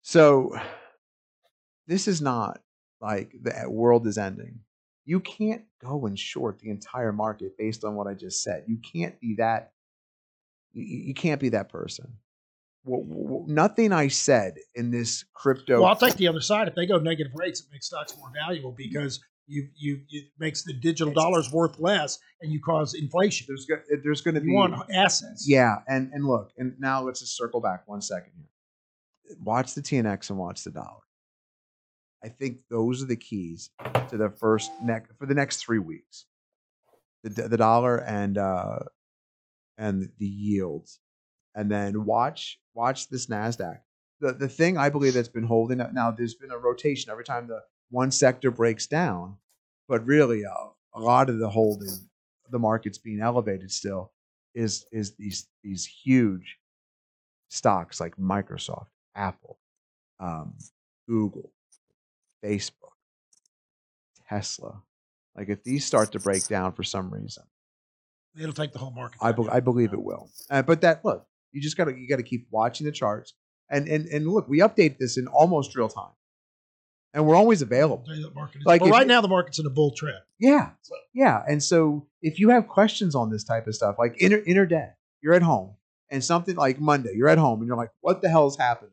so 0.00 0.58
this 1.86 2.08
is 2.08 2.22
not 2.22 2.62
like 3.02 3.34
the 3.38 3.68
world 3.68 4.06
is 4.06 4.16
ending. 4.16 4.60
You 5.04 5.20
can't 5.20 5.64
go 5.84 6.06
and 6.06 6.18
short 6.18 6.58
the 6.58 6.70
entire 6.70 7.12
market 7.12 7.58
based 7.58 7.84
on 7.84 7.96
what 7.96 8.06
I 8.06 8.14
just 8.14 8.42
said. 8.42 8.64
You 8.66 8.78
can't 8.78 9.20
be 9.20 9.34
that. 9.36 9.72
You, 10.72 10.84
you 10.84 11.12
can't 11.12 11.38
be 11.38 11.50
that 11.50 11.68
person. 11.68 12.14
Nothing 12.84 13.92
I 13.92 14.08
said 14.08 14.54
in 14.74 14.90
this 14.90 15.24
crypto. 15.34 15.80
Well, 15.80 15.88
I'll 15.88 15.96
take 15.96 16.14
the 16.14 16.28
other 16.28 16.40
side. 16.40 16.66
If 16.68 16.74
they 16.74 16.86
go 16.86 16.98
negative 16.98 17.32
rates, 17.34 17.60
it 17.60 17.66
makes 17.70 17.86
stocks 17.86 18.16
more 18.16 18.30
valuable 18.34 18.72
because 18.72 19.20
you 19.46 19.68
you 19.76 20.00
it 20.10 20.26
makes 20.38 20.62
the 20.62 20.72
digital 20.72 21.12
dollars 21.12 21.50
worth 21.52 21.78
less, 21.78 22.18
and 22.40 22.52
you 22.52 22.60
cause 22.60 22.94
inflation. 22.94 23.46
There's 23.48 23.66
go- 23.66 23.96
there's 24.02 24.20
going 24.22 24.36
to 24.36 24.40
be 24.40 24.52
one 24.52 24.80
assets. 24.94 25.46
Yeah, 25.48 25.76
and 25.88 26.10
and 26.12 26.24
look, 26.24 26.52
and 26.56 26.74
now 26.78 27.02
let's 27.02 27.20
just 27.20 27.36
circle 27.36 27.60
back 27.60 27.86
one 27.86 28.00
second 28.00 28.32
here. 28.36 29.36
Watch 29.42 29.74
the 29.74 29.82
TNX 29.82 30.30
and 30.30 30.38
watch 30.38 30.64
the 30.64 30.70
dollar. 30.70 31.00
I 32.24 32.28
think 32.28 32.60
those 32.70 33.02
are 33.02 33.06
the 33.06 33.16
keys 33.16 33.70
to 34.08 34.16
the 34.16 34.30
first 34.30 34.70
neck 34.82 35.06
for 35.18 35.26
the 35.26 35.34
next 35.34 35.56
three 35.58 35.78
weeks. 35.78 36.26
The 37.24 37.48
the 37.48 37.56
dollar 37.56 37.96
and 37.98 38.38
uh 38.38 38.78
and 39.76 40.10
the 40.18 40.26
yields, 40.26 41.00
and 41.54 41.70
then 41.70 42.04
watch 42.04 42.58
watch 42.74 43.08
this 43.08 43.26
Nasdaq. 43.26 43.78
The 44.20 44.32
the 44.32 44.48
thing 44.48 44.76
I 44.76 44.90
believe 44.90 45.14
that's 45.14 45.28
been 45.28 45.44
holding 45.44 45.80
up 45.80 45.92
now. 45.92 46.10
There's 46.10 46.34
been 46.34 46.50
a 46.50 46.58
rotation 46.58 47.10
every 47.10 47.24
time 47.24 47.46
the 47.46 47.60
one 47.90 48.10
sector 48.10 48.50
breaks 48.50 48.86
down, 48.86 49.36
but 49.88 50.04
really 50.06 50.44
uh, 50.44 50.68
a 50.94 51.00
lot 51.00 51.30
of 51.30 51.38
the 51.38 51.48
holding, 51.48 52.08
the 52.50 52.58
market's 52.58 52.98
being 52.98 53.20
elevated 53.20 53.70
still 53.70 54.12
is 54.54 54.84
is 54.92 55.14
these 55.16 55.46
these 55.62 55.84
huge 55.86 56.58
stocks 57.48 58.00
like 58.00 58.16
Microsoft, 58.16 58.88
Apple, 59.14 59.58
um, 60.18 60.54
Google, 61.08 61.52
Facebook, 62.44 62.94
Tesla. 64.28 64.82
Like 65.36 65.48
if 65.48 65.62
these 65.62 65.84
start 65.84 66.12
to 66.12 66.20
break 66.20 66.46
down 66.48 66.72
for 66.72 66.82
some 66.82 67.10
reason, 67.10 67.44
It'll 68.38 68.52
take 68.52 68.72
the 68.72 68.78
whole 68.78 68.92
market. 68.92 69.18
I, 69.20 69.32
be, 69.32 69.48
I 69.50 69.60
believe 69.60 69.92
it 69.92 70.02
will. 70.02 70.30
Uh, 70.48 70.62
but 70.62 70.80
that 70.82 71.04
look, 71.04 71.26
you 71.52 71.60
just 71.60 71.76
gotta 71.76 71.92
you 71.98 72.08
gotta 72.08 72.22
keep 72.22 72.46
watching 72.50 72.86
the 72.86 72.92
charts 72.92 73.34
and 73.68 73.88
and 73.88 74.06
and 74.06 74.26
look, 74.26 74.48
we 74.48 74.58
update 74.60 74.98
this 74.98 75.16
in 75.16 75.26
almost 75.28 75.76
real 75.76 75.88
time, 75.88 76.12
and 77.14 77.26
we're 77.26 77.36
always 77.36 77.62
available. 77.62 78.04
Tell 78.06 78.16
you 78.16 78.22
that 78.24 78.34
market 78.34 78.58
is- 78.60 78.66
Like 78.66 78.82
right 78.82 79.06
now, 79.06 79.20
the 79.20 79.28
market's 79.28 79.58
in 79.58 79.66
a 79.66 79.70
bull 79.70 79.92
trend. 79.96 80.18
Yeah, 80.38 80.70
yeah. 81.14 81.42
And 81.48 81.62
so 81.62 82.06
if 82.22 82.38
you 82.38 82.50
have 82.50 82.66
questions 82.68 83.14
on 83.14 83.30
this 83.30 83.44
type 83.44 83.66
of 83.66 83.74
stuff, 83.74 83.96
like 83.98 84.16
inter 84.20 84.38
interday, 84.46 84.90
you're 85.20 85.34
at 85.34 85.42
home, 85.42 85.74
and 86.10 86.22
something 86.24 86.56
like 86.56 86.80
Monday, 86.80 87.12
you're 87.14 87.28
at 87.28 87.38
home, 87.38 87.60
and 87.60 87.66
you're 87.68 87.76
like, 87.76 87.90
"What 88.00 88.22
the 88.22 88.28
hell 88.28 88.46
is 88.48 88.56
happening?" 88.56 88.92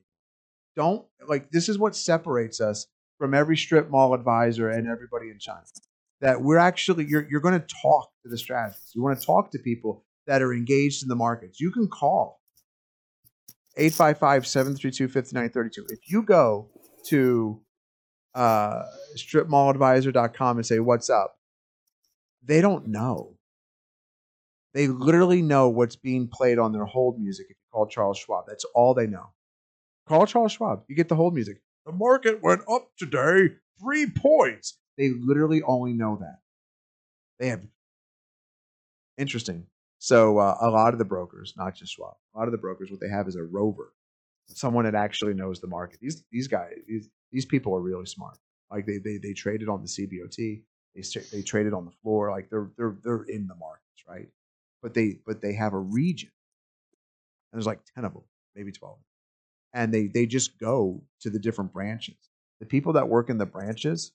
Don't 0.76 1.05
like 1.28 1.49
this 1.51 1.70
is 1.70 1.78
what 1.80 1.95
separates 1.95 2.62
us 2.62 2.88
from 3.18 3.34
every 3.34 3.58
strip 3.58 3.89
mall 3.89 4.14
advisor 4.14 4.70
and 4.70 4.88
everybody 4.88 5.30
in 5.30 5.39
China. 5.39 5.64
that 6.20 6.41
we're 6.41 6.58
actually 6.58 7.05
you're 7.08 7.28
you're 7.30 7.41
going 7.41 7.60
to 7.60 7.68
talk 7.82 8.10
to 8.24 8.30
the 8.30 8.38
strategists. 8.38 8.93
You 8.95 9.01
want 9.03 9.20
to 9.20 9.26
talk 9.26 9.51
to 9.51 9.60
people 9.60 10.03
that 10.26 10.41
are 10.41 10.51
engaged 10.53 11.03
in 11.03 11.10
the 11.10 11.16
markets. 11.16 11.60
You 11.60 11.72
can 11.72 11.88
call 11.88 12.36
855-732-5932. 13.80 15.78
If 15.89 16.09
you 16.09 16.23
go 16.23 16.69
to 17.07 17.61
uh, 18.36 18.84
stripmalladvisor.com 19.17 20.57
and 20.57 20.65
say 20.65 20.80
what's 20.80 21.09
up, 21.09 21.36
they 22.43 22.61
don't 22.61 22.88
know. 22.88 23.34
They 24.73 24.88
literally 24.88 25.41
know 25.41 25.69
what's 25.69 25.95
being 25.95 26.30
played 26.32 26.59
on 26.59 26.71
their 26.71 26.86
hold 26.86 27.19
music 27.19 27.47
if 27.49 27.57
you 27.57 27.63
call 27.71 27.88
Charles 27.88 28.19
Schwab. 28.19 28.45
That's 28.47 28.65
all 28.75 28.93
they 28.93 29.07
know. 29.07 29.32
Call 30.07 30.25
Charles 30.25 30.51
Schwab. 30.51 30.84
You 30.88 30.95
get 30.95 31.09
the 31.09 31.15
hold 31.15 31.34
music. 31.34 31.61
The 31.86 31.91
market 31.91 32.43
went 32.43 32.61
up 32.69 32.89
today 32.97 33.55
three 33.80 34.07
points. 34.07 34.78
They 34.97 35.09
literally 35.09 35.61
only 35.63 35.93
know 35.93 36.17
that. 36.21 36.38
They 37.39 37.49
have 37.49 37.63
interesting. 39.17 39.65
So 39.99 40.38
uh, 40.38 40.57
a 40.61 40.69
lot 40.69 40.93
of 40.93 40.99
the 40.99 41.05
brokers, 41.05 41.53
not 41.57 41.75
just 41.75 41.93
Schwab, 41.93 42.15
a 42.38 42.39
lot 42.39 42.47
of 42.47 42.51
the 42.51 42.57
brokers, 42.57 42.91
what 42.91 42.99
they 42.99 43.09
have 43.09 43.27
is 43.27 43.35
a 43.35 43.43
rover, 43.43 43.93
someone 44.47 44.85
that 44.85 44.95
actually 44.95 45.33
knows 45.33 45.59
the 45.59 45.67
market. 45.67 45.99
These 45.99 46.23
these 46.31 46.47
guys, 46.47 46.73
these 46.88 47.09
these 47.31 47.45
people 47.45 47.75
are 47.75 47.81
really 47.81 48.05
smart. 48.05 48.38
Like 48.71 48.85
they 48.85 48.99
they 49.03 49.17
they 49.17 49.33
traded 49.33 49.69
on 49.69 49.81
the 49.81 49.88
CBOT, 49.88 50.61
they 50.95 51.01
they 51.31 51.41
traded 51.41 51.73
on 51.73 51.85
the 51.85 51.91
floor. 52.03 52.29
Like 52.29 52.49
they're 52.49 52.69
they're 52.77 52.95
they're 53.03 53.23
in 53.23 53.47
the 53.47 53.55
markets, 53.55 54.03
right? 54.07 54.27
But 54.83 54.93
they 54.93 55.19
but 55.25 55.41
they 55.41 55.53
have 55.53 55.73
a 55.73 55.79
region, 55.79 56.29
and 57.51 57.59
there's 57.59 57.65
like 57.65 57.79
ten 57.95 58.05
of 58.05 58.13
them, 58.13 58.23
maybe 58.55 58.71
twelve, 58.71 58.99
and 59.73 59.91
they 59.91 60.07
they 60.07 60.27
just 60.27 60.59
go 60.59 61.03
to 61.21 61.31
the 61.31 61.39
different 61.39 61.73
branches. 61.73 62.17
The 62.59 62.67
people 62.67 62.93
that 62.93 63.09
work 63.09 63.29
in 63.29 63.39
the 63.39 63.45
branches, 63.47 64.11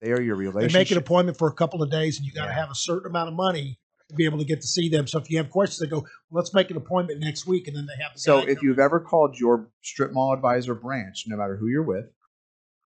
they 0.00 0.12
are 0.12 0.20
your 0.20 0.36
relationship. 0.36 0.72
They 0.72 0.78
make 0.78 0.90
an 0.90 0.98
appointment 0.98 1.36
for 1.36 1.48
a 1.48 1.54
couple 1.54 1.82
of 1.82 1.90
days, 1.90 2.16
and 2.16 2.26
you 2.26 2.32
got 2.32 2.46
to 2.46 2.52
have 2.52 2.70
a 2.70 2.74
certain 2.74 3.10
amount 3.10 3.28
of 3.28 3.34
money 3.34 3.78
to 4.08 4.14
be 4.14 4.24
able 4.24 4.38
to 4.38 4.44
get 4.44 4.60
to 4.60 4.66
see 4.66 4.88
them. 4.88 5.06
So 5.06 5.18
if 5.18 5.30
you 5.30 5.38
have 5.38 5.50
questions, 5.50 5.78
they 5.78 5.86
go, 5.86 6.06
"Let's 6.30 6.52
make 6.52 6.70
an 6.70 6.76
appointment 6.76 7.20
next 7.20 7.46
week," 7.46 7.66
and 7.68 7.76
then 7.76 7.86
they 7.86 8.02
have. 8.02 8.14
The 8.14 8.20
So 8.20 8.38
if 8.38 8.62
you've 8.62 8.78
ever 8.78 9.00
called 9.00 9.38
your 9.38 9.70
strip 9.82 10.12
mall 10.12 10.32
advisor 10.32 10.74
branch, 10.74 11.24
no 11.26 11.36
matter 11.36 11.56
who 11.56 11.68
you're 11.68 11.82
with, 11.82 12.06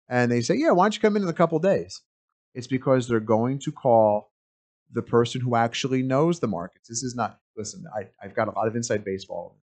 and 0.08 0.30
they 0.30 0.40
say, 0.40 0.56
"Yeah, 0.56 0.70
why 0.70 0.84
don't 0.84 0.94
you 0.94 1.00
come 1.00 1.16
in 1.16 1.22
in 1.22 1.28
a 1.28 1.34
couple 1.34 1.58
days?" 1.58 2.02
It's 2.54 2.66
because 2.66 3.08
they're 3.08 3.20
going 3.20 3.58
to 3.60 3.72
call 3.72 4.30
the 4.92 5.02
person 5.02 5.40
who 5.40 5.56
actually 5.56 6.02
knows 6.02 6.40
the 6.40 6.48
markets. 6.48 6.88
This 6.88 7.02
is 7.02 7.14
not. 7.14 7.38
Listen, 7.56 7.84
I, 7.94 8.08
I've 8.22 8.34
got 8.34 8.48
a 8.48 8.52
lot 8.52 8.68
of 8.68 8.76
inside 8.76 9.04
baseball. 9.04 9.58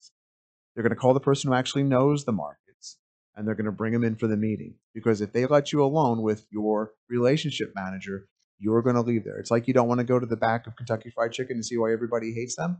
They're 0.74 0.82
going 0.82 0.94
to 0.94 0.96
call 0.96 1.14
the 1.14 1.20
person 1.20 1.49
who 1.49 1.55
actually 1.55 1.82
knows 1.82 2.24
the 2.24 2.32
markets, 2.32 2.99
and 3.34 3.46
they're 3.46 3.55
going 3.55 3.66
to 3.66 3.72
bring 3.72 3.92
them 3.92 4.05
in 4.05 4.16
for 4.16 4.26
the 4.26 4.36
meeting. 4.36 4.74
Because 4.94 5.20
if 5.20 5.32
they 5.32 5.46
let 5.46 5.72
you 5.72 5.82
alone 5.82 6.22
with 6.22 6.46
your 6.51 6.92
relationship 7.09 7.72
manager, 7.74 8.28
you're 8.59 8.82
going 8.82 8.96
to 8.96 9.02
leave 9.02 9.24
there. 9.24 9.38
It's 9.38 9.50
like 9.50 9.68
you 9.68 9.74
don't 9.74 9.88
want 9.88 9.98
to 9.98 10.04
go 10.04 10.18
to 10.18 10.26
the 10.26 10.36
back 10.36 10.66
of 10.66 10.76
Kentucky 10.76 11.11
Fried 11.11 11.32
Chicken 11.32 11.56
and 11.56 11.64
see 11.64 11.76
why 11.76 11.92
everybody 11.92 12.32
hates 12.32 12.56
them. 12.56 12.78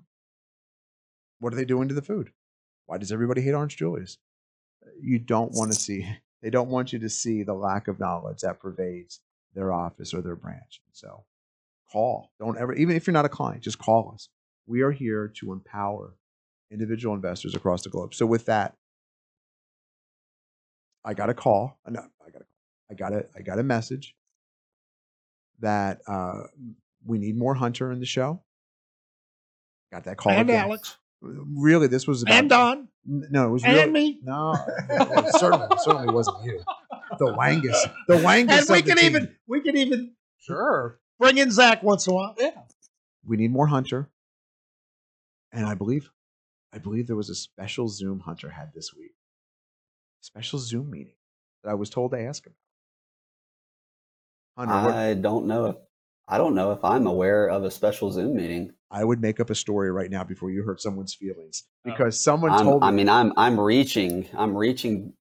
What 1.41 1.53
are 1.53 1.57
they 1.57 1.65
doing 1.65 1.89
to 1.89 1.95
the 1.95 2.03
food? 2.03 2.31
Why 2.87 2.99
does 2.99 3.13
everybody 3.13 3.43
hate 3.43 3.53
Orange 3.53 3.77
Julius? 3.77 4.19
You 5.01 5.19
don't 5.19 5.53
want 5.53 5.73
to 5.73 5.79
see, 5.79 6.09
they 6.43 6.51
don't 6.51 6.69
want 6.69 6.93
you 6.93 6.99
to 7.01 7.09
see 7.09 7.43
the 7.43 7.55
lack 7.55 7.89
of 7.89 8.01
knowledge 8.01 8.41
that 8.41 8.61
pervades 8.61 9.21
their 9.55 9.73
office 9.73 10.13
or 10.13 10.21
their 10.21 10.37
branch. 10.37 10.81
So 10.93 11.25
call. 11.93 12.33
Don't 12.39 12.59
ever, 12.59 12.73
even 12.75 12.97
if 12.97 13.07
you're 13.07 13.15
not 13.15 13.25
a 13.25 13.31
client, 13.31 13.63
just 13.63 13.79
call 13.79 14.11
us. 14.13 14.29
We 14.67 14.83
are 14.83 14.91
here 14.91 15.33
to 15.39 15.53
empower 15.53 16.15
individual 16.71 17.15
investors 17.15 17.55
across 17.55 17.83
the 17.83 17.91
globe. 17.91 18.15
So 18.15 18.27
with 18.27 18.47
that, 18.47 18.75
I 21.05 21.15
got 21.15 21.31
a 21.31 21.35
call. 21.35 21.79
I 21.87 21.91
got 21.93 22.05
a, 22.05 22.45
I 22.91 22.95
got 22.95 23.13
a, 23.13 23.27
I 23.37 23.43
got 23.43 23.59
a 23.59 23.63
message 23.63 24.15
that 25.61 26.01
uh, 26.07 26.43
we 27.05 27.19
need 27.19 27.37
more 27.37 27.55
Hunter 27.55 27.91
in 27.93 28.01
the 28.01 28.07
show. 28.07 28.43
Got 29.93 30.05
that 30.05 30.17
call 30.17 30.33
and 30.33 30.49
again. 30.49 30.65
Alex 30.65 30.97
Really, 31.21 31.89
this 31.89 32.07
was 32.07 32.23
about 32.23 32.35
and 32.35 32.49
Don 32.49 32.89
No, 33.05 33.49
it 33.49 33.51
was 33.51 33.65
and 33.65 33.75
really, 33.75 33.91
me, 33.91 34.21
No, 34.25 34.55
it 34.89 35.35
certainly, 35.39 35.67
certainly 35.79 36.13
wasn't 36.15 36.45
you. 36.45 36.61
The 37.19 37.27
Wangus, 37.27 37.91
the 38.07 38.15
Wangus. 38.19 38.61
and 38.61 38.71
we 38.71 38.83
can 38.83 38.99
even 39.01 39.35
we 39.49 39.61
can 39.63 39.77
even 39.77 40.13
Sure. 40.39 41.01
bring 41.19 41.39
in 41.39 41.51
Zach 41.51 41.83
once 41.83 42.07
in 42.07 42.13
a 42.13 42.17
while. 42.17 42.35
Yeah. 42.39 42.51
we 43.27 43.37
need 43.37 43.51
more 43.51 43.67
Hunter. 43.67 44.09
And 45.51 45.67
I 45.67 45.75
believe, 45.75 46.11
I 46.73 46.79
believe 46.79 47.07
there 47.07 47.17
was 47.17 47.31
a 47.31 47.35
special 47.35 47.89
Zoom 47.89 48.21
Hunter 48.21 48.51
had 48.51 48.73
this 48.75 48.95
week. 48.95 49.15
Special 50.21 50.59
Zoom 50.59 50.91
meeting 50.91 51.15
that 51.65 51.71
I 51.71 51.75
was 51.75 51.91
told 51.91 52.13
to 52.13 52.21
ask 52.21 52.47
him. 52.47 52.55
Hunter, 54.59 54.75
what, 54.75 54.95
I 54.95 55.15
don't 55.15 55.47
know 55.47 55.67
if 55.67 55.77
I 56.27 56.37
don't 56.37 56.55
know 56.55 56.73
if 56.73 56.85
I'm 56.85 57.07
aware 57.07 57.47
of 57.49 57.65
a 57.65 57.71
special 57.71 58.11
Zoom 58.11 58.35
meeting. 58.37 58.73
I 58.91 59.05
would 59.05 59.21
make 59.21 59.39
up 59.41 59.51
a 59.51 59.55
story 59.55 59.91
right 59.93 60.11
now 60.11 60.25
before 60.25 60.51
you 60.51 60.63
hurt 60.63 60.81
someone's 60.81 61.15
feelings 61.15 61.65
Oh. 61.87 61.91
because 61.91 62.21
someone 62.21 62.51
I'm, 62.51 62.65
told. 62.65 62.83
I 62.83 62.91
mean, 62.91 63.09
I'm 63.09 63.33
I'm 63.37 63.59
reaching 63.59 64.29
I'm 64.37 64.57
reaching 64.57 65.13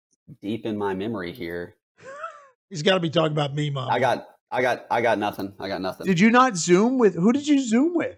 deep 0.41 0.65
in 0.65 0.77
my 0.77 0.93
memory 0.93 1.31
here. 1.31 1.75
He's 2.69 2.81
got 2.81 2.95
to 2.95 2.99
be 2.99 3.09
talking 3.09 3.31
about 3.31 3.53
me, 3.53 3.69
mom. 3.69 3.89
I 3.91 3.99
got 3.99 4.27
I 4.49 4.61
got 4.61 4.85
I 4.89 5.01
got 5.01 5.19
nothing. 5.19 5.53
I 5.59 5.67
got 5.67 5.81
nothing. 5.81 6.07
did 6.07 6.19
you 6.19 6.31
not 6.31 6.57
Zoom 6.57 6.97
with? 6.97 7.15
Who 7.15 7.31
did 7.31 7.47
you 7.47 7.59
Zoom 7.59 7.95
with? 7.95 8.17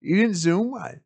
You 0.00 0.16
didn't 0.16 0.36
Zoom. 0.36 0.74
I, 0.74 1.00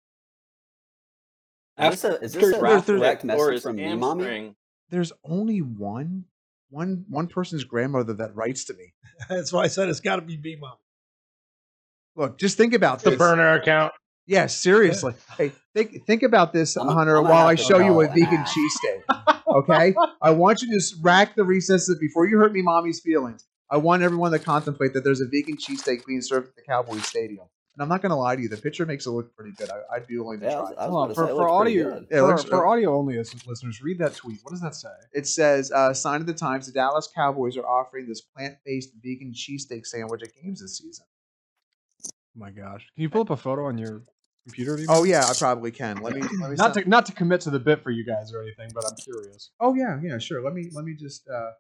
Is 1.89 2.03
this 2.03 2.05
a, 2.05 2.21
is 2.21 2.33
this 2.35 2.45
After 2.45 2.59
a 2.59 2.61
Ralph 2.61 2.87
direct 2.87 3.25
message 3.25 3.63
from 3.63 3.77
me, 3.77 3.95
mommy? 3.95 4.55
there's 4.91 5.13
only 5.25 5.63
one, 5.63 6.27
one, 6.73 7.05
one 7.09 7.27
person's 7.29 7.65
grandmother 7.65 8.15
that 8.15 8.35
writes 8.35 8.65
to 8.65 8.75
me. 8.75 8.93
That's 9.29 9.53
why 9.53 9.63
I 9.65 9.69
said 9.69 9.89
it's 9.89 10.01
got 10.01 10.17
to 10.17 10.23
be 10.23 10.37
me, 10.39 10.57
mom. 10.61 10.75
Look, 12.17 12.39
just 12.39 12.57
think 12.57 12.75
about 12.75 13.03
The 13.03 13.11
this. 13.11 13.19
burner 13.19 13.55
account. 13.55 13.93
Yeah, 14.27 14.47
seriously. 14.47 15.15
Hey, 15.37 15.53
think 15.75 16.07
think 16.07 16.23
about 16.23 16.53
this, 16.53 16.77
I'm- 16.77 16.89
Hunter, 16.89 17.17
I'm 17.17 17.25
while 17.25 17.47
I 17.47 17.55
show 17.57 17.79
you 17.79 18.01
a 18.01 18.07
go. 18.07 18.13
vegan 18.15 18.45
cheesesteak. 18.45 19.43
Okay, 19.49 19.95
I 20.23 20.31
want 20.31 20.63
you 20.63 20.69
to 20.69 20.75
just 20.75 20.95
rack 21.03 21.35
the 21.35 21.45
recesses 21.45 21.99
before 21.99 22.27
you 22.27 22.39
hurt 22.39 22.53
me, 22.53 22.63
mommy's 22.63 23.01
feelings. 23.01 23.45
I 23.71 23.79
want 23.79 24.03
everyone 24.03 24.31
to 24.33 24.39
contemplate 24.39 24.93
that 24.95 25.03
there's 25.05 25.21
a 25.21 25.27
vegan 25.27 25.57
cheesesteak 25.57 26.07
being 26.07 26.21
served 26.23 26.49
at 26.51 26.57
the 26.57 26.63
Cowboys 26.63 27.07
Stadium. 27.07 27.47
And 27.75 27.83
I'm 27.83 27.89
not 27.89 28.03
going 28.03 28.11
to 28.11 28.17
lie 28.17 28.37
to 28.37 28.43
you, 28.43 28.49
the 28.51 28.59
picture 28.59 28.85
makes 28.85 29.07
it 29.07 29.11
look 29.13 29.35
pretty 29.35 29.53
good. 29.57 29.71
I, 29.71 29.95
I'd 29.97 30.07
be 30.07 30.19
willing 30.19 30.41
to 30.41 30.47
Yeah, 30.47 30.53
I 30.53 30.55
try. 30.55 30.63
was, 30.63 30.71
it. 30.73 30.77
I 30.79 30.87
was 30.89 30.93
Well, 30.93 31.07
for, 31.09 31.15
say, 31.15 31.29
for 31.31 31.35
looks 31.39 31.51
audio, 31.53 31.85
good. 31.95 32.07
Yeah, 32.11 32.17
it 32.17 32.21
for, 32.21 32.27
looks- 32.29 32.45
for 32.45 32.67
audio 32.67 32.99
only 32.99 33.19
as 33.19 33.47
listeners, 33.47 33.81
read 33.83 33.99
that 34.01 34.15
tweet. 34.15 34.41
What 34.43 34.51
does 34.51 34.61
that 34.61 34.75
say? 34.75 34.91
It 35.15 35.27
says, 35.27 35.73
uh, 35.73 35.95
sign 35.95 36.21
of 36.21 36.27
the 36.27 36.35
times, 36.35 36.67
the 36.67 36.73
Dallas 36.73 37.09
Cowboys 37.15 37.57
are 37.57 37.67
offering 37.67 38.07
this 38.07 38.21
plant-based 38.21 38.91
vegan 39.03 39.33
cheesesteak 39.33 39.87
sandwich 39.87 40.23
at 40.23 40.29
games 40.43 40.61
this 40.61 40.77
season. 40.79 41.07
Oh 42.05 42.11
my 42.41 42.51
gosh! 42.51 42.87
Can 42.95 43.03
you 43.03 43.11
pull 43.11 43.23
up 43.23 43.31
a 43.31 43.37
photo 43.37 43.67
on 43.67 43.77
your 43.79 44.03
computer? 44.47 44.77
do 44.77 44.83
you 44.83 44.89
Oh 44.91 45.05
yeah, 45.05 45.25
I 45.29 45.33
probably 45.39 45.71
can. 45.71 45.99
Let 45.99 46.15
me 46.15 46.23
let 46.41 46.51
me 46.51 46.57
Not 46.59 46.73
send- 46.75 46.85
to 46.85 46.91
not 46.91 47.07
to 47.07 47.13
commit 47.13 47.43
to 47.43 47.51
the 47.51 47.59
bit 47.61 47.83
for 47.83 47.91
you 47.91 48.05
guys 48.07 48.33
or 48.33 48.41
anything, 48.43 48.71
but 48.75 48.85
I'm 48.89 48.97
curious. 48.97 49.51
Oh 49.61 49.75
yeah, 49.75 49.99
yeah, 50.03 50.17
sure. 50.19 50.43
Let 50.43 50.55
me 50.55 50.69
let 50.73 50.85
me 50.87 50.95
just 50.95 51.29
uh, 51.29 51.51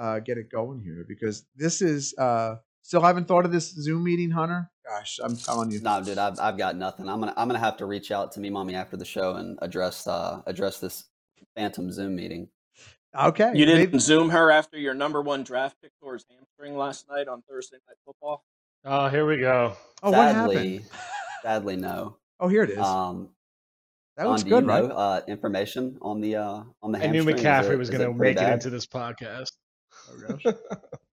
uh, 0.00 0.18
get 0.20 0.36
it 0.36 0.50
going 0.50 0.80
here 0.80 1.04
because 1.08 1.44
this 1.54 1.80
is 1.80 2.12
uh, 2.18 2.56
still 2.86 3.02
haven't 3.02 3.26
thought 3.26 3.44
of 3.44 3.50
this 3.52 3.70
Zoom 3.70 4.04
meeting, 4.04 4.30
Hunter. 4.30 4.70
Gosh, 4.88 5.18
I'm 5.22 5.36
telling 5.36 5.72
you. 5.72 5.80
No, 5.80 6.00
dude, 6.02 6.18
I've, 6.18 6.38
I've 6.38 6.56
got 6.56 6.76
nothing. 6.76 7.08
I'm 7.08 7.18
gonna 7.18 7.34
I'm 7.36 7.48
gonna 7.48 7.58
have 7.58 7.76
to 7.78 7.86
reach 7.86 8.12
out 8.12 8.32
to 8.32 8.40
me, 8.40 8.48
mommy, 8.50 8.74
after 8.76 8.96
the 8.96 9.04
show 9.04 9.34
and 9.34 9.58
address 9.60 10.06
uh 10.06 10.40
address 10.46 10.78
this 10.78 11.04
phantom 11.56 11.90
Zoom 11.90 12.14
meeting. 12.14 12.48
Okay, 13.18 13.50
you 13.54 13.64
didn't 13.66 13.80
maybe- 13.80 13.98
zoom 13.98 14.28
her 14.30 14.50
after 14.52 14.78
your 14.78 14.94
number 14.94 15.20
one 15.22 15.42
draft 15.42 15.76
pick 15.82 15.90
tore 16.00 16.12
his 16.14 16.24
hamstring 16.30 16.76
last 16.76 17.08
night 17.08 17.26
on 17.28 17.42
Thursday 17.48 17.78
Night 17.88 17.96
Football. 18.04 18.44
Oh, 18.84 19.08
here 19.08 19.26
we 19.26 19.38
go. 19.38 19.74
Oh, 20.02 20.10
what 20.12 20.32
sadly, 20.32 20.54
happened? 20.76 20.90
sadly, 21.42 21.76
no. 21.76 22.16
Oh, 22.38 22.46
here 22.48 22.62
it 22.62 22.70
is. 22.70 22.78
Um, 22.78 23.30
that 24.16 24.28
looks 24.28 24.44
good, 24.44 24.66
right? 24.66 24.84
know 24.84 24.94
uh, 24.94 25.20
information 25.26 25.98
on 26.00 26.20
the 26.20 26.36
uh 26.36 26.62
on 26.82 26.92
the 26.92 26.98
I 27.02 27.08
knew 27.08 27.24
hamstring? 27.24 27.38
Is 27.38 27.42
McCaffrey 27.42 27.72
it- 27.72 27.78
was 27.78 27.90
going 27.90 28.02
to 28.12 28.16
pretty 28.16 28.38
make 28.38 28.48
it 28.48 28.52
into 28.52 28.70
this 28.70 28.86
podcast. 28.86 29.50
Oh 30.08 30.28
gosh, 30.28 30.54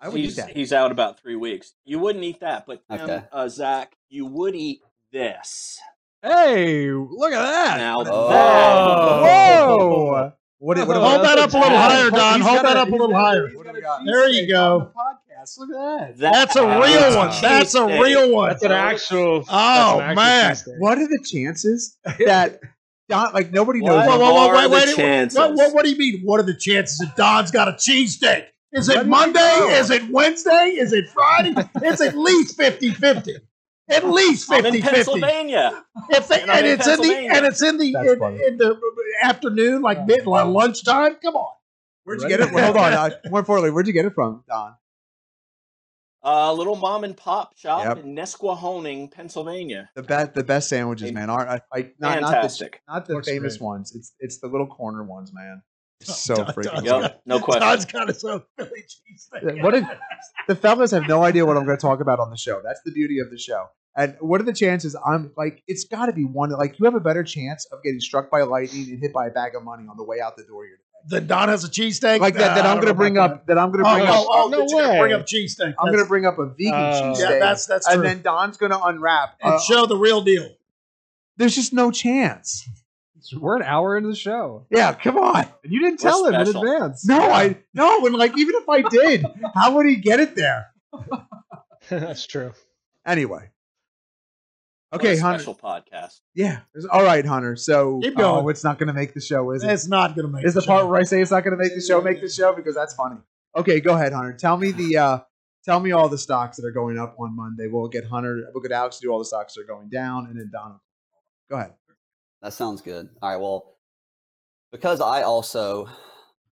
I 0.00 0.08
would 0.08 0.18
eat 0.18 0.24
he's, 0.24 0.36
that. 0.36 0.56
he's 0.56 0.72
out 0.72 0.90
about 0.92 1.20
three 1.20 1.36
weeks. 1.36 1.72
You 1.84 1.98
wouldn't 1.98 2.24
eat 2.24 2.40
that, 2.40 2.64
but 2.66 2.80
Tim, 2.90 3.00
Okay. 3.02 3.22
uh, 3.32 3.48
Zach, 3.48 3.92
you 4.08 4.24
would 4.26 4.54
eat 4.54 4.80
this. 5.12 5.78
Hey, 6.22 6.90
look 6.90 7.32
at 7.32 7.40
that! 7.40 7.76
Now 7.78 8.00
Oh. 8.06 8.30
that 8.30 9.22
Whoa! 9.22 10.32
What, 10.58 10.76
what, 10.76 10.96
Oh, 10.96 11.00
Hold 11.00 11.24
that 11.24 11.38
up 11.38 11.52
a 11.54 11.58
little 11.58 11.78
higher, 11.78 12.10
Don. 12.10 12.40
got 12.40 12.40
Hold 12.42 12.58
a- 12.58 12.62
that 12.64 12.76
up 12.76 12.88
a 12.88 12.90
little 12.90 13.08
got 13.08 13.24
higher. 13.24 13.48
he's 13.48 13.56
got 13.82 14.02
a 14.02 14.04
There 14.04 14.28
you 14.28 14.46
go. 14.46 14.90
the 14.94 15.00
podcast. 15.34 15.58
Look 15.58 15.70
at 15.70 15.74
that. 15.98 16.18
that- 16.18 16.32
That's 16.34 16.56
a 16.56 16.62
real 16.66 17.16
one. 17.16 17.30
That's 17.40 17.74
a 17.74 17.86
real 17.86 18.30
one. 18.34 18.48
That's 18.50 18.62
an 18.64 18.72
actual. 18.72 19.44
Oh, 19.48 19.98
an 20.00 20.00
actual 20.02 20.14
man. 20.16 20.50
cheesesteak. 20.52 20.78
What 20.78 20.98
are 20.98 21.08
the 21.08 21.20
chances 21.24 21.96
that 22.26 22.60
Don, 23.08 23.32
like 23.32 23.50
nobody 23.52 23.80
knows? 23.80 24.06
What 24.06 24.08
Whoa, 24.08 24.18
whoa, 24.18 24.32
whoa, 24.34 24.48
are 24.48 24.54
wait, 24.56 24.62
the 24.64 24.68
wait, 24.68 24.86
wait. 24.88 24.96
chances? 24.96 25.38
What, 25.38 25.54
what, 25.54 25.74
what 25.74 25.84
do 25.86 25.90
you 25.90 25.96
mean? 25.96 26.20
What 26.24 26.40
are 26.40 26.44
the 26.44 26.54
chances 26.54 26.98
that 26.98 27.16
Don's 27.16 27.50
got 27.50 27.68
a 27.68 27.72
cheesesteak? 27.72 28.44
Is 28.72 28.88
it 28.88 29.06
Monday? 29.06 29.40
Is 29.78 29.90
it 29.90 30.08
Wednesday? 30.10 30.76
Is 30.78 30.92
it 30.92 31.08
Friday? 31.08 31.54
it's 31.76 32.00
at 32.00 32.16
least 32.16 32.56
50 32.56 32.90
50. 32.90 33.36
At 33.88 34.04
least 34.08 34.48
I'm 34.52 34.62
50 34.62 34.78
in 34.78 34.84
50. 34.84 34.94
Pennsylvania. 34.94 35.84
If 36.10 36.28
they, 36.28 36.42
And 36.42 36.50
and 36.50 36.66
it's 36.66 36.86
in 36.86 37.00
the 37.00 37.14
and 37.34 37.46
it's 37.46 37.62
in 37.62 37.76
the 37.78 37.86
in, 37.88 38.52
in 38.52 38.56
the 38.58 38.78
afternoon, 39.22 39.82
like 39.82 40.06
mid 40.06 40.26
like 40.26 40.46
lunchtime. 40.46 41.16
Come 41.16 41.34
on. 41.34 41.54
Where'd 42.04 42.22
you 42.22 42.28
get 42.28 42.40
it? 42.40 42.52
Well, 42.52 42.64
hold 42.66 42.76
on. 42.76 42.92
Uh, 42.92 43.10
more 43.30 43.40
importantly, 43.40 43.70
where'd 43.72 43.86
you 43.88 43.92
get 43.92 44.04
it 44.04 44.14
from, 44.14 44.44
Don? 44.48 44.74
A 46.22 46.52
little 46.52 46.76
mom 46.76 47.02
and 47.04 47.16
pop 47.16 47.56
shop 47.56 47.84
Yep. 47.84 48.04
in 48.04 48.14
Nesquehoning, 48.14 49.10
Pennsylvania. 49.10 49.88
The 49.94 50.02
best, 50.02 50.34
the 50.34 50.44
best 50.44 50.68
sandwiches, 50.68 51.12
man. 51.12 51.30
Aren't 51.30 51.48
I? 51.48 51.60
I 51.72 51.80
not, 51.98 52.20
not 52.20 52.20
the, 52.20 52.26
Fantastic. 52.36 52.82
not 52.86 53.06
the 53.06 53.22
famous 53.22 53.56
great. 53.56 53.64
ones. 53.66 53.94
It's 53.96 54.12
it's 54.20 54.38
the 54.38 54.48
little 54.48 54.66
corner 54.66 55.02
ones, 55.02 55.32
man. 55.32 55.62
So 56.02 56.34
Don- 56.36 56.46
freaking 56.46 56.62
Don's 56.64 56.82
good. 56.82 57.02
Yep, 57.02 57.22
no 57.26 57.40
question. 57.40 57.60
Don's 57.62 57.84
got 57.84 58.08
his 58.08 58.24
own 58.24 58.42
Philly 58.56 58.70
cheesesteak. 58.82 59.62
What 59.62 59.74
if 59.74 59.84
the 60.48 60.54
fellas 60.56 60.90
have 60.92 61.06
no 61.08 61.22
idea 61.24 61.44
what 61.46 61.56
I'm 61.56 61.64
going 61.64 61.76
to 61.76 61.80
talk 61.82 62.00
about 62.00 62.18
on 62.20 62.30
the 62.30 62.36
show? 62.36 62.60
That's 62.64 62.80
the 62.84 62.92
beauty 62.92 63.18
of 63.18 63.30
the 63.30 63.38
show. 63.38 63.66
And 63.96 64.16
what 64.20 64.40
are 64.40 64.44
the 64.44 64.52
chances? 64.52 64.96
I'm 65.04 65.32
like, 65.36 65.62
it's 65.66 65.84
got 65.84 66.06
to 66.06 66.12
be 66.12 66.24
one. 66.24 66.50
Like, 66.50 66.78
you 66.78 66.84
have 66.84 66.94
a 66.94 67.00
better 67.00 67.24
chance 67.24 67.66
of 67.72 67.82
getting 67.82 67.98
struck 68.00 68.30
by 68.30 68.42
lightning 68.42 68.88
and 68.88 69.00
hit 69.00 69.12
by 69.12 69.26
a 69.26 69.30
bag 69.30 69.54
of 69.56 69.64
money 69.64 69.86
on 69.90 69.96
the 69.96 70.04
way 70.04 70.20
out 70.20 70.36
the 70.36 70.44
door 70.44 70.64
here. 70.64 70.78
That 71.08 71.26
Don 71.26 71.48
has 71.48 71.64
a 71.64 71.68
cheesesteak? 71.68 72.20
Like 72.20 72.34
that. 72.34 72.54
That 72.54 72.62
Nah, 72.64 72.68
I 72.68 72.72
I'm 72.72 72.76
going 72.76 72.88
to 72.88 72.94
bring 72.94 73.18
up. 73.18 73.46
That 73.46 73.58
I'm 73.58 73.72
going 73.72 73.82
to 73.82 73.90
Oh, 73.90 73.94
bring 73.96 74.06
oh, 74.06 74.12
up. 74.12 74.26
oh, 74.30 74.48
No 74.48 74.58
that 74.60 74.98
bring 75.00 75.10
way. 75.10 75.12
up 75.14 75.26
cheesesteak. 75.26 75.74
I'm 75.78 75.86
going 75.92 75.98
to 75.98 76.04
bring 76.04 76.24
up 76.24 76.38
a 76.38 76.46
vegan 76.46 76.72
Oh. 76.74 76.76
cheesesteak. 77.14 77.18
Yeah, 77.30 77.38
that's 77.40 77.66
that's 77.66 77.88
and 77.88 78.04
then 78.04 78.22
Don's 78.22 78.56
going 78.58 78.70
to 78.70 78.80
unwrap. 78.80 79.34
and 79.42 79.54
uh, 79.54 79.58
show 79.60 79.86
the 79.86 79.96
real 79.96 80.20
deal. 80.22 80.48
there's 81.36 81.54
just 81.54 81.72
no 81.72 81.90
chance. 81.90 82.68
We're 83.38 83.56
an 83.56 83.62
hour 83.62 83.96
into 83.96 84.08
the 84.08 84.16
show. 84.16 84.66
Yeah, 84.70 84.92
come 84.94 85.16
on. 85.18 85.46
And 85.64 85.72
you 85.72 85.80
didn't 85.80 86.02
We're 86.02 86.10
tell 86.10 86.26
him 86.26 86.34
in 86.34 86.48
advance. 86.48 87.06
No, 87.06 87.18
I 87.20 87.56
no. 87.74 88.06
And 88.06 88.14
like, 88.14 88.36
even 88.38 88.54
if 88.56 88.68
I 88.68 88.82
did, 88.82 89.24
how 89.54 89.76
would 89.76 89.86
he 89.86 89.96
get 89.96 90.20
it 90.20 90.34
there? 90.36 90.66
That's 91.88 92.26
true. 92.26 92.52
Anyway. 93.06 93.50
What 94.90 95.00
Okay, 95.02 95.18
a 95.18 95.20
Hunter. 95.20 95.38
special 95.38 95.54
podcast. 95.54 96.18
Yeah. 96.34 96.60
All 96.90 97.04
right, 97.04 97.24
Hunter. 97.24 97.54
So 97.56 98.00
Keep 98.02 98.16
going. 98.16 98.44
Oh, 98.44 98.48
it's 98.48 98.64
not 98.64 98.78
going 98.78 98.88
to 98.88 98.92
make 98.92 99.14
the 99.14 99.20
show, 99.20 99.52
is 99.52 99.62
it? 99.62 99.70
It's 99.70 99.86
not 99.86 100.16
going 100.16 100.26
to 100.26 100.32
make 100.32 100.44
Is 100.44 100.54
the 100.54 100.62
show. 100.62 100.66
part 100.66 100.88
where 100.88 100.98
I 100.98 101.04
say 101.04 101.22
it's 101.22 101.30
not 101.30 101.44
going 101.44 101.56
to 101.56 101.62
make 101.62 101.74
the 101.74 101.80
show 101.80 102.00
make 102.00 102.20
the 102.20 102.28
show 102.28 102.52
because 102.54 102.74
that's 102.74 102.94
funny. 102.94 103.16
Okay, 103.56 103.80
go 103.80 103.94
ahead, 103.94 104.12
Hunter. 104.12 104.32
Tell 104.32 104.56
me 104.56 104.72
the 104.72 104.96
uh 104.96 105.18
tell 105.64 105.78
me 105.78 105.92
all 105.92 106.08
the 106.08 106.18
stocks 106.18 106.56
that 106.56 106.66
are 106.66 106.72
going 106.72 106.98
up 106.98 107.14
on 107.20 107.36
Monday. 107.36 107.68
We'll 107.68 107.86
get 107.88 108.04
Hunter, 108.04 108.42
we'll 108.52 108.62
get 108.62 108.72
Alex 108.72 108.96
to 108.98 109.02
do 109.06 109.12
all 109.12 109.18
the 109.20 109.24
stocks 109.24 109.54
that 109.54 109.60
are 109.62 109.64
going 109.66 109.90
down, 109.90 110.26
and 110.26 110.36
then 110.38 110.50
Donald. 110.52 110.80
Go 111.48 111.56
ahead. 111.56 111.74
That 112.42 112.52
sounds 112.52 112.80
good. 112.80 113.08
All 113.20 113.30
right. 113.30 113.40
Well, 113.40 113.76
because 114.72 115.00
I 115.00 115.22
also 115.22 115.88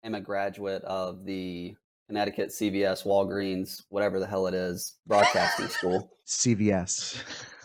am 0.04 0.16
a 0.16 0.22
graduate 0.22 0.84
of 0.84 1.26
the 1.26 1.76
Connecticut 2.08 2.50
CVS 2.50 3.06
Walgreens, 3.06 3.84
whatever 3.90 4.20
the 4.20 4.28
hell 4.28 4.48
it 4.48 4.54
is, 4.54 4.98
broadcasting 5.08 5.68
school. 5.68 6.12
CVS. 6.28 7.22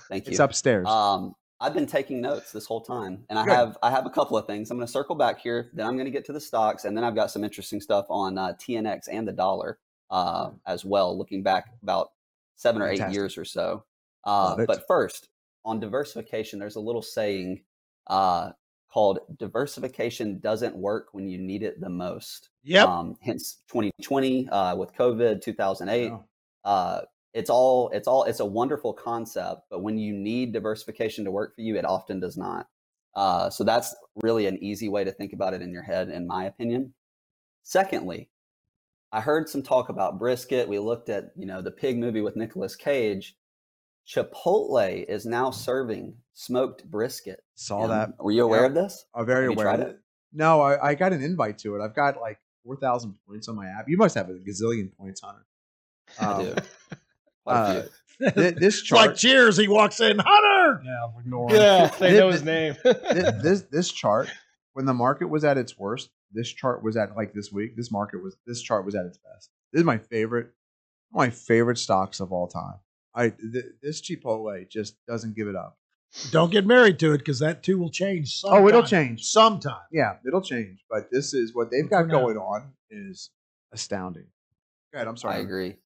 Thank 0.09 0.27
you. 0.27 0.31
It's 0.31 0.41
upstairs. 0.41 0.87
Um, 0.87 1.35
I've 1.61 1.75
been 1.75 1.87
taking 1.87 2.23
notes 2.23 2.53
this 2.53 2.65
whole 2.65 2.81
time, 2.81 3.25
and 3.29 3.39
I 3.39 3.45
Good. 3.45 3.53
have 3.53 3.79
I 3.83 3.91
have 3.91 4.07
a 4.07 4.11
couple 4.11 4.37
of 4.37 4.47
things. 4.47 4.71
I'm 4.71 4.79
going 4.79 4.87
to 4.87 4.93
circle 4.93 5.15
back 5.15 5.41
here. 5.41 5.71
Then 5.75 5.87
I'm 5.87 5.95
going 5.95 6.07
to 6.07 6.11
get 6.11 6.25
to 6.27 6.33
the 6.33 6.41
stocks, 6.41 6.87
and 6.87 6.97
then 6.97 7.05
I've 7.05 7.15
got 7.15 7.31
some 7.31 7.45
interesting 7.45 7.81
stuff 7.81 8.07
on 8.09 8.39
uh, 8.39 8.55
TNX 8.55 9.09
and 9.13 9.29
the 9.29 9.33
dollar 9.33 9.79
uh, 10.11 10.51
as 10.67 10.87
well. 10.87 11.17
Looking 11.17 11.43
back 11.43 11.67
about 11.83 12.13
seven 12.57 12.81
or 12.81 12.89
eight 12.89 13.07
years 13.11 13.37
or 13.37 13.45
so. 13.45 13.85
Uh, 14.25 14.65
but 14.67 14.87
first, 14.87 15.29
on 15.65 15.81
diversification, 15.81 16.59
there's 16.59 16.77
a 16.77 16.81
little 16.81 17.03
saying 17.03 17.63
uh, 18.07 18.51
called 18.93 19.21
"diversification 19.39 20.39
doesn't 20.41 20.77
work 20.77 21.09
when 21.13 21.29
you 21.29 21.39
need 21.39 21.63
it 21.63 21.81
the 21.81 21.89
most." 21.91 22.51
Yep. 22.65 22.89
Um, 22.89 23.17
hence 23.21 23.63
2020 23.69 24.49
uh, 24.49 24.77
with 24.77 24.93
COVID, 24.95 25.43
2008 25.43 26.09
No. 26.11 26.25
uh, 26.65 27.01
it's 27.33 27.51
all 27.51 27.89
it's 27.91 28.09
all 28.09 28.25
it's 28.25 28.41
a 28.41 28.45
wonderful 28.45 28.93
concept 28.93 29.63
but 29.71 29.83
when 29.83 29.97
you 29.97 30.13
need 30.13 30.53
diversification 30.53 31.25
to 31.25 31.31
work 31.31 31.55
for 31.55 31.61
you 31.61 31.77
it 31.77 31.85
often 31.85 32.19
does 32.21 32.37
not 32.37 32.67
uh, 33.17 33.51
so 33.51 33.65
that's 33.65 33.95
really 34.23 34.47
an 34.47 34.63
easy 34.63 34.89
way 34.89 35.05
to 35.05 35.13
think 35.13 35.33
about 35.33 35.55
it 35.55 35.63
in 35.63 35.73
your 35.73 35.83
head 35.83 36.09
in 36.09 36.27
my 36.27 36.45
opinion 36.47 36.93
secondly 37.63 38.29
i 39.13 39.21
heard 39.21 39.49
some 39.49 39.63
talk 39.63 39.89
about 39.89 40.19
brisket 40.19 40.69
we 40.69 40.79
looked 40.79 41.09
at 41.09 41.31
you 41.37 41.47
know 41.47 41.63
the 41.63 41.71
pig 41.71 41.99
movie 41.99 42.21
with 42.21 42.37
Nicolas 42.37 42.75
cage 42.77 43.37
chipotle 44.11 45.05
is 45.09 45.25
now 45.27 45.51
serving 45.51 46.15
smoked 46.35 46.85
brisket 46.91 47.41
Saw 47.55 47.83
Tim. 47.83 47.91
that. 47.91 48.11
were 48.19 48.33
you 48.33 48.45
aware 48.45 48.63
Yeah. 48.63 48.67
of 48.69 48.75
this 48.75 49.05
I'm 49.15 49.27
very 49.27 49.45
Have 49.45 49.53
aware 49.53 49.67
tried 49.67 49.81
of 49.81 49.87
it? 49.89 49.91
it. 49.91 50.01
No, 50.33 50.61
I, 50.61 50.91
I 50.91 50.95
got 50.95 51.13
an 51.13 51.23
invite 51.23 51.59
to 51.59 51.77
it. 51.77 51.83
I've 51.83 51.95
got 51.95 52.21
like 52.21 52.39
four 52.65 52.77
thousand 52.77 53.15
points 53.29 53.49
on 53.49 53.57
my 53.57 53.67
app. 53.67 53.87
You 53.89 53.97
must 53.97 54.15
have 54.17 54.29
a 54.29 54.35
gazillion 54.35 54.95
points, 54.97 55.21
Hunter. 55.21 55.45
i 56.21 56.43
do 56.43 56.49
Um, 56.51 56.57
Quite 57.45 57.55
a 57.55 57.57
uh, 57.59 57.83
few. 58.19 58.31
thi- 58.31 58.51
this 58.59 58.81
It's 58.81 58.91
like 58.93 59.17
Cheers. 59.17 59.57
He 59.57 59.67
walks 59.69 60.01
in, 60.01 60.19
Hunter. 60.25 60.83
Yeah, 60.85 61.21
ignore 61.21 61.51
him. 61.51 61.57
Yeah, 61.57 61.87
they 61.99 62.19
know 62.19 62.31
his 62.31 62.43
name. 62.45 62.75
thi- 62.75 62.93
this 63.43 63.63
this 63.73 63.91
chart, 63.91 64.29
when 64.75 64.87
the 64.87 64.95
market 64.95 65.29
was 65.29 65.45
at 65.45 65.59
its 65.59 65.77
worst, 65.79 66.11
this 66.33 66.49
chart 66.53 66.83
was 66.85 66.97
at 66.97 67.17
like 67.17 67.33
this 67.35 67.51
week. 67.51 67.77
This 67.77 67.91
market 67.91 68.23
was 68.23 68.37
this 68.47 68.61
chart 68.63 68.85
was 68.85 68.95
at 68.95 69.07
its 69.07 69.19
best. 69.19 69.51
This 69.73 69.81
is 69.81 69.87
my 69.87 69.99
favorite, 69.99 70.51
my 71.13 71.31
favorite 71.31 71.79
stocks 71.79 72.21
of 72.21 72.31
all 72.33 72.47
time. 72.47 72.75
I 73.15 73.31
th- 73.31 73.65
this 73.83 74.01
Chipotle 74.01 74.69
just 74.69 74.97
doesn't 75.07 75.35
give 75.37 75.49
it 75.49 75.57
up. 75.57 75.79
Don't 76.31 76.51
get 76.51 76.67
married 76.67 76.99
to 77.01 77.13
it 77.13 77.19
because 77.19 77.39
that 77.39 77.63
too 77.63 77.79
will 77.79 77.91
change. 77.91 78.41
Sometime. 78.41 78.63
Oh, 78.63 78.69
it'll 78.69 78.83
change. 78.83 79.25
sometime. 79.25 79.83
Yeah, 79.93 80.15
it'll 80.27 80.43
change. 80.43 80.85
But 80.91 81.09
this 81.13 81.35
is 81.35 81.55
what 81.55 81.71
they've 81.71 81.89
got 81.89 82.09
going 82.09 82.37
on 82.37 82.73
is 82.91 83.31
astounding. 83.73 84.27
Go 84.93 84.97
ahead. 84.97 85.07
I'm 85.09 85.17
sorry. 85.17 85.37
I 85.37 85.39
agree. 85.39 85.77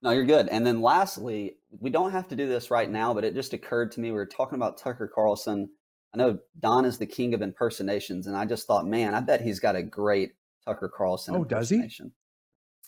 No, 0.00 0.10
you're 0.10 0.24
good. 0.24 0.48
And 0.48 0.66
then 0.66 0.80
lastly, 0.80 1.56
we 1.80 1.90
don't 1.90 2.12
have 2.12 2.28
to 2.28 2.36
do 2.36 2.48
this 2.48 2.70
right 2.70 2.88
now, 2.88 3.12
but 3.12 3.24
it 3.24 3.34
just 3.34 3.52
occurred 3.52 3.92
to 3.92 4.00
me. 4.00 4.10
We 4.10 4.16
were 4.16 4.26
talking 4.26 4.56
about 4.56 4.78
Tucker 4.78 5.10
Carlson. 5.12 5.68
I 6.14 6.18
know 6.18 6.38
Don 6.58 6.84
is 6.86 6.96
the 6.98 7.06
king 7.06 7.34
of 7.34 7.42
impersonations, 7.42 8.26
and 8.26 8.36
I 8.36 8.46
just 8.46 8.66
thought, 8.66 8.86
man, 8.86 9.14
I 9.14 9.20
bet 9.20 9.42
he's 9.42 9.60
got 9.60 9.76
a 9.76 9.82
great 9.82 10.32
Tucker 10.64 10.90
Carlson 10.94 11.34
Oh, 11.34 11.44
does 11.44 11.68
he? 11.68 11.76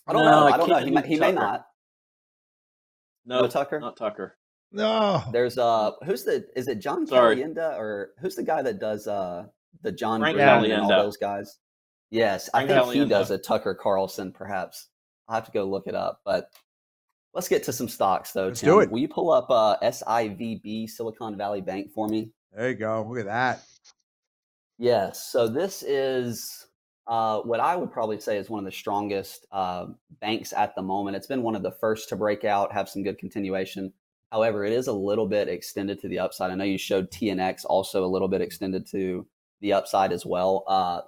I 0.06 0.12
don't 0.12 0.24
No, 0.24 0.30
know. 0.30 0.46
I 0.46 0.52
I 0.52 0.56
don't 0.56 0.68
know. 0.68 0.78
He, 0.78 0.90
may, 0.90 1.06
he 1.06 1.16
may 1.16 1.32
not. 1.32 1.66
No, 3.26 3.42
No 3.42 3.48
Tucker? 3.48 3.80
Not 3.80 3.96
Tucker. 3.96 4.36
No. 4.72 5.22
There's 5.32 5.58
uh, 5.58 5.92
who's 6.04 6.24
the? 6.24 6.46
Is 6.56 6.68
it 6.68 6.78
John 6.78 7.06
Sorry. 7.06 7.36
Caliendo 7.36 7.76
or 7.78 8.10
who's 8.20 8.36
the 8.36 8.42
guy 8.42 8.62
that 8.62 8.78
does 8.78 9.06
uh 9.06 9.46
the 9.82 9.92
John 9.92 10.20
Frank 10.20 10.38
Gruden 10.38 10.72
and 10.72 10.82
all 10.82 10.88
those 10.88 11.16
guys? 11.16 11.58
Yes, 12.10 12.50
I 12.54 12.66
Frank 12.66 12.84
think 12.84 12.94
he 12.94 13.08
does 13.08 13.30
a 13.30 13.38
Tucker 13.38 13.74
Carlson. 13.74 14.32
Perhaps 14.32 14.88
I'll 15.28 15.36
have 15.36 15.46
to 15.46 15.52
go 15.52 15.64
look 15.64 15.86
it 15.86 15.94
up. 15.94 16.20
But 16.24 16.50
let's 17.34 17.48
get 17.48 17.62
to 17.64 17.72
some 17.72 17.88
stocks 17.88 18.32
though. 18.32 18.46
Let's 18.46 18.60
Tim. 18.60 18.68
do 18.70 18.80
it. 18.80 18.90
Will 18.90 18.98
you 18.98 19.08
pull 19.08 19.30
up 19.30 19.46
uh, 19.50 19.76
SIVB 19.82 20.88
Silicon 20.88 21.36
Valley 21.36 21.60
Bank 21.60 21.90
for 21.92 22.08
me? 22.08 22.30
There 22.52 22.70
you 22.70 22.74
go. 22.74 23.06
Look 23.08 23.20
at 23.20 23.26
that. 23.26 23.62
Yes. 24.78 25.30
So 25.30 25.46
this 25.46 25.82
is 25.82 26.66
uh, 27.10 27.40
what 27.40 27.58
I 27.58 27.74
would 27.74 27.90
probably 27.90 28.20
say 28.20 28.36
is 28.36 28.48
one 28.48 28.60
of 28.60 28.64
the 28.64 28.70
strongest 28.70 29.44
uh, 29.50 29.86
banks 30.20 30.52
at 30.52 30.76
the 30.76 30.82
moment. 30.82 31.16
It's 31.16 31.26
been 31.26 31.42
one 31.42 31.56
of 31.56 31.64
the 31.64 31.72
first 31.72 32.08
to 32.10 32.16
break 32.16 32.44
out, 32.44 32.72
have 32.72 32.88
some 32.88 33.02
good 33.02 33.18
continuation. 33.18 33.92
However, 34.30 34.64
it 34.64 34.72
is 34.72 34.86
a 34.86 34.92
little 34.92 35.26
bit 35.26 35.48
extended 35.48 36.00
to 36.00 36.08
the 36.08 36.20
upside. 36.20 36.52
I 36.52 36.54
know 36.54 36.62
you 36.62 36.78
showed 36.78 37.10
TNX 37.10 37.64
also 37.64 38.04
a 38.04 38.06
little 38.06 38.28
bit 38.28 38.42
extended 38.42 38.86
to 38.92 39.26
the 39.60 39.72
upside 39.72 40.12
as 40.12 40.24
well. 40.24 40.62
Uh, 40.68 41.00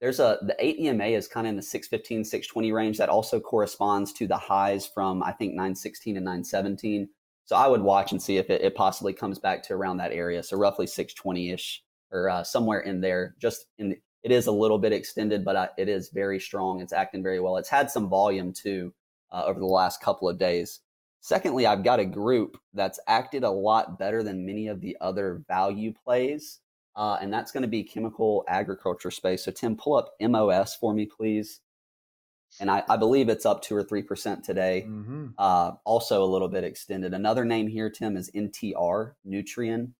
there's 0.00 0.20
a 0.20 0.38
the 0.42 0.54
8 0.60 0.78
EMA 0.78 1.06
is 1.06 1.26
kind 1.26 1.48
of 1.48 1.50
in 1.50 1.56
the 1.56 1.62
615, 1.62 2.24
620 2.24 2.70
range. 2.70 2.98
That 2.98 3.08
also 3.08 3.40
corresponds 3.40 4.12
to 4.12 4.28
the 4.28 4.36
highs 4.36 4.86
from 4.86 5.24
I 5.24 5.32
think 5.32 5.54
916 5.54 6.16
and 6.16 6.24
917. 6.24 7.08
So 7.46 7.56
I 7.56 7.66
would 7.66 7.82
watch 7.82 8.12
and 8.12 8.22
see 8.22 8.36
if 8.36 8.48
it, 8.48 8.62
it 8.62 8.76
possibly 8.76 9.12
comes 9.12 9.40
back 9.40 9.64
to 9.64 9.72
around 9.72 9.96
that 9.96 10.12
area. 10.12 10.44
So 10.44 10.56
roughly 10.56 10.86
620 10.86 11.50
ish 11.50 11.82
or 12.12 12.28
uh, 12.28 12.44
somewhere 12.44 12.80
in 12.80 13.00
there. 13.00 13.34
Just 13.40 13.66
in 13.78 13.88
the, 13.88 13.98
it 14.22 14.32
is 14.32 14.46
a 14.46 14.52
little 14.52 14.78
bit 14.78 14.92
extended, 14.92 15.44
but 15.44 15.56
uh, 15.56 15.68
it 15.76 15.88
is 15.88 16.10
very 16.10 16.40
strong. 16.40 16.80
It's 16.80 16.92
acting 16.92 17.22
very 17.22 17.40
well. 17.40 17.56
It's 17.56 17.68
had 17.68 17.90
some 17.90 18.08
volume 18.08 18.52
too 18.52 18.92
uh, 19.30 19.44
over 19.46 19.60
the 19.60 19.66
last 19.66 20.02
couple 20.02 20.28
of 20.28 20.38
days. 20.38 20.80
Secondly, 21.20 21.66
I've 21.66 21.84
got 21.84 22.00
a 22.00 22.04
group 22.04 22.58
that's 22.74 23.00
acted 23.06 23.42
a 23.44 23.50
lot 23.50 23.98
better 23.98 24.22
than 24.22 24.46
many 24.46 24.68
of 24.68 24.80
the 24.80 24.96
other 25.00 25.42
value 25.48 25.92
plays, 25.92 26.60
uh, 26.96 27.18
and 27.20 27.32
that's 27.32 27.52
going 27.52 27.62
to 27.62 27.68
be 27.68 27.82
chemical 27.82 28.44
agriculture 28.48 29.10
space. 29.10 29.44
So, 29.44 29.50
Tim, 29.50 29.76
pull 29.76 29.96
up 29.96 30.12
MOS 30.20 30.76
for 30.76 30.94
me, 30.94 31.06
please. 31.06 31.60
And 32.60 32.70
I, 32.70 32.82
I 32.88 32.96
believe 32.96 33.28
it's 33.28 33.44
up 33.44 33.62
two 33.62 33.76
or 33.76 33.82
three 33.82 34.02
percent 34.02 34.42
today. 34.44 34.86
Mm-hmm. 34.88 35.26
Uh, 35.36 35.72
also 35.84 36.24
a 36.24 36.26
little 36.26 36.48
bit 36.48 36.64
extended. 36.64 37.12
Another 37.12 37.44
name 37.44 37.68
here, 37.68 37.90
Tim, 37.90 38.16
is 38.16 38.30
NTR, 38.30 39.12
Nutrien. 39.26 39.92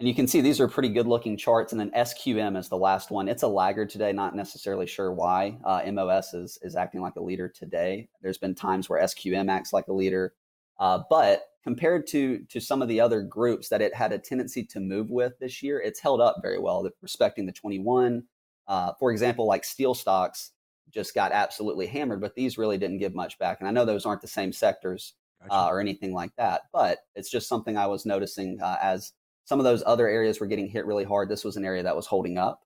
And 0.00 0.08
you 0.08 0.14
can 0.14 0.26
see 0.26 0.40
these 0.40 0.60
are 0.60 0.66
pretty 0.66 0.88
good 0.88 1.06
looking 1.06 1.36
charts. 1.36 1.72
And 1.72 1.80
then 1.80 1.90
SQM 1.90 2.56
is 2.56 2.70
the 2.70 2.76
last 2.78 3.10
one. 3.10 3.28
It's 3.28 3.42
a 3.42 3.48
laggard 3.48 3.90
today, 3.90 4.12
not 4.12 4.34
necessarily 4.34 4.86
sure 4.86 5.12
why. 5.12 5.58
Uh, 5.62 5.82
MOS 5.92 6.32
is, 6.32 6.58
is 6.62 6.74
acting 6.74 7.02
like 7.02 7.16
a 7.16 7.22
leader 7.22 7.50
today. 7.50 8.08
There's 8.22 8.38
been 8.38 8.54
times 8.54 8.88
where 8.88 9.02
SQM 9.02 9.50
acts 9.50 9.74
like 9.74 9.88
a 9.88 9.92
leader. 9.92 10.32
Uh, 10.78 11.00
but 11.10 11.42
compared 11.62 12.06
to, 12.06 12.38
to 12.48 12.60
some 12.60 12.80
of 12.80 12.88
the 12.88 12.98
other 12.98 13.20
groups 13.20 13.68
that 13.68 13.82
it 13.82 13.94
had 13.94 14.10
a 14.12 14.18
tendency 14.18 14.64
to 14.64 14.80
move 14.80 15.10
with 15.10 15.38
this 15.38 15.62
year, 15.62 15.78
it's 15.78 16.00
held 16.00 16.22
up 16.22 16.36
very 16.40 16.58
well, 16.58 16.88
respecting 17.02 17.44
the 17.44 17.52
21. 17.52 18.22
Uh, 18.68 18.92
for 18.98 19.12
example, 19.12 19.46
like 19.46 19.64
steel 19.64 19.92
stocks 19.92 20.52
just 20.88 21.14
got 21.14 21.30
absolutely 21.30 21.86
hammered, 21.86 22.22
but 22.22 22.34
these 22.34 22.56
really 22.56 22.78
didn't 22.78 23.00
give 23.00 23.14
much 23.14 23.38
back. 23.38 23.58
And 23.60 23.68
I 23.68 23.70
know 23.70 23.84
those 23.84 24.06
aren't 24.06 24.22
the 24.22 24.28
same 24.28 24.54
sectors 24.54 25.12
uh, 25.50 25.66
or 25.66 25.78
anything 25.78 26.14
like 26.14 26.34
that, 26.36 26.62
but 26.72 27.00
it's 27.14 27.30
just 27.30 27.48
something 27.48 27.76
I 27.76 27.86
was 27.86 28.06
noticing 28.06 28.62
uh, 28.62 28.78
as 28.80 29.12
some 29.44 29.58
of 29.58 29.64
those 29.64 29.82
other 29.84 30.08
areas 30.08 30.40
were 30.40 30.46
getting 30.46 30.68
hit 30.68 30.86
really 30.86 31.04
hard. 31.04 31.28
This 31.28 31.44
was 31.44 31.56
an 31.56 31.64
area 31.64 31.82
that 31.82 31.96
was 31.96 32.06
holding 32.06 32.38
up. 32.38 32.62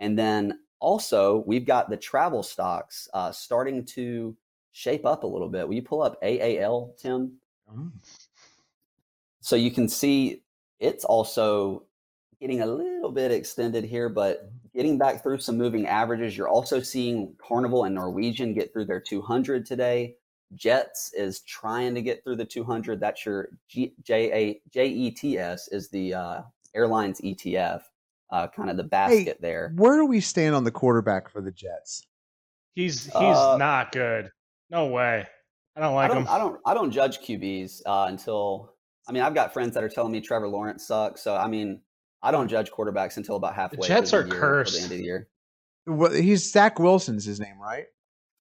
And 0.00 0.18
then 0.18 0.60
also, 0.80 1.42
we've 1.46 1.66
got 1.66 1.88
the 1.88 1.96
travel 1.96 2.42
stocks 2.42 3.08
uh, 3.14 3.32
starting 3.32 3.84
to 3.86 4.36
shape 4.72 5.06
up 5.06 5.24
a 5.24 5.26
little 5.26 5.48
bit. 5.48 5.66
Will 5.66 5.74
you 5.74 5.82
pull 5.82 6.02
up 6.02 6.18
AAL, 6.22 6.94
Tim? 6.98 7.38
Oh. 7.70 7.90
So 9.40 9.56
you 9.56 9.70
can 9.70 9.88
see 9.88 10.42
it's 10.80 11.04
also 11.04 11.84
getting 12.40 12.60
a 12.60 12.66
little 12.66 13.10
bit 13.10 13.30
extended 13.32 13.84
here, 13.84 14.08
but 14.08 14.50
getting 14.74 14.98
back 14.98 15.22
through 15.22 15.38
some 15.38 15.56
moving 15.56 15.86
averages. 15.86 16.36
You're 16.36 16.48
also 16.48 16.80
seeing 16.80 17.34
Carnival 17.38 17.84
and 17.84 17.94
Norwegian 17.94 18.52
get 18.52 18.72
through 18.72 18.84
their 18.84 19.00
200 19.00 19.64
today. 19.64 20.16
Jets 20.54 21.12
is 21.14 21.40
trying 21.40 21.94
to 21.94 22.02
get 22.02 22.22
through 22.22 22.36
the 22.36 22.44
200. 22.44 23.00
That's 23.00 23.24
your 23.26 23.48
G, 23.68 23.94
J 24.02 24.32
A 24.32 24.60
J 24.72 24.86
E 24.86 25.10
T 25.10 25.38
S 25.38 25.68
is 25.68 25.88
the 25.90 26.14
uh, 26.14 26.42
airlines 26.74 27.20
ETF, 27.20 27.82
uh, 28.30 28.46
kind 28.48 28.70
of 28.70 28.76
the 28.76 28.84
basket 28.84 29.38
there. 29.40 29.72
Where 29.76 29.96
do 29.96 30.06
we 30.06 30.20
stand 30.20 30.54
on 30.54 30.64
the 30.64 30.70
quarterback 30.70 31.28
for 31.28 31.40
the 31.40 31.50
Jets? 31.50 32.06
He's 32.74 33.04
he's 33.04 33.14
Uh, 33.14 33.56
not 33.56 33.92
good. 33.92 34.30
No 34.70 34.86
way. 34.86 35.26
I 35.76 35.80
don't 35.80 35.92
I 35.92 35.94
like 35.94 36.08
don't, 36.10 36.22
him. 36.22 36.28
I 36.28 36.38
don't, 36.38 36.60
I 36.64 36.74
don't 36.74 36.90
judge 36.90 37.18
QBs 37.20 37.82
uh, 37.86 38.06
until. 38.08 38.72
I 39.08 39.12
mean, 39.12 39.22
I've 39.22 39.34
got 39.34 39.52
friends 39.52 39.74
that 39.74 39.84
are 39.84 39.88
telling 39.88 40.10
me 40.10 40.20
Trevor 40.20 40.48
Lawrence 40.48 40.86
sucks. 40.86 41.22
So 41.22 41.36
I 41.36 41.48
mean, 41.48 41.80
I 42.22 42.30
don't 42.30 42.48
judge 42.48 42.70
quarterbacks 42.70 43.16
until 43.16 43.36
about 43.36 43.54
halfway. 43.54 43.86
Jets 43.86 44.10
through 44.10 44.20
are 44.20 44.22
the 44.24 44.28
year, 44.30 44.40
cursed. 44.40 44.74
The 44.74 44.82
end 44.82 44.92
of 44.92 44.98
the 44.98 45.04
year. 45.04 45.28
Well, 45.86 46.10
he's 46.12 46.50
Zach 46.50 46.78
Wilson's 46.80 47.24
his 47.24 47.38
name, 47.38 47.60
right? 47.60 47.84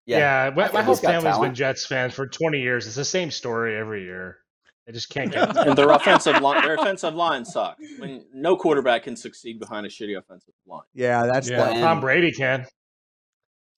Yeah, 0.06 0.50
my, 0.54 0.70
my 0.72 0.82
whole 0.82 0.94
he's 0.94 1.00
family's 1.04 1.38
been. 1.38 1.54
Jets 1.54 1.86
fans 1.86 2.12
for 2.14 2.26
20 2.26 2.60
years. 2.60 2.86
It's 2.86 2.96
the 2.96 3.04
same 3.04 3.30
story 3.30 3.76
every 3.76 4.02
year. 4.04 4.38
They 4.86 4.92
just 4.92 5.08
can't 5.08 5.32
get. 5.32 5.48
It. 5.50 5.56
And 5.68 5.78
their 5.78 5.90
offensive 5.98 6.40
line, 6.42 6.62
their 6.62 6.74
offensive 6.74 7.14
line 7.14 7.44
sucks. 7.44 7.80
When 7.98 8.24
no 8.34 8.56
quarterback 8.56 9.04
can 9.04 9.16
succeed 9.16 9.58
behind 9.58 9.86
a 9.86 9.88
shitty 9.88 10.16
offensive 10.18 10.52
line. 10.66 10.82
Yeah, 10.92 11.24
that's 11.24 11.48
yeah, 11.48 11.72
the- 11.72 11.80
Tom 11.80 12.00
Brady 12.00 12.32
can. 12.32 12.66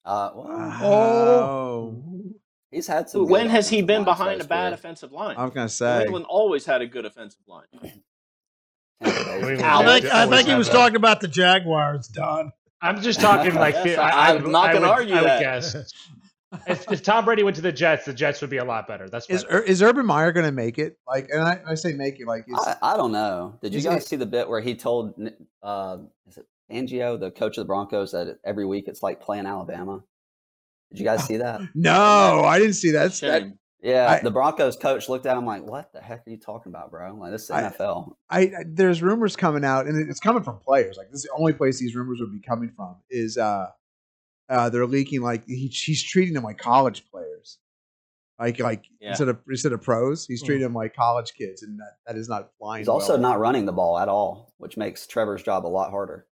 Uh, 0.04 0.30
well, 0.34 0.82
Oh, 0.84 2.04
he's 2.70 2.86
had 2.86 3.08
some. 3.08 3.26
When 3.28 3.48
has 3.48 3.68
he 3.68 3.82
been 3.82 4.04
behind 4.04 4.40
a 4.40 4.44
bad 4.44 4.72
offensive 4.72 5.12
line? 5.12 5.36
I'm 5.38 5.48
gonna 5.50 5.64
New 5.64 5.68
say. 5.68 6.02
England 6.02 6.26
always 6.28 6.64
had 6.64 6.80
a 6.80 6.86
good 6.86 7.04
offensive 7.04 7.42
line. 7.46 7.66
I 9.00 9.40
think, 9.40 9.62
I 10.06 10.26
think 10.26 10.48
he 10.48 10.54
was 10.54 10.68
that. 10.68 10.72
talking 10.72 10.96
about 10.96 11.20
the 11.20 11.28
Jaguars, 11.28 12.08
Don. 12.08 12.50
I'm 12.82 13.00
just 13.02 13.20
talking 13.20 13.54
like 13.66 13.74
Yes, 13.74 13.98
I- 13.98 14.02
I, 14.10 14.10
I 14.32 14.34
I'm 14.36 14.50
not 14.50 14.72
gonna 14.72 14.80
would- 14.80 14.88
argue 14.90 15.14
I 15.14 15.20
would 15.20 15.30
that. 15.30 15.40
guess 15.40 15.74
if, 16.68 16.90
if 16.92 17.02
Tom 17.02 17.24
Brady 17.24 17.42
went 17.42 17.56
to 17.56 17.62
the 17.62 17.72
Jets, 17.72 18.04
the 18.04 18.12
Jets 18.12 18.40
would 18.40 18.50
be 18.50 18.58
a 18.58 18.64
lot 18.64 18.86
better. 18.86 19.08
That's 19.08 19.28
Is 19.28 19.44
what 19.44 19.52
Ur- 19.54 19.62
is 19.62 19.82
Urban 19.82 20.06
Meyer 20.06 20.30
going 20.32 20.46
to 20.46 20.52
make 20.52 20.78
it? 20.78 20.96
Like, 21.06 21.28
and 21.30 21.42
I, 21.42 21.60
I 21.66 21.74
say 21.74 21.92
make 21.92 22.20
it 22.20 22.26
like, 22.26 22.44
is, 22.48 22.54
I, 22.58 22.76
I 22.82 22.96
don't 22.96 23.12
know. 23.12 23.58
Did 23.62 23.74
you 23.74 23.80
guys 23.82 24.04
it- 24.04 24.08
see 24.08 24.16
the 24.16 24.26
bit 24.26 24.48
where 24.48 24.60
he 24.60 24.74
told 24.76 25.14
uh, 25.62 25.98
is 26.28 26.36
it 26.38 26.46
Fangio, 26.70 27.18
the 27.18 27.30
coach 27.30 27.56
of 27.58 27.62
the 27.62 27.66
Broncos, 27.66 28.12
that 28.12 28.38
every 28.44 28.64
week 28.66 28.84
it's 28.88 29.02
like 29.02 29.20
playing 29.20 29.46
Alabama? 29.46 30.02
Did 30.92 31.00
you 31.00 31.04
guys 31.04 31.24
see 31.26 31.38
that? 31.38 31.60
no, 31.74 32.42
I 32.44 32.58
didn't 32.58 32.74
see 32.74 32.92
that. 32.92 33.12
that 33.14 33.42
Shame. 33.42 33.58
Yeah, 33.86 34.10
I- 34.10 34.20
the 34.20 34.30
Broncos 34.32 34.76
coach 34.76 35.08
looked 35.08 35.26
at 35.26 35.36
him 35.36 35.46
like, 35.46 35.62
"What 35.62 35.92
the 35.92 36.00
heck 36.00 36.26
are 36.26 36.30
you 36.30 36.38
talking 36.38 36.72
about, 36.72 36.90
bro? 36.90 37.14
Like 37.14 37.30
this 37.30 37.44
is 37.44 37.50
NFL." 37.50 38.16
I, 38.28 38.40
I 38.40 38.50
there's 38.66 39.00
rumors 39.02 39.36
coming 39.36 39.64
out, 39.64 39.86
and 39.86 40.10
it's 40.10 40.20
coming 40.20 40.42
from 40.42 40.58
players. 40.58 40.96
Like 40.96 41.08
this 41.10 41.18
is 41.18 41.22
the 41.24 41.36
only 41.38 41.52
place 41.52 41.78
these 41.78 41.94
rumors 41.94 42.18
would 42.20 42.32
be 42.32 42.40
coming 42.40 42.70
from 42.74 42.96
is 43.10 43.38
uh, 43.38 43.70
uh 44.48 44.70
they're 44.70 44.86
leaking 44.86 45.22
like 45.22 45.44
he, 45.46 45.68
he's 45.68 46.02
treating 46.02 46.34
them 46.34 46.42
like 46.42 46.58
college 46.58 47.04
players, 47.10 47.58
like 48.40 48.58
like 48.58 48.86
Yeah. 49.00 49.10
instead 49.10 49.28
of 49.28 49.38
instead 49.48 49.72
of 49.72 49.82
pros, 49.82 50.26
he's 50.26 50.40
Hmm. 50.40 50.46
treating 50.46 50.62
them 50.64 50.74
like 50.74 50.96
college 50.96 51.34
kids, 51.34 51.62
and 51.62 51.78
that, 51.78 51.98
that 52.06 52.16
is 52.16 52.28
not 52.28 52.50
flying. 52.58 52.80
He's 52.80 52.88
also 52.88 53.12
well. 53.12 53.22
not 53.22 53.38
running 53.38 53.66
the 53.66 53.72
ball 53.72 53.98
at 53.98 54.08
all, 54.08 54.52
which 54.58 54.76
makes 54.76 55.06
Trevor's 55.06 55.42
job 55.44 55.64
a 55.64 55.68
lot 55.68 55.90
harder. 55.90 56.26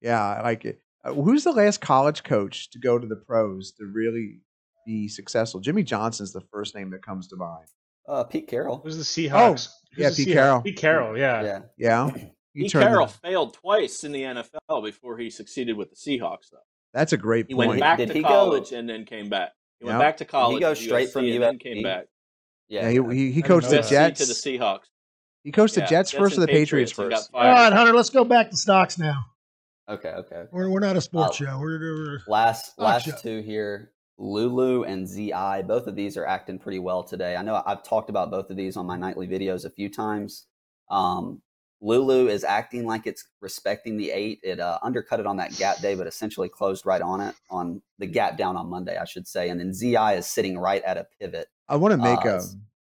Yeah, 0.00 0.40
like 0.42 0.64
it. 0.64 0.80
Uh, 1.04 1.12
who's 1.14 1.44
the 1.44 1.52
last 1.52 1.80
college 1.80 2.24
coach 2.24 2.70
to 2.70 2.78
go 2.80 2.98
to 2.98 3.06
the 3.06 3.16
pros 3.16 3.70
to 3.72 3.84
really 3.86 4.40
be 4.88 5.06
successful? 5.08 5.60
Jimmy 5.60 5.82
Johnson's 5.82 6.32
the 6.32 6.40
first 6.40 6.74
name 6.74 6.90
that 6.90 7.02
comes 7.04 7.28
to 7.28 7.36
mind. 7.36 7.66
Uh, 8.08 8.24
Pete 8.24 8.48
Carroll. 8.48 8.80
Who's 8.82 8.96
the 8.96 9.02
Seahawks? 9.04 9.68
Who's 9.92 9.98
yeah, 9.98 10.08
the 10.08 10.16
Pete 10.16 10.28
Seahawks? 10.28 10.32
Carroll. 10.32 10.60
Pete 10.62 10.76
Carroll, 10.78 11.18
yeah. 11.18 11.42
Yeah, 11.42 11.60
Yeah, 11.76 12.10
he 12.54 12.62
Pete 12.62 12.72
turned 12.72 12.84
the- 12.84 12.88
Carroll 12.88 13.06
failed 13.06 13.54
twice 13.54 14.02
in 14.04 14.12
the 14.12 14.22
NFL 14.22 14.82
before 14.82 15.18
he 15.18 15.28
succeeded 15.30 15.76
with 15.76 15.90
the 15.90 15.96
Seahawks, 15.96 16.50
though. 16.50 16.58
That's 16.94 17.12
a 17.12 17.18
great 17.18 17.46
He 17.48 17.54
point. 17.54 17.68
went 17.68 17.80
back 17.80 17.98
Did 17.98 18.08
to 18.08 18.14
he 18.14 18.22
go- 18.22 18.28
college 18.28 18.72
and 18.72 18.88
then 18.88 19.04
came 19.04 19.28
back. 19.28 19.52
He 19.78 19.84
went 19.84 19.96
Yeah. 19.96 20.04
back 20.04 20.16
to 20.16 20.24
college. 20.24 20.54
He 20.54 20.60
to 20.64 20.74
straight 20.74 21.10
from 21.12 21.24
USC 21.26 21.34
and 21.34 21.42
then 21.42 21.54
USC? 21.56 21.60
came 21.60 21.82
back. 21.82 22.06
yeah. 22.68 22.88
yeah, 22.88 23.02
he, 23.10 23.14
he, 23.16 23.30
he 23.32 23.42
coached 23.42 23.68
the 23.68 23.76
didn't 23.76 23.86
USC 23.86 23.92
know 23.92 23.98
that. 23.98 24.08
Jets. 24.16 24.20
to 24.20 24.26
the 24.50 24.58
Seahawks. 24.58 24.86
He 25.44 25.52
coached 25.52 25.74
the 25.74 25.82
Yeah, 25.82 25.86
Jets 25.86 26.10
first 26.12 26.36
or 26.38 26.40
the 26.40 26.46
Patriots 26.48 26.98
and 26.98 27.10
first? 27.12 27.30
All 27.34 27.42
right. 27.42 27.72
Hunter, 27.72 27.92
let's 27.92 28.10
go 28.10 28.24
back 28.24 28.50
to 28.50 28.56
stocks 28.56 28.98
now. 28.98 29.26
okay, 29.88 30.08
okay. 30.10 30.44
We're, 30.50 30.68
we're 30.70 30.80
not 30.80 30.96
a 30.96 31.00
sports 31.02 31.40
Oh. 31.40 31.44
show. 31.44 31.58
We're, 31.60 31.78
we're 31.78 32.18
Last 32.26 32.72
Oh, 32.78 32.84
last 32.84 33.04
shit. 33.04 33.18
two 33.18 33.40
here, 33.42 33.92
Lulu 34.18 34.82
and 34.84 35.06
Zi. 35.08 35.32
Both 35.66 35.86
of 35.86 35.94
these 35.94 36.16
are 36.16 36.26
acting 36.26 36.58
pretty 36.58 36.78
well 36.78 37.02
today. 37.04 37.36
I 37.36 37.42
know 37.42 37.62
I've 37.64 37.82
talked 37.82 38.10
about 38.10 38.30
both 38.30 38.50
of 38.50 38.56
these 38.56 38.76
on 38.76 38.86
my 38.86 38.96
nightly 38.96 39.26
videos 39.28 39.64
a 39.64 39.70
few 39.70 39.88
times. 39.88 40.46
Um, 40.90 41.42
Lulu 41.80 42.26
is 42.28 42.42
acting 42.42 42.84
like 42.86 43.06
it's 43.06 43.24
respecting 43.40 43.96
the 43.96 44.10
eight. 44.10 44.40
It 44.42 44.58
uh, 44.58 44.80
undercut 44.82 45.20
it 45.20 45.26
on 45.26 45.36
that 45.36 45.56
gap 45.56 45.78
day, 45.80 45.94
but 45.94 46.08
essentially 46.08 46.48
closed 46.48 46.84
right 46.84 47.00
on 47.00 47.20
it 47.20 47.36
on 47.50 47.80
the 48.00 48.06
gap 48.06 48.36
down 48.36 48.56
on 48.56 48.68
Monday, 48.68 48.96
I 48.96 49.04
should 49.04 49.28
say. 49.28 49.48
And 49.48 49.60
then 49.60 49.72
Zi 49.72 49.94
is 49.94 50.26
sitting 50.26 50.58
right 50.58 50.82
at 50.82 50.96
a 50.96 51.06
pivot. 51.20 51.46
I 51.68 51.76
want 51.76 51.92
to 51.92 51.98
make 51.98 52.24
Uh, 52.26 52.38
a. 52.40 52.42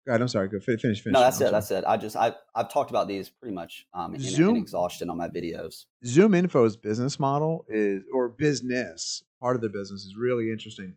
God, 0.07 0.21
I'm 0.21 0.29
sorry. 0.29 0.47
Go 0.47 0.61
finish. 0.61 0.81
Finish. 0.81 1.03
no, 1.07 1.19
that's 1.19 1.41
I'm 1.41 1.47
it. 1.47 1.49
sorry. 1.49 1.51
That's 1.51 1.71
it. 1.71 1.83
I 1.85 1.97
just 1.97 2.15
I 2.15 2.33
I've 2.55 2.71
talked 2.71 2.89
about 2.89 3.09
these 3.09 3.29
pretty 3.29 3.53
much 3.53 3.85
um, 3.93 4.15
in, 4.15 4.21
in 4.21 4.27
Zoom- 4.29 4.55
exhaustion 4.55 5.09
on 5.09 5.17
my 5.17 5.27
videos. 5.27 5.83
Zoom 6.05 6.31
Info's 6.33 6.77
business 6.77 7.19
model 7.19 7.65
is, 7.67 8.03
or 8.13 8.29
business, 8.29 9.21
part 9.41 9.57
of 9.57 9.61
the 9.61 9.67
business 9.67 10.05
is 10.05 10.15
really 10.15 10.49
interesting. 10.49 10.95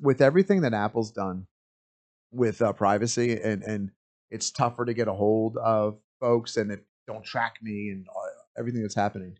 With 0.00 0.20
everything 0.20 0.62
that 0.62 0.74
Apple's 0.74 1.10
done 1.10 1.46
with 2.30 2.62
uh, 2.62 2.72
privacy, 2.72 3.40
and 3.40 3.62
and 3.62 3.90
it's 4.30 4.50
tougher 4.50 4.84
to 4.84 4.94
get 4.94 5.08
a 5.08 5.12
hold 5.12 5.56
of 5.56 5.98
folks, 6.20 6.56
and 6.56 6.70
it 6.70 6.84
don't 7.06 7.24
track 7.24 7.56
me 7.62 7.90
and 7.90 8.06
uh, 8.08 8.58
everything 8.58 8.82
that's 8.82 8.94
happening. 8.94 9.36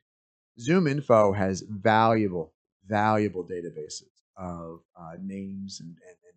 Zoom 0.59 0.87
Info 0.87 1.33
has 1.33 1.63
valuable, 1.63 2.53
valuable 2.87 3.45
databases 3.45 4.13
of 4.37 4.81
uh, 4.99 5.13
names 5.21 5.81
and, 5.81 5.89
and, 5.89 6.17
and 6.27 6.35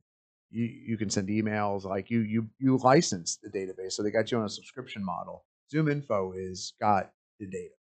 you, 0.51 0.65
you 0.65 0.97
can 0.97 1.09
send 1.09 1.29
emails 1.29 1.85
like 1.85 2.09
you 2.09 2.21
you 2.21 2.47
you 2.59 2.77
license 2.77 3.37
the 3.41 3.49
database 3.49 3.93
so 3.93 4.03
they 4.03 4.11
got 4.11 4.31
you 4.31 4.37
on 4.37 4.45
a 4.45 4.49
subscription 4.49 5.03
model 5.03 5.45
zoom 5.71 5.87
info 5.87 6.33
is 6.33 6.73
got 6.79 7.11
the 7.39 7.47
data 7.47 7.73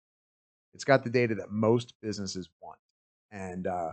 it's 0.73 0.83
got 0.83 1.03
the 1.03 1.09
data 1.09 1.35
that 1.35 1.51
most 1.51 1.93
businesses 2.01 2.49
want 2.61 2.77
and 3.31 3.67
uh, 3.67 3.91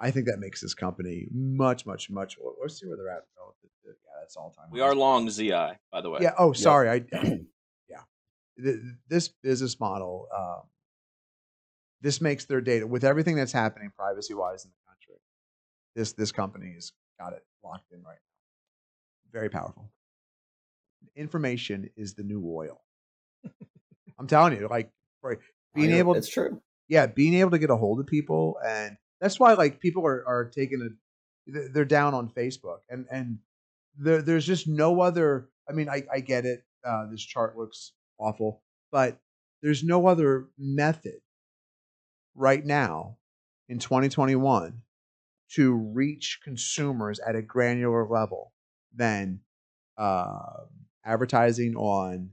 i 0.00 0.10
think 0.10 0.26
that 0.26 0.38
makes 0.38 0.60
this 0.60 0.74
company 0.74 1.26
much 1.32 1.86
much 1.86 2.10
much 2.10 2.36
let's 2.60 2.80
see 2.80 2.86
where 2.86 2.96
they're 2.96 3.08
at 3.10 3.24
relative 3.38 3.70
to- 3.84 3.88
yeah 3.88 4.20
that's 4.20 4.36
all 4.36 4.50
time 4.50 4.66
We 4.70 4.80
are 4.80 4.94
long 4.94 5.28
ZI, 5.30 5.50
by 5.92 6.00
the 6.00 6.10
way. 6.10 6.18
yeah 6.22 6.34
oh 6.38 6.52
sorry 6.52 6.88
i 6.90 7.04
yeah. 7.88 8.02
Th- 8.62 8.80
this 9.08 9.28
business 9.28 9.78
model 9.80 10.28
um, 10.36 10.62
this 12.00 12.20
makes 12.20 12.44
their 12.46 12.60
data 12.60 12.86
with 12.86 13.04
everything 13.04 13.36
that's 13.36 13.52
happening 13.52 13.90
privacy 13.96 14.34
wise 14.34 14.64
in 14.64 14.70
the 14.70 14.90
country 14.90 15.20
this 15.96 16.12
this 16.14 16.32
company 16.32 16.72
has 16.74 16.92
got 17.18 17.32
it 17.32 17.44
locked 17.64 17.90
in 17.92 17.98
right 18.02 18.14
now. 18.14 19.38
Very 19.38 19.48
powerful. 19.50 19.90
Information 21.16 21.90
is 21.96 22.14
the 22.14 22.22
new 22.22 22.42
oil. 22.46 22.80
I'm 24.18 24.26
telling 24.26 24.58
you 24.58 24.68
like 24.68 24.90
right, 25.22 25.38
being 25.74 25.92
Oh, 25.92 25.96
able 25.96 26.14
it's 26.14 26.28
true. 26.28 26.60
yeah 26.88 27.06
being 27.06 27.34
able 27.34 27.50
to 27.52 27.58
get 27.58 27.70
a 27.70 27.76
hold 27.76 28.00
of 28.00 28.06
people 28.06 28.58
and 28.64 28.96
that's 29.20 29.38
why 29.38 29.52
like 29.54 29.80
people 29.80 30.06
are, 30.06 30.24
are 30.26 30.44
taking 30.46 30.82
a 30.82 30.88
they're 31.46 31.84
down 31.84 32.14
on 32.14 32.28
facebook 32.28 32.78
and 32.88 33.06
and 33.10 33.38
there, 33.98 34.22
there's 34.22 34.46
just 34.46 34.68
no 34.68 35.00
other 35.00 35.48
i 35.68 35.72
mean 35.72 35.88
i, 35.88 36.02
I 36.12 36.20
get 36.20 36.44
it 36.44 36.64
uh, 36.84 37.06
this 37.10 37.22
chart 37.22 37.56
looks 37.56 37.92
awful 38.18 38.62
but 38.90 39.18
there's 39.62 39.84
no 39.84 40.06
other 40.06 40.48
method 40.58 41.20
right 42.34 42.64
now 42.64 43.16
in 43.68 43.78
2021 43.78 44.80
to 45.52 45.74
reach 45.74 46.40
consumers 46.42 47.18
at 47.18 47.34
a 47.34 47.42
granular 47.42 48.06
level 48.06 48.52
than 48.94 49.40
uh, 49.98 50.64
advertising 51.04 51.74
on 51.76 52.30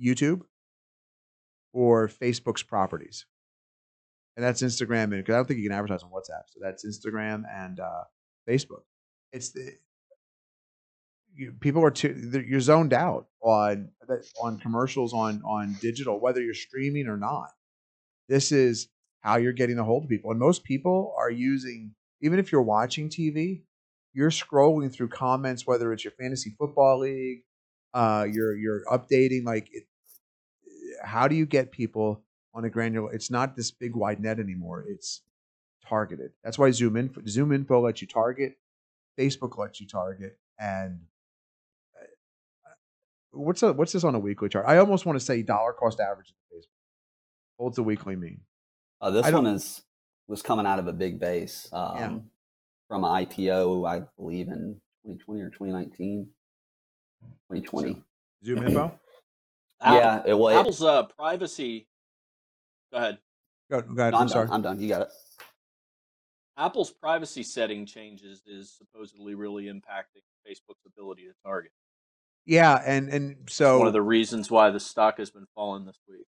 youtube 0.00 0.42
or 1.72 2.08
facebook's 2.08 2.62
properties 2.62 3.26
and 4.36 4.44
that's 4.44 4.62
Instagram, 4.62 5.04
and 5.04 5.12
because 5.12 5.34
I 5.34 5.38
don't 5.38 5.46
think 5.46 5.60
you 5.60 5.68
can 5.68 5.76
advertise 5.76 6.02
on 6.02 6.10
WhatsApp, 6.10 6.44
so 6.48 6.60
that's 6.60 6.86
Instagram 6.86 7.42
and 7.50 7.80
uh, 7.80 8.04
Facebook. 8.48 8.82
It's 9.32 9.50
the 9.50 9.72
you, 11.34 11.52
people 11.60 11.84
are 11.84 11.90
too 11.90 12.44
you're 12.46 12.60
zoned 12.60 12.92
out 12.92 13.26
on 13.40 13.90
on 14.40 14.58
commercials 14.58 15.12
on 15.12 15.42
on 15.42 15.76
digital, 15.80 16.20
whether 16.20 16.42
you're 16.42 16.54
streaming 16.54 17.08
or 17.08 17.16
not. 17.16 17.50
This 18.28 18.52
is 18.52 18.88
how 19.20 19.36
you're 19.36 19.52
getting 19.52 19.78
a 19.78 19.84
hold 19.84 20.04
of 20.04 20.10
people, 20.10 20.30
and 20.30 20.40
most 20.40 20.64
people 20.64 21.14
are 21.18 21.30
using 21.30 21.94
even 22.20 22.38
if 22.38 22.52
you're 22.52 22.62
watching 22.62 23.08
TV, 23.08 23.62
you're 24.12 24.30
scrolling 24.30 24.92
through 24.92 25.08
comments, 25.08 25.66
whether 25.66 25.92
it's 25.92 26.04
your 26.04 26.12
fantasy 26.12 26.54
football 26.58 27.00
league, 27.00 27.42
uh, 27.94 28.26
you're 28.30 28.56
you're 28.56 28.84
updating 28.86 29.44
like 29.44 29.68
it, 29.72 29.84
how 31.02 31.28
do 31.28 31.34
you 31.34 31.46
get 31.46 31.72
people 31.72 32.22
on 32.54 32.64
a 32.64 32.70
granular 32.70 33.12
it's 33.12 33.30
not 33.30 33.56
this 33.56 33.70
big 33.70 33.94
wide 33.96 34.20
net 34.20 34.38
anymore 34.38 34.84
it's 34.88 35.22
targeted 35.88 36.30
that's 36.44 36.58
why 36.58 36.70
zoom 36.70 36.96
info 36.96 37.20
zoom 37.26 37.52
info 37.52 37.80
lets 37.80 38.00
you 38.00 38.06
target 38.06 38.56
Facebook 39.18 39.58
lets 39.58 39.80
you 39.80 39.86
target, 39.86 40.38
and 40.58 41.00
uh, 42.00 42.70
what's 43.32 43.62
a, 43.62 43.72
what's 43.72 43.92
this 43.92 44.04
on 44.04 44.14
a 44.14 44.18
weekly 44.18 44.48
chart? 44.48 44.66
I 44.66 44.78
almost 44.78 45.06
want 45.06 45.18
to 45.18 45.24
say 45.24 45.42
dollar 45.42 45.72
cost 45.72 46.00
average 46.00 46.30
of 46.30 46.56
Facebook. 46.56 46.68
What's 47.56 47.78
a 47.78 47.82
weekly 47.82 48.16
mean? 48.16 48.40
Uh, 49.00 49.10
this 49.10 49.26
I 49.26 49.30
one 49.30 49.46
is 49.46 49.82
was 50.28 50.42
coming 50.42 50.66
out 50.66 50.78
of 50.78 50.86
a 50.86 50.92
big 50.92 51.20
base 51.20 51.68
um, 51.72 52.30
from 52.88 53.04
an 53.04 53.26
IPO, 53.26 53.86
I 53.88 54.02
believe 54.16 54.48
in 54.48 54.80
2020 55.04 55.40
or 55.42 55.50
2019. 55.50 56.28
2020. 57.52 58.02
Zoom 58.44 58.62
info. 58.66 58.92
Yeah, 59.84 60.22
it 60.24 60.38
was. 60.38 60.54
Apple's 60.54 60.80
uh, 60.80 61.02
privacy. 61.02 61.88
Go 62.92 62.98
ahead. 62.98 63.18
Go, 63.70 63.80
go 63.80 64.02
ahead. 64.02 64.12
No, 64.12 64.18
I'm 64.18 64.22
I'm 64.22 64.28
sorry. 64.28 64.46
done. 64.46 64.54
I'm 64.56 64.62
done. 64.62 64.80
You 64.80 64.88
got 64.88 65.02
it. 65.02 65.08
Apple's 66.58 66.90
privacy 66.90 67.42
setting 67.42 67.86
changes 67.86 68.42
is 68.46 68.70
supposedly 68.76 69.34
really 69.34 69.64
impacting 69.64 70.22
Facebook's 70.46 70.84
ability 70.86 71.22
to 71.22 71.32
target. 71.44 71.72
Yeah, 72.44 72.82
and 72.84 73.08
and 73.08 73.36
It's 73.44 73.54
so 73.54 73.78
one 73.78 73.86
of 73.86 73.92
the 73.94 74.02
reasons 74.02 74.50
why 74.50 74.70
the 74.70 74.80
stock 74.80 75.18
has 75.18 75.30
been 75.30 75.46
falling 75.54 75.86
this 75.86 75.98
week, 76.08 76.26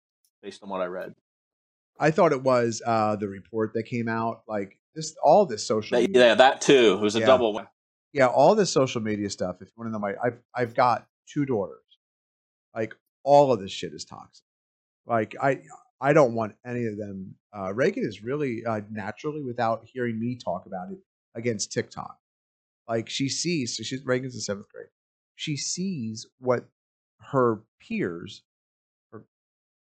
based 0.44 0.62
on 0.64 0.70
what 0.70 0.82
I 0.82 0.86
read. 0.86 1.16
I 2.00 2.12
thought 2.12 2.32
it 2.32 2.44
was 2.44 2.82
uh, 2.86 3.16
the 3.16 3.28
report 3.28 3.72
that 3.76 3.84
came 3.84 4.08
out. 4.10 4.42
Like 4.48 4.78
this, 4.96 5.16
all 5.24 5.46
this 5.46 5.66
social. 5.66 5.98
That, 6.00 6.08
media- 6.10 6.28
yeah, 6.30 6.36
that 6.36 6.62
too. 6.62 6.94
It 7.00 7.02
was 7.02 7.16
a 7.16 7.20
Yeah. 7.20 7.26
double 7.28 7.54
win. 7.54 7.68
yeah, 8.12 8.26
all 8.28 8.56
this 8.56 8.72
social 8.72 9.02
media 9.02 9.30
stuff. 9.30 9.58
If 9.62 9.68
you 9.68 9.74
want 9.78 9.90
to 9.90 9.92
know 9.94 10.00
my, 10.00 10.16
I've 10.22 10.40
I've 10.54 10.74
got 10.74 11.08
two 11.32 11.46
daughters. 11.46 11.84
Like 12.76 12.94
all 13.24 13.52
of 13.54 13.60
this 13.62 13.72
shit 13.72 13.94
is 13.94 14.04
toxic. 14.04 14.44
Like 15.06 15.36
I 15.42 15.62
I 16.02 16.14
don't 16.14 16.34
want 16.34 16.56
any 16.66 16.86
of 16.86 16.98
them. 16.98 17.36
Uh, 17.56 17.74
Reagan 17.74 18.06
is 18.06 18.24
really 18.24 18.66
uh, 18.66 18.82
naturally, 18.90 19.44
without 19.44 19.86
hearing 19.86 20.20
me 20.20 20.38
talk 20.38 20.66
about 20.66 20.92
it, 20.92 21.00
against 21.36 21.72
TikTok. 21.72 22.18
Like 22.88 23.10
she 23.10 23.30
sees, 23.30 23.78
so 23.78 23.84
she's 23.84 24.06
Reagan's 24.06 24.36
in 24.36 24.42
seventh 24.42 24.70
grade. 24.70 24.88
She 25.36 25.58
sees 25.58 26.26
what 26.40 26.66
her 27.32 27.62
peers, 27.80 28.44
her 29.12 29.26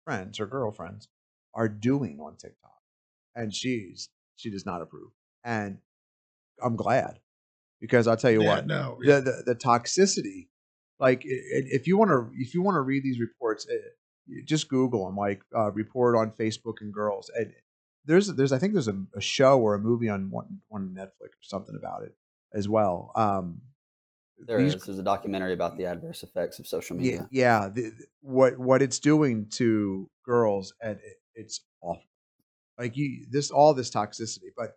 friends, 0.04 0.38
her 0.38 0.46
girlfriends, 0.46 1.08
are 1.52 1.68
doing 1.68 2.18
on 2.20 2.36
TikTok, 2.36 2.80
and 3.34 3.54
she's 3.54 4.08
she 4.36 4.50
does 4.50 4.64
not 4.64 4.82
approve. 4.82 5.10
And 5.44 5.78
I'm 6.62 6.76
glad 6.76 7.18
because 7.80 8.06
I'll 8.06 8.16
tell 8.16 8.30
you 8.30 8.42
Yeah, 8.42 8.54
what, 8.54 8.66
no, 8.66 8.98
the, 9.00 9.20
the 9.20 9.42
the 9.46 9.54
toxicity, 9.54 10.48
like 10.98 11.22
if 11.24 11.86
you 11.86 11.98
want 11.98 12.10
to 12.10 12.30
if 12.34 12.54
you 12.54 12.62
want 12.62 12.76
to 12.76 12.80
read 12.80 13.02
these 13.02 13.20
reports, 13.20 13.66
eh, 13.70 13.76
just 14.44 14.68
Google 14.68 15.06
them, 15.06 15.16
like 15.16 15.42
uh, 15.56 15.70
report 15.72 16.16
on 16.16 16.30
Facebook 16.32 16.74
and 16.80 16.92
girls. 16.92 17.30
And 17.36 17.52
there's 18.06 18.26
there's 18.28 18.52
I 18.52 18.58
think 18.58 18.72
there's 18.72 18.88
a, 18.88 18.96
a 19.16 19.20
show 19.20 19.58
or 19.60 19.74
a 19.74 19.78
movie 19.78 20.08
on 20.08 20.30
one 20.30 20.60
on 20.70 20.94
Netflix 20.96 21.28
or 21.28 21.42
something 21.42 21.76
about 21.76 22.02
it 22.04 22.14
as 22.52 22.68
well. 22.68 23.12
Um, 23.16 23.60
There 24.38 24.60
these- 24.62 24.74
is. 24.74 24.84
There's 24.84 24.98
a 24.98 25.02
documentary 25.02 25.52
about 25.54 25.76
the 25.76 25.86
adverse 25.86 26.22
effects 26.22 26.58
of 26.58 26.66
social 26.66 26.96
media. 26.96 27.28
yeah. 27.30 27.68
The, 27.68 27.82
the- 27.90 28.06
what 28.20 28.58
what 28.58 28.82
it's 28.82 28.98
doing 28.98 29.46
to 29.52 30.08
girls, 30.24 30.72
and 30.82 30.96
it, 30.98 31.16
it's 31.34 31.60
awful. 31.80 32.02
Like 32.78 32.96
you, 32.96 33.26
this 33.30 33.50
all 33.50 33.72
this 33.74 33.90
toxicity. 33.90 34.50
But 34.56 34.76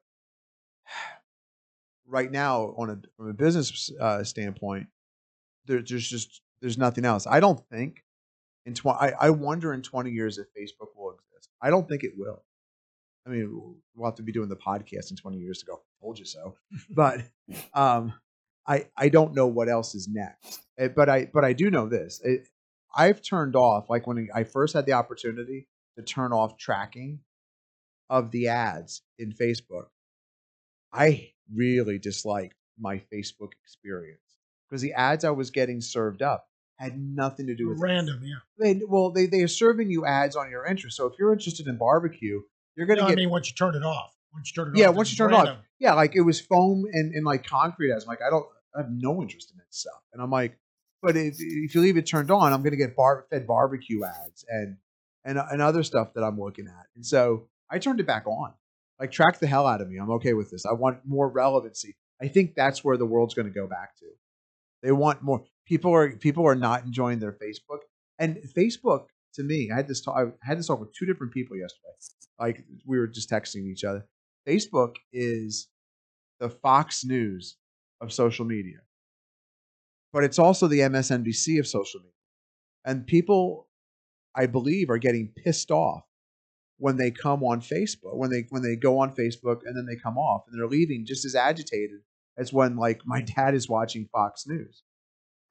right 2.07 2.31
now, 2.31 2.73
on 2.77 2.89
a 2.89 2.97
from 3.17 3.29
a 3.29 3.33
business 3.33 3.91
uh, 3.99 4.23
standpoint, 4.23 4.87
there, 5.65 5.81
there's 5.87 6.07
just 6.07 6.41
there's 6.61 6.77
nothing 6.77 7.05
else. 7.05 7.27
I 7.27 7.39
don't 7.39 7.59
think 7.69 8.03
in. 8.67 8.75
I, 8.85 9.13
I 9.19 9.29
wonder 9.31 9.73
in 9.73 9.81
twenty 9.81 10.11
years 10.11 10.37
if 10.37 10.47
Facebook 10.47 10.89
will 10.95 11.11
exist. 11.15 11.49
I 11.61 11.69
don't 11.69 11.87
think 11.87 12.03
it 12.03 12.13
will. 12.17 12.43
I 13.25 13.29
mean, 13.31 13.75
we'll 13.95 14.09
have 14.09 14.15
to 14.15 14.23
be 14.23 14.31
doing 14.31 14.49
the 14.49 14.55
podcast 14.55 15.09
in 15.11 15.17
twenty 15.17 15.37
years 15.37 15.59
to 15.59 15.65
go. 15.65 15.81
Told 16.01 16.19
you 16.19 16.25
so. 16.25 16.55
But 16.89 17.21
um, 17.73 18.13
I 18.67 18.87
I 18.95 19.09
don't 19.09 19.33
know 19.33 19.47
what 19.47 19.69
else 19.69 19.95
is 19.95 20.07
next. 20.07 20.61
Eh, 20.77 20.89
But 20.89 21.09
I 21.09 21.25
but 21.33 21.43
I 21.43 21.53
do 21.53 21.71
know 21.71 21.87
this. 21.89 22.21
It, 22.23 22.47
I've 22.95 23.21
turned 23.21 23.55
off 23.55 23.89
like 23.89 24.07
when 24.07 24.29
I 24.33 24.43
first 24.43 24.73
had 24.73 24.85
the 24.85 24.93
opportunity 24.93 25.67
to 25.97 26.03
turn 26.03 26.31
off 26.31 26.57
tracking 26.57 27.19
of 28.09 28.31
the 28.31 28.47
ads 28.47 29.01
in 29.19 29.31
Facebook. 29.33 29.87
I 30.93 31.31
really 31.53 31.99
disliked 31.99 32.55
my 32.79 33.01
Facebook 33.13 33.51
experience 33.63 34.19
because 34.69 34.81
the 34.81 34.93
ads 34.93 35.25
I 35.25 35.31
was 35.31 35.51
getting 35.51 35.81
served 35.81 36.21
up 36.21 36.47
had 36.77 36.97
nothing 36.99 37.47
to 37.47 37.55
do 37.55 37.69
with 37.69 37.79
random. 37.79 38.21
Yeah. 38.23 38.35
They, 38.59 38.81
well, 38.87 39.11
they 39.11 39.25
they 39.25 39.41
are 39.41 39.47
serving 39.47 39.89
you 39.91 40.05
ads 40.05 40.35
on 40.35 40.49
your 40.49 40.65
interest. 40.65 40.97
So 40.97 41.05
if 41.07 41.13
you're 41.19 41.33
interested 41.33 41.67
in 41.67 41.77
barbecue, 41.77 42.41
you're 42.75 42.87
gonna 42.87 43.01
No, 43.01 43.07
get 43.07 43.13
I 43.13 43.15
mean, 43.15 43.29
once 43.29 43.49
you 43.49 43.55
turn 43.55 43.75
it 43.75 43.83
off, 43.83 44.13
once 44.33 44.49
you 44.49 44.63
turn 44.63 44.75
it 44.75 44.79
yeah, 44.79 44.89
off, 44.89 44.95
once 44.95 45.11
you 45.11 45.17
turn 45.17 45.33
it 45.33 45.37
off, 45.37 45.57
yeah, 45.79 45.93
like 45.93 46.15
it 46.15 46.21
was 46.21 46.39
foam 46.39 46.85
and, 46.91 47.13
and 47.13 47.25
like 47.25 47.45
concrete. 47.45 47.91
I 47.91 47.95
was 47.95 48.07
like, 48.07 48.21
I 48.21 48.29
don't, 48.29 48.45
I 48.75 48.81
have 48.81 48.91
no 48.91 49.21
interest 49.21 49.51
in 49.51 49.57
that 49.57 49.73
stuff. 49.73 50.01
And 50.13 50.21
I'm 50.21 50.29
like, 50.31 50.57
but 51.01 51.15
if, 51.15 51.35
if 51.39 51.75
you 51.75 51.81
leave 51.81 51.97
it 51.97 52.05
turned 52.05 52.31
on, 52.31 52.53
I'm 52.53 52.61
going 52.61 52.71
to 52.71 52.77
get 52.77 52.95
bar- 52.95 53.25
fed 53.29 53.47
barbecue 53.47 54.03
ads 54.03 54.45
and 54.47 54.77
and 55.25 55.39
and 55.39 55.61
other 55.61 55.83
stuff 55.83 56.13
that 56.13 56.23
I'm 56.23 56.39
looking 56.39 56.67
at. 56.67 56.85
And 56.95 57.05
so 57.05 57.47
I 57.69 57.79
turned 57.79 57.99
it 57.99 58.07
back 58.07 58.27
on. 58.27 58.53
Like 58.99 59.11
track 59.11 59.39
the 59.39 59.47
hell 59.47 59.67
out 59.67 59.81
of 59.81 59.89
me. 59.89 59.97
I'm 59.97 60.09
okay 60.11 60.33
with 60.33 60.49
this. 60.49 60.65
I 60.65 60.73
want 60.73 60.99
more 61.05 61.29
relevancy. 61.29 61.95
I 62.21 62.27
think 62.27 62.55
that's 62.55 62.83
where 62.83 62.97
the 62.97 63.05
world's 63.05 63.35
going 63.35 63.47
to 63.47 63.53
go 63.53 63.67
back 63.67 63.95
to. 63.97 64.05
They 64.81 64.91
want 64.91 65.21
more. 65.21 65.43
People 65.67 65.93
are 65.93 66.11
people 66.11 66.45
are 66.47 66.55
not 66.55 66.85
enjoying 66.85 67.19
their 67.19 67.33
Facebook 67.33 67.79
and 68.19 68.37
Facebook. 68.57 69.07
To 69.33 69.43
me, 69.43 69.69
I 69.71 69.75
had 69.75 69.87
this 69.87 70.01
talk. 70.01 70.15
I 70.17 70.47
had 70.47 70.57
this 70.57 70.67
talk 70.67 70.79
with 70.79 70.93
two 70.93 71.05
different 71.05 71.33
people 71.33 71.57
yesterday. 71.57 71.89
Like 72.39 72.63
we 72.85 72.97
were 72.97 73.07
just 73.07 73.29
texting 73.29 73.67
each 73.67 73.83
other. 73.83 74.05
Facebook 74.47 74.95
is 75.11 75.67
the 76.39 76.49
Fox 76.49 77.03
News 77.03 77.57
of 77.99 78.13
social 78.13 78.45
media, 78.45 78.77
but 80.13 80.23
it's 80.23 80.39
also 80.39 80.67
the 80.67 80.79
MSNBC 80.79 81.59
of 81.59 81.67
social 81.67 81.99
media. 81.99 82.11
And 82.85 83.05
people, 83.05 83.67
I 84.35 84.45
believe, 84.45 84.89
are 84.89 84.97
getting 84.97 85.33
pissed 85.35 85.71
off 85.71 86.03
when 86.77 86.95
they 86.95 87.11
come 87.11 87.43
on 87.43 87.59
Facebook, 87.59 88.15
when 88.15 88.29
they 88.29 88.45
when 88.49 88.61
they 88.61 88.75
go 88.75 88.99
on 88.99 89.13
Facebook 89.15 89.59
and 89.65 89.75
then 89.75 89.85
they 89.85 89.99
come 90.01 90.17
off 90.17 90.43
and 90.47 90.57
they're 90.57 90.69
leaving 90.69 91.05
just 91.05 91.25
as 91.25 91.35
agitated 91.35 91.99
as 92.37 92.53
when 92.53 92.77
like 92.77 93.01
my 93.05 93.21
dad 93.35 93.53
is 93.53 93.67
watching 93.67 94.07
Fox 94.11 94.45
News. 94.47 94.83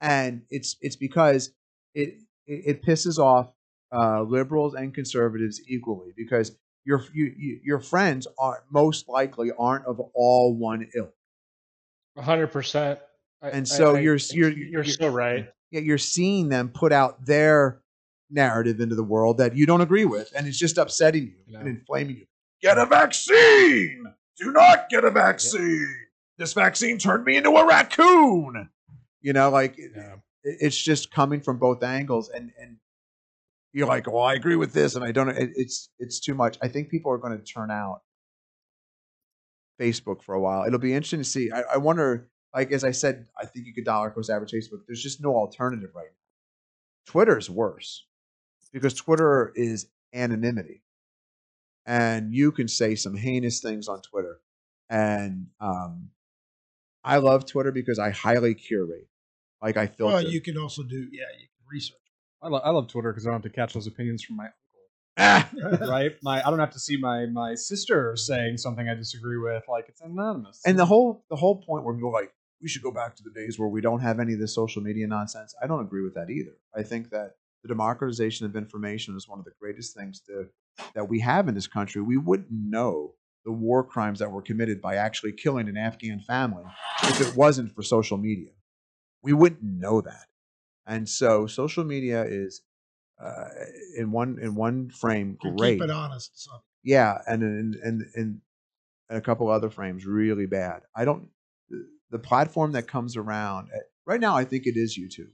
And 0.00 0.42
it's 0.50 0.76
it's 0.80 0.96
because 0.96 1.50
it 1.94 2.18
it, 2.46 2.82
pisses 2.82 3.18
off 3.18 3.52
uh, 3.92 4.22
liberals 4.22 4.74
and 4.74 4.94
conservatives 4.94 5.60
equally 5.68 6.12
because 6.16 6.56
your 6.84 7.02
you, 7.12 7.32
you, 7.36 7.60
your 7.64 7.80
friends 7.80 8.26
are 8.38 8.64
most 8.70 9.08
likely 9.08 9.50
aren't 9.58 9.86
of 9.86 10.00
all 10.14 10.54
one 10.56 10.86
ilk. 10.94 11.14
hundred 12.18 12.48
percent. 12.48 13.00
And 13.42 13.66
so 13.66 13.96
you're 13.96 14.18
you're 14.32 14.50
you're 14.50 14.84
so 14.84 15.08
right. 15.08 15.48
Yeah, 15.70 15.80
you're 15.80 15.98
seeing 15.98 16.48
them 16.48 16.68
put 16.68 16.92
out 16.92 17.24
their 17.26 17.80
narrative 18.30 18.80
into 18.80 18.94
the 18.94 19.04
world 19.04 19.38
that 19.38 19.56
you 19.56 19.66
don't 19.66 19.80
agree 19.80 20.04
with, 20.04 20.32
and 20.36 20.46
it's 20.46 20.58
just 20.58 20.78
upsetting 20.78 21.34
you 21.46 21.58
and 21.58 21.68
inflaming 21.68 22.16
you. 22.16 22.26
Get 22.62 22.78
a 22.78 22.86
vaccine. 22.86 24.04
Do 24.38 24.52
not 24.52 24.88
get 24.88 25.04
a 25.04 25.10
vaccine. 25.10 25.94
This 26.38 26.52
vaccine 26.52 26.98
turned 26.98 27.24
me 27.24 27.36
into 27.36 27.50
a 27.50 27.66
raccoon. 27.66 28.68
You 29.26 29.32
know, 29.32 29.50
like 29.50 29.74
it- 29.76 29.92
it's 30.44 30.80
just 30.80 31.10
coming 31.10 31.40
from 31.40 31.58
both 31.58 31.82
angles, 31.82 32.28
and 32.30 32.52
and 32.60 32.76
you're 33.72 33.88
like, 33.88 34.06
well, 34.06 34.22
I 34.22 34.34
agree 34.34 34.54
with 34.54 34.72
this, 34.72 34.94
and 34.94 35.04
I 35.04 35.10
don't. 35.10 35.28
It, 35.30 35.50
it's 35.56 35.90
it's 35.98 36.20
too 36.20 36.34
much. 36.34 36.56
I 36.62 36.68
think 36.68 36.90
people 36.90 37.10
are 37.10 37.18
going 37.18 37.36
to 37.36 37.42
turn 37.44 37.72
out 37.72 38.02
Facebook 39.80 40.22
for 40.22 40.36
a 40.36 40.40
while. 40.40 40.64
It'll 40.64 40.78
be 40.78 40.92
interesting 40.94 41.18
to 41.20 41.24
see. 41.24 41.50
I, 41.50 41.62
I 41.74 41.76
wonder, 41.78 42.28
like 42.54 42.70
as 42.70 42.84
I 42.84 42.92
said, 42.92 43.26
I 43.36 43.46
think 43.46 43.66
you 43.66 43.74
could 43.74 43.84
dollar 43.84 44.10
cost 44.10 44.30
average 44.30 44.52
Facebook. 44.52 44.82
There's 44.86 45.02
just 45.02 45.20
no 45.20 45.34
alternative 45.34 45.90
right 45.92 46.06
now. 46.08 47.10
Twitter's 47.12 47.50
worse 47.50 48.06
because 48.72 48.94
Twitter 48.94 49.52
is 49.56 49.88
anonymity, 50.14 50.82
and 51.84 52.32
you 52.32 52.52
can 52.52 52.68
say 52.68 52.94
some 52.94 53.16
heinous 53.16 53.60
things 53.60 53.88
on 53.88 54.02
Twitter. 54.02 54.38
And 54.88 55.48
um, 55.60 56.10
I 57.02 57.16
love 57.16 57.44
Twitter 57.44 57.72
because 57.72 57.98
I 57.98 58.10
highly 58.10 58.54
curate, 58.54 59.08
like 59.62 59.76
I 59.76 59.86
filter. 59.86 60.14
Well, 60.16 60.24
you 60.24 60.40
can 60.40 60.56
also 60.58 60.82
do 60.82 60.96
yeah, 60.96 61.24
you 61.38 61.46
can 61.46 61.66
research. 61.70 61.96
I, 62.42 62.48
lo- 62.48 62.60
I 62.62 62.70
love 62.70 62.88
Twitter 62.88 63.12
because 63.12 63.26
I 63.26 63.30
don't 63.30 63.42
have 63.42 63.50
to 63.50 63.56
catch 63.56 63.74
those 63.74 63.86
opinions 63.86 64.22
from 64.22 64.36
my 64.36 64.48
Ah! 65.18 65.48
uncle. 65.64 65.88
right? 65.88 66.12
My 66.22 66.46
I 66.46 66.50
don't 66.50 66.58
have 66.58 66.72
to 66.72 66.78
see 66.80 66.96
my 66.98 67.26
my 67.26 67.54
sister 67.54 68.14
saying 68.16 68.58
something 68.58 68.88
I 68.88 68.94
disagree 68.94 69.38
with. 69.38 69.64
Like 69.68 69.86
it's 69.88 70.00
anonymous. 70.02 70.60
and 70.66 70.78
the 70.78 70.84
whole 70.86 71.24
the 71.30 71.36
whole 71.36 71.62
point 71.62 71.84
where 71.84 71.94
people 71.94 72.10
are 72.10 72.20
like 72.20 72.32
we 72.62 72.68
should 72.68 72.82
go 72.82 72.90
back 72.90 73.14
to 73.16 73.22
the 73.22 73.30
days 73.30 73.58
where 73.58 73.68
we 73.68 73.80
don't 73.80 74.00
have 74.00 74.18
any 74.20 74.34
of 74.34 74.38
this 74.40 74.54
social 74.54 74.82
media 74.82 75.06
nonsense. 75.06 75.54
I 75.62 75.66
don't 75.66 75.80
agree 75.80 76.02
with 76.02 76.14
that 76.14 76.30
either. 76.30 76.52
I 76.74 76.82
think 76.82 77.10
that 77.10 77.32
the 77.62 77.68
democratization 77.68 78.46
of 78.46 78.56
information 78.56 79.16
is 79.16 79.28
one 79.28 79.38
of 79.38 79.44
the 79.44 79.50
greatest 79.60 79.94
things 79.96 80.20
to, 80.22 80.46
that 80.94 81.08
we 81.08 81.20
have 81.20 81.48
in 81.48 81.54
this 81.54 81.66
country. 81.66 82.00
We 82.00 82.16
wouldn't 82.16 82.50
know 82.50 83.14
the 83.44 83.52
war 83.52 83.84
crimes 83.84 84.18
that 84.20 84.30
were 84.30 84.40
committed 84.42 84.80
by 84.80 84.96
actually 84.96 85.32
killing 85.32 85.68
an 85.68 85.76
Afghan 85.76 86.20
family 86.20 86.64
if 87.04 87.20
it 87.20 87.36
wasn't 87.36 87.72
for 87.74 87.82
social 87.82 88.16
media. 88.16 88.50
We 89.26 89.32
wouldn't 89.32 89.62
know 89.62 90.00
that. 90.00 90.26
And 90.86 91.08
so 91.08 91.48
social 91.48 91.82
media 91.82 92.22
is 92.22 92.62
uh, 93.20 93.48
in 93.96 94.12
one 94.12 94.38
in 94.40 94.54
one 94.54 94.88
frame 94.90 95.36
To 95.42 95.50
great. 95.50 95.80
Keep 95.80 95.82
it 95.82 95.90
honest. 95.90 96.30
So. 96.34 96.52
Yeah, 96.84 97.18
and 97.26 97.42
and 97.42 97.74
and 97.74 98.02
and, 98.14 98.40
and 99.08 99.18
a 99.18 99.20
couple 99.20 99.50
other 99.50 99.68
frames 99.68 100.06
really 100.06 100.46
bad. 100.46 100.82
I 100.94 101.04
don't. 101.04 101.28
the 102.10 102.20
platform 102.20 102.72
that 102.72 102.86
comes 102.86 103.16
around 103.16 103.68
eh, 103.74 103.80
right 104.06 104.20
now, 104.20 104.36
I 104.36 104.44
think 104.44 104.66
it 104.66 104.76
is 104.76 104.96
YouTube. 104.96 105.32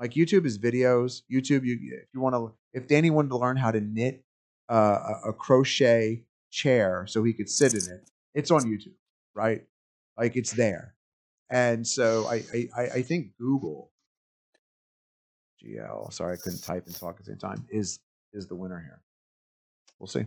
Like 0.00 0.14
YouTube 0.14 0.44
is 0.44 0.58
videos. 0.58 1.22
YouTube, 1.32 1.64
you 1.64 1.78
if 2.02 2.08
you 2.12 2.20
want 2.20 2.34
to, 2.34 2.52
if 2.72 2.88
Danny 2.88 3.10
wanted 3.10 3.28
to 3.28 3.38
learn 3.38 3.56
how 3.56 3.70
to 3.70 3.80
knit 3.80 4.24
uh, 4.68 4.98
a, 5.24 5.28
a 5.28 5.32
crochet 5.32 6.24
chair 6.50 7.06
so 7.06 7.22
he 7.22 7.32
could 7.32 7.48
sit 7.48 7.74
in 7.74 7.92
it, 7.92 8.10
it's 8.34 8.50
on 8.50 8.62
YouTube, 8.62 8.96
right? 9.36 9.62
Like 10.18 10.34
it's 10.34 10.52
there. 10.52 10.96
And 11.52 11.86
so 11.86 12.26
I 12.26 12.42
I, 12.76 12.82
I 12.82 13.02
think 13.02 13.36
Google 13.38 13.90
GL, 15.62 16.12
sorry 16.12 16.32
I 16.32 16.36
couldn't 16.36 16.62
type 16.64 16.86
and 16.86 16.96
talk 16.96 17.16
at 17.20 17.26
the 17.26 17.30
same 17.32 17.38
time, 17.38 17.66
is 17.70 18.00
is 18.32 18.46
the 18.48 18.54
winner 18.56 18.80
here. 18.80 19.00
We'll 19.98 20.08
see. 20.08 20.24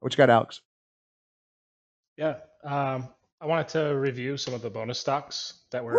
What 0.00 0.12
you 0.12 0.16
got, 0.16 0.28
Alex? 0.30 0.60
Yeah. 2.16 2.34
Um, 2.64 3.08
I 3.40 3.46
wanted 3.46 3.68
to 3.68 3.80
review 3.96 4.36
some 4.36 4.52
of 4.52 4.62
the 4.62 4.68
bonus 4.68 4.98
stocks 4.98 5.60
that 5.70 5.84
we're 5.84 5.94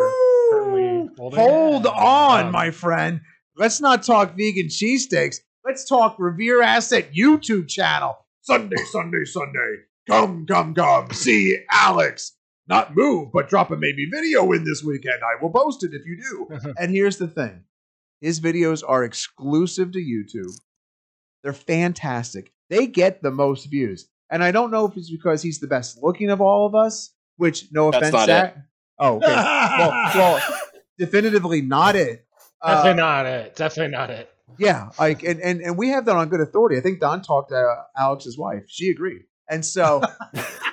currently 0.51 1.09
holding. 1.17 1.39
Hold 1.39 1.87
on, 1.87 2.45
Um, 2.47 2.51
my 2.51 2.69
friend. 2.69 3.21
Let's 3.55 3.79
not 3.79 4.03
talk 4.03 4.35
vegan 4.35 4.67
cheesesteaks. 4.67 5.37
Let's 5.65 5.87
talk 5.87 6.17
Revere 6.19 6.61
Asset 6.61 7.13
YouTube 7.13 7.69
channel. 7.69 8.17
Sunday, 8.41 8.75
Sunday, 8.91 9.23
Sunday. 9.23 9.75
Come, 10.07 10.45
come, 10.45 10.73
come. 10.73 11.11
See 11.13 11.57
Alex. 11.71 12.33
Not 12.67 12.95
move, 12.95 13.29
but 13.33 13.49
drop 13.49 13.71
a 13.71 13.75
maybe 13.75 14.07
video 14.09 14.51
in 14.53 14.63
this 14.63 14.83
weekend. 14.83 15.21
I 15.21 15.41
will 15.41 15.51
post 15.51 15.83
it 15.83 15.91
if 15.93 16.05
you 16.05 16.17
do. 16.17 16.73
and 16.79 16.91
here's 16.91 17.17
the 17.17 17.27
thing 17.27 17.63
his 18.21 18.39
videos 18.39 18.83
are 18.87 19.03
exclusive 19.03 19.91
to 19.91 19.99
YouTube. 19.99 20.53
They're 21.43 21.53
fantastic. 21.53 22.53
They 22.69 22.87
get 22.87 23.21
the 23.21 23.31
most 23.31 23.65
views. 23.65 24.07
And 24.31 24.43
I 24.43 24.51
don't 24.51 24.71
know 24.71 24.87
if 24.87 24.95
it's 24.95 25.11
because 25.11 25.43
he's 25.43 25.59
the 25.59 25.67
best 25.67 26.01
looking 26.01 26.29
of 26.29 26.39
all 26.39 26.65
of 26.65 26.73
us, 26.73 27.13
which 27.37 27.65
no 27.71 27.91
That's 27.91 28.07
offense, 28.07 28.13
not 28.13 28.25
Zach. 28.27 28.57
Oh, 28.97 29.17
okay. 29.17 29.27
well, 29.27 29.91
well, 30.15 30.59
definitively 30.97 31.61
not 31.61 31.95
it. 31.95 32.25
Uh, 32.61 32.75
Definitely 32.75 33.01
not 33.01 33.25
it. 33.25 33.55
Definitely 33.55 33.91
not 33.91 34.09
it. 34.09 34.29
yeah, 34.57 34.89
like 34.97 35.23
and, 35.23 35.41
and 35.41 35.61
and 35.61 35.77
we 35.77 35.89
have 35.89 36.05
that 36.05 36.15
on 36.15 36.29
good 36.29 36.39
authority. 36.39 36.77
I 36.77 36.81
think 36.81 36.99
Don 37.01 37.21
talked 37.21 37.49
to 37.49 37.57
uh, 37.57 37.83
Alex's 37.97 38.37
wife. 38.37 38.63
She 38.67 38.89
agreed. 38.89 39.23
And 39.49 39.65
so 39.65 40.01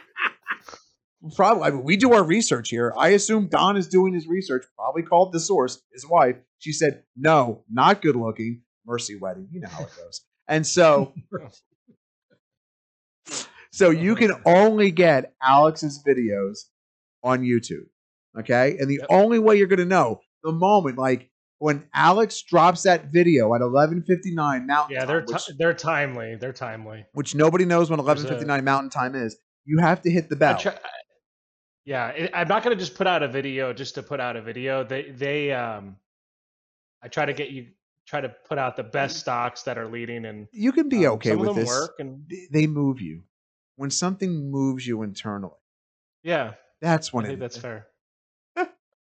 probably 1.36 1.64
I 1.64 1.70
mean, 1.70 1.84
we 1.84 1.96
do 1.96 2.12
our 2.12 2.22
research 2.22 2.70
here. 2.70 2.92
I 2.96 3.08
assume 3.10 3.48
Don 3.48 3.76
is 3.76 3.88
doing 3.88 4.14
his 4.14 4.26
research, 4.26 4.64
probably 4.76 5.02
called 5.02 5.32
the 5.32 5.40
source, 5.40 5.82
his 5.92 6.06
wife. 6.08 6.36
She 6.58 6.72
said, 6.72 7.02
"No, 7.16 7.64
not 7.70 8.02
good 8.02 8.16
looking. 8.16 8.62
Mercy 8.86 9.16
wedding. 9.16 9.48
You 9.50 9.60
know 9.60 9.68
how 9.68 9.84
it 9.84 9.90
goes." 9.96 10.22
And 10.48 10.66
so 10.66 11.14
so 13.72 13.90
you 13.90 14.14
can 14.14 14.32
only 14.44 14.90
get 14.90 15.34
Alex's 15.42 16.02
videos 16.06 16.58
on 17.22 17.40
YouTube. 17.42 17.86
Okay? 18.38 18.76
And 18.78 18.88
the 18.88 19.02
only 19.08 19.38
way 19.38 19.56
you're 19.56 19.66
going 19.66 19.78
to 19.78 19.84
know 19.84 20.20
the 20.42 20.52
moment 20.52 20.98
like 20.98 21.30
when 21.58 21.84
Alex 21.94 22.42
drops 22.42 22.84
that 22.84 23.12
video 23.12 23.54
at 23.54 23.60
11:59 23.60 24.66
Mountain 24.66 24.96
Yeah, 24.96 25.04
they're 25.04 25.22
which, 25.22 25.46
ti 25.46 25.52
they're 25.58 25.74
timely. 25.74 26.36
They're 26.36 26.52
timely. 26.52 27.04
which 27.12 27.34
nobody 27.34 27.64
knows 27.64 27.90
when 27.90 28.00
11:59 28.00 28.64
Mountain 28.64 28.90
Time 28.90 29.14
is, 29.14 29.36
you 29.66 29.78
have 29.78 30.02
to 30.02 30.10
hit 30.10 30.28
the 30.28 30.36
I 30.36 30.38
bell. 30.38 30.58
try- 30.58 30.78
yeah, 31.90 32.10
it, 32.10 32.30
I'm 32.32 32.46
not 32.46 32.62
gonna 32.62 32.76
just 32.76 32.94
put 32.94 33.08
out 33.08 33.24
a 33.24 33.26
video 33.28 33.72
just 33.72 33.96
to 33.96 34.02
put 34.04 34.20
out 34.20 34.36
a 34.36 34.40
video. 34.42 34.84
They 34.84 35.10
they 35.10 35.50
um, 35.52 35.96
I 37.02 37.08
try 37.08 37.24
to 37.26 37.32
get 37.32 37.50
you 37.50 37.66
try 38.06 38.20
to 38.20 38.28
put 38.28 38.58
out 38.58 38.76
the 38.76 38.84
best 38.84 39.18
stocks 39.18 39.64
that 39.64 39.76
are 39.76 39.88
leading 39.88 40.24
and 40.24 40.46
you 40.52 40.70
can 40.70 40.88
be 40.88 41.04
um, 41.06 41.14
okay 41.14 41.34
with 41.34 41.56
this. 41.56 41.66
work 41.66 41.96
and 41.98 42.30
They- 42.52 42.68
move 42.68 43.00
you. 43.00 43.24
When 43.74 43.90
something 43.90 44.52
moves 44.52 44.86
you 44.86 45.02
internally, 45.02 45.58
yeah, 46.22 46.52
that's 46.80 47.08
I 47.12 47.16
when 47.16 47.24
think 47.24 47.38
it 47.38 47.40
that's 47.40 47.56
fair. 47.56 47.88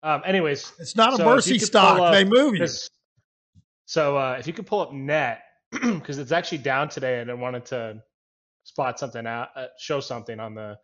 um, 0.04 0.22
anyways, 0.24 0.72
It's 0.78 0.94
not 0.94 1.14
a 1.14 1.16
so 1.16 1.22
if 1.22 1.34
mercy 1.34 1.58
stock. 1.58 1.98
up 1.98 2.12
they 2.12 2.24
move 2.24 2.54
you. 2.54 2.66
So 3.86 4.16
uh, 4.18 4.36
if 4.38 4.46
you 4.46 4.52
could 4.52 4.66
pull 4.66 4.80
up 4.82 4.92
net 4.92 5.42
because 5.72 6.18
it's 6.18 6.30
actually 6.32 6.58
down 6.58 6.90
today, 6.90 7.20
and 7.20 7.28
I 7.30 7.34
wanted 7.34 7.64
to 7.66 8.02
spot 8.62 9.00
something 9.00 9.26
out, 9.26 9.48
uh, 9.56 9.66
show 9.80 9.98
something 9.98 10.38
on 10.38 10.54
the. 10.54 10.78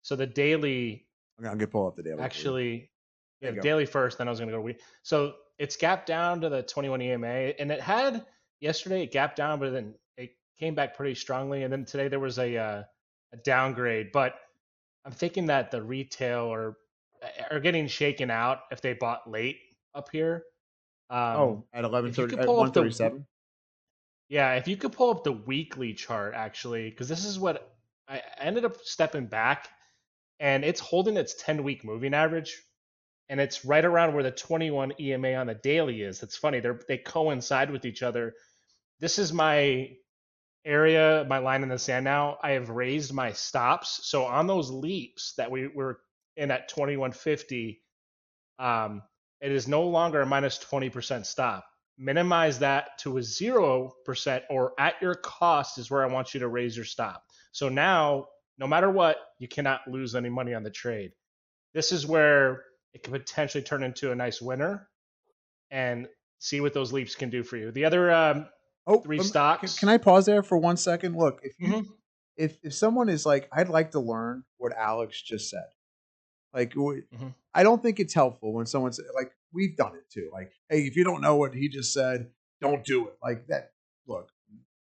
So 0.00 0.16
the 0.16 0.26
daily 0.26 1.04
I'm 1.38 1.44
gonna 1.44 1.66
pull 1.66 1.86
up 1.86 1.96
the 1.96 2.02
daily. 2.02 2.20
actually 2.20 2.90
yeah, 3.40 3.50
daily 3.60 3.86
first 3.86 4.18
then 4.18 4.28
i 4.28 4.30
was 4.30 4.38
going 4.38 4.48
to 4.48 4.56
go 4.56 4.60
week 4.60 4.80
so 5.02 5.34
it's 5.58 5.76
gapped 5.76 6.06
down 6.06 6.40
to 6.40 6.48
the 6.48 6.62
21 6.62 7.02
ema 7.02 7.26
and 7.26 7.72
it 7.72 7.80
had 7.80 8.24
yesterday 8.60 9.02
it 9.02 9.10
gapped 9.10 9.36
down 9.36 9.58
but 9.58 9.72
then 9.72 9.94
it 10.16 10.36
came 10.58 10.74
back 10.74 10.96
pretty 10.96 11.14
strongly 11.14 11.64
and 11.64 11.72
then 11.72 11.84
today 11.84 12.06
there 12.08 12.20
was 12.20 12.38
a 12.38 12.56
uh, 12.56 12.82
a 13.32 13.36
downgrade 13.38 14.12
but 14.12 14.36
i'm 15.04 15.12
thinking 15.12 15.46
that 15.46 15.70
the 15.70 15.82
retail 15.82 16.52
are 16.52 16.76
are 17.50 17.60
getting 17.60 17.88
shaken 17.88 18.30
out 18.30 18.60
if 18.70 18.80
they 18.80 18.92
bought 18.92 19.28
late 19.28 19.58
up 19.94 20.08
here 20.12 20.44
um, 21.12 21.36
oh, 21.36 21.64
at 21.74 21.84
if 21.84 21.90
you 22.16 22.26
11:30 22.26 22.38
at 22.38 22.46
pull 22.46 22.56
137. 22.56 23.26
yeah, 24.30 24.54
if 24.54 24.66
you 24.66 24.78
could 24.78 24.92
pull 24.92 25.10
up 25.10 25.24
the 25.24 25.32
weekly 25.32 25.92
chart 25.92 26.32
actually, 26.34 26.88
because 26.88 27.06
this 27.06 27.26
is 27.26 27.38
what 27.38 27.76
I 28.08 28.22
ended 28.38 28.64
up 28.64 28.78
stepping 28.82 29.26
back 29.26 29.68
and 30.42 30.64
it's 30.64 30.80
holding 30.80 31.16
its 31.16 31.34
10 31.34 31.62
week 31.62 31.84
moving 31.84 32.12
average 32.12 32.60
and 33.30 33.40
it's 33.40 33.64
right 33.64 33.84
around 33.84 34.12
where 34.12 34.24
the 34.24 34.30
21 34.30 34.92
EMA 35.00 35.32
on 35.34 35.46
the 35.46 35.54
daily 35.54 36.02
is. 36.02 36.22
It's 36.22 36.36
funny, 36.36 36.60
they're 36.60 36.80
they 36.86 36.98
coincide 36.98 37.70
with 37.70 37.86
each 37.86 38.02
other. 38.02 38.34
This 39.00 39.18
is 39.18 39.32
my 39.32 39.96
area, 40.66 41.24
my 41.28 41.38
line 41.38 41.62
in 41.62 41.70
the 41.70 41.78
sand 41.78 42.04
now. 42.04 42.38
I 42.42 42.50
have 42.50 42.68
raised 42.68 43.12
my 43.12 43.32
stops. 43.32 44.00
So 44.02 44.24
on 44.24 44.46
those 44.46 44.70
leaps 44.70 45.34
that 45.38 45.50
we 45.50 45.68
were 45.68 46.00
in 46.36 46.50
at 46.50 46.68
2150, 46.68 47.80
um, 48.58 49.02
it 49.40 49.50
is 49.50 49.66
no 49.66 49.84
longer 49.84 50.20
a 50.20 50.26
minus 50.26 50.58
20% 50.58 51.24
stop. 51.24 51.64
Minimize 51.98 52.58
that 52.58 52.98
to 52.98 53.18
a 53.18 53.20
0% 53.20 54.42
or 54.50 54.72
at 54.78 54.94
your 55.00 55.14
cost 55.14 55.78
is 55.78 55.90
where 55.90 56.04
I 56.04 56.12
want 56.12 56.34
you 56.34 56.40
to 56.40 56.48
raise 56.48 56.76
your 56.76 56.86
stop. 56.86 57.24
So 57.52 57.68
now, 57.68 58.26
no 58.62 58.68
matter 58.68 58.88
what, 58.88 59.16
you 59.40 59.48
cannot 59.48 59.80
lose 59.88 60.14
any 60.14 60.28
money 60.28 60.54
on 60.54 60.62
the 60.62 60.70
trade. 60.70 61.10
This 61.74 61.90
is 61.90 62.06
where 62.06 62.62
it 62.94 63.02
could 63.02 63.12
potentially 63.12 63.64
turn 63.64 63.82
into 63.82 64.12
a 64.12 64.14
nice 64.14 64.40
winner 64.40 64.88
and 65.72 66.06
see 66.38 66.60
what 66.60 66.72
those 66.72 66.92
leaps 66.92 67.16
can 67.16 67.28
do 67.28 67.42
for 67.42 67.56
you. 67.56 67.72
The 67.72 67.84
other 67.84 68.12
um, 68.12 68.46
Oh, 68.86 69.00
three 69.00 69.18
um, 69.18 69.24
stocks. 69.24 69.80
Can, 69.80 69.88
I 69.88 69.98
pause 69.98 70.26
there 70.26 70.44
for 70.44 70.56
one 70.58 70.76
second? 70.76 71.16
Look, 71.16 71.40
if 71.42 71.54
you 71.58 71.66
Mhm. 71.72 71.86
if 72.36 72.56
if 72.62 72.72
someone 72.72 73.08
is 73.08 73.26
like, 73.26 73.48
I'd 73.52 73.68
like 73.68 73.90
to 73.92 74.00
learn 74.00 74.44
what 74.58 74.72
Alex 74.76 75.20
just 75.20 75.50
said. 75.50 75.66
Like, 76.54 76.72
Mhm. 76.74 77.34
I 77.54 77.64
don't 77.64 77.82
think 77.82 77.98
it's 77.98 78.14
helpful 78.14 78.52
when 78.52 78.66
someone's 78.66 79.00
like, 79.16 79.32
we've 79.52 79.76
done 79.76 79.96
it 79.96 80.08
too. 80.08 80.30
Like, 80.32 80.52
hey, 80.68 80.82
if 80.86 80.94
you 80.94 81.02
don't 81.02 81.20
know 81.20 81.34
what 81.34 81.52
he 81.52 81.68
just 81.68 81.92
said, 81.92 82.30
don't 82.60 82.84
do 82.84 83.08
it. 83.08 83.16
Like 83.20 83.48
that. 83.48 83.72
Look, 84.06 84.30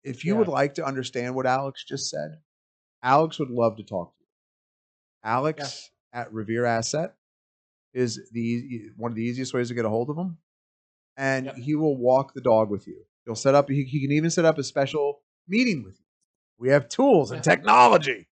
if 0.03 0.25
you 0.25 0.33
Yeah. 0.33 0.39
would 0.39 0.47
like 0.47 0.73
to 0.75 0.83
understand 0.85 1.35
what 1.35 1.45
Alex 1.45 1.83
just 1.85 2.09
said, 2.09 2.41
Alex 3.03 3.39
would 3.39 3.49
love 3.49 3.77
to 3.77 3.83
talk 3.83 4.13
to 4.17 4.23
you. 4.23 4.27
Alex 5.23 5.91
at 6.13 6.31
Revere 6.33 6.65
Asset 6.65 7.15
is 7.93 8.19
the 8.31 8.89
one 8.95 9.11
of 9.11 9.15
the 9.15 9.23
easiest 9.23 9.53
ways 9.53 9.67
to 9.69 9.73
get 9.73 9.85
a 9.85 9.89
hold 9.89 10.09
of 10.09 10.17
him, 10.17 10.37
and 11.15 11.45
Yep. 11.47 11.55
he 11.57 11.75
will 11.75 11.97
walk 11.97 12.33
the 12.33 12.41
dog 12.41 12.69
with 12.69 12.87
you. 12.87 13.03
He'll 13.25 13.35
set 13.35 13.55
up. 13.55 13.69
He, 13.69 13.83
he 13.83 14.01
can 14.01 14.11
even 14.11 14.29
set 14.29 14.45
up 14.45 14.57
a 14.57 14.63
special 14.63 15.21
meeting 15.47 15.83
with 15.83 15.95
you. 15.99 16.05
We 16.59 16.69
have 16.69 16.87
tools 16.89 17.31
and 17.31 17.43
technology 17.51 18.27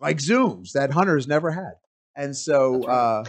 like 0.00 0.18
Zooms 0.18 0.72
that 0.72 0.90
Hunter's 0.90 1.26
never 1.28 1.50
had, 1.50 1.74
and 2.16 2.36
so 2.36 2.84
uh, 2.84 3.24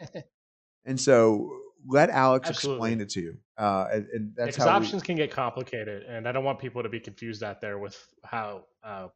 and 0.84 1.00
so 1.00 1.50
let 1.86 2.10
Alex 2.10 2.48
explain 2.50 3.00
it 3.00 3.10
to 3.10 3.20
you. 3.20 3.36
Uh, 3.58 3.86
and, 3.92 4.06
and 4.12 4.32
that's 4.36 4.56
because 4.56 4.68
how 4.68 4.78
we- 4.78 4.84
options 4.86 5.02
can 5.02 5.16
get 5.16 5.30
complicated, 5.30 6.02
and 6.04 6.26
I 6.28 6.32
don't 6.32 6.44
want 6.44 6.58
people 6.58 6.82
to 6.82 6.88
be 6.88 7.00
confused 7.00 7.42
out 7.42 7.60
there 7.60 7.78
with 7.78 7.96
how 8.24 8.64
uh, 8.82 9.08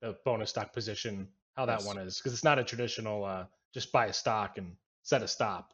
the 0.00 0.16
bonus 0.24 0.50
stock 0.50 0.72
position, 0.72 1.28
how 1.56 1.66
that 1.66 1.80
Yes. 1.80 1.86
one 1.86 1.98
is, 1.98 2.18
because 2.18 2.32
it's 2.32 2.44
not 2.44 2.58
a 2.58 2.64
traditional 2.64 3.24
uh, 3.24 3.44
just 3.74 3.92
buy 3.92 4.06
a 4.06 4.12
stock 4.12 4.58
and 4.58 4.76
set 5.02 5.22
a 5.22 5.28
stop. 5.28 5.72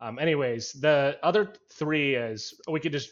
Um, 0.00 0.18
anyways, 0.18 0.72
the 0.72 1.18
other 1.22 1.52
three 1.72 2.14
is 2.16 2.54
we 2.68 2.80
could 2.80 2.92
just 2.92 3.10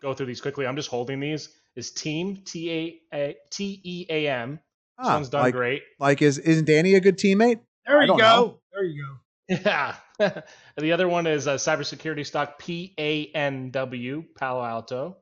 go 0.00 0.12
through 0.14 0.26
these 0.26 0.40
quickly. 0.40 0.66
I'm 0.66 0.76
just 0.76 0.88
holding 0.90 1.20
these. 1.20 1.48
Is 1.76 1.90
Team 1.92 2.42
T 2.44 2.70
A 2.72 3.16
A 3.16 3.36
T 3.50 3.80
E 3.84 4.06
A 4.08 4.28
M. 4.28 4.58
This 4.98 5.06
Ah, 5.08 5.14
one's 5.14 5.28
done 5.28 5.42
like, 5.42 5.54
great. 5.54 5.82
Like, 6.00 6.22
is 6.22 6.38
isn't 6.38 6.64
Danny 6.64 6.94
a 6.94 7.00
good 7.00 7.18
teammate? 7.18 7.60
There 7.86 7.98
I 7.98 8.02
you 8.04 8.08
go. 8.08 8.16
know. 8.16 8.60
There 8.72 8.84
you 8.84 9.02
go. 9.02 9.16
Yeah. 9.48 9.94
the 10.76 10.92
other 10.92 11.06
one 11.06 11.26
is 11.26 11.46
a 11.46 11.54
cybersecurity 11.54 12.24
stock, 12.26 12.58
P 12.58 12.94
A 12.98 13.26
N 13.26 13.70
W, 13.70 14.24
Palo 14.36 14.64
Alto. 14.64 15.18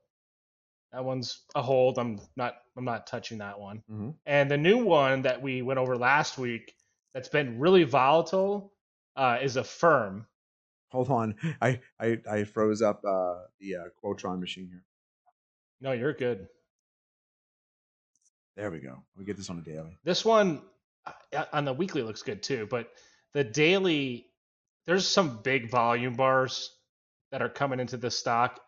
That 0.94 1.04
one's 1.04 1.42
a 1.56 1.62
hold. 1.62 1.98
I'm 1.98 2.20
not. 2.36 2.54
I'm 2.76 2.84
not 2.84 3.08
touching 3.08 3.38
that 3.38 3.58
one. 3.58 3.82
Mhm. 3.90 4.14
And 4.26 4.48
the 4.48 4.56
new 4.56 4.84
one 4.84 5.22
that 5.22 5.42
we 5.42 5.60
went 5.60 5.78
over 5.80 5.96
last 5.96 6.38
week, 6.38 6.72
that's 7.12 7.28
been 7.28 7.58
really 7.58 7.82
volatile, 7.82 8.72
uh, 9.16 9.38
is 9.42 9.56
Affirm. 9.56 10.24
Hold 10.90 11.10
on, 11.10 11.34
I 11.60 11.80
I, 11.98 12.20
I 12.30 12.44
froze 12.44 12.80
up 12.80 13.04
uh, 13.04 13.40
the 13.58 13.74
uh, 13.76 13.84
Quotron 14.00 14.38
machine 14.38 14.68
here. 14.68 14.84
No, 15.80 15.90
you're 15.90 16.12
good. 16.12 16.46
There 18.56 18.70
we 18.70 18.78
go. 18.78 19.02
We 19.16 19.24
get 19.24 19.36
this 19.36 19.50
on 19.50 19.58
a 19.58 19.62
daily. 19.62 19.98
This 20.04 20.24
one 20.24 20.62
uh, 21.04 21.44
on 21.52 21.64
the 21.64 21.72
weekly 21.72 22.02
looks 22.02 22.22
good 22.22 22.44
too, 22.44 22.68
but 22.70 22.88
the 23.32 23.42
daily 23.42 24.26
there's 24.86 25.08
some 25.08 25.42
big 25.42 25.70
volume 25.70 26.14
bars 26.14 26.70
that 27.32 27.42
are 27.42 27.48
coming 27.48 27.80
into 27.80 27.96
the 27.96 28.12
stock. 28.12 28.60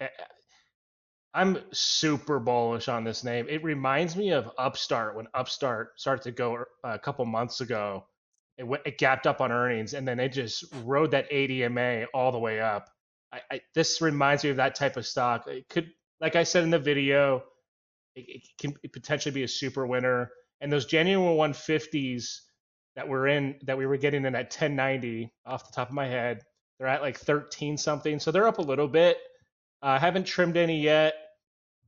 I'm 1.36 1.58
super 1.70 2.40
bullish 2.40 2.88
on 2.88 3.04
this 3.04 3.22
name. 3.22 3.46
It 3.50 3.62
reminds 3.62 4.16
me 4.16 4.30
of 4.30 4.50
Upstart 4.56 5.16
when 5.16 5.26
Upstart 5.34 6.00
started 6.00 6.22
to 6.22 6.32
go 6.32 6.56
uh, 6.82 6.94
a 6.94 6.98
couple 6.98 7.26
months 7.26 7.60
ago. 7.60 8.06
It, 8.56 8.66
went, 8.66 8.84
it 8.86 8.96
gapped 8.96 9.26
up 9.26 9.42
on 9.42 9.52
earnings 9.52 9.92
and 9.92 10.08
then 10.08 10.18
it 10.18 10.30
just 10.30 10.64
rode 10.82 11.10
that 11.10 11.26
8 11.30 11.50
EMA 11.50 12.06
all 12.14 12.32
the 12.32 12.38
way 12.38 12.58
up. 12.58 12.88
I, 13.34 13.40
I, 13.50 13.60
this 13.74 14.00
reminds 14.00 14.44
me 14.44 14.50
of 14.50 14.56
that 14.56 14.76
type 14.76 14.96
of 14.96 15.06
stock. 15.06 15.46
It 15.46 15.68
could, 15.68 15.90
like 16.22 16.36
I 16.36 16.42
said 16.42 16.64
in 16.64 16.70
the 16.70 16.78
video, 16.78 17.42
it, 18.14 18.24
it 18.26 18.42
can 18.58 18.74
potentially 18.90 19.34
be 19.34 19.42
a 19.42 19.48
super 19.48 19.86
winner. 19.86 20.30
And 20.62 20.72
those 20.72 20.86
January 20.86 21.36
150s 21.36 22.40
that 22.94 23.06
we're 23.06 23.26
in, 23.26 23.56
that 23.64 23.76
we 23.76 23.84
were 23.84 23.98
getting 23.98 24.24
in 24.24 24.34
at 24.34 24.44
1090 24.44 25.30
off 25.44 25.66
the 25.66 25.74
top 25.74 25.90
of 25.90 25.94
my 25.94 26.06
head, 26.06 26.40
they're 26.78 26.88
at 26.88 27.02
like 27.02 27.18
13 27.18 27.76
something. 27.76 28.20
So 28.20 28.30
they're 28.30 28.48
up 28.48 28.58
a 28.58 28.62
little 28.62 28.88
bit. 28.88 29.18
I 29.82 29.96
uh, 29.96 29.98
haven't 29.98 30.24
trimmed 30.24 30.56
any 30.56 30.80
yet 30.80 31.12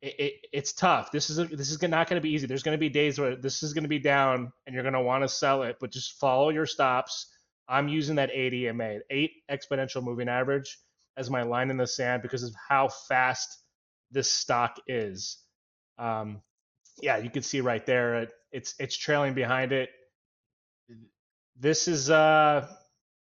it, 0.01 0.15
it, 0.19 0.33
it's 0.53 0.73
tough. 0.73 1.11
This 1.11 1.31
is 1.31 1.39
a, 1.39 1.45
this 1.45 1.71
is 1.71 1.83
not 1.83 2.09
going 2.09 2.21
to 2.21 2.23
be 2.23 2.31
easy. 2.31 2.47
There's 2.47 2.63
going 2.63 2.77
to 2.77 2.81
be 2.81 2.89
days 2.89 3.19
where 3.19 3.37
this 3.37 3.63
is 3.63 3.73
going 3.73 3.85
to 3.85 3.89
be 3.89 3.99
down, 3.99 4.53
and 4.67 4.75
you're 4.75 4.83
going 4.85 4.95
to 4.95 5.01
want 5.01 5.25
to 5.25 5.29
sell 5.29 5.63
it, 5.63 5.77
but 5.81 5.91
just 5.91 6.19
follow 6.21 6.51
your 6.51 6.67
stops. 6.67 7.27
I'm 7.69 7.89
using 7.89 8.17
that 8.17 8.31
8 8.33 8.55
EMA, 8.55 8.99
eight 9.11 9.33
exponential 9.51 10.03
moving 10.03 10.29
average, 10.29 10.79
as 11.17 11.29
my 11.29 11.43
line 11.43 11.71
in 11.71 11.77
the 11.77 11.87
sand 11.87 12.23
because 12.23 12.43
of 12.43 12.55
how 12.69 12.89
fast 12.89 13.63
this 14.11 14.31
stock 14.31 14.77
is. 14.87 15.39
Um, 15.99 16.41
yeah, 17.03 17.19
you 17.19 17.31
can 17.31 17.43
see 17.43 17.61
right 17.61 17.85
there. 17.85 18.23
It, 18.23 18.31
it's 18.51 18.75
it's 18.79 18.97
trailing 18.97 19.35
behind 19.35 19.73
it. 19.73 19.91
This 21.59 21.89
is 21.89 22.09
uh, 22.09 22.67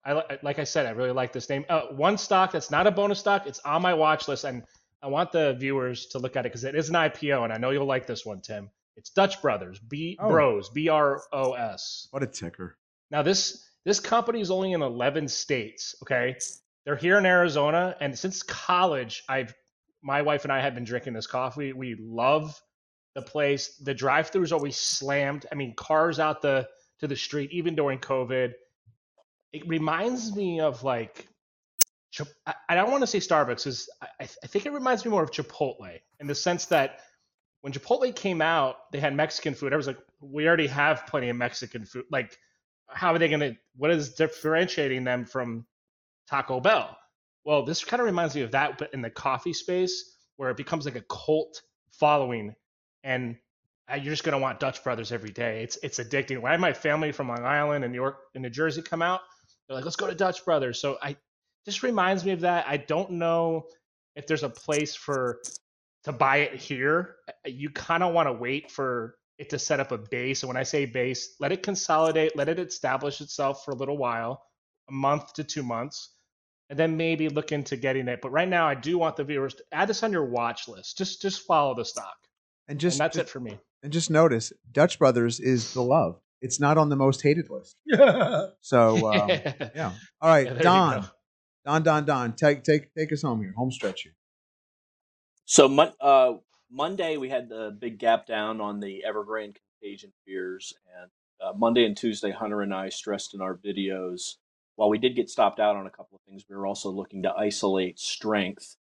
I 0.05 0.37
like 0.43 0.59
I 0.59 0.65
said, 0.65 0.85
I 0.85 0.91
really 0.91 1.11
like 1.11 1.33
this 1.33 1.49
name. 1.49 1.65
Uh, 1.67 1.87
one 1.91 2.17
stock 2.17 2.51
that's 2.51 2.69
not 2.69 2.85
a 2.85 2.91
bonus 2.91 3.19
stock. 3.19 3.47
It's 3.47 3.59
on 3.59 3.81
my 3.81 3.93
watch 3.93 4.27
list, 4.27 4.43
and 4.43 4.63
I 5.05 5.07
want 5.07 5.31
the 5.31 5.53
viewers 5.53 6.07
to 6.07 6.19
look 6.19 6.35
at 6.35 6.47
it 6.47 6.49
because 6.49 6.63
it 6.63 6.73
is 6.73 6.89
an 6.89 6.95
IPO, 6.95 7.43
and 7.43 7.53
I 7.53 7.57
know 7.57 7.69
you'll 7.69 7.85
like 7.85 8.07
this 8.07 8.25
one, 8.25 8.41
Tim. 8.41 8.71
It's 8.97 9.11
Dutch 9.11 9.39
Brothers, 9.39 9.77
B 9.77 10.17
Oh. 10.19 10.29
Bros, 10.29 10.69
B 10.69 10.89
R 10.89 11.21
O 11.31 11.53
S. 11.53 12.07
What 12.09 12.23
a 12.23 12.27
ticker. 12.27 12.79
Now 13.11 13.21
this 13.21 13.69
this 13.85 13.99
company 13.99 14.41
is 14.41 14.49
only 14.49 14.71
in 14.71 14.81
11 14.81 15.27
states. 15.27 15.93
Okay, 16.01 16.35
they're 16.85 16.95
here 16.95 17.19
in 17.19 17.25
Arizona, 17.27 17.95
and 18.01 18.17
since 18.17 18.41
college, 18.41 19.23
I've 19.29 19.53
my 20.01 20.23
wife 20.23 20.43
and 20.43 20.51
I 20.51 20.59
have 20.59 20.73
been 20.73 20.85
drinking 20.85 21.13
this 21.13 21.27
coffee. 21.27 21.71
We 21.71 21.95
love 21.99 22.59
the 23.13 23.21
place. 23.21 23.75
The 23.77 23.93
drive-throughs 23.93 24.51
always 24.51 24.75
slammed. 24.75 25.45
I 25.51 25.55
mean, 25.55 25.75
cars 25.75 26.19
out 26.19 26.41
the 26.41 26.67
to 27.01 27.07
the 27.07 27.15
street, 27.15 27.51
even 27.51 27.75
during 27.75 27.99
COVID. 27.99 28.53
It 29.53 29.67
reminds 29.67 30.35
me 30.35 30.61
of 30.61 30.83
like 30.83 31.27
I, 32.69 32.75
don't 32.75 32.91
want 32.91 33.01
to 33.01 33.07
say 33.07 33.19
Starbucks 33.19 33.63
because 33.63 33.89
I, 34.01 34.23
I 34.23 34.47
think 34.47 34.65
it 34.65 34.71
reminds 34.71 35.05
me 35.05 35.11
more 35.11 35.23
of 35.23 35.31
Chipotle 35.31 35.99
in 36.19 36.27
the 36.27 36.35
sense 36.35 36.65
that 36.67 36.99
when 37.61 37.73
Chipotle 37.73 38.15
came 38.15 38.41
out, 38.41 38.75
they 38.91 38.99
had 38.99 39.15
Mexican 39.15 39.55
food. 39.55 39.73
I 39.73 39.77
was 39.77 39.87
like, 39.87 39.97
we 40.21 40.47
already 40.47 40.67
have 40.67 41.07
plenty 41.07 41.29
of 41.29 41.35
Mexican 41.35 41.85
food. 41.85 42.05
Like, 42.11 42.37
how 42.87 43.13
are 43.13 43.19
they 43.19 43.27
going 43.27 43.39
to, 43.39 43.55
what 43.75 43.91
is 43.91 44.13
differentiating 44.13 45.03
them 45.03 45.25
from 45.25 45.65
Taco 46.29 46.59
Bell? 46.59 46.97
Well, 47.43 47.63
this 47.63 47.83
kind 47.83 47.99
of 47.99 48.05
reminds 48.05 48.35
me 48.35 48.41
of 48.41 48.51
that, 48.51 48.77
but 48.77 48.93
in 48.93 49.01
the 49.01 49.09
coffee 49.09 49.53
space 49.53 50.15
where 50.37 50.49
it 50.49 50.57
becomes 50.57 50.85
like 50.85 50.95
a 50.95 51.03
cult 51.09 51.61
following 51.91 52.55
and 53.03 53.37
uh, 53.91 53.95
you're 53.95 54.13
just 54.13 54.23
going 54.23 54.33
to 54.33 54.39
want 54.39 54.59
Dutch 54.59 54.83
Brothers 54.83 55.11
every 55.11 55.29
day. 55.29 55.61
It's 55.63 55.77
it's 55.83 55.99
addicting. 55.99 56.41
When 56.41 56.51
I 56.51 56.57
my 56.57 56.73
family 56.73 57.11
from 57.11 57.27
Long 57.29 57.45
Island 57.45 57.83
and 57.83 57.93
New 57.93 57.99
York 57.99 58.17
and 58.33 58.41
New 58.41 58.49
Jersey 58.49 58.81
come 58.81 59.01
out, 59.01 59.21
they're 59.67 59.75
like, 59.75 59.85
let's 59.85 59.95
go 59.95 60.07
to 60.07 60.15
Dutch 60.15 60.43
Brothers. 60.43 60.79
So 60.79 60.97
I 61.01 61.15
just 61.65 61.83
reminds 61.83 62.23
me 62.25 62.31
of 62.31 62.41
that. 62.41 62.65
I 62.67 62.77
don't 62.77 63.11
know 63.11 63.65
if 64.15 64.27
there's 64.27 64.43
a 64.43 64.49
place 64.49 64.95
for 64.95 65.41
to 66.05 66.11
buy 66.11 66.37
it 66.37 66.55
here. 66.55 67.15
Uh, 67.27 67.31
You 67.49 67.69
kind 67.69 68.03
of 68.03 68.13
want 68.13 68.27
to 68.27 68.33
wait 68.33 68.71
for 68.71 69.15
it 69.37 69.49
to 69.49 69.59
set 69.59 69.79
up 69.79 69.91
a 69.91 69.97
base. 69.97 70.43
And 70.43 70.47
when 70.47 70.57
I 70.57 70.63
say 70.63 70.85
base, 70.85 71.35
let 71.39 71.51
it 71.51 71.63
consolidate, 71.63 72.35
let 72.37 72.47
it 72.47 72.59
establish 72.59 73.19
itself 73.21 73.65
for 73.65 73.71
a 73.71 73.75
little 73.75 73.97
while, 73.97 74.41
a 74.89 74.93
month 74.93 75.33
to 75.33 75.43
two 75.43 75.63
months, 75.63 76.11
and 76.69 76.79
then 76.79 76.95
maybe 76.97 77.27
look 77.29 77.51
into 77.51 77.75
getting 77.75 78.07
it. 78.07 78.19
But 78.21 78.29
right 78.31 78.47
now, 78.47 78.67
I 78.67 78.75
do 78.75 78.97
want 78.97 79.17
the 79.17 79.23
viewers 79.25 79.55
to 79.55 79.63
add 79.71 79.89
this 79.89 80.03
on 80.03 80.11
your 80.13 80.25
watch 80.25 80.67
list. 80.67 80.97
Just 80.97 81.21
just 81.21 81.41
follow 81.45 81.75
the 81.75 81.83
stock. 81.85 82.15
And 82.67 82.79
just 82.79 82.95
and 82.95 83.01
that's 83.05 83.17
just- 83.17 83.29
it 83.29 83.31
for 83.31 83.39
me. 83.39 83.57
And 83.83 83.93
just 83.93 84.09
notice, 84.09 84.51
Dutch 84.71 84.97
Brothers 84.97 85.39
is 85.39 85.73
the 85.75 85.83
love. 85.83 86.19
It's 86.41 86.59
not 86.59 86.77
on 86.79 86.89
the 86.89 86.95
most 86.95 87.21
hated 87.21 87.49
list. 87.49 87.79
So 88.61 89.11
um, 89.13 89.29
yeah. 89.29 89.91
All 90.21 90.29
right, 90.29 90.47
Yeah, 90.47 90.53
Don. 90.53 91.09
Don, 91.65 91.81
Don, 91.81 92.05
Don, 92.05 92.33
take 92.33 92.63
take 92.63 92.93
take 92.93 93.11
us 93.11 93.23
home 93.23 93.41
here. 93.41 93.53
Home 93.57 93.71
stretch 93.71 94.03
here. 94.03 94.13
So 95.45 95.67
uh, 95.99 96.33
Monday 96.71 97.17
we 97.17 97.29
had 97.29 97.49
the 97.49 97.75
big 97.77 97.97
gap 97.97 98.27
down 98.27 98.61
on 98.61 98.79
the 98.79 99.03
Evergrande 99.07 99.57
contagion 99.81 100.13
fears, 100.25 100.73
and 101.01 101.09
uh, 101.41 101.53
Monday 101.57 101.85
and 101.85 101.97
Tuesday 101.97 102.31
Hunter 102.31 102.61
and 102.61 102.73
I 102.73 102.89
stressed 102.89 103.33
in 103.33 103.41
our 103.41 103.55
videos. 103.55 104.35
While 104.75 104.89
we 104.89 104.99
did 104.99 105.15
get 105.15 105.29
stopped 105.29 105.59
out 105.59 105.75
on 105.75 105.87
a 105.87 105.91
couple 105.91 106.17
of 106.17 106.21
things, 106.27 106.45
we 106.47 106.55
were 106.55 106.67
also 106.67 106.91
looking 106.91 107.23
to 107.23 107.33
isolate 107.33 107.97
strength, 107.99 108.75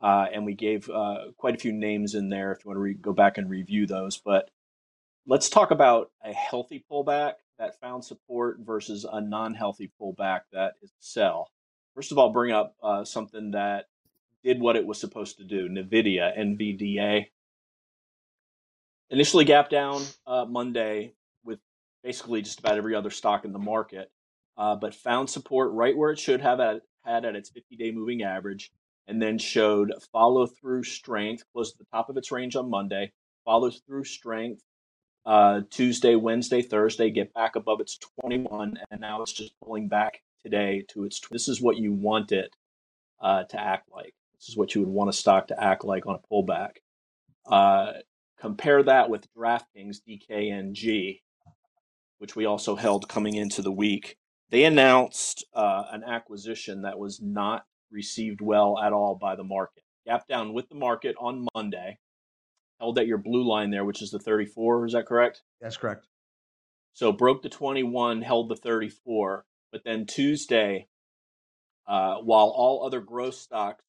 uh, 0.00 0.26
and 0.32 0.46
we 0.46 0.54
gave 0.54 0.88
uh, 0.88 1.32
quite 1.36 1.56
a 1.56 1.58
few 1.58 1.72
names 1.72 2.14
in 2.14 2.30
there. 2.30 2.52
If 2.52 2.64
you 2.64 2.70
want 2.70 2.76
to 2.76 2.82
re- 2.82 2.94
go 2.94 3.12
back 3.12 3.36
and 3.36 3.50
review 3.50 3.86
those, 3.86 4.16
but 4.16 4.50
let's 5.26 5.50
talk 5.50 5.72
about 5.72 6.10
a 6.24 6.32
healthy 6.32 6.84
pullback 6.90 7.34
that 7.58 7.80
found 7.80 8.04
support 8.04 8.60
versus 8.60 9.04
a 9.10 9.20
non-healthy 9.20 9.90
pullback 10.00 10.42
that 10.52 10.74
is 10.80 10.90
sell. 11.00 11.50
First 11.98 12.12
of 12.12 12.18
all, 12.18 12.30
bring 12.30 12.52
up 12.52 12.76
uh, 12.80 13.02
something 13.02 13.50
that 13.50 13.86
did 14.44 14.60
what 14.60 14.76
it 14.76 14.86
was 14.86 15.00
supposed 15.00 15.38
to 15.38 15.44
do. 15.44 15.68
NVIDIA, 15.68 16.38
NVDA, 16.38 17.26
initially 19.10 19.44
gap 19.44 19.68
down 19.68 20.04
uh, 20.24 20.44
Monday 20.44 21.14
with 21.42 21.58
basically 22.04 22.40
just 22.40 22.60
about 22.60 22.76
every 22.76 22.94
other 22.94 23.10
stock 23.10 23.44
in 23.44 23.52
the 23.52 23.58
market, 23.58 24.12
uh, 24.56 24.76
but 24.76 24.94
found 24.94 25.28
support 25.28 25.72
right 25.72 25.96
where 25.96 26.12
it 26.12 26.20
should 26.20 26.40
have 26.40 26.60
at, 26.60 26.82
had 27.04 27.24
at 27.24 27.34
its 27.34 27.50
50-day 27.50 27.90
moving 27.90 28.22
average, 28.22 28.70
and 29.08 29.20
then 29.20 29.36
showed 29.36 29.92
follow-through 30.12 30.84
strength, 30.84 31.42
close 31.52 31.72
to 31.72 31.78
the 31.78 31.86
top 31.92 32.08
of 32.08 32.16
its 32.16 32.30
range 32.30 32.54
on 32.54 32.70
Monday, 32.70 33.10
follow 33.44 33.72
through 33.72 34.04
strength 34.04 34.62
uh, 35.26 35.62
Tuesday, 35.68 36.14
Wednesday, 36.14 36.62
Thursday, 36.62 37.10
get 37.10 37.34
back 37.34 37.56
above 37.56 37.80
its 37.80 37.98
21, 38.22 38.78
and 38.88 39.00
now 39.00 39.20
it's 39.20 39.32
just 39.32 39.52
pulling 39.60 39.88
back 39.88 40.20
today 40.42 40.84
to 40.90 41.04
its. 41.04 41.20
This 41.30 41.48
is 41.48 41.60
what 41.60 41.76
you 41.76 41.92
want 41.92 42.32
it 42.32 42.54
uh, 43.20 43.44
to 43.44 43.60
act 43.60 43.88
like. 43.92 44.14
This 44.38 44.48
is 44.48 44.56
what 44.56 44.74
you 44.74 44.82
would 44.82 44.90
want 44.90 45.10
a 45.10 45.12
stock 45.12 45.48
to 45.48 45.62
act 45.62 45.84
like 45.84 46.06
on 46.06 46.16
a 46.16 46.32
pullback. 46.32 46.76
Uh, 47.46 47.92
compare 48.38 48.82
that 48.82 49.10
with 49.10 49.32
DraftKings 49.34 49.98
DKNG, 50.08 51.20
which 52.18 52.36
we 52.36 52.44
also 52.44 52.76
held 52.76 53.08
coming 53.08 53.34
into 53.34 53.62
the 53.62 53.72
week. 53.72 54.16
They 54.50 54.64
announced 54.64 55.44
uh, 55.54 55.84
an 55.90 56.04
acquisition 56.04 56.82
that 56.82 56.98
was 56.98 57.20
not 57.20 57.64
received 57.90 58.40
well 58.40 58.78
at 58.78 58.92
all 58.92 59.14
by 59.14 59.36
the 59.36 59.44
market. 59.44 59.82
Gap 60.06 60.26
down 60.26 60.54
with 60.54 60.68
the 60.68 60.74
market 60.74 61.16
on 61.18 61.46
Monday, 61.54 61.98
held 62.80 62.98
at 62.98 63.06
your 63.06 63.18
blue 63.18 63.46
line 63.46 63.70
there, 63.70 63.84
which 63.84 64.02
is 64.02 64.10
the 64.10 64.18
34. 64.18 64.86
Is 64.86 64.92
that 64.92 65.06
correct? 65.06 65.42
That's 65.60 65.76
correct. 65.76 66.06
So 66.94 67.12
broke 67.12 67.42
the 67.42 67.48
21, 67.48 68.22
held 68.22 68.48
the 68.48 68.56
34, 68.56 69.44
but 69.72 69.82
then 69.84 70.06
Tuesday, 70.06 70.86
uh, 71.86 72.16
while 72.16 72.48
all 72.48 72.86
other 72.86 73.00
growth 73.00 73.34
stocks 73.34 73.82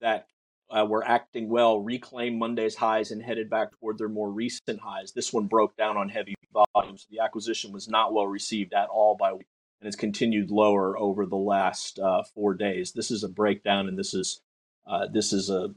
that 0.00 0.26
uh, 0.70 0.84
were 0.84 1.06
acting 1.06 1.48
well 1.48 1.80
reclaimed 1.80 2.38
Monday's 2.38 2.74
highs 2.74 3.10
and 3.10 3.22
headed 3.22 3.48
back 3.48 3.68
toward 3.78 3.98
their 3.98 4.08
more 4.08 4.30
recent 4.30 4.80
highs, 4.80 5.12
this 5.12 5.32
one 5.32 5.46
broke 5.46 5.76
down 5.76 5.96
on 5.96 6.08
heavy 6.08 6.34
volumes. 6.74 7.06
The 7.10 7.20
acquisition 7.20 7.72
was 7.72 7.88
not 7.88 8.12
well 8.12 8.26
received 8.26 8.72
at 8.74 8.88
all 8.88 9.16
by 9.16 9.30
and 9.30 9.86
has 9.86 9.96
continued 9.96 10.50
lower 10.50 10.98
over 10.98 11.26
the 11.26 11.36
last 11.36 11.98
uh, 11.98 12.22
four 12.34 12.54
days. 12.54 12.92
This 12.92 13.10
is 13.10 13.22
a 13.22 13.28
breakdown, 13.28 13.88
and 13.88 13.98
this 13.98 14.14
is 14.14 14.40
uh, 14.86 15.06
this 15.12 15.32
is 15.32 15.50
a 15.50 15.70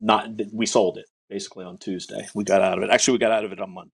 not 0.00 0.28
we 0.52 0.66
sold 0.66 0.98
it 0.98 1.06
basically 1.28 1.64
on 1.64 1.78
Tuesday. 1.78 2.26
We 2.34 2.44
got 2.44 2.62
out 2.62 2.78
of 2.78 2.84
it. 2.84 2.90
Actually, 2.90 3.12
we 3.12 3.18
got 3.18 3.32
out 3.32 3.44
of 3.44 3.52
it 3.52 3.60
on 3.60 3.70
Monday. 3.70 3.92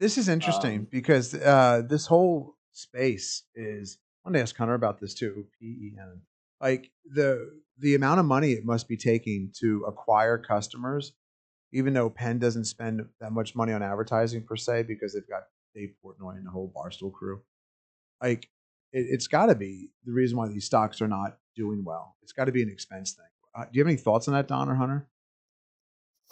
This 0.00 0.18
is 0.18 0.28
interesting 0.28 0.80
Um, 0.80 0.88
because 0.90 1.34
uh, 1.34 1.82
this 1.88 2.06
whole 2.06 2.54
space 2.72 3.44
is. 3.54 3.98
I 4.24 4.28
want 4.28 4.36
to 4.36 4.42
ask 4.42 4.56
Hunter 4.56 4.74
about 4.74 5.00
this 5.00 5.14
too. 5.14 5.46
P 5.58 5.66
E 5.66 5.92
N. 5.98 6.22
Like 6.60 6.90
the 7.04 7.60
the 7.78 7.94
amount 7.94 8.20
of 8.20 8.26
money 8.26 8.52
it 8.52 8.64
must 8.64 8.88
be 8.88 8.96
taking 8.96 9.52
to 9.60 9.84
acquire 9.86 10.36
customers, 10.38 11.12
even 11.72 11.94
though 11.94 12.10
Penn 12.10 12.38
doesn't 12.38 12.64
spend 12.64 13.02
that 13.20 13.32
much 13.32 13.54
money 13.54 13.72
on 13.72 13.82
advertising 13.82 14.42
per 14.42 14.56
se 14.56 14.82
because 14.82 15.14
they've 15.14 15.28
got 15.28 15.44
Dave 15.74 15.94
Portnoy 16.04 16.36
and 16.36 16.46
the 16.46 16.50
whole 16.50 16.72
Barstool 16.76 17.12
crew. 17.12 17.40
Like 18.20 18.48
it, 18.92 19.06
it's 19.08 19.28
got 19.28 19.46
to 19.46 19.54
be 19.54 19.90
the 20.04 20.12
reason 20.12 20.36
why 20.36 20.48
these 20.48 20.64
stocks 20.64 21.00
are 21.00 21.08
not 21.08 21.38
doing 21.54 21.84
well. 21.84 22.16
It's 22.22 22.32
got 22.32 22.46
to 22.46 22.52
be 22.52 22.62
an 22.62 22.70
expense 22.70 23.12
thing. 23.12 23.24
Uh, 23.54 23.64
do 23.64 23.70
you 23.72 23.80
have 23.80 23.88
any 23.88 23.96
thoughts 23.96 24.28
on 24.28 24.34
that, 24.34 24.48
Don 24.48 24.68
or 24.68 24.74
Hunter? 24.74 25.08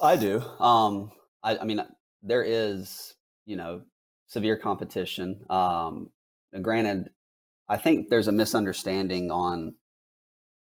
I 0.02 0.16
do. 0.16 0.42
Um, 0.60 1.12
I, 1.42 1.58
I 1.58 1.64
mean, 1.64 1.80
there 2.22 2.42
is, 2.42 3.14
you 3.46 3.56
know, 3.56 3.82
severe 4.26 4.56
competition. 4.56 5.44
Um, 5.48 6.10
granted, 6.62 7.10
I 7.68 7.76
think 7.76 8.08
there's 8.08 8.28
a 8.28 8.32
misunderstanding 8.32 9.30
on 9.30 9.74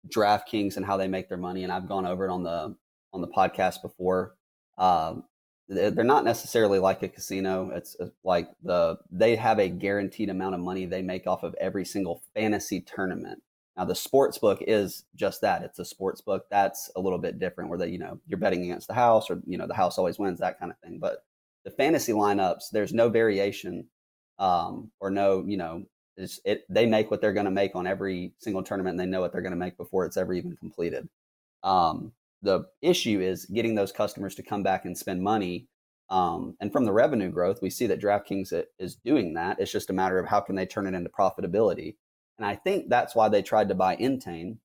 DraftKings 0.08 0.76
and 0.76 0.86
how 0.86 0.96
they 0.96 1.08
make 1.08 1.28
their 1.28 1.38
money, 1.38 1.64
and 1.64 1.72
I've 1.72 1.88
gone 1.88 2.06
over 2.06 2.26
it 2.26 2.30
on 2.30 2.42
the 2.42 2.76
on 3.12 3.20
the 3.20 3.28
podcast 3.28 3.82
before. 3.82 4.34
Um, 4.78 5.24
they're 5.68 6.04
not 6.04 6.24
necessarily 6.24 6.78
like 6.78 7.02
a 7.02 7.08
casino. 7.08 7.70
It's 7.72 7.96
uh, 8.00 8.08
like 8.24 8.48
the 8.62 8.98
they 9.10 9.36
have 9.36 9.58
a 9.58 9.68
guaranteed 9.68 10.28
amount 10.28 10.54
of 10.54 10.60
money 10.60 10.84
they 10.84 11.02
make 11.02 11.26
off 11.26 11.42
of 11.44 11.54
every 11.60 11.84
single 11.84 12.22
fantasy 12.34 12.80
tournament. 12.80 13.42
Now 13.76 13.84
the 13.84 13.94
sports 13.94 14.36
book 14.38 14.58
is 14.66 15.04
just 15.14 15.40
that. 15.42 15.62
It's 15.62 15.78
a 15.78 15.84
sports 15.84 16.20
book. 16.20 16.46
That's 16.50 16.90
a 16.96 17.00
little 17.00 17.18
bit 17.18 17.38
different 17.38 17.70
where 17.70 17.78
they, 17.78 17.88
you 17.88 17.98
know, 17.98 18.18
you're 18.26 18.38
betting 18.38 18.64
against 18.64 18.88
the 18.88 18.94
house 18.94 19.30
or, 19.30 19.40
you 19.46 19.56
know, 19.56 19.68
the 19.68 19.74
house 19.74 19.96
always 19.96 20.18
wins, 20.18 20.40
that 20.40 20.58
kind 20.58 20.72
of 20.72 20.78
thing. 20.78 20.98
But 20.98 21.24
the 21.64 21.70
fantasy 21.70 22.12
lineups, 22.12 22.70
there's 22.72 22.92
no 22.92 23.08
variation 23.08 23.86
um, 24.40 24.90
or 24.98 25.10
no, 25.10 25.44
you 25.46 25.56
know, 25.56 25.84
it, 26.16 26.64
they 26.68 26.86
make 26.86 27.10
what 27.10 27.20
they're 27.20 27.32
going 27.32 27.44
to 27.44 27.50
make 27.50 27.76
on 27.76 27.86
every 27.86 28.32
single 28.38 28.62
tournament 28.62 28.94
and 28.94 29.00
they 29.00 29.06
know 29.06 29.20
what 29.20 29.32
they're 29.32 29.42
going 29.42 29.52
to 29.52 29.56
make 29.56 29.76
before 29.76 30.04
it's 30.04 30.16
ever 30.16 30.34
even 30.34 30.56
completed. 30.56 31.08
Um, 31.62 32.12
the 32.42 32.64
issue 32.82 33.20
is 33.20 33.44
getting 33.46 33.74
those 33.74 33.92
customers 33.92 34.34
to 34.36 34.42
come 34.42 34.62
back 34.62 34.86
and 34.86 34.96
spend 34.96 35.22
money. 35.22 35.68
Um, 36.08 36.56
and 36.60 36.72
from 36.72 36.84
the 36.84 36.92
revenue 36.92 37.30
growth, 37.30 37.60
we 37.62 37.70
see 37.70 37.86
that 37.86 38.00
DraftKings 38.00 38.52
is 38.78 38.96
doing 38.96 39.34
that. 39.34 39.60
It's 39.60 39.70
just 39.70 39.90
a 39.90 39.94
matter 39.94 40.18
of 40.18 40.26
how 40.26 40.40
can 40.40 40.56
they 40.56 40.66
turn 40.66 40.86
it 40.86 40.94
into 40.94 41.10
profitability. 41.10 41.96
And 42.38 42.46
I 42.46 42.56
think 42.56 42.88
that's 42.88 43.14
why 43.14 43.28
they 43.28 43.42
tried 43.42 43.68
to 43.68 43.74
buy 43.74 43.96
Entain. 43.96 44.58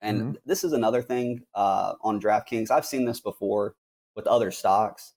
And 0.00 0.22
Mhm. 0.22 0.36
this 0.46 0.64
is 0.64 0.72
another 0.72 1.02
thing 1.02 1.44
uh, 1.54 1.94
on 2.02 2.20
DraftKings. 2.20 2.70
I've 2.70 2.86
seen 2.86 3.04
this 3.04 3.20
before 3.20 3.74
with 4.14 4.26
other 4.26 4.50
stocks 4.50 5.14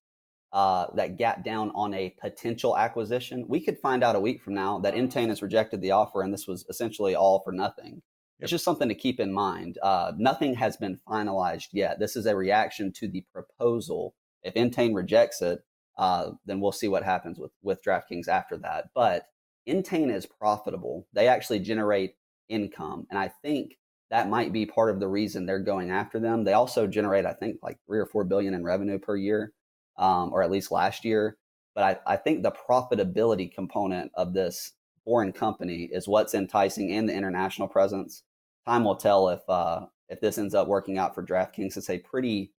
uh, 0.54 0.86
that 0.94 1.18
gap 1.18 1.44
down 1.44 1.72
on 1.74 1.94
a 1.96 2.16
potential 2.22 2.78
acquisition. 2.78 3.46
We 3.48 3.60
could 3.60 3.80
find 3.80 4.04
out 4.04 4.16
a 4.16 4.20
week 4.20 4.42
from 4.42 4.54
now 4.54 4.80
that 4.80 4.94
Entain 4.94 5.30
has 5.30 5.42
rejected 5.42 5.82
the 5.82 5.92
offer 5.92 6.22
and 6.22 6.32
this 6.32 6.48
was 6.48 6.64
essentially 6.70 7.16
all 7.16 7.42
for 7.42 7.52
nothing. 7.52 8.04
It's 8.40 8.52
just 8.52 8.64
something 8.64 8.90
to 8.90 8.96
keep 8.96 9.20
in 9.20 9.34
mind. 9.34 9.78
Uh, 9.82 10.12
nothing 10.18 10.54
has 10.56 10.78
been 10.78 11.00
finalized 11.10 11.70
yet. 11.72 12.00
This 12.00 12.16
is 12.16 12.26
a 12.26 12.36
reaction 12.36 12.92
to 12.94 13.08
the 13.08 13.26
proposal. 13.34 14.16
If 14.44 14.54
Entain 14.54 14.94
rejects 14.94 15.42
it, 15.42 15.60
uh, 15.98 16.32
then 16.46 16.60
we'll 16.60 16.72
see 16.72 16.88
what 16.88 17.04
happens 17.04 17.40
with, 17.40 17.52
with 17.64 17.84
DraftKings 17.84 18.28
after 18.28 18.58
that. 18.58 18.90
But 18.94 19.28
Entain 19.68 20.14
is 20.14 20.26
profitable. 20.26 21.08
They 21.14 21.28
actually 21.28 21.60
generate 21.60 22.16
income. 22.50 23.08
And 23.10 23.18
I 23.18 23.30
think 23.42 23.78
that 24.12 24.30
might 24.30 24.54
be 24.54 24.66
part 24.66 24.92
of 24.92 25.00
the 25.00 25.08
reason 25.08 25.46
they're 25.46 25.60
going 25.60 25.90
after 25.90 26.20
them. 26.20 26.44
They 26.44 26.54
also 26.54 26.86
generate, 26.86 27.26
I 27.26 27.34
think, 27.34 27.58
like 27.64 27.80
three 27.88 28.00
or 28.00 28.06
four 28.06 28.24
billion 28.24 28.54
in 28.54 28.64
revenue 28.64 29.00
per 29.00 29.16
year, 29.16 29.54
um, 29.98 30.32
or 30.34 30.44
at 30.44 30.52
least 30.52 30.72
last 30.72 31.06
year. 31.06 31.38
But 31.76 31.84
I, 32.08 32.14
I 32.14 32.18
think 32.18 32.44
the 32.44 32.52
profitability 32.52 33.54
component 33.54 34.12
of 34.16 34.34
this 34.34 34.74
foreign 35.06 35.32
company 35.32 35.90
is 35.92 36.08
what's 36.08 36.34
enticing 36.34 36.92
and 36.92 37.10
the 37.10 37.14
international 37.14 37.68
presence. 37.68 38.24
Time 38.66 38.84
will 38.84 38.96
tell 38.96 39.30
if 39.30 39.42
uh, 39.50 39.88
if 40.10 40.22
this 40.22 40.38
ends 40.38 40.54
up 40.54 40.68
working 40.68 40.98
out 40.98 41.16
for 41.16 41.26
DraftKings. 41.26 41.76
It's 41.78 41.90
a 41.90 42.00
pretty 42.00 42.54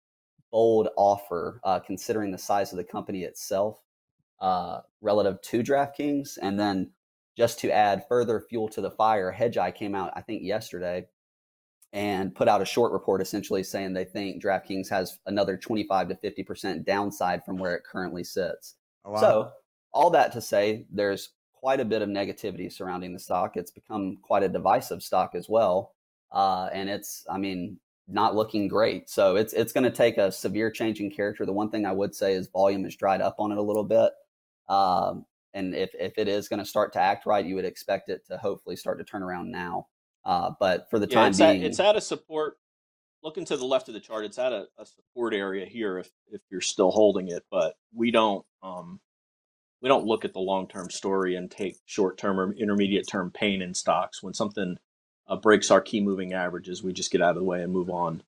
bold 0.51 0.89
offer 0.97 1.61
uh, 1.65 1.81
considering 1.81 2.31
the 2.31 2.39
size 2.39 2.73
of 2.73 2.77
the 2.77 2.85
company 2.85 3.23
itself 3.23 3.81
uh, 4.40 4.81
relative 5.01 5.40
to 5.43 5.62
DraftKings. 5.62 6.39
And 6.40 6.59
then 6.59 6.90
just 7.36 7.59
to 7.61 7.73
add 7.73 8.06
further 8.09 8.40
fuel 8.40 8.69
to 8.70 8.81
the 8.81 8.90
fire, 8.90 9.35
Hedgeye 9.36 9.74
came 9.74 9.94
out, 9.94 10.12
I 10.15 10.20
think, 10.20 10.43
yesterday 10.43 11.06
and 11.95 12.35
put 12.35 12.49
out 12.49 12.61
a 12.61 12.66
short 12.66 12.93
report 12.93 13.23
essentially 13.23 13.62
saying 13.62 13.93
they 13.93 14.05
think 14.05 14.43
DraftKings 14.43 14.91
has 14.91 15.21
another 15.27 15.57
25 15.57 16.09
to 16.09 16.15
50% 16.16 16.85
downside 16.85 17.45
from 17.45 17.57
where 17.57 17.77
it 17.77 17.85
currently 17.85 18.25
sits. 18.25 18.75
Oh, 19.05 19.12
wow. 19.12 19.21
So, 19.21 19.51
all 19.93 20.11
that 20.11 20.33
to 20.33 20.41
say, 20.41 20.87
there's 20.91 21.31
quite 21.53 21.79
a 21.79 21.85
bit 21.85 22.03
of 22.03 22.09
negativity 22.09 22.71
surrounding 22.71 23.12
the 23.12 23.19
stock. 23.21 23.57
It's 23.57 23.71
become 23.71 24.19
quite 24.23 24.43
a 24.43 24.49
divisive 24.49 25.05
stock 25.05 25.37
as 25.37 25.49
well. 25.49 25.93
Uh, 26.33 26.69
and 26.73 26.89
it's, 26.89 27.25
I 27.31 27.39
mean, 27.39 27.79
not 28.09 28.35
looking 28.35 28.66
great. 28.66 29.09
So 29.09 29.37
it's 29.37 29.53
it's 29.53 29.73
going 29.73 29.85
to 29.85 29.91
take 29.91 30.19
a 30.19 30.33
severe 30.33 30.71
change 30.71 31.01
in 31.01 31.11
character. 31.11 31.47
The 31.47 31.53
one 31.53 31.71
thing 31.71 31.87
I 31.87 31.93
would 31.93 32.15
say 32.15 32.35
is 32.35 32.49
volume 32.49 32.85
has 32.85 32.97
dried 32.97 33.21
up 33.21 33.37
on 33.39 33.53
it 33.53 33.57
a 33.57 33.62
little 33.62 33.85
bit. 33.85 34.12
Um, 34.69 35.25
and 35.55 35.75
if, 35.75 35.95
if 35.95 36.19
it 36.19 36.27
is 36.27 36.49
going 36.49 36.59
to 36.59 36.66
start 36.66 36.93
to 36.95 37.01
act 37.01 37.25
right, 37.25 37.47
you 37.47 37.55
would 37.55 37.65
expect 37.65 38.09
it 38.09 38.27
to 38.27 38.37
hopefully 38.37 38.75
start 38.75 38.99
to 38.99 39.05
turn 39.05 39.23
around 39.23 39.53
now. 39.53 39.87
Uh, 40.25 40.51
but 40.59 40.89
for 40.91 40.99
the 40.99 41.07
Yeah, 41.09 41.15
time 41.21 41.29
it's 41.31 41.39
being, 41.39 41.61
at, 41.61 41.67
it's 41.67 41.81
at 41.81 41.97
a 41.97 42.01
support. 42.01 42.57
Looking 43.23 43.45
to 43.47 43.57
the 43.57 43.65
left 43.65 43.89
of 43.89 43.95
the 43.95 44.01
chart, 44.01 44.25
it's 44.27 44.39
at 44.39 44.53
a, 44.53 44.67
a 44.79 44.85
support 44.85 45.33
area 45.33 45.65
here 45.65 45.99
if 45.99 46.11
if 46.31 46.43
you're 46.51 46.61
still 46.61 46.91
holding 46.91 47.29
it. 47.29 47.43
But 47.51 47.75
we 47.95 48.11
don't 48.11 48.45
um 48.63 49.01
we 49.81 49.89
don't 49.89 50.05
look 50.07 50.25
at 50.25 50.33
the 50.33 50.41
long 50.41 50.67
term 50.69 50.91
story 50.91 51.37
and 51.37 51.51
take 51.51 51.77
short 51.87 52.19
term 52.19 52.39
or 52.39 52.53
intermediate 52.53 53.09
term 53.09 53.31
pain 53.31 53.63
in 53.63 53.73
stocks. 53.75 54.23
When 54.23 54.35
something 54.35 54.79
uh, 55.27 55.37
breaks 55.37 55.71
our 55.71 55.81
key 55.81 56.01
moving 56.01 56.35
averages, 56.35 56.83
we 56.83 56.93
just 56.93 57.11
get 57.11 57.23
out 57.23 57.31
of 57.31 57.37
the 57.37 57.45
way 57.45 57.63
and 57.63 57.73
move 57.73 57.89
on. 57.91 58.23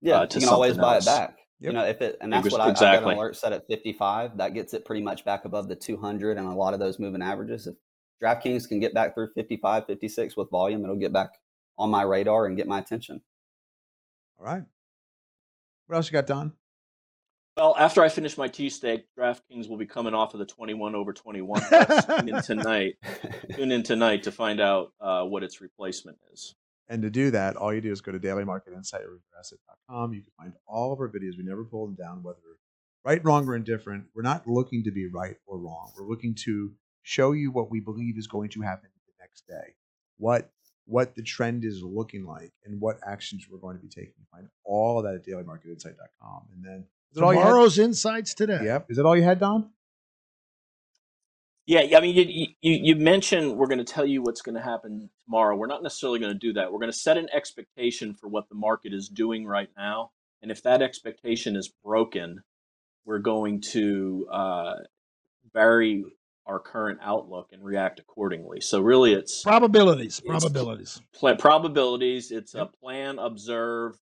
Yeah, 0.00 0.20
uh, 0.20 0.26
to 0.26 0.38
you 0.40 0.46
can 0.46 0.54
always 0.54 0.70
something 0.70 0.82
buy 0.82 0.94
else. 0.96 1.06
it 1.06 1.10
back. 1.10 1.38
Yep. 1.60 1.72
You 1.72 1.78
know, 1.78 1.84
if 1.84 2.00
it 2.02 2.18
and 2.20 2.32
that's 2.32 2.46
Ex- 2.46 2.52
what 2.52 2.60
I, 2.60 2.68
I've 2.68 2.78
got 2.78 3.02
an 3.02 3.18
alert 3.18 3.36
set 3.36 3.52
at 3.52 3.66
55. 3.66 4.36
That 4.38 4.54
gets 4.54 4.74
it 4.74 4.84
pretty 4.84 5.02
much 5.02 5.24
back 5.24 5.44
above 5.44 5.68
the 5.68 5.76
200 5.76 6.38
and 6.38 6.46
a 6.46 6.52
lot 6.52 6.72
of 6.72 6.80
those 6.80 6.98
moving 6.98 7.20
averages. 7.20 7.66
If 7.66 7.74
DraftKings 8.22 8.68
can 8.68 8.80
get 8.80 8.94
back 8.94 9.14
through 9.14 9.30
55, 9.34 9.86
56 9.86 10.36
with 10.36 10.50
volume, 10.50 10.82
it'll 10.82 10.96
get 10.96 11.12
back 11.12 11.30
on 11.78 11.90
my 11.90 12.02
radar 12.02 12.46
and 12.46 12.56
get 12.56 12.66
my 12.66 12.78
attention. 12.78 13.20
All 14.38 14.46
right. 14.46 14.64
What 15.86 15.96
else 15.96 16.08
you 16.08 16.12
got, 16.12 16.26
Don? 16.26 16.52
Well, 17.56 17.74
after 17.76 18.02
I 18.04 18.08
finish 18.08 18.38
my 18.38 18.46
tea 18.46 18.70
steak, 18.70 19.06
DraftKings 19.18 19.68
will 19.68 19.78
be 19.78 19.86
coming 19.86 20.14
off 20.14 20.32
of 20.32 20.38
the 20.38 20.46
21 20.46 20.94
over 20.94 21.12
21. 21.12 21.60
Let's 21.72 22.06
tune 22.06 22.28
in 22.28 22.40
tonight. 22.42 22.94
Tune 23.56 23.72
in 23.72 23.82
tonight 23.82 24.22
to 24.24 24.32
find 24.32 24.60
out 24.60 24.92
uh, 25.00 25.24
what 25.24 25.42
its 25.42 25.60
replacement 25.60 26.18
is. 26.32 26.54
And 26.88 27.02
to 27.02 27.10
do 27.10 27.32
that, 27.32 27.56
all 27.56 27.74
you 27.74 27.80
do 27.80 27.90
is 27.90 28.00
go 28.00 28.12
to 28.12 28.20
dailymarketinsight.com. 28.20 30.14
You 30.14 30.22
can 30.22 30.32
find 30.38 30.52
all 30.68 30.92
of 30.92 31.00
our 31.00 31.08
videos. 31.08 31.36
We 31.36 31.42
never 31.42 31.64
pull 31.64 31.86
them 31.86 31.96
down, 31.96 32.22
whether 32.22 32.38
right, 33.04 33.24
wrong, 33.24 33.48
or 33.48 33.56
indifferent. 33.56 34.04
We're 34.14 34.22
not 34.22 34.46
looking 34.46 34.84
to 34.84 34.92
be 34.92 35.08
right 35.12 35.36
or 35.46 35.58
wrong. 35.58 35.92
We're 35.98 36.06
looking 36.06 36.36
to 36.44 36.72
show 37.02 37.32
you 37.32 37.50
what 37.50 37.70
we 37.70 37.80
believe 37.80 38.18
is 38.18 38.26
going 38.26 38.50
to 38.50 38.62
happen 38.62 38.90
the 39.06 39.22
next 39.22 39.46
day, 39.46 39.74
what 40.16 40.50
what 40.86 41.14
the 41.14 41.22
trend 41.22 41.64
is 41.64 41.82
looking 41.82 42.24
like, 42.24 42.52
and 42.64 42.80
what 42.80 42.98
actions 43.06 43.46
we're 43.50 43.58
going 43.58 43.76
to 43.76 43.82
be 43.82 43.88
taking. 43.88 44.14
Find 44.32 44.48
all 44.64 44.98
of 44.98 45.04
that 45.04 45.14
at 45.14 45.26
dailymarketinsight.com. 45.26 46.42
And 46.54 46.64
then 46.64 46.86
is 47.10 47.16
that 47.16 47.24
all 47.24 47.34
you? 47.34 47.40
Tomorrow's 47.40 47.78
insights 47.78 48.34
today. 48.34 48.60
Yep. 48.64 48.86
Is 48.90 48.96
that 48.96 49.04
all 49.04 49.16
you 49.16 49.22
had, 49.22 49.38
Don? 49.38 49.70
Yeah, 51.68 51.98
I 51.98 52.00
mean, 52.00 52.16
you, 52.16 52.46
you, 52.62 52.94
you 52.94 52.96
mentioned 52.96 53.58
we're 53.58 53.66
going 53.66 53.76
to 53.76 53.84
tell 53.84 54.06
you 54.06 54.22
what's 54.22 54.40
going 54.40 54.54
to 54.54 54.62
happen 54.62 55.10
tomorrow. 55.26 55.54
We're 55.54 55.66
not 55.66 55.82
necessarily 55.82 56.18
going 56.18 56.32
to 56.32 56.38
do 56.38 56.54
that. 56.54 56.72
We're 56.72 56.78
going 56.78 56.90
to 56.90 56.96
set 56.96 57.18
an 57.18 57.28
expectation 57.30 58.14
for 58.14 58.26
what 58.26 58.48
the 58.48 58.54
market 58.54 58.94
is 58.94 59.06
doing 59.06 59.46
right 59.46 59.68
now. 59.76 60.12
And 60.40 60.50
if 60.50 60.62
that 60.62 60.80
expectation 60.80 61.56
is 61.56 61.70
broken, 61.84 62.42
we're 63.04 63.18
going 63.18 63.60
to 63.72 64.26
uh, 64.32 64.74
vary 65.52 66.04
our 66.48 66.58
current 66.58 66.98
outlook 67.02 67.50
and 67.52 67.62
react 67.62 68.00
accordingly. 68.00 68.60
So, 68.60 68.80
really, 68.80 69.12
it's 69.12 69.42
Probabilities. 69.42 70.18
It's- 70.18 70.42
Probabilities. 70.42 71.00
pla- 71.12 71.36
probabilities. 71.36 72.30
It's 72.32 72.54
a 72.54 72.66
plan, 72.66 73.18
observe, 73.18 73.96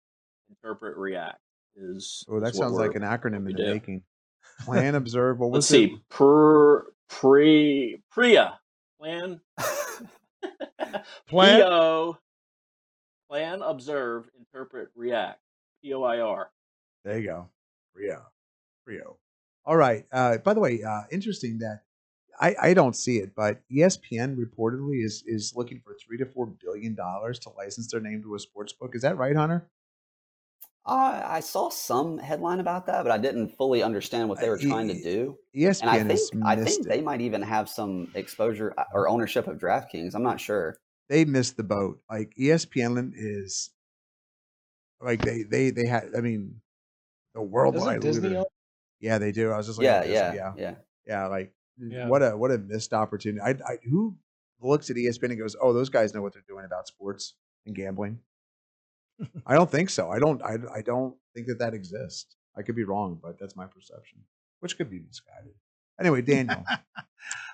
interpret, 0.49 0.95
react. 0.97 1.39
Is 1.75 2.23
Oh, 2.29 2.39
that 2.39 2.51
is 2.51 2.57
sounds 2.57 2.73
like 2.73 2.95
an 2.95 3.01
acronym 3.01 3.49
in 3.49 3.55
the 3.55 3.73
making. 3.73 4.03
Plan, 4.63 4.95
observe. 4.95 5.39
What 5.39 5.51
Let's 5.51 5.65
it? 5.69 5.89
see. 5.89 5.97
Per 6.09 6.85
pre 7.09 8.01
Priya 8.09 8.57
plan 8.97 9.41
Plan- 11.27 11.61
PO 11.61 12.17
plan 13.29 13.61
observe 13.61 14.29
interpret 14.39 14.89
react 14.95 15.41
P 15.83 15.93
O 15.93 16.03
I 16.03 16.19
R. 16.21 16.49
There 17.03 17.19
you 17.19 17.25
go. 17.27 17.49
Rio. 17.93 18.21
Rio. 18.85 19.17
All 19.65 19.75
right. 19.75 20.05
Uh, 20.11 20.37
by 20.37 20.53
the 20.53 20.59
way, 20.61 20.81
uh, 20.83 21.01
interesting 21.11 21.57
that 21.59 21.81
I, 22.39 22.55
I 22.61 22.73
don't 22.73 22.95
see 22.95 23.17
it, 23.17 23.33
but 23.35 23.61
ESPN 23.71 24.35
reportedly 24.35 25.03
is 25.03 25.23
is 25.25 25.53
looking 25.55 25.81
for 25.83 25.95
three 26.05 26.17
to 26.17 26.25
four 26.25 26.47
billion 26.47 26.95
dollars 26.95 27.39
to 27.39 27.49
license 27.51 27.91
their 27.91 28.01
name 28.01 28.21
to 28.23 28.35
a 28.35 28.39
sports 28.39 28.73
book. 28.73 28.95
Is 28.95 29.01
that 29.03 29.17
right, 29.17 29.35
Hunter? 29.35 29.69
Uh, 30.87 31.23
I 31.25 31.39
saw 31.39 31.69
some 31.69 32.19
headline 32.19 32.59
about 32.59 32.85
that, 32.85 33.01
but 33.03 33.11
I 33.11 33.17
didn't 33.17 33.49
fully 33.49 33.81
understand 33.81 34.29
what 34.29 34.39
they 34.39 34.49
were 34.49 34.57
trying 34.57 34.87
to 34.89 35.01
do. 35.01 35.35
ESPN 35.55 35.81
And 35.81 35.89
I 35.89 35.97
think 35.97 36.09
has 36.09 36.31
I 36.45 36.55
think 36.57 36.85
it. 36.85 36.89
they 36.89 37.01
might 37.01 37.21
even 37.21 37.41
have 37.41 37.67
some 37.67 38.09
exposure 38.13 38.71
uh, 38.77 38.83
or 38.93 39.09
ownership 39.09 39.47
of 39.47 39.57
DraftKings. 39.57 40.13
I'm 40.13 40.21
not 40.21 40.39
sure. 40.39 40.77
They 41.09 41.25
missed 41.25 41.57
the 41.57 41.63
boat. 41.63 42.01
Like 42.09 42.33
ESPN 42.39 43.13
is 43.15 43.71
like 45.01 45.21
they 45.23 45.41
they 45.43 45.71
they 45.71 45.87
had. 45.87 46.09
I 46.15 46.21
mean, 46.21 46.61
the 47.33 47.41
worldwide 47.41 48.01
Disney 48.01 48.29
leader. 48.29 48.39
own- 48.41 48.45
Yeah, 48.99 49.17
they 49.17 49.31
do. 49.31 49.51
I 49.51 49.57
was 49.57 49.65
just 49.65 49.79
like, 49.79 49.85
Yeah, 49.85 50.03
yeah, 50.03 50.33
yeah, 50.33 50.53
yeah. 50.57 50.75
yeah. 51.07 51.27
Like 51.27 51.51
Yeah. 51.77 52.07
what 52.07 52.21
a 52.21 52.37
what 52.37 52.51
a 52.51 52.57
missed 52.57 52.93
opportunity. 52.93 53.41
I, 53.41 53.51
I 53.51 53.77
who 53.89 54.15
looks 54.61 54.89
at 54.89 54.95
ESPN 54.95 55.31
and 55.31 55.39
goes, 55.39 55.55
"Oh, 55.61 55.73
those 55.73 55.89
guys 55.89 56.13
know 56.13 56.21
what 56.21 56.33
they're 56.33 56.43
doing 56.47 56.65
about 56.65 56.87
sports 56.87 57.33
and 57.65 57.75
gambling." 57.75 58.19
I 59.45 59.55
don't 59.55 59.69
think 59.69 59.89
so. 59.89 60.09
I 60.09 60.19
don't. 60.19 60.41
I, 60.41 60.57
I 60.73 60.81
don't 60.81 61.15
think 61.33 61.47
that 61.47 61.59
that 61.59 61.73
exists. 61.73 62.35
I 62.57 62.61
could 62.61 62.75
be 62.75 62.83
wrong, 62.83 63.19
but 63.21 63.37
that's 63.39 63.55
my 63.55 63.65
perception, 63.65 64.19
which 64.61 64.77
could 64.77 64.89
be 64.89 64.99
misguided. 64.99 65.53
Anyway, 65.99 66.21
Daniel. 66.33 66.63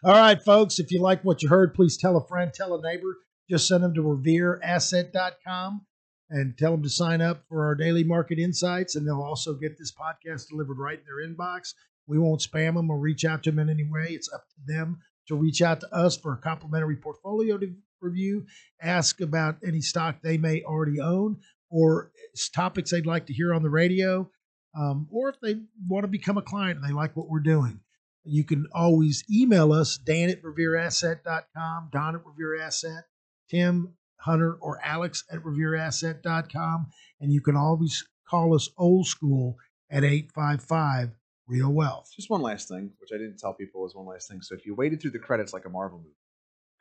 All 0.04 0.12
right, 0.14 0.42
folks. 0.42 0.80
If 0.80 0.92
you 0.92 1.02
like 1.02 1.24
what 1.24 1.42
you 1.42 1.50
heard, 1.50 1.74
please 1.74 1.98
tell 1.98 2.18
a 2.18 2.28
friend, 2.28 2.52
tell 2.54 2.76
a 2.76 2.82
neighbor. 2.82 3.18
just 3.50 3.68
send 3.68 3.84
them 3.84 3.94
to 3.96 4.02
revereasset.com 4.02 5.86
and 6.30 6.58
tell 6.58 6.72
them 6.72 6.84
to 6.84 6.90
sign 6.90 7.22
up 7.22 7.44
for 7.50 7.66
our 7.66 7.76
daily 7.76 8.04
market 8.04 8.40
insights. 8.40 8.96
And 8.96 9.08
they'll 9.08 9.22
also 9.22 9.54
get 9.54 9.78
this 9.78 9.92
podcast 9.92 10.48
delivered 10.50 10.78
right 10.78 11.00
in 11.00 11.04
their 11.06 11.28
inbox. 11.28 11.74
We 12.12 12.20
won't 12.20 12.42
spam 12.42 12.76
them 12.76 12.90
or 12.90 13.00
reach 13.00 13.24
out 13.24 13.42
to 13.44 13.52
them 13.52 13.60
in 13.60 13.70
any 13.70 13.88
way. 13.90 14.08
It's 14.10 14.30
up 14.34 14.44
to 14.50 14.74
them 14.74 15.00
to 15.30 15.36
reach 15.36 15.62
out 15.62 15.80
to 15.80 15.96
us 15.96 16.18
for 16.18 16.34
a 16.34 16.38
complimentary 16.38 16.98
portfolio 16.98 17.58
review, 18.02 18.46
ask 18.82 19.22
about 19.22 19.56
any 19.66 19.80
stock 19.80 20.18
they 20.22 20.38
may 20.38 20.62
already 20.64 21.00
own, 21.00 21.38
or 21.70 22.12
topics 22.54 22.92
they'd 22.92 23.06
like 23.06 23.28
to 23.28 23.34
hear 23.34 23.54
on 23.54 23.64
the 23.64 23.70
radio, 23.70 24.30
um, 24.78 25.08
or 25.10 25.30
if 25.30 25.40
they 25.40 25.56
want 25.88 26.04
to 26.04 26.10
become 26.10 26.38
a 26.38 26.42
client 26.42 26.78
and 26.78 26.86
they 26.86 26.94
like 26.94 27.16
what 27.16 27.30
we're 27.30 27.40
doing. 27.40 27.80
You 28.26 28.44
can 28.44 28.68
always 28.74 29.24
email 29.32 29.72
us, 29.72 29.98
Dan 29.98 30.30
at 30.30 30.44
revereasset.com, 30.44 31.92
Don 31.94 32.16
at 32.16 32.22
revereasset, 32.26 33.04
Tim, 33.50 33.94
Hunter, 34.18 34.56
or 34.56 34.82
Alex 34.84 35.24
at 35.32 35.40
revereasset.com. 35.40 36.88
And 37.22 37.32
you 37.32 37.40
can 37.40 37.56
always 37.56 38.06
call 38.30 38.54
us 38.54 38.68
old 38.78 39.08
school 39.08 39.56
at 39.90 40.04
855 40.04 41.12
Real 41.52 41.72
Wealth. 41.74 42.10
Just 42.16 42.30
one 42.30 42.42
last 42.42 42.70
thing, 42.70 42.92
which 43.00 43.10
I 43.14 43.18
didn't 43.18 43.38
tell 43.38 43.54
people 43.54 43.82
was 43.82 43.94
one 43.94 44.06
last 44.06 44.30
thing. 44.30 44.42
So 44.42 44.56
if 44.56 44.66
you 44.66 44.74
waited 44.74 45.02
through 45.02 45.12
the 45.12 45.20
credits 45.20 45.52
like 45.52 45.66
a 45.66 45.70
Marvel 45.70 45.98
movie, 45.98 46.16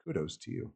kudos 0.04 0.36
to 0.38 0.52
you. 0.52 0.72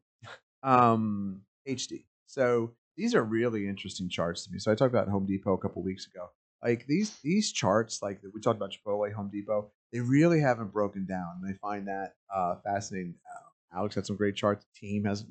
Um, 0.63 1.41
HD. 1.67 2.05
So 2.25 2.71
these 2.97 3.13
are 3.13 3.23
really 3.23 3.67
interesting 3.67 4.09
charts 4.09 4.43
to 4.45 4.51
me. 4.51 4.57
So 4.57 4.71
I 4.71 4.75
talked 4.75 4.91
about 4.91 5.07
Home 5.09 5.27
Depot 5.27 5.53
a 5.53 5.57
couple 5.59 5.83
weeks 5.83 6.07
ago. 6.07 6.29
Like 6.63 6.87
these 6.87 7.19
these 7.23 7.51
charts, 7.51 8.01
like 8.01 8.19
we 8.33 8.41
talked 8.41 8.57
about 8.57 8.73
Chipotle, 8.73 9.13
Home 9.13 9.29
Depot, 9.31 9.69
they 9.93 9.99
really 9.99 10.39
haven't 10.39 10.73
broken 10.73 11.05
down. 11.05 11.39
And 11.41 11.53
I 11.53 11.57
find 11.59 11.87
that 11.87 12.15
uh, 12.33 12.55
fascinating. 12.63 13.13
Uh, 13.31 13.77
Alex 13.77 13.93
had 13.93 14.07
some 14.07 14.15
great 14.15 14.35
charts. 14.35 14.65
The 14.65 14.87
team 14.87 15.05
has. 15.05 15.23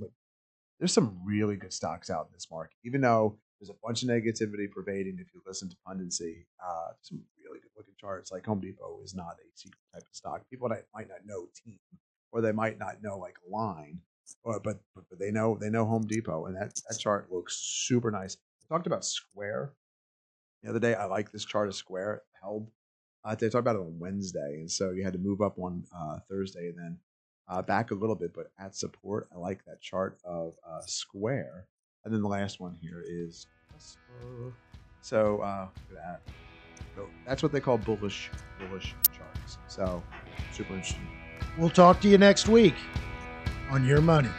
There's 0.79 0.93
some 0.93 1.19
really 1.27 1.57
good 1.57 1.73
stocks 1.73 2.11
out 2.11 2.27
in 2.27 2.33
this 2.33 2.47
market, 2.51 2.77
even 2.85 3.01
though 3.01 3.39
there's 3.65 3.77
a 3.77 3.87
bunch 3.87 4.03
of 4.03 4.09
negativity 4.11 4.71
pervading. 4.71 5.17
If 5.19 5.33
you 5.33 5.41
listen 5.47 5.71
to 5.71 5.77
punditry, 5.89 6.45
uh, 6.63 6.89
some 7.01 7.23
really 7.43 7.61
good 7.61 7.71
looking 7.77 7.95
charts. 7.99 8.31
Like 8.31 8.45
Home 8.47 8.61
Depot 8.61 9.01
is 9.03 9.15
not 9.15 9.37
a 9.39 9.47
secret 9.55 9.79
type 9.93 10.03
of 10.03 10.15
stock. 10.15 10.43
People 10.51 10.69
might 10.69 11.09
not 11.09 11.25
know 11.25 11.47
team, 11.65 11.79
or 12.33 12.41
they 12.41 12.53
might 12.53 12.79
not 12.79 13.03
know 13.03 13.19
like 13.19 13.37
line, 13.51 14.01
or 14.43 14.61
but 14.61 14.81
but, 14.95 15.05
but 15.09 15.19
they 15.19 15.31
know 15.31 15.57
they 15.59 15.71
know 15.71 15.87
Home 15.87 16.07
Depot, 16.07 16.47
and 16.47 16.57
that 16.57 16.75
that 16.89 16.99
chart 16.99 17.33
looks 17.33 17.57
super 17.57 18.11
nice. 18.11 18.37
Talked 18.69 18.87
about 18.87 19.05
Square 19.05 19.73
the 20.63 20.71
other 20.71 20.81
day. 20.81 20.95
I 20.95 21.07
like 21.07 21.33
this 21.33 21.45
chart 21.45 21.69
of 21.69 21.75
Square 21.75 22.23
held. 22.43 22.71
Uh, 23.25 23.35
they 23.35 23.49
talked 23.49 23.61
about 23.61 23.77
it 23.77 23.81
on 23.81 23.99
Wednesday, 23.99 24.57
and 24.59 24.71
so 24.71 24.91
you 24.91 25.05
had 25.05 25.15
to 25.15 25.19
move 25.19 25.41
up 25.41 25.59
on 25.59 25.85
uh, 25.97 26.19
Thursday, 26.29 26.69
and 26.69 26.79
then 26.79 26.99
uh, 27.49 27.63
back 27.63 27.91
a 27.91 27.95
little 27.95 28.17
bit, 28.17 28.35
but 28.35 28.51
at 28.59 28.77
support. 28.77 29.29
I 29.35 29.39
like 29.39 29.65
that 29.65 29.81
chart 29.81 30.19
of 30.25 30.55
uh, 30.69 30.81
Square, 30.87 31.67
and 32.05 32.13
then 32.13 32.23
the 32.23 32.29
last 32.29 32.61
one 32.61 32.77
here 32.81 33.03
is 33.07 33.47
so 35.01 35.39
uh, 35.41 35.69
that. 35.93 36.21
So 36.97 37.07
that's 37.27 37.43
what 37.43 37.53
they 37.53 37.61
call 37.61 37.79
bullish 37.79 38.31
bullish 38.59 38.95
charts. 39.17 39.59
So 39.67 40.03
super 40.53 40.75
interesting. 40.75 41.07
We'll 41.59 41.71
talk 41.71 42.01
to 42.01 42.09
you 42.09 42.19
next 42.19 42.49
week 42.49 42.75
on 43.71 43.85
Your 43.85 44.01
Money. 44.01 44.31